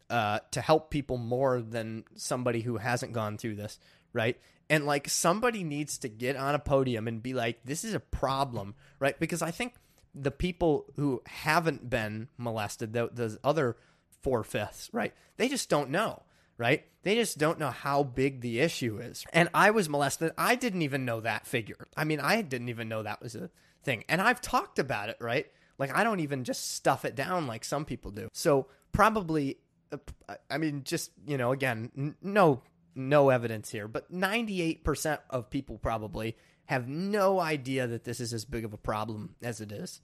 uh 0.10 0.40
to 0.52 0.62
help 0.62 0.92
people 0.92 1.18
more 1.18 1.62
than 1.62 2.04
somebody 2.16 2.62
who 2.62 2.78
hasn't 2.78 3.14
gone 3.14 3.38
through 3.38 3.56
this, 3.56 3.80
right? 4.14 4.38
And 4.70 4.86
like 4.86 5.10
somebody 5.10 5.64
needs 5.64 5.98
to 6.00 6.10
get 6.10 6.36
on 6.36 6.56
a 6.56 6.60
podium 6.60 7.08
and 7.08 7.22
be 7.22 7.34
like 7.34 7.60
this 7.66 7.84
is 7.84 7.94
a 7.94 8.00
problem 8.00 8.76
right? 9.00 9.20
Because 9.20 9.42
i 9.42 9.52
think 9.52 9.74
the 10.14 10.32
people 10.32 10.86
who 10.96 11.22
haven't 11.26 11.90
been 11.90 12.30
molested 12.38 12.94
the, 12.94 13.10
the 13.12 13.38
other 13.44 13.76
four 14.22 14.44
fifths 14.44 14.90
right 14.94 15.14
they 15.38 15.48
just 15.48 15.70
don't 15.70 15.90
know 15.90 16.22
right? 16.58 16.86
They 17.04 17.16
just 17.16 17.38
don't 17.38 17.60
know 17.60 17.70
how 17.70 18.04
big 18.04 18.40
the 18.40 18.62
issue 18.62 18.98
is. 18.98 19.26
And 19.34 19.50
i 19.54 19.72
was 19.72 19.90
molested. 19.90 20.32
I 20.38 20.56
didn't 20.56 20.84
even 20.84 21.04
know 21.04 21.20
that 21.20 21.46
figure. 21.46 21.88
I 21.98 22.06
mean 22.06 22.20
i 22.20 22.42
didn't 22.42 22.70
even 22.70 22.90
know 22.90 23.04
that 23.04 23.22
was 23.22 23.36
a 23.36 23.50
thing. 23.84 24.04
And 24.10 24.22
i've 24.22 24.42
talked 24.42 24.80
about 24.80 25.10
it 25.10 25.18
right? 25.20 25.48
Like 25.78 25.96
i 25.96 26.04
don't 26.04 26.22
even 26.22 26.44
just 26.44 26.74
stuff 26.74 27.04
it 27.06 27.16
down 27.16 27.48
like 27.48 27.66
some 27.66 27.86
people 27.86 28.12
do. 28.12 28.30
So 28.34 28.68
probably 28.92 29.58
uh, 29.92 30.36
I 30.50 30.58
mean, 30.58 30.84
just 30.84 31.12
you 31.26 31.38
know, 31.38 31.52
again, 31.52 31.92
n- 31.98 32.16
no 32.22 32.62
no 32.96 33.30
evidence 33.30 33.72
here, 33.72 33.88
but 33.88 34.12
98% 34.12 35.20
of 35.30 35.50
people 35.50 35.78
probably 35.78 36.36
have 36.66 36.88
no 36.88 37.40
idea 37.40 37.88
that 37.88 38.04
this 38.04 38.20
is 38.20 38.34
as 38.34 38.46
big 38.46 38.66
of 38.66 38.74
a 38.74 38.78
problem 38.78 39.36
as 39.44 39.62
it 39.62 39.72
is. 39.72 40.02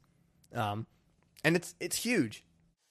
Um, 0.54 0.86
and 1.44 1.56
it's 1.56 1.76
it's 1.80 1.98
huge. 1.98 2.44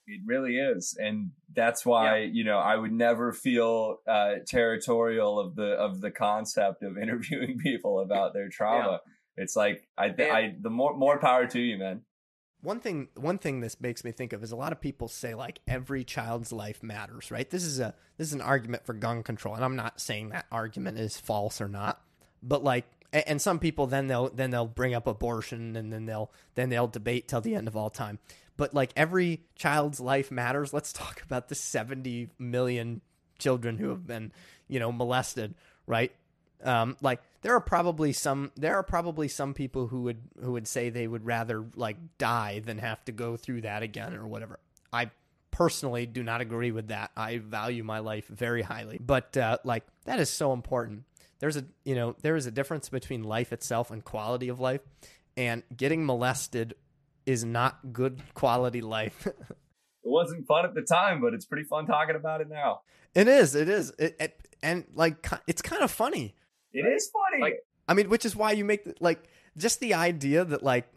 It 0.07 0.23
really 0.27 0.57
is, 0.57 0.97
and 0.99 1.31
that's 1.55 1.87
why 1.87 2.19
yeah. 2.19 2.31
you 2.33 2.45
know 2.45 2.59
I 2.59 2.75
would 2.77 2.93
never 2.93 3.33
feel 3.33 3.99
uh, 4.09 4.37
territorial 4.47 5.39
of 5.39 5.55
the 5.55 5.73
of 5.73 6.01
the 6.01 6.11
concept 6.11 6.83
of 6.83 6.99
interviewing 7.03 7.59
people 7.59 8.01
about 8.01 8.33
their 8.33 8.49
trauma. 8.49 9.01
Yeah. 9.37 9.45
It's 9.45 9.55
like 9.55 9.87
I, 9.97 10.07
I 10.07 10.55
the 10.61 10.71
more 10.71 10.97
more 10.97 11.21
power 11.21 11.47
to 11.47 11.61
you, 11.61 11.79
man. 11.79 12.03
One 12.63 12.81
thing 12.81 13.09
one 13.17 13.39
thing 13.39 13.61
this 13.61 13.81
makes 13.81 14.05
me 14.05 14.13
think 14.13 14.33
of 14.33 14.43
is 14.43 14.53
a 14.53 14.57
lot 14.57 14.73
of 14.73 14.81
people 14.81 15.09
say 15.09 15.35
like 15.35 15.61
every 15.67 16.05
child's 16.05 16.53
life 16.53 16.83
matters 16.83 17.31
right? 17.31 17.49
This 17.49 17.65
is 17.65 17.81
a 17.81 17.95
this 18.17 18.29
is 18.29 18.35
an 18.35 18.41
argument 18.41 18.85
for 18.85 18.95
gun 18.95 19.23
control 19.23 19.55
and 19.55 19.65
i'm 19.65 19.77
not 19.77 20.01
saying 20.01 20.29
that 20.31 20.47
argument 20.53 20.99
is 20.99 21.17
false 21.17 21.61
or 21.61 21.69
not 21.69 22.03
but 22.43 22.63
like 22.63 22.85
and 23.13 23.41
some 23.41 23.59
people 23.59 23.87
then 23.87 24.07
they'll 24.07 24.31
then 24.31 24.51
they'll 24.51 24.67
bring 24.67 24.95
up 24.95 25.07
abortion 25.07 25.77
and 25.77 25.93
then 25.93 26.07
they'll 26.07 26.31
then 26.55 26.69
they'll 26.69 26.87
debate 26.87 27.29
till 27.29 27.41
the 27.41 27.55
end 27.55 27.69
of 27.69 27.77
all 27.77 27.91
time. 27.91 28.19
But 28.57 28.75
like 28.75 28.93
every 28.97 29.43
child's 29.57 30.01
life 30.01 30.31
matters. 30.31 30.73
Let's 30.73 30.93
talk 30.93 31.23
about 31.23 31.49
the 31.49 31.55
70 31.55 32.29
million 32.39 33.01
children 33.39 33.79
who 33.79 33.89
have 33.89 34.07
been 34.07 34.33
you 34.69 34.79
know 34.79 34.93
molested 34.93 35.55
right 35.87 36.13
um, 36.65 36.97
like 37.01 37.21
there 37.43 37.55
are 37.55 37.61
probably 37.61 38.13
some 38.13 38.53
there 38.57 38.77
are 38.77 38.83
probably 38.83 39.29
some 39.29 39.55
people 39.55 39.87
who 39.87 40.03
would 40.03 40.21
who 40.43 40.53
would 40.53 40.69
say 40.69 40.91
they 40.91 41.07
would 41.07 41.25
rather 41.25 41.65
like 41.75 41.97
die 42.19 42.61
than 42.61 42.79
have 42.79 43.05
to 43.07 43.13
go 43.13 43.37
through 43.37 43.63
that 43.63 43.83
again 43.83 44.15
or 44.15 44.27
whatever. 44.27 44.59
I 44.93 45.11
personally 45.51 46.07
do 46.07 46.23
not 46.23 46.41
agree 46.41 46.71
with 46.71 46.89
that. 46.89 47.11
I 47.17 47.39
value 47.39 47.83
my 47.83 48.01
life 48.01 48.27
very 48.29 48.63
highly, 48.63 48.99
but 48.99 49.37
uh, 49.37 49.59
like 49.65 49.85
that 50.05 50.21
is 50.21 50.31
so 50.31 50.53
important. 50.53 51.05
There's 51.39 51.57
a 51.57 51.65
you 51.85 51.95
know 51.95 52.17
there 52.23 52.37
is 52.37 52.47
a 52.47 52.51
difference 52.51 52.89
between 52.89 53.23
life 53.23 53.53
itself 53.53 53.91
and 53.91 54.05
quality 54.05 54.49
of 54.49 54.61
life, 54.61 54.83
and 55.37 55.63
getting 55.75 56.05
molested 56.05 56.75
is 57.27 57.45
not 57.45 57.93
good 57.93 58.23
quality 58.35 58.81
life. 58.81 59.27
it 59.27 59.37
wasn't 60.03 60.47
fun 60.47 60.65
at 60.65 60.75
the 60.75 60.83
time, 60.83 61.21
but 61.21 61.33
it's 61.33 61.47
pretty 61.47 61.65
fun 61.65 61.87
talking 61.87 62.17
about 62.17 62.41
it 62.41 62.49
now. 62.49 62.81
It 63.15 63.29
is. 63.29 63.55
It 63.55 63.69
is. 63.69 63.93
It, 63.99 64.17
it, 64.21 64.49
and 64.63 64.85
like 64.95 65.27
it's 65.47 65.63
kind 65.63 65.83
of 65.83 65.91
funny 65.91 66.35
it 66.73 66.83
right? 66.83 66.95
is 66.95 67.11
funny. 67.11 67.43
Like, 67.43 67.65
I 67.89 67.95
mean, 67.95 68.09
which 68.09 68.25
is 68.25 68.37
why 68.37 68.53
you 68.53 68.65
make 68.65 68.85
the, 68.85 68.95
like 69.01 69.25
just 69.57 69.81
the 69.81 69.95
idea 69.95 70.45
that 70.45 70.63
like 70.63 70.89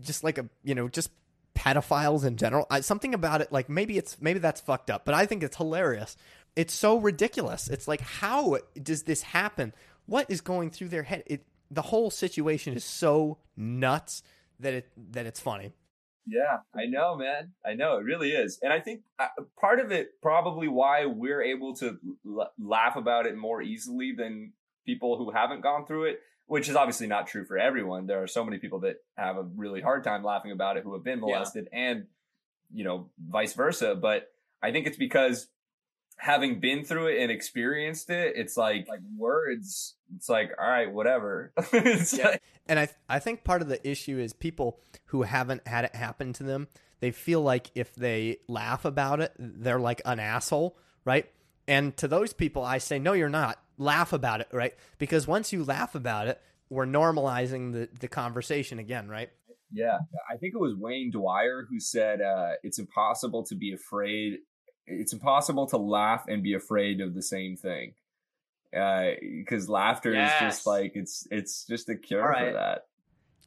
just 0.00 0.24
like 0.24 0.38
a 0.38 0.48
you 0.62 0.74
know 0.74 0.88
just 0.88 1.10
pedophiles 1.54 2.24
in 2.24 2.36
general. 2.36 2.66
I, 2.70 2.80
something 2.80 3.14
about 3.14 3.40
it, 3.40 3.50
like 3.50 3.68
maybe 3.68 3.98
it's 3.98 4.20
maybe 4.20 4.38
that's 4.38 4.60
fucked 4.60 4.90
up, 4.90 5.04
but 5.04 5.14
I 5.14 5.26
think 5.26 5.42
it's 5.42 5.56
hilarious. 5.56 6.16
It's 6.54 6.74
so 6.74 6.98
ridiculous. 6.98 7.68
It's 7.68 7.88
like 7.88 8.00
how 8.00 8.58
does 8.80 9.04
this 9.04 9.22
happen? 9.22 9.72
What 10.06 10.30
is 10.30 10.40
going 10.40 10.70
through 10.70 10.88
their 10.88 11.02
head? 11.02 11.24
It 11.26 11.46
the 11.70 11.82
whole 11.82 12.10
situation 12.10 12.74
is 12.74 12.84
so 12.84 13.38
nuts 13.56 14.22
that 14.60 14.74
it 14.74 14.88
that 15.12 15.26
it's 15.26 15.40
funny. 15.40 15.72
Yeah, 16.28 16.58
I 16.74 16.86
know, 16.86 17.16
man. 17.16 17.52
I 17.64 17.74
know 17.74 17.98
it 17.98 18.04
really 18.04 18.30
is, 18.30 18.58
and 18.60 18.72
I 18.72 18.80
think 18.80 19.02
uh, 19.18 19.28
part 19.60 19.78
of 19.78 19.92
it 19.92 20.20
probably 20.20 20.66
why 20.66 21.06
we're 21.06 21.42
able 21.42 21.74
to 21.76 21.98
l- 22.26 22.52
laugh 22.58 22.96
about 22.96 23.26
it 23.26 23.36
more 23.36 23.62
easily 23.62 24.12
than 24.16 24.52
people 24.86 25.18
who 25.18 25.30
haven't 25.30 25.62
gone 25.62 25.84
through 25.84 26.04
it, 26.04 26.20
which 26.46 26.68
is 26.68 26.76
obviously 26.76 27.06
not 27.06 27.26
true 27.26 27.44
for 27.44 27.58
everyone. 27.58 28.06
There 28.06 28.22
are 28.22 28.28
so 28.28 28.44
many 28.44 28.58
people 28.58 28.80
that 28.80 28.96
have 29.16 29.36
a 29.36 29.42
really 29.42 29.80
hard 29.80 30.04
time 30.04 30.22
laughing 30.22 30.52
about 30.52 30.76
it 30.76 30.84
who 30.84 30.94
have 30.94 31.04
been 31.04 31.20
molested 31.20 31.68
yeah. 31.72 31.78
and, 31.78 32.06
you 32.72 32.84
know, 32.84 33.10
vice 33.18 33.52
versa. 33.52 33.94
But 33.94 34.30
I 34.62 34.72
think 34.72 34.86
it's 34.86 34.96
because 34.96 35.48
having 36.16 36.60
been 36.60 36.84
through 36.84 37.08
it 37.08 37.20
and 37.20 37.30
experienced 37.30 38.08
it, 38.10 38.34
it's 38.36 38.56
like, 38.56 38.86
like 38.88 39.00
words. 39.16 39.94
It's 40.16 40.28
like, 40.28 40.52
all 40.58 40.68
right, 40.68 40.90
whatever. 40.90 41.52
yeah. 41.72 42.28
Like, 42.28 42.42
and 42.68 42.78
I, 42.78 42.88
I 43.08 43.18
think 43.18 43.44
part 43.44 43.60
of 43.60 43.68
the 43.68 43.86
issue 43.86 44.18
is 44.18 44.32
people 44.32 44.80
who 45.06 45.22
haven't 45.22 45.66
had 45.66 45.84
it 45.84 45.94
happen 45.94 46.32
to 46.34 46.44
them, 46.44 46.68
they 47.00 47.10
feel 47.10 47.42
like 47.42 47.70
if 47.74 47.94
they 47.94 48.38
laugh 48.48 48.84
about 48.84 49.20
it, 49.20 49.32
they're 49.38 49.80
like 49.80 50.00
an 50.04 50.18
asshole, 50.18 50.78
right? 51.04 51.28
And 51.68 51.96
to 51.98 52.08
those 52.08 52.32
people, 52.32 52.64
I 52.64 52.78
say, 52.78 52.98
no, 52.98 53.12
you're 53.12 53.28
not 53.28 53.58
laugh 53.78 54.12
about 54.12 54.40
it, 54.40 54.48
right? 54.52 54.74
Because 54.98 55.26
once 55.26 55.52
you 55.52 55.64
laugh 55.64 55.94
about 55.94 56.28
it, 56.28 56.40
we're 56.68 56.86
normalizing 56.86 57.72
the, 57.72 57.88
the 58.00 58.08
conversation 58.08 58.78
again, 58.78 59.08
right? 59.08 59.30
Yeah. 59.70 59.98
I 60.30 60.36
think 60.36 60.54
it 60.54 60.58
was 60.58 60.74
Wayne 60.74 61.10
Dyer 61.10 61.66
who 61.68 61.80
said 61.80 62.20
uh, 62.20 62.52
it's 62.62 62.78
impossible 62.78 63.44
to 63.44 63.54
be 63.54 63.72
afraid. 63.72 64.38
It's 64.86 65.12
impossible 65.12 65.66
to 65.68 65.76
laugh 65.76 66.24
and 66.28 66.42
be 66.42 66.54
afraid 66.54 67.00
of 67.00 67.14
the 67.14 67.22
same 67.22 67.56
thing. 67.56 67.94
Uh 68.76 69.12
because 69.20 69.68
uh, 69.68 69.72
laughter 69.72 70.12
yes. 70.12 70.34
is 70.34 70.40
just 70.40 70.66
like, 70.66 70.92
it's 70.94 71.26
it's 71.30 71.64
just 71.66 71.88
a 71.88 71.94
cure 71.94 72.28
right. 72.28 72.48
for 72.48 72.52
that. 72.54 72.86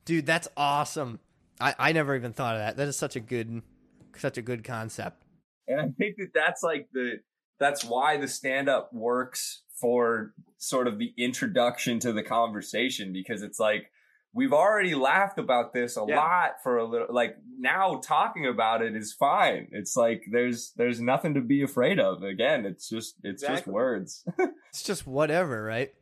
Dude, 0.06 0.26
that's 0.26 0.48
awesome. 0.56 1.20
I, 1.62 1.76
I 1.78 1.92
never 1.92 2.16
even 2.16 2.34
thought 2.34 2.56
of 2.56 2.62
that. 2.62 2.78
That 2.78 2.88
is 2.88 2.98
such 2.98 3.16
a 3.16 3.20
good, 3.20 3.62
such 4.18 4.38
a 4.38 4.42
good 4.42 4.64
concept. 4.64 5.24
And 5.68 5.80
I 5.80 5.90
think 5.90 6.16
that 6.18 6.32
that's 6.34 6.64
like 6.64 6.88
the, 6.94 7.20
that's 7.60 7.84
why 7.84 8.18
the 8.18 8.28
stand 8.28 8.70
up 8.70 8.92
works 8.94 9.62
for 9.80 10.34
sort 10.58 10.88
of 10.88 11.00
the 11.00 11.14
introduction 11.18 12.00
to 12.00 12.12
the 12.12 12.24
conversation 12.24 13.14
because 13.14 13.42
it's 13.42 13.60
like 13.60 13.92
we've 14.34 14.54
already 14.54 14.94
laughed 14.94 15.40
about 15.40 15.74
this 15.74 15.98
a 15.98 16.06
yeah. 16.08 16.18
lot 16.18 16.62
for 16.62 16.78
a 16.78 16.86
little 16.86 17.08
like 17.10 17.38
now 17.58 18.00
talking 18.04 18.46
about 18.46 18.82
it 18.82 18.96
is 18.96 19.14
fine. 19.14 19.68
It's 19.72 19.96
like 19.96 20.26
there's 20.32 20.72
there's 20.76 21.00
nothing 21.00 21.34
to 21.34 21.42
be 21.42 21.64
afraid 21.64 22.00
of. 22.00 22.24
Again 22.24 22.66
it's 22.66 22.90
just 22.90 23.16
it's 23.24 23.44
exactly. 23.44 23.58
just 23.58 23.68
words. 23.68 24.26
It's 24.70 24.84
just 24.84 25.08
whatever 25.08 25.64
right? 25.64 25.94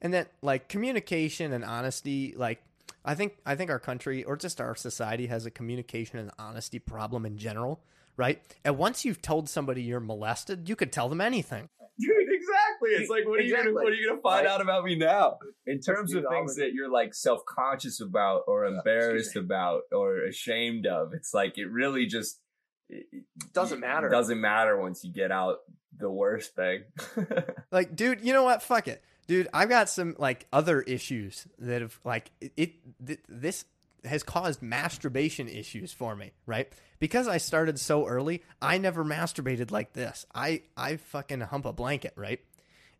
And 0.00 0.12
then 0.12 0.26
like 0.42 0.68
communication 0.68 1.52
and 1.52 1.64
honesty 1.64 2.34
like 2.36 2.62
i 3.04 3.14
think 3.14 3.36
i 3.46 3.54
think 3.54 3.70
our 3.70 3.78
country 3.78 4.24
or 4.24 4.36
just 4.36 4.60
our 4.60 4.74
society 4.74 5.26
has 5.26 5.46
a 5.46 5.50
communication 5.50 6.18
and 6.18 6.30
honesty 6.38 6.78
problem 6.78 7.24
in 7.24 7.38
general 7.38 7.80
right? 8.16 8.42
And 8.64 8.76
once 8.76 9.04
you've 9.04 9.22
told 9.22 9.48
somebody 9.48 9.82
you're 9.82 10.00
molested 10.00 10.68
you 10.68 10.74
could 10.74 10.92
tell 10.92 11.08
them 11.08 11.20
anything 11.20 11.68
Dude, 11.98 12.10
exactly. 12.28 12.90
It's 12.90 13.10
like, 13.10 13.26
what 13.26 13.38
are 13.38 13.42
exactly. 13.42 13.70
you 13.70 13.74
gonna, 13.74 13.84
what 13.84 13.92
are 13.92 13.96
you 13.96 14.08
gonna 14.08 14.20
find 14.20 14.46
right. 14.46 14.52
out 14.52 14.60
about 14.60 14.84
me 14.84 14.96
now? 14.96 15.38
In 15.66 15.80
terms 15.80 16.14
of 16.14 16.24
things 16.30 16.56
that 16.56 16.72
you're 16.72 16.90
like 16.90 17.14
self 17.14 17.44
conscious 17.44 18.00
about, 18.00 18.42
or 18.46 18.64
oh, 18.64 18.74
embarrassed 18.74 19.36
about, 19.36 19.82
or 19.92 20.24
ashamed 20.24 20.86
of, 20.86 21.12
it's 21.12 21.34
like 21.34 21.58
it 21.58 21.66
really 21.66 22.06
just 22.06 22.40
it 22.88 23.06
doesn't 23.52 23.80
matter. 23.80 24.08
Doesn't 24.08 24.40
matter 24.40 24.80
once 24.80 25.04
you 25.04 25.12
get 25.12 25.30
out 25.30 25.58
the 25.96 26.10
worst 26.10 26.54
thing. 26.54 26.84
like, 27.72 27.96
dude, 27.96 28.20
you 28.22 28.32
know 28.32 28.44
what? 28.44 28.62
Fuck 28.62 28.88
it, 28.88 29.02
dude. 29.26 29.48
I've 29.52 29.68
got 29.68 29.88
some 29.88 30.14
like 30.18 30.46
other 30.52 30.80
issues 30.82 31.46
that 31.58 31.82
have 31.82 31.98
like 32.04 32.30
it. 32.40 32.52
it 32.56 32.72
th- 33.04 33.20
this 33.28 33.64
has 34.04 34.22
caused 34.22 34.62
masturbation 34.62 35.48
issues 35.48 35.92
for 35.92 36.16
me, 36.16 36.32
right? 36.46 36.72
Because 36.98 37.28
I 37.28 37.38
started 37.38 37.78
so 37.78 38.06
early, 38.06 38.42
I 38.60 38.78
never 38.78 39.04
masturbated 39.04 39.70
like 39.70 39.92
this. 39.92 40.26
I 40.34 40.62
I 40.76 40.96
fucking 40.96 41.40
hump 41.40 41.66
a 41.66 41.72
blanket, 41.72 42.12
right? 42.16 42.40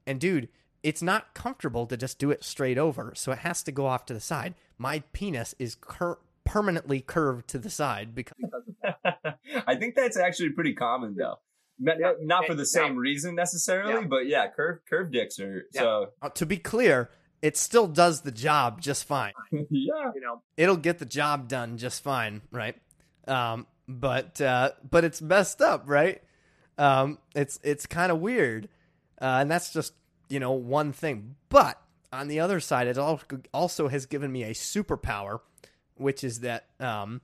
And 0.07 0.21
dude, 0.21 0.49
it's 0.83 1.03
not 1.03 1.35
comfortable 1.35 1.87
to 1.87 1.97
just 1.97 2.19
do 2.19 2.31
it 2.31 2.45
straight 2.45 2.79
over, 2.79 3.13
so 3.15 3.33
it 3.33 3.39
has 3.39 3.63
to 3.65 3.73
go 3.73 3.87
off 3.87 4.07
to 4.07 4.15
the 4.15 4.21
side. 4.21 4.55
My 4.79 5.01
penis 5.13 5.55
is 5.59 5.77
cur- 5.81 6.19
permanently 6.45 7.01
curved 7.01 7.49
to 7.49 7.59
the 7.59 7.71
side 7.71 8.15
because 8.15 8.37
I 9.67 9.75
think 9.75 9.97
that's 9.97 10.17
actually 10.17 10.51
pretty 10.51 10.75
common 10.75 11.17
though. 11.17 11.39
Not, 11.81 11.99
not 12.21 12.47
for 12.47 12.55
the 12.55 12.67
same 12.67 12.95
yeah. 12.95 13.01
reason 13.01 13.35
necessarily, 13.37 13.93
yeah. 13.93 14.07
but 14.09 14.27
yeah, 14.27 14.49
curved 14.49 14.89
curved 14.89 15.13
dicks 15.13 15.39
are 15.39 15.65
yeah. 15.73 15.81
so. 15.81 16.07
Uh, 16.21 16.29
to 16.31 16.45
be 16.47 16.57
clear, 16.57 17.09
it 17.43 17.57
still 17.57 17.87
does 17.87 18.23
the 18.23 18.33
job 18.33 18.81
just 18.81 19.05
fine. 19.05 19.33
yeah, 19.53 20.13
you 20.15 20.21
know, 20.21 20.43
it'll 20.57 20.77
get 20.77 20.99
the 20.99 21.07
job 21.07 21.49
done 21.49 21.79
just 21.79 22.03
fine, 22.03 22.43
right? 22.51 22.77
Um, 23.27 23.67
but 23.87 24.41
uh, 24.41 24.73
but 24.89 25.05
it's 25.05 25.23
messed 25.23 25.61
up, 25.61 25.85
right? 25.87 26.23
Um, 26.77 27.19
it's 27.35 27.59
it's 27.63 27.87
kind 27.87 28.13
of 28.13 28.21
weird, 28.21 28.69
uh, 29.21 29.39
and 29.41 29.51
that's 29.51 29.73
just 29.73 29.95
you 30.29 30.41
know 30.41 30.53
one 30.53 30.93
thing. 30.93 31.37
But 31.49 31.81
on 32.13 32.29
the 32.29 32.41
other 32.41 32.61
side, 32.61 32.87
it 32.87 32.99
also 32.99 33.89
has 33.89 34.07
given 34.07 34.33
me 34.33 34.45
a 34.45 34.51
superpower, 34.51 35.41
which 35.95 36.25
is 36.25 36.41
that 36.41 36.67
um, 36.81 37.21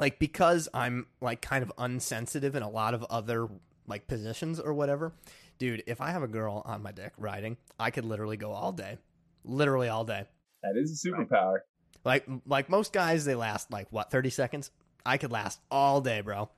like 0.00 0.18
because 0.18 0.68
I'm 0.72 1.06
like 1.20 1.40
kind 1.42 1.62
of 1.62 1.72
unsensitive 1.78 2.54
in 2.54 2.62
a 2.62 2.70
lot 2.70 2.94
of 2.94 3.04
other 3.04 3.48
like 3.86 4.06
positions 4.06 4.60
or 4.60 4.72
whatever 4.72 5.12
dude, 5.58 5.82
if 5.86 6.00
I 6.00 6.10
have 6.10 6.22
a 6.22 6.28
girl 6.28 6.62
on 6.64 6.82
my 6.82 6.92
dick 6.92 7.12
riding, 7.18 7.56
I 7.78 7.90
could 7.90 8.04
literally 8.04 8.36
go 8.36 8.52
all 8.52 8.72
day, 8.72 8.98
literally 9.44 9.88
all 9.88 10.04
day. 10.04 10.26
That 10.62 10.74
is 10.76 11.04
a 11.04 11.08
superpower. 11.08 11.58
Like 12.04 12.26
like 12.46 12.68
most 12.68 12.92
guys, 12.92 13.24
they 13.24 13.34
last 13.34 13.70
like 13.70 13.86
what 13.90 14.10
thirty 14.10 14.30
seconds. 14.30 14.70
I 15.04 15.18
could 15.18 15.32
last 15.32 15.60
all 15.70 16.00
day, 16.00 16.20
bro, 16.20 16.48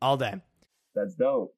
all 0.00 0.16
day. 0.16 0.40
That's 0.94 1.14
dope. 1.14 1.54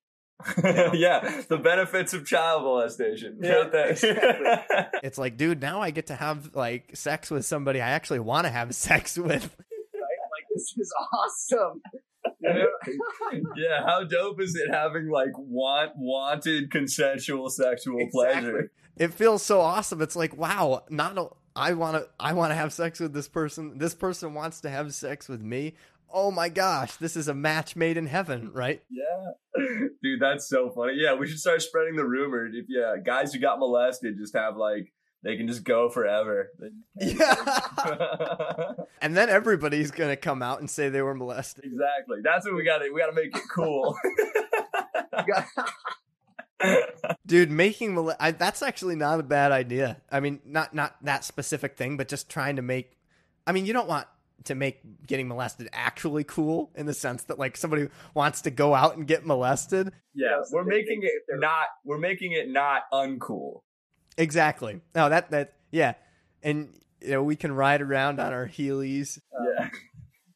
yeah, 0.92 1.42
the 1.48 1.56
benefits 1.56 2.12
of 2.12 2.26
child 2.26 2.62
molestation. 2.62 3.38
Yeah, 3.40 3.68
right 3.68 4.88
it's 5.02 5.18
like, 5.18 5.36
dude, 5.36 5.60
now 5.60 5.80
I 5.80 5.90
get 5.90 6.08
to 6.08 6.14
have 6.14 6.54
like 6.54 6.94
sex 6.94 7.30
with 7.30 7.46
somebody 7.46 7.80
I 7.80 7.90
actually 7.90 8.20
want 8.20 8.46
to 8.46 8.50
have 8.50 8.74
sex 8.74 9.16
with. 9.16 9.28
Right? 9.28 10.02
Like 10.32 10.46
this 10.54 10.74
is 10.76 10.92
awesome. 11.12 11.80
yeah, 13.56 13.84
how 13.84 14.04
dope 14.04 14.40
is 14.40 14.54
it 14.56 14.72
having 14.72 15.08
like 15.08 15.36
want 15.36 15.92
wanted 15.96 16.70
consensual 16.70 17.50
sexual 17.50 17.98
exactly. 17.98 18.50
pleasure? 18.50 18.72
It 18.96 19.12
feels 19.12 19.42
so 19.42 19.60
awesome. 19.60 20.00
It's 20.00 20.16
like, 20.16 20.36
wow, 20.36 20.84
not 20.88 21.18
a, 21.18 21.28
I 21.54 21.72
want 21.72 21.96
to 21.96 22.08
I 22.20 22.32
want 22.34 22.50
to 22.50 22.54
have 22.54 22.72
sex 22.72 23.00
with 23.00 23.12
this 23.12 23.28
person. 23.28 23.78
This 23.78 23.94
person 23.94 24.34
wants 24.34 24.60
to 24.62 24.70
have 24.70 24.94
sex 24.94 25.28
with 25.28 25.40
me. 25.40 25.74
Oh 26.12 26.30
my 26.30 26.48
gosh, 26.48 26.96
this 26.96 27.16
is 27.16 27.28
a 27.28 27.34
match 27.34 27.76
made 27.76 27.96
in 27.96 28.06
heaven, 28.06 28.50
right? 28.52 28.82
Yeah. 28.90 29.32
Dude, 30.02 30.20
that's 30.20 30.46
so 30.48 30.70
funny. 30.70 30.94
Yeah, 30.96 31.14
we 31.14 31.26
should 31.26 31.38
start 31.38 31.62
spreading 31.62 31.96
the 31.96 32.04
rumor. 32.04 32.46
If 32.46 32.66
yeah, 32.68 32.96
guys 33.02 33.32
who 33.32 33.40
got 33.40 33.58
molested 33.58 34.18
just 34.18 34.36
have 34.36 34.56
like 34.56 34.92
they 35.26 35.36
can 35.36 35.48
just 35.48 35.64
go 35.64 35.90
forever. 35.90 36.52
Yeah. 37.00 37.34
and 39.02 39.16
then 39.16 39.28
everybody's 39.28 39.90
gonna 39.90 40.16
come 40.16 40.40
out 40.40 40.60
and 40.60 40.70
say 40.70 40.88
they 40.88 41.02
were 41.02 41.16
molested. 41.16 41.64
Exactly. 41.64 42.18
That's 42.22 42.46
what 42.46 42.54
we 42.54 42.62
got 42.62 42.78
to. 42.78 42.90
We 42.92 43.00
got 43.00 43.08
to 43.08 43.12
make 43.12 43.36
it 43.36 43.42
cool. 43.52 43.96
Dude, 47.26 47.50
making 47.50 47.94
mole- 47.94 48.14
I, 48.20 48.30
that's 48.30 48.62
actually 48.62 48.94
not 48.94 49.18
a 49.18 49.24
bad 49.24 49.50
idea. 49.50 50.00
I 50.12 50.20
mean, 50.20 50.40
not 50.44 50.74
not 50.74 50.94
that 51.02 51.24
specific 51.24 51.76
thing, 51.76 51.96
but 51.96 52.06
just 52.06 52.28
trying 52.28 52.54
to 52.56 52.62
make. 52.62 52.96
I 53.48 53.52
mean, 53.52 53.66
you 53.66 53.72
don't 53.72 53.88
want 53.88 54.06
to 54.44 54.54
make 54.54 54.80
getting 55.08 55.26
molested 55.26 55.68
actually 55.72 56.22
cool 56.22 56.70
in 56.76 56.86
the 56.86 56.94
sense 56.94 57.24
that 57.24 57.36
like 57.36 57.56
somebody 57.56 57.88
wants 58.14 58.42
to 58.42 58.50
go 58.52 58.74
out 58.74 58.96
and 58.96 59.08
get 59.08 59.26
molested. 59.26 59.92
Yeah, 60.14 60.40
we're 60.52 60.62
making 60.62 61.00
it 61.02 61.22
not. 61.30 61.66
We're 61.84 61.98
making 61.98 62.30
it 62.30 62.48
not 62.48 62.82
uncool. 62.92 63.62
Exactly. 64.18 64.80
No, 64.94 65.08
that 65.08 65.30
that 65.30 65.54
yeah, 65.70 65.94
and 66.42 66.70
you 67.00 67.10
know 67.10 67.22
we 67.22 67.36
can 67.36 67.52
ride 67.52 67.82
around 67.82 68.20
on 68.20 68.32
our 68.32 68.46
Heelys. 68.48 69.18
yeah. 69.58 69.68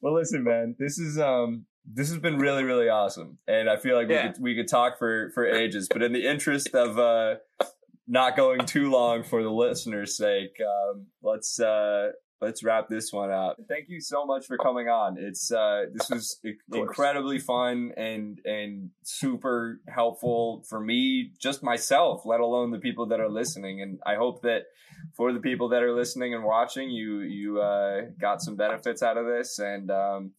Well, 0.03 0.15
listen, 0.15 0.45
man. 0.45 0.77
This 0.79 0.99
is 0.99 1.19
um 1.19 1.67
this 1.93 2.09
has 2.09 2.19
been 2.19 2.39
really 2.39 2.63
really 2.63 2.89
awesome 2.89 3.39
and 3.49 3.69
i 3.69 3.77
feel 3.77 3.97
like 3.97 4.09
Yeah. 4.09 4.27
we 4.29 4.33
could 4.33 4.43
we 4.43 4.55
could 4.55 4.69
talk 4.69 4.99
for 4.99 5.31
for 5.35 5.47
ages 5.47 5.89
but 5.91 6.03
in 6.03 6.13
the 6.13 6.25
interest 6.27 6.69
of 6.75 6.99
uh 6.99 7.37
not 8.07 8.37
going 8.37 8.65
too 8.67 8.91
long 8.91 9.25
for 9.25 9.43
the 9.43 9.51
listeners 9.51 10.17
sake 10.17 10.57
um 10.61 11.07
let's 11.23 11.59
uh 11.59 12.11
let's 12.41 12.63
wrap 12.65 12.89
this 12.89 13.13
one 13.13 13.31
up. 13.31 13.57
Thank 13.69 13.89
you 13.89 14.01
so 14.01 14.25
much 14.25 14.47
for 14.47 14.57
coming 14.57 14.89
on. 14.89 15.17
It's 15.19 15.53
uh 15.53 15.85
this 15.93 16.09
was 16.11 16.41
incredibly 16.73 17.39
fun 17.39 17.93
and 17.97 18.41
and 18.45 18.91
super 19.03 19.81
helpful 19.89 20.65
for 20.69 20.81
me 20.81 21.33
just 21.39 21.63
myself 21.63 22.23
let 22.25 22.41
alone 22.41 22.71
the 22.71 22.79
people 22.79 23.07
that 23.07 23.21
are 23.21 23.29
listening. 23.29 23.83
And 23.83 23.99
i 24.07 24.15
hope 24.15 24.43
that 24.43 24.63
for 25.17 25.33
the 25.33 25.41
people 25.41 25.69
that 25.71 25.83
are 25.83 25.95
listening 25.95 26.35
and 26.35 26.45
watching 26.45 26.91
you 26.91 27.21
you 27.21 27.61
uh 27.61 28.03
got 28.21 28.43
some 28.43 28.57
benefits 28.57 29.03
out 29.03 29.17
of 29.17 29.27
this. 29.27 29.59
And 29.59 29.91
um 29.91 30.33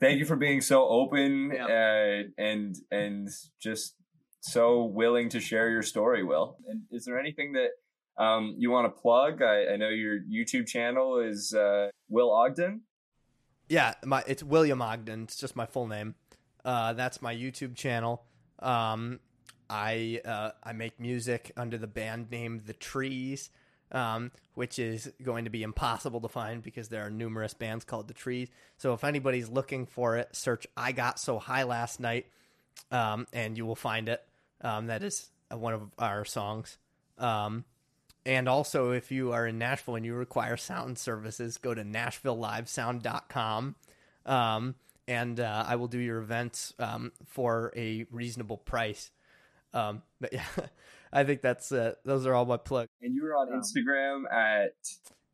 thank 0.00 0.18
you 0.18 0.24
for 0.24 0.36
being 0.36 0.60
so 0.60 0.86
open 0.88 1.52
uh, 1.52 2.22
and 2.38 2.76
and 2.90 3.28
just 3.60 3.94
so 4.40 4.84
willing 4.84 5.28
to 5.30 5.40
share 5.40 5.70
your 5.70 5.82
story 5.82 6.22
will. 6.22 6.56
And 6.68 6.82
is 6.90 7.04
there 7.04 7.18
anything 7.18 7.52
that 7.52 7.70
um, 8.18 8.54
you 8.58 8.70
want 8.70 8.86
to 8.86 9.00
plug 9.00 9.42
I, 9.42 9.72
I 9.72 9.76
know 9.76 9.88
your 9.88 10.18
youtube 10.20 10.66
channel 10.66 11.18
is 11.18 11.52
uh, 11.52 11.88
will 12.08 12.32
ogden 12.32 12.82
Yeah, 13.68 13.94
my 14.04 14.22
it's 14.26 14.42
William 14.42 14.80
Ogden. 14.80 15.24
It's 15.24 15.36
just 15.36 15.56
my 15.56 15.66
full 15.66 15.88
name. 15.88 16.14
Uh, 16.64 16.92
that's 16.92 17.20
my 17.20 17.34
YouTube 17.34 17.74
channel. 17.74 18.22
Um, 18.60 19.18
I 19.68 20.20
uh, 20.24 20.50
I 20.62 20.72
make 20.72 21.00
music 21.00 21.50
under 21.56 21.76
the 21.76 21.88
band 21.88 22.30
name 22.30 22.62
The 22.64 22.72
Trees, 22.72 23.50
um, 23.90 24.30
which 24.54 24.78
is 24.78 25.12
going 25.22 25.44
to 25.44 25.50
be 25.50 25.62
impossible 25.64 26.20
to 26.20 26.28
find 26.28 26.62
because 26.62 26.88
there 26.88 27.04
are 27.04 27.10
numerous 27.10 27.54
bands 27.54 27.84
called 27.84 28.06
The 28.06 28.14
Trees. 28.14 28.48
So 28.78 28.94
if 28.94 29.02
anybody's 29.02 29.48
looking 29.48 29.86
for 29.86 30.16
it, 30.16 30.28
search 30.34 30.66
"I 30.76 30.92
Got 30.92 31.18
So 31.18 31.40
High 31.40 31.64
Last 31.64 31.98
Night," 31.98 32.26
um, 32.92 33.26
and 33.32 33.56
you 33.56 33.66
will 33.66 33.76
find 33.76 34.08
it. 34.08 34.22
Um, 34.60 34.86
that 34.86 35.02
is 35.02 35.30
one 35.50 35.74
of 35.74 35.90
our 35.98 36.24
songs. 36.24 36.78
And 38.26 38.48
also, 38.48 38.90
if 38.90 39.12
you 39.12 39.30
are 39.32 39.46
in 39.46 39.56
Nashville 39.56 39.94
and 39.94 40.04
you 40.04 40.12
require 40.14 40.56
sound 40.56 40.98
services, 40.98 41.58
go 41.58 41.72
to 41.74 41.84
NashvilleLiveSound.com. 41.84 43.76
Um, 44.26 44.74
and 45.06 45.38
uh, 45.38 45.64
I 45.64 45.76
will 45.76 45.86
do 45.86 45.98
your 46.00 46.18
events 46.18 46.74
um, 46.80 47.12
for 47.24 47.72
a 47.76 48.04
reasonable 48.10 48.56
price. 48.56 49.12
Um, 49.72 50.02
but 50.20 50.32
yeah, 50.32 50.44
I 51.12 51.22
think 51.22 51.40
that's 51.40 51.70
uh, 51.70 51.94
those 52.04 52.26
are 52.26 52.34
all 52.34 52.46
my 52.46 52.56
plugs 52.56 52.88
and 53.00 53.14
you 53.14 53.22
were 53.22 53.36
on 53.36 53.52
Um, 53.52 53.60
instagram 53.60 54.24
at 54.32 54.72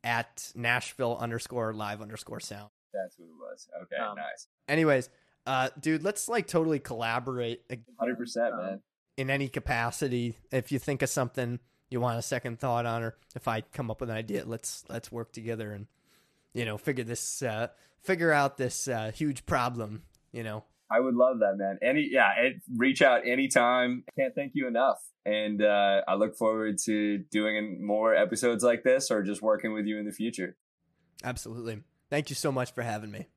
at 0.05 0.53
Nashville 0.55 1.17
underscore 1.19 1.73
live 1.73 2.03
underscore 2.03 2.41
sound. 2.41 2.69
that's 2.93 3.19
what 3.19 3.27
it 3.27 3.39
was 3.39 3.69
okay 3.85 3.97
Um, 3.97 4.17
nice 4.17 4.49
Anyways, 4.69 5.09
uh, 5.47 5.71
dude, 5.81 6.03
let's 6.03 6.29
like 6.29 6.47
totally 6.47 6.79
collaborate 6.79 7.63
100% 7.71 8.53
Um, 8.53 8.59
man 8.59 8.83
in 9.17 9.31
any 9.31 9.49
capacity. 9.49 10.37
If 10.51 10.73
you 10.73 10.79
think 10.79 11.03
of 11.03 11.09
something 11.09 11.59
you 11.93 12.01
want 12.01 12.19
a 12.19 12.23
second 12.23 12.59
thought 12.59 12.87
on, 12.87 13.03
or 13.03 13.17
if 13.35 13.47
I 13.47 13.61
come 13.61 13.91
up 13.91 14.01
with 14.01 14.11
an 14.11 14.17
idea, 14.17 14.45
let's 14.45 14.85
let's 14.89 15.13
work 15.13 15.33
together 15.33 15.73
and 15.73 15.87
you 16.55 16.65
know 16.65 16.79
figure 16.79 17.05
this 17.05 17.43
uh, 17.43 17.69
figure 18.03 18.33
out 18.33 18.57
this 18.57 18.89
uh, 18.89 19.13
huge 19.15 19.47
problem. 19.47 20.03
You 20.33 20.43
know, 20.43 20.65
I 20.91 21.01
would 21.01 21.15
love 21.15 21.39
that, 21.41 21.57
man. 21.57 21.79
Any, 21.83 22.09
yeah, 22.11 22.31
and 22.39 22.61
reach 22.77 23.01
out 23.03 23.27
anytime. 23.27 24.05
I 24.09 24.21
can't 24.21 24.35
thank 24.35 24.53
you 24.55 24.67
enough. 24.67 24.99
And 25.25 25.63
uh, 25.63 26.03
I 26.07 26.15
look 26.15 26.37
forward 26.37 26.79
to 26.85 27.19
doing 27.19 27.87
more 27.87 28.15
episodes 28.15 28.65
like 28.65 28.83
this 28.83 29.11
or 29.11 29.23
just 29.23 29.41
working 29.41 29.73
with 29.73 29.87
you 29.87 29.99
in 29.99 30.05
the 30.05 30.13
future. 30.13 30.57
absolutely. 31.23 31.83
Thank 32.11 32.29
you 32.29 32.37
so 32.37 32.53
much 32.53 32.75
for 32.75 32.83
having 32.83 33.11
me. 33.11 33.29